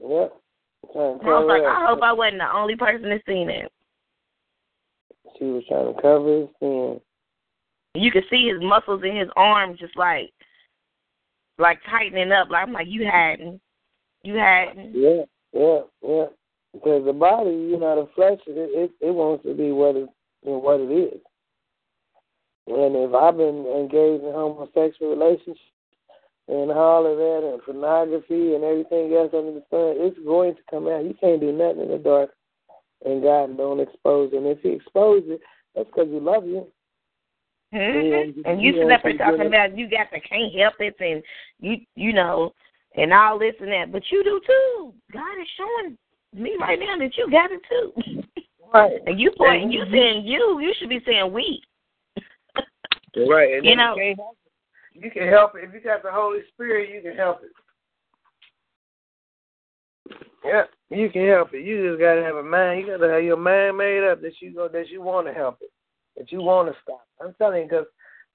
Yep. 0.00 0.32
Trying 0.92 1.18
to 1.18 1.24
And 1.24 1.30
I 1.30 1.38
was 1.38 1.48
like, 1.48 1.62
I 1.62 1.86
hope 1.86 2.00
I 2.02 2.12
wasn't 2.12 2.38
the 2.38 2.52
only 2.54 2.76
person 2.76 3.08
that 3.10 3.22
seen 3.26 3.50
it. 3.50 3.70
She 5.38 5.44
was 5.44 5.62
trying 5.68 5.94
to 5.94 6.00
cover 6.00 6.40
his 6.40 6.48
sin. 6.60 7.00
You 7.94 8.10
could 8.10 8.24
see 8.30 8.48
his 8.48 8.62
muscles 8.62 9.02
in 9.04 9.16
his 9.16 9.28
arms 9.36 9.78
just 9.78 9.96
like, 9.96 10.32
like 11.58 11.78
tightening 11.90 12.32
up. 12.32 12.48
Like 12.50 12.66
I'm 12.66 12.72
like, 12.72 12.86
you 12.88 13.06
hadn't, 13.06 13.60
you 14.22 14.34
hadn't. 14.34 14.94
Yeah, 14.94 15.22
yeah, 15.52 15.80
yeah. 16.02 16.24
Because 16.72 17.04
the 17.04 17.12
body, 17.12 17.50
you 17.50 17.78
know, 17.78 17.96
the 17.96 18.08
flesh, 18.14 18.38
it 18.46 18.56
it, 18.56 18.90
it 19.00 19.10
wants 19.10 19.44
to 19.44 19.54
be 19.54 19.72
what 19.72 19.96
it 19.96 20.08
you 20.42 20.50
know, 20.52 20.58
what 20.58 20.80
it 20.80 20.92
is. 20.92 21.20
And 22.66 22.94
if 22.94 23.14
I've 23.14 23.36
been 23.36 23.66
engaged 23.66 24.22
in 24.22 24.32
homosexual 24.32 25.16
relationships 25.16 25.58
and 26.46 26.70
all 26.70 27.06
of 27.06 27.16
that 27.18 27.50
and 27.50 27.62
pornography 27.62 28.54
and 28.54 28.62
everything 28.62 29.12
else 29.14 29.34
under 29.34 29.52
the 29.52 29.64
sun, 29.70 29.98
it's 29.98 30.18
going 30.24 30.54
to 30.54 30.62
come 30.70 30.86
out. 30.86 31.04
You 31.04 31.14
can't 31.20 31.40
do 31.40 31.50
nothing 31.50 31.82
in 31.82 31.90
the 31.90 31.98
dark 31.98 32.30
and 33.04 33.22
God 33.22 33.56
don't 33.56 33.80
expose 33.80 34.30
it. 34.32 34.36
And 34.36 34.46
if 34.46 34.60
he 34.60 34.70
exposes 34.70 35.30
it, 35.30 35.40
that's 35.74 35.88
because 35.88 36.08
he 36.10 36.20
loves 36.20 36.46
you. 36.46 36.66
Mm-hmm. 37.72 38.40
And 38.46 38.60
you 38.60 38.74
yeah, 38.74 38.82
sit 38.82 38.92
up 38.92 39.02
here 39.02 39.18
talking 39.18 39.46
about 39.46 39.78
you 39.78 39.88
got 39.88 40.10
the 40.10 40.20
can't 40.20 40.52
help 40.58 40.74
it 40.80 40.96
and 40.98 41.22
you 41.60 41.76
you 41.94 42.12
know 42.12 42.52
and 42.96 43.12
all 43.12 43.38
this 43.38 43.54
and 43.60 43.70
that, 43.70 43.92
but 43.92 44.02
you 44.10 44.24
do 44.24 44.40
too. 44.44 44.92
God 45.12 45.40
is 45.40 45.46
showing 45.56 45.96
me 46.34 46.56
right 46.60 46.78
now 46.78 46.96
that 46.98 47.16
you 47.16 47.30
got 47.30 47.50
it 47.50 47.60
too. 47.68 48.22
Right. 48.72 49.00
and 49.06 49.18
you 49.18 49.32
point, 49.36 49.72
you 49.72 49.84
saying 49.90 50.24
you, 50.24 50.60
you 50.60 50.72
should 50.78 50.88
be 50.88 51.00
saying 51.04 51.32
we. 51.32 51.60
Right. 53.28 53.54
And 53.54 53.64
You 53.64 53.70
then 53.72 53.78
know- 53.78 53.96
can't 53.96 54.16
help 54.18 54.36
it. 54.94 55.04
you 55.04 55.10
can 55.10 55.28
help 55.28 55.52
it. 55.56 55.64
If 55.64 55.74
you 55.74 55.80
got 55.80 56.02
the 56.04 56.12
Holy 56.12 56.40
Spirit, 56.54 56.90
you 56.94 57.00
can 57.02 57.16
help 57.16 57.40
it. 57.42 57.50
Yeah, 60.44 60.62
you 60.88 61.10
can 61.10 61.26
help 61.28 61.52
it. 61.52 61.64
You 61.64 61.90
just 61.90 62.00
gotta 62.00 62.22
have 62.22 62.36
a 62.36 62.42
mind. 62.42 62.80
You 62.80 62.86
gotta 62.96 63.12
have 63.12 63.22
your 63.24 63.36
mind 63.36 63.76
made 63.76 64.04
up 64.08 64.22
that 64.22 64.40
you 64.40 64.54
go 64.54 64.68
that 64.68 64.88
you 64.88 65.02
want 65.02 65.26
to 65.26 65.32
help 65.34 65.58
it, 65.60 65.70
that 66.16 66.32
you 66.32 66.40
want 66.40 66.68
to 66.72 66.80
stop. 66.82 67.04
I'm 67.20 67.34
telling 67.34 67.62
you, 67.62 67.68
because 67.68 67.86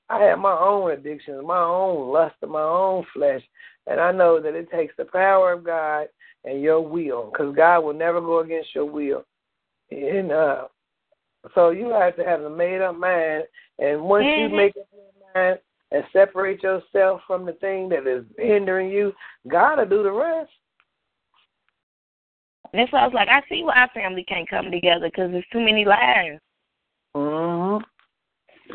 I 0.10 0.20
have 0.24 0.38
my 0.38 0.54
own 0.56 0.92
addictions, 0.92 1.42
my 1.44 1.60
own 1.64 2.12
lust 2.14 2.36
of 2.44 2.50
my 2.50 2.62
own 2.62 3.06
flesh, 3.14 3.42
and 3.88 4.00
I 4.00 4.12
know 4.12 4.40
that 4.40 4.54
it 4.54 4.70
takes 4.70 4.94
the 4.98 5.06
power 5.06 5.54
of 5.54 5.64
God 5.64 6.08
and 6.46 6.62
your 6.62 6.82
will, 6.82 7.30
because 7.32 7.56
God 7.56 7.84
will 7.84 7.94
never 7.94 8.22
go 8.22 8.40
against 8.40 8.74
your 8.74 8.86
will. 8.86 9.26
And 9.92 10.32
uh, 10.32 10.66
so 11.54 11.72
you 11.72 11.90
have 11.90 12.16
to 12.16 12.24
have 12.24 12.42
a 12.42 12.50
made 12.50 12.82
up 12.82 12.96
mind, 12.96 13.46
and 13.80 14.02
once 14.02 14.26
Mhm. 14.26 14.38
you 14.38 14.50
make 14.50 14.78
up 14.78 14.88
your 14.94 15.12
mind 15.36 15.60
and 15.92 16.06
separate 16.12 16.64
yourself 16.64 17.22
from 17.28 17.46
the 17.46 17.54
thing 17.54 17.90
that 17.90 18.08
is 18.08 18.26
hindering 18.38 18.90
you, 18.90 19.14
God 19.48 19.78
will 19.78 19.86
do 19.86 20.04
the 20.04 20.12
rest. 20.12 20.52
And 22.72 22.82
that's 22.82 22.92
why 22.92 23.02
I 23.02 23.06
was 23.06 23.14
like, 23.14 23.30
I 23.30 23.42
see 23.48 23.64
why 23.64 23.76
our 23.76 23.90
family 23.90 24.24
can't 24.24 24.50
come 24.50 24.72
together 24.72 25.08
because 25.08 25.32
there's 25.32 25.48
too 25.52 25.62
many 25.62 25.86
liars. 25.86 26.40
hmm 27.14 27.78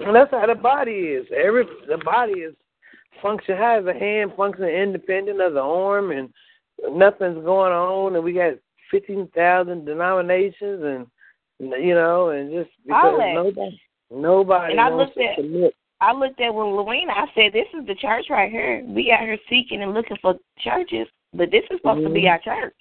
And 0.02 0.14
that's 0.14 0.30
how 0.30 0.46
the 0.46 0.54
body 0.54 0.92
is. 0.92 1.26
Every 1.32 1.64
the 1.86 1.98
body 1.98 2.40
is 2.40 2.54
function 3.20 3.56
has 3.56 3.84
a 3.86 3.92
hand 3.92 4.32
function 4.36 4.64
independent 4.64 5.40
of 5.40 5.54
the 5.54 5.60
arm, 5.60 6.12
and 6.12 6.32
nothing's 6.90 7.44
going 7.44 7.72
on. 7.72 8.14
And 8.14 8.24
we 8.24 8.32
got 8.32 8.54
fifteen 8.90 9.28
thousand 9.34 9.84
denominations, 9.84 10.82
and 10.82 11.06
you 11.58 11.94
know, 11.94 12.30
and 12.30 12.50
just 12.52 12.70
because 12.86 13.18
nobody 13.34 13.80
nobody 14.10 14.72
And 14.72 14.80
I 14.80 14.88
wants 14.90 15.12
looked 15.16 15.38
to 15.38 15.66
at- 15.66 15.72
I 16.02 16.12
looked 16.14 16.40
at 16.40 16.54
when 16.54 16.68
Lorena, 16.68 17.12
I 17.12 17.26
said, 17.34 17.52
This 17.52 17.66
is 17.78 17.86
the 17.86 17.94
church 17.94 18.26
right 18.30 18.50
here. 18.50 18.82
We 18.86 19.12
out 19.12 19.20
here 19.20 19.36
seeking 19.50 19.82
and 19.82 19.92
looking 19.92 20.16
for 20.22 20.34
churches, 20.58 21.06
but 21.34 21.50
this 21.50 21.62
is 21.70 21.76
supposed 21.76 22.06
to 22.06 22.10
be 22.12 22.22
Mhm. 22.22 22.30
our 22.30 22.38
church. 22.38 22.74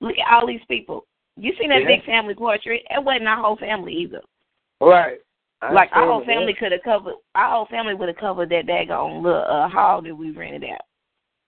Look 0.00 0.18
at 0.18 0.32
all 0.32 0.48
these 0.48 0.64
people. 0.64 1.06
You 1.36 1.54
seen 1.54 1.68
that 1.68 1.82
Yeah. 1.82 1.86
big 1.86 2.04
family 2.04 2.34
portrait? 2.34 2.84
It 2.90 3.04
wasn't 3.04 3.28
our 3.28 3.36
whole 3.40 3.54
family 3.56 3.92
either. 3.94 4.20
Right. 4.80 5.20
I 5.62 5.70
like 5.72 5.94
our 5.96 6.06
whole 6.06 6.24
family 6.24 6.54
could 6.54 6.72
have 6.72 6.82
covered 6.82 7.14
our 7.36 7.50
whole 7.50 7.66
family 7.66 7.94
would 7.94 8.08
have 8.08 8.16
covered 8.18 8.48
that 8.50 8.66
daggone 8.66 9.22
little 9.22 9.42
uh, 9.42 9.68
hall 9.68 10.02
that 10.02 10.14
we 10.14 10.32
rented 10.32 10.64
out. 10.64 10.80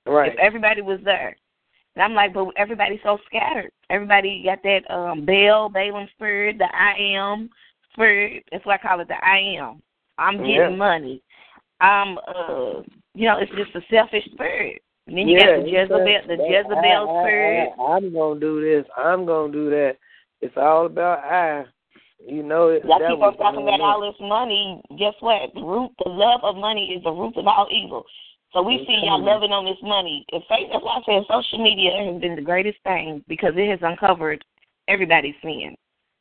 Right. 0.06 0.32
If 0.32 0.38
everybody 0.38 0.82
was 0.82 1.00
there. 1.02 1.36
And 1.98 2.04
I'm 2.04 2.14
like, 2.14 2.32
but 2.32 2.46
everybody's 2.56 3.00
so 3.02 3.18
scattered. 3.26 3.72
Everybody 3.90 4.44
got 4.44 4.62
that 4.62 4.88
um 4.88 5.26
Baal, 5.26 5.68
Balaam 5.68 6.06
spirit, 6.14 6.56
the 6.58 6.68
I 6.72 6.94
am 6.96 7.50
spirit. 7.92 8.44
That's 8.52 8.64
why 8.64 8.76
I 8.76 8.78
call 8.78 9.00
it 9.00 9.08
the 9.08 9.14
I 9.14 9.56
am. 9.58 9.82
I'm 10.16 10.36
getting 10.36 10.54
Yeah. 10.54 10.68
money. 10.68 11.22
I'm 11.80 12.16
uh 12.18 12.82
you 13.14 13.26
know, 13.26 13.38
it's 13.38 13.50
just 13.50 13.74
a 13.74 13.80
selfish 13.90 14.24
spirit. 14.32 14.80
And 15.08 15.18
then 15.18 15.26
you 15.26 15.36
yeah, 15.36 15.56
got 15.56 15.64
the 15.64 15.70
Jezebel 15.70 16.20
the 16.28 16.36
Jezebel 16.36 16.78
I, 16.78 17.18
I, 17.18 17.22
spirit. 17.24 17.70
I, 17.80 17.82
I'm 17.82 18.12
gonna 18.12 18.38
do 18.38 18.60
this. 18.60 18.86
I'm 18.96 19.26
gonna 19.26 19.52
do 19.52 19.68
that. 19.70 19.96
It's 20.40 20.56
all 20.56 20.86
about 20.86 21.24
I. 21.24 21.64
You 22.24 22.44
know 22.44 22.68
it. 22.68 22.84
Y'all 22.84 22.98
keep 22.98 23.20
on 23.20 23.36
talking 23.38 23.62
about 23.62 23.80
all 23.80 24.00
this 24.00 24.20
money. 24.20 24.80
Guess 24.96 25.14
what? 25.18 25.52
The 25.52 25.62
root, 25.62 25.90
the 26.04 26.10
love 26.10 26.40
of 26.44 26.54
money 26.54 26.94
is 26.96 27.02
the 27.02 27.10
root 27.10 27.36
of 27.36 27.46
all 27.48 27.66
evil. 27.72 28.04
So 28.52 28.62
we 28.62 28.84
see 28.86 29.00
y'all 29.04 29.22
loving 29.22 29.52
on 29.52 29.64
this 29.66 29.76
money. 29.82 30.24
If 30.32 30.42
that's 30.48 30.82
why 30.82 30.98
I 30.98 31.02
said 31.04 31.22
social 31.28 31.62
media 31.62 31.90
has 31.92 32.20
been 32.20 32.34
the 32.34 32.42
greatest 32.42 32.78
thing 32.82 33.22
because 33.28 33.52
it 33.56 33.68
has 33.68 33.80
uncovered 33.82 34.42
everybody's 34.88 35.34
sin, 35.42 35.76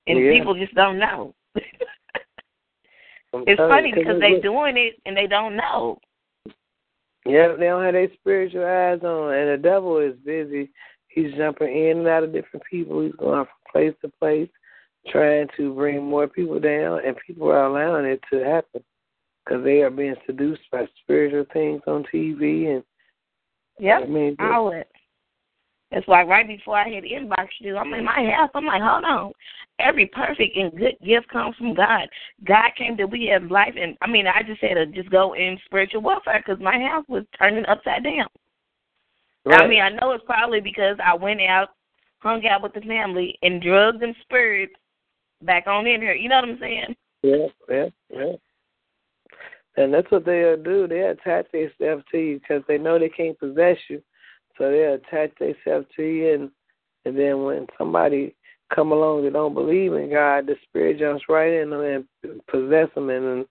and 0.07 0.19
Yeah. 0.19 0.31
people 0.31 0.53
just 0.53 0.73
don't 0.73 0.99
know. 0.99 1.33
It's 3.33 3.59
funny 3.59 3.91
because 3.93 4.19
they 4.19 4.33
look- 4.33 4.41
doing 4.41 4.77
it 4.77 4.99
and 5.05 5.15
they 5.15 5.27
don't 5.27 5.55
know. 5.55 5.99
Yeah, 7.25 7.53
they 7.53 7.65
don't 7.67 7.83
have 7.83 7.93
their 7.93 8.11
spiritual 8.13 8.65
eyes 8.65 9.03
on, 9.03 9.33
and 9.33 9.49
the 9.49 9.57
devil 9.57 9.97
is 9.97 10.15
busy. 10.17 10.69
He's 11.09 11.33
jumping 11.33 11.75
in 11.75 11.99
and 11.99 12.07
out 12.07 12.23
of 12.23 12.31
different 12.31 12.65
people. 12.65 13.01
He's 13.01 13.15
going 13.15 13.45
from 13.45 13.55
place 13.69 13.93
to 14.01 14.09
place, 14.09 14.49
trying 15.07 15.47
to 15.57 15.73
bring 15.73 16.03
more 16.03 16.27
people 16.27 16.59
down, 16.59 17.03
and 17.05 17.17
people 17.17 17.49
are 17.49 17.65
allowing 17.65 18.05
it 18.05 18.21
to 18.31 18.43
happen 18.43 18.83
because 19.47 19.63
they 19.63 19.81
are 19.81 19.89
being 19.89 20.15
seduced 20.25 20.61
by 20.71 20.85
spiritual 21.03 21.45
things 21.53 21.81
on 21.87 22.05
TV. 22.13 22.73
And 22.73 22.83
Yep, 23.79 24.03
I 24.03 24.07
mean, 24.07 24.35
all 24.39 24.71
it. 24.71 24.89
It's 25.91 26.07
like 26.07 26.27
right 26.27 26.45
before 26.45 26.77
I 26.77 26.89
had 26.89 27.03
inbox 27.03 27.47
you, 27.59 27.77
I'm 27.77 27.93
in 27.93 28.03
my 28.03 28.29
house. 28.35 28.49
I'm 28.53 28.65
like, 28.65 28.81
hold 28.81 29.05
on. 29.05 29.31
Every 29.79 30.07
perfect 30.07 30.57
and 30.57 30.75
good 30.75 30.97
gift 31.05 31.29
comes 31.29 31.55
from 31.55 31.75
God. 31.75 32.09
God 32.43 32.71
came 32.77 32.97
that 32.97 33.09
we 33.09 33.27
have 33.27 33.49
life, 33.51 33.75
and 33.79 33.95
I 34.01 34.07
mean, 34.07 34.25
I 34.27 34.41
just 34.41 34.59
had 34.61 34.73
to 34.73 34.85
just 34.87 35.09
go 35.11 35.33
in 35.33 35.57
spiritual 35.65 36.01
warfare 36.01 36.43
because 36.45 36.61
my 36.61 36.79
house 36.79 37.05
was 37.07 37.23
turning 37.37 37.65
upside 37.67 38.03
down. 38.03 38.27
right. 39.45 39.61
I 39.61 39.67
mean, 39.67 39.81
I 39.81 39.89
know 39.89 40.11
it's 40.11 40.25
probably 40.25 40.59
because 40.59 40.97
I 41.03 41.15
went 41.15 41.41
out, 41.41 41.69
hung 42.19 42.45
out 42.47 42.63
with 42.63 42.73
the 42.73 42.81
family, 42.81 43.37
and 43.43 43.61
drugs 43.61 43.99
and 44.01 44.15
spirits 44.23 44.73
back 45.43 45.67
on 45.67 45.85
in 45.85 46.01
here. 46.01 46.15
You 46.15 46.27
know 46.27 46.41
what 46.41 46.49
I'm 46.49 46.59
saying? 46.59 46.95
Yeah, 47.21 47.47
yeah, 47.69 47.85
yeah. 48.09 48.33
And 49.77 49.93
that's 49.93 50.09
what 50.11 50.25
they'll 50.25 50.61
do. 50.61 50.87
They 50.87 51.01
attach 51.01 51.45
themselves 51.51 52.03
to 52.11 52.17
you 52.17 52.39
because 52.39 52.63
they 52.67 52.79
know 52.79 52.97
they 52.97 53.09
can't 53.09 53.39
possess 53.39 53.77
you. 53.89 54.01
So 54.57 54.71
they 54.71 54.83
attach 54.85 55.31
themselves 55.37 55.85
to 55.95 56.03
you, 56.03 56.33
and 56.33 56.51
and 57.05 57.17
then 57.17 57.43
when 57.43 57.67
somebody 57.77 58.35
come 58.73 58.91
along 58.91 59.23
that 59.23 59.33
don't 59.33 59.53
believe 59.53 59.93
in 59.93 60.09
God, 60.09 60.47
the 60.47 60.55
spirit 60.67 60.99
jumps 60.99 61.23
right 61.29 61.53
in 61.53 61.69
them 61.69 61.81
and 62.23 62.41
possess 62.47 62.89
them, 62.95 63.09
and, 63.09 63.25
and 63.25 63.45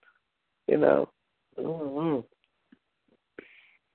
you 0.67 0.77
know, 0.77 1.09
mm 1.57 2.23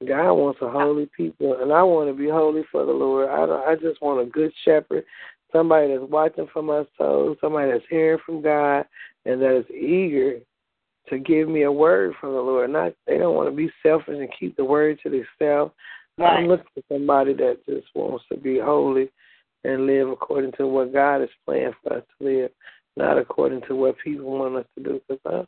God 0.09 0.33
wants 0.33 0.59
a 0.63 0.69
holy 0.69 1.09
people, 1.17 1.63
and 1.63 1.73
I 1.73 1.83
want 1.85 2.09
to 2.09 2.15
be 2.15 2.29
holy 2.29 2.65
for 2.73 2.85
the 2.85 2.91
Lord. 2.91 3.29
I 3.29 3.47
don't, 3.47 3.69
I 3.69 3.77
just 3.77 4.03
want 4.03 4.27
a 4.27 4.29
good 4.29 4.53
shepherd, 4.65 5.05
somebody 5.53 5.89
that's 5.95 6.11
watching 6.11 6.49
for 6.53 6.61
my 6.61 6.83
soul, 6.99 7.37
somebody 7.41 7.71
that's 7.71 7.85
hearing 7.89 8.19
from 8.27 8.43
God, 8.43 8.85
and 9.27 9.41
that 9.41 9.59
is 9.59 9.71
eager 9.71 10.41
to 11.09 11.19
give 11.19 11.49
me 11.49 11.63
a 11.63 11.73
word 11.73 12.15
from 12.21 12.33
the 12.33 12.41
Lord. 12.41 12.71
Not 12.71 12.95
they 13.07 13.19
don't 13.19 13.35
want 13.35 13.49
to 13.49 13.57
be 13.57 13.71
selfish 13.83 14.17
and 14.19 14.29
keep 14.39 14.57
the 14.57 14.65
word 14.65 14.99
to 15.03 15.11
themselves. 15.11 15.73
Right. 16.19 16.39
I'm 16.39 16.47
looking 16.47 16.67
for 16.75 16.83
somebody 16.93 17.33
that 17.35 17.59
just 17.67 17.87
wants 17.95 18.25
to 18.31 18.39
be 18.39 18.59
holy 18.59 19.11
and 19.65 19.87
live 19.87 20.09
according 20.09 20.53
to 20.59 20.67
what 20.67 20.93
God 20.93 21.23
is 21.23 21.31
planned 21.47 21.75
for 21.83 21.95
us 21.95 22.05
to 22.19 22.25
live, 22.25 22.51
not 22.97 23.19
according 23.19 23.63
to 23.69 23.77
what 23.77 23.97
people 24.05 24.27
want 24.27 24.57
us 24.57 24.67
to 24.77 24.85
do. 24.85 25.01
Because 25.09 25.47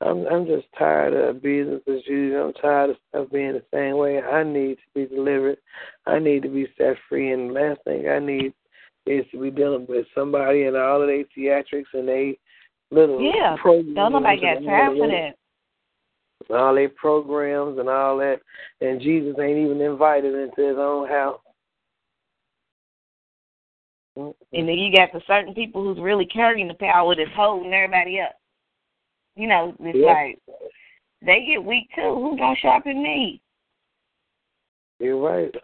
I'm 0.00 0.26
I'm 0.26 0.46
just 0.46 0.66
tired 0.78 1.14
of 1.14 1.42
business 1.42 1.82
as 1.88 2.06
usual. 2.06 2.46
I'm 2.46 2.52
tired 2.54 2.90
of 2.90 2.96
stuff 3.08 3.28
being 3.32 3.52
the 3.52 3.62
same 3.72 3.96
way. 3.96 4.20
I 4.20 4.42
need 4.42 4.76
to 4.76 4.94
be 4.94 5.14
delivered. 5.14 5.58
I 6.06 6.18
need 6.18 6.42
to 6.42 6.48
be 6.48 6.66
set 6.76 6.96
free. 7.08 7.32
And 7.32 7.50
the 7.50 7.54
last 7.54 7.80
thing 7.84 8.08
I 8.08 8.18
need 8.18 8.52
is 9.06 9.24
to 9.32 9.40
be 9.40 9.50
dealing 9.50 9.86
with 9.88 10.06
somebody 10.14 10.64
and 10.64 10.76
all 10.76 11.00
of 11.02 11.08
their 11.08 11.24
theatrics 11.36 11.92
and 11.92 12.08
they 12.08 12.38
little 12.90 13.20
Yeah. 13.20 13.56
programs. 13.60 13.94
Don't 13.94 14.12
nobody 14.12 14.40
got 14.40 14.54
time 14.64 14.90
all 14.90 14.96
for 14.96 15.08
that 15.08 15.34
all 16.50 16.74
their 16.74 16.88
programs 16.88 17.78
and 17.78 17.88
all 17.88 18.18
that, 18.18 18.40
and 18.80 19.00
Jesus 19.00 19.36
ain't 19.40 19.58
even 19.58 19.80
invited 19.80 20.34
into 20.34 20.68
his 20.68 20.78
own 20.78 21.08
house. 21.08 21.40
And 24.16 24.34
then 24.52 24.78
you 24.78 24.94
got 24.94 25.12
the 25.12 25.20
certain 25.26 25.54
people 25.54 25.82
who's 25.82 26.02
really 26.02 26.26
carrying 26.26 26.68
the 26.68 26.74
power 26.74 27.16
that's 27.16 27.30
holding 27.34 27.72
everybody 27.72 28.20
up. 28.20 28.36
You 29.34 29.48
know, 29.48 29.74
it's 29.80 29.98
Yeah. 29.98 30.12
like 30.12 30.38
they 31.20 31.44
get 31.44 31.64
weak 31.64 31.90
too. 31.94 32.14
Who's 32.14 32.38
gonna 32.38 32.56
sharpen 32.56 33.02
me? 33.02 33.40
You're 35.00 35.18
right. 35.18 35.54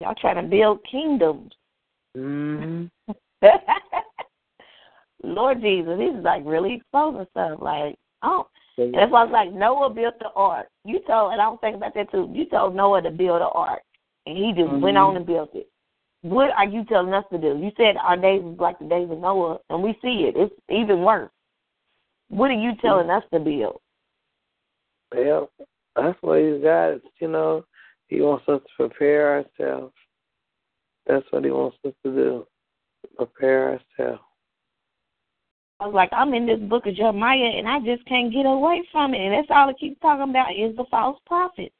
Y'all 0.00 0.14
trying 0.14 0.36
to 0.36 0.42
build 0.42 0.82
kingdoms. 0.84 1.52
Mm-hmm. 2.16 2.86
Lord 5.22 5.60
Jesus, 5.60 5.98
he's 5.98 6.22
like 6.22 6.42
really 6.44 6.74
exposing 6.74 7.26
stuff. 7.30 7.58
Like, 7.60 7.96
oh, 8.22 8.48
and 8.78 8.94
that's 8.94 9.10
why 9.10 9.22
I 9.22 9.24
was 9.24 9.32
like, 9.32 9.52
Noah 9.52 9.90
built 9.90 10.14
the 10.20 10.30
ark. 10.36 10.68
You 10.84 11.00
told, 11.06 11.32
and 11.32 11.40
I 11.40 11.48
was 11.48 11.58
thinking 11.60 11.80
about 11.80 11.94
that 11.94 12.10
too. 12.12 12.30
You 12.32 12.46
told 12.46 12.76
Noah 12.76 13.02
to 13.02 13.10
build 13.10 13.40
the 13.40 13.48
ark, 13.48 13.82
and 14.26 14.36
he 14.36 14.52
just 14.52 14.70
went 14.80 14.96
Mhm. 14.96 15.08
on 15.08 15.16
and 15.16 15.26
built 15.26 15.54
it. 15.54 15.68
What 16.22 16.50
are 16.52 16.66
you 16.66 16.84
telling 16.84 17.12
us 17.14 17.24
to 17.30 17.38
do? 17.38 17.58
You 17.58 17.72
said 17.76 17.96
our 17.96 18.16
days 18.16 18.44
is 18.44 18.58
like 18.58 18.78
the 18.78 18.86
days 18.86 19.10
of 19.10 19.18
Noah, 19.18 19.60
and 19.70 19.82
we 19.82 19.98
see 20.02 20.24
it. 20.24 20.36
It's 20.36 20.54
even 20.68 21.02
worse. 21.02 21.30
What 22.28 22.50
are 22.50 22.54
you 22.60 22.74
telling 22.76 23.10
us 23.10 23.24
to 23.32 23.40
build? 23.40 23.80
Well, 25.14 25.50
that's 25.96 26.20
what 26.22 26.40
he's 26.40 26.62
got. 26.62 27.00
You 27.20 27.28
know, 27.28 27.64
he 28.08 28.20
wants 28.20 28.48
us 28.48 28.60
to 28.62 28.88
prepare 28.88 29.38
ourselves. 29.38 29.94
That's 31.06 31.30
what 31.30 31.44
he 31.44 31.50
wants 31.50 31.78
us 31.84 31.94
to 32.04 32.12
do. 32.12 32.46
Prepare 33.16 33.80
ourselves. 33.98 34.22
I 35.80 35.86
was 35.86 35.94
like, 35.94 36.10
I'm 36.12 36.34
in 36.34 36.46
this 36.46 36.58
book 36.60 36.86
of 36.86 36.96
Jeremiah, 36.96 37.52
and 37.56 37.68
I 37.68 37.78
just 37.80 38.04
can't 38.06 38.32
get 38.32 38.46
away 38.46 38.82
from 38.90 39.14
it. 39.14 39.18
And 39.18 39.32
that's 39.32 39.48
all 39.50 39.68
it 39.68 39.78
keeps 39.78 40.00
talking 40.00 40.30
about 40.30 40.50
is 40.50 40.76
the 40.76 40.84
false 40.90 41.18
prophet. 41.24 41.72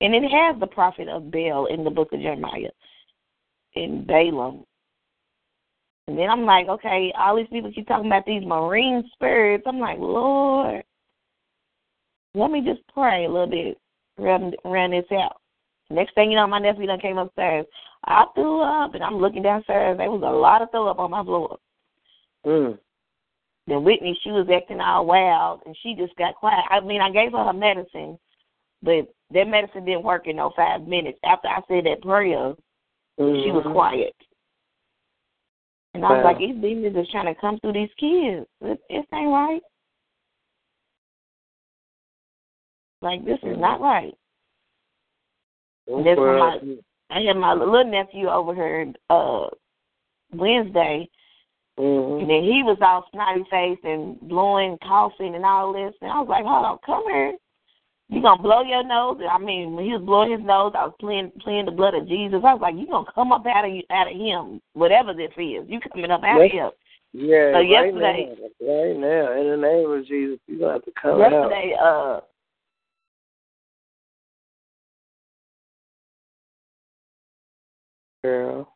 And 0.00 0.14
it 0.14 0.30
has 0.30 0.60
the 0.60 0.66
prophet 0.66 1.08
of 1.08 1.30
Baal 1.30 1.66
in 1.66 1.82
the 1.82 1.90
book 1.90 2.12
of 2.12 2.20
Jeremiah, 2.20 2.70
in 3.74 4.04
Balaam. 4.06 4.64
And 6.08 6.18
then 6.18 6.30
I'm 6.30 6.44
like, 6.44 6.68
okay, 6.68 7.12
all 7.18 7.36
these 7.36 7.48
people 7.50 7.72
keep 7.72 7.88
talking 7.88 8.06
about 8.06 8.26
these 8.26 8.44
marine 8.44 9.02
spirits. 9.14 9.64
I'm 9.66 9.78
like, 9.78 9.98
Lord, 9.98 10.82
let 12.34 12.50
me 12.50 12.62
just 12.62 12.80
pray 12.92 13.24
a 13.24 13.30
little 13.30 13.46
bit, 13.46 13.78
run, 14.18 14.52
run 14.64 14.90
this 14.90 15.04
out. 15.12 15.40
Next 15.90 16.14
thing 16.14 16.30
you 16.30 16.36
know, 16.36 16.46
my 16.46 16.58
nephew 16.58 16.86
done 16.86 17.00
came 17.00 17.18
upstairs. 17.18 17.66
I 18.04 18.26
threw 18.34 18.60
up, 18.60 18.94
and 18.94 19.02
I'm 19.02 19.16
looking 19.16 19.42
downstairs. 19.42 19.96
There 19.96 20.10
was 20.10 20.22
a 20.22 20.30
lot 20.30 20.62
of 20.62 20.70
throw 20.70 20.88
up 20.88 20.98
on 20.98 21.10
my 21.10 21.24
floor. 21.24 21.58
Mm. 22.46 22.78
Then 23.66 23.84
Whitney, 23.84 24.18
she 24.22 24.30
was 24.30 24.48
acting 24.54 24.80
all 24.80 25.06
wild, 25.06 25.62
and 25.66 25.76
she 25.82 25.94
just 25.94 26.14
got 26.16 26.34
quiet. 26.34 26.64
I 26.70 26.80
mean, 26.80 27.00
I 27.00 27.10
gave 27.10 27.32
her 27.32 27.44
her 27.44 27.52
medicine, 27.52 28.18
but 28.82 29.12
that 29.30 29.48
medicine 29.48 29.84
didn't 29.84 30.04
work 30.04 30.26
in 30.26 30.36
no 30.36 30.52
five 30.56 30.86
minutes. 30.86 31.18
After 31.24 31.48
I 31.48 31.60
said 31.68 31.84
that 31.84 32.02
prayer, 32.02 32.54
she 33.18 33.50
was 33.50 33.64
Mhm. 33.64 33.72
quiet. 33.72 34.16
And 35.94 36.04
I 36.04 36.12
was 36.12 36.18
Wow. 36.18 36.24
like, 36.24 36.38
these 36.38 36.54
demons 36.56 36.96
is 36.96 37.08
trying 37.08 37.26
to 37.26 37.34
come 37.34 37.58
through 37.58 37.72
these 37.72 37.92
kids. 37.94 38.46
This, 38.60 38.78
ain't 38.90 39.32
right. 39.32 39.62
Like, 43.00 43.24
this 43.24 43.42
is 43.42 43.58
not 43.58 43.80
right. 43.80 44.16
This 45.88 46.04
That's 46.04 46.18
when 46.20 46.78
I 47.10 47.20
had 47.22 47.36
my 47.36 47.54
little 47.54 47.84
nephew 47.84 48.28
over 48.28 48.54
here 48.54 48.92
uh 49.08 49.46
Wednesday, 50.34 51.08
Mhm. 51.78 52.22
And 52.22 52.30
then 52.30 52.42
he 52.42 52.62
was 52.64 52.76
all 52.82 53.06
snotty 53.12 53.44
faced 53.50 53.84
and 53.84 54.20
blowing, 54.22 54.76
coughing, 54.78 55.34
and 55.36 55.44
all 55.44 55.72
this. 55.72 55.94
And 56.02 56.10
I 56.10 56.18
was 56.18 56.28
like, 56.28 56.44
"Hold 56.44 56.64
on, 56.64 56.78
come 56.78 57.04
here. 57.08 57.34
You 58.08 58.20
gonna 58.20 58.42
blow 58.42 58.62
your 58.62 58.82
nose?" 58.82 59.20
I 59.30 59.38
mean, 59.38 59.76
when 59.76 59.84
he 59.84 59.92
was 59.92 60.02
blowing 60.02 60.32
his 60.32 60.40
nose, 60.40 60.72
I 60.74 60.86
was 60.86 60.94
playing 60.98 61.30
playing 61.38 61.66
the 61.66 61.70
blood 61.70 61.94
of 61.94 62.08
Jesus. 62.08 62.42
I 62.44 62.52
was 62.52 62.60
like, 62.60 62.74
"You 62.74 62.86
gonna 62.86 63.10
come 63.12 63.30
up 63.32 63.46
out 63.46 63.64
of 63.64 63.70
you, 63.70 63.84
out 63.90 64.10
of 64.10 64.16
him, 64.16 64.60
whatever 64.72 65.14
this 65.14 65.30
is. 65.36 65.68
You 65.68 65.78
coming 65.80 66.10
up 66.10 66.24
out 66.24 66.40
of 66.44 66.50
him." 66.50 66.70
Yeah, 67.12 67.52
So 67.52 67.58
right 67.58 67.68
yesterday- 67.68 68.36
now, 68.60 68.68
right 68.68 68.96
now, 68.96 69.32
in 69.32 69.48
the 69.48 69.56
name 69.56 69.90
of 69.90 70.04
Jesus, 70.04 70.40
you 70.46 70.58
gonna 70.58 70.72
have 70.74 70.84
to 70.84 70.90
come 70.92 71.22
out. 71.22 71.30
Yesterday, 71.30 71.74
uh, 71.80 72.20
girl. 78.28 78.74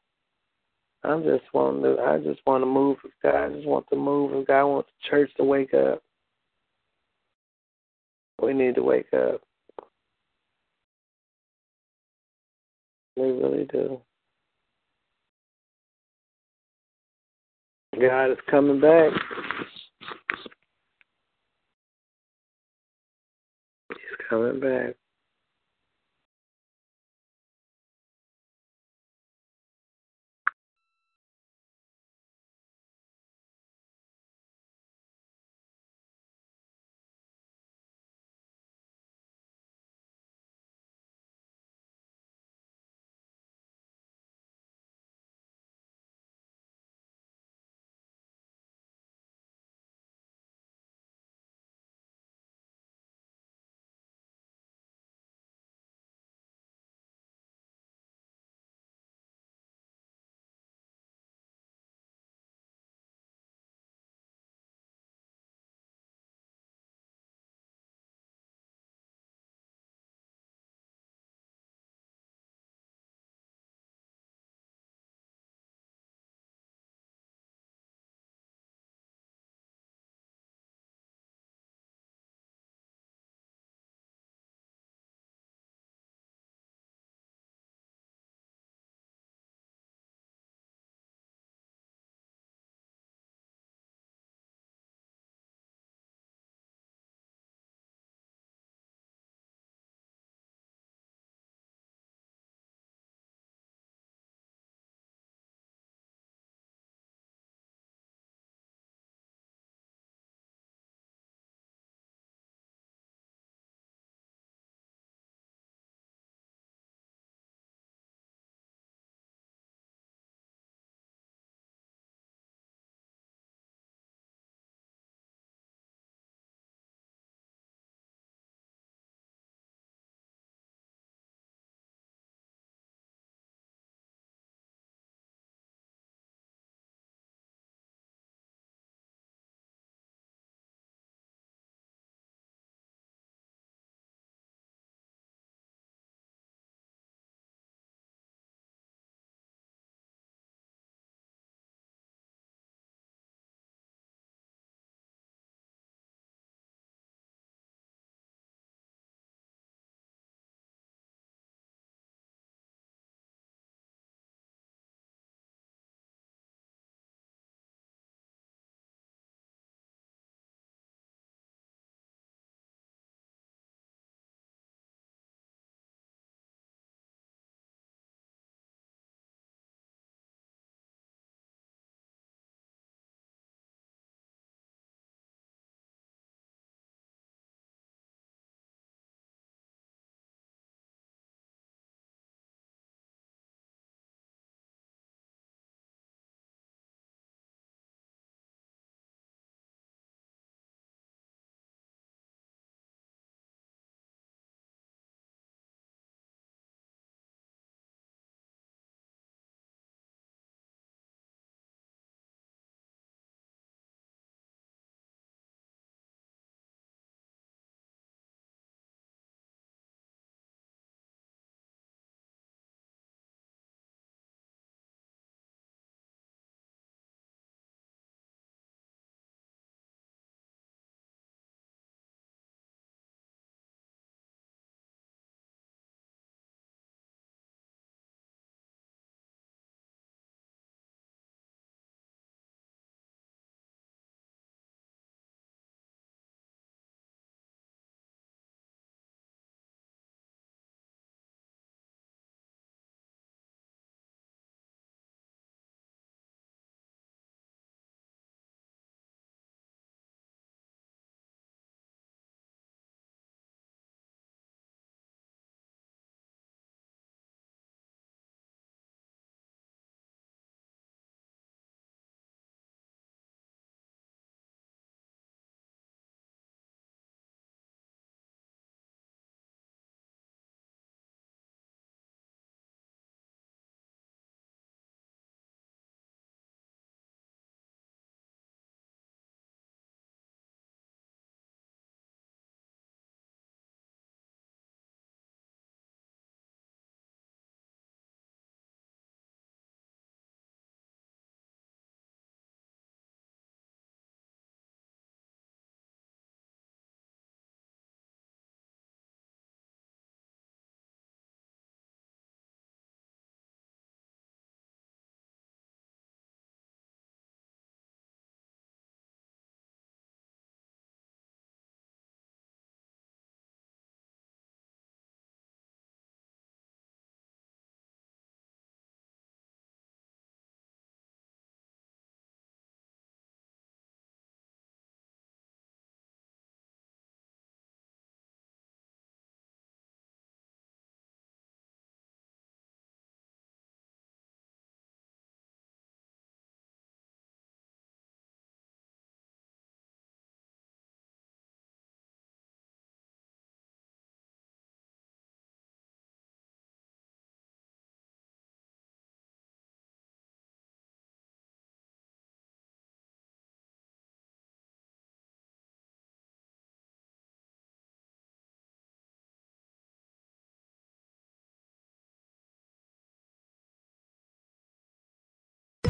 I 1.05 1.17
just 1.19 1.45
want 1.53 1.83
to. 1.83 1.99
I 2.01 2.19
just 2.19 2.41
want 2.47 2.63
to 2.63 2.67
move 2.67 2.97
with 3.03 3.13
God. 3.23 3.35
I 3.35 3.49
just 3.55 3.67
want 3.67 3.87
to 3.91 3.97
move, 3.97 4.33
and 4.33 4.47
God 4.47 4.67
wants 4.67 4.89
the 4.89 5.11
church 5.11 5.31
to 5.37 5.45
wake 5.45 5.75
up. 5.75 6.03
We 8.41 8.55
need 8.55 8.77
to 8.77 8.83
wake 8.83 9.13
up. 9.13 9.43
We 13.17 13.25
really 13.25 13.67
do. 13.71 14.01
God 18.01 18.31
is 18.31 18.39
coming 18.51 18.81
back. 18.81 19.13
He's 23.91 24.27
coming 24.31 24.61
back. 24.61 25.02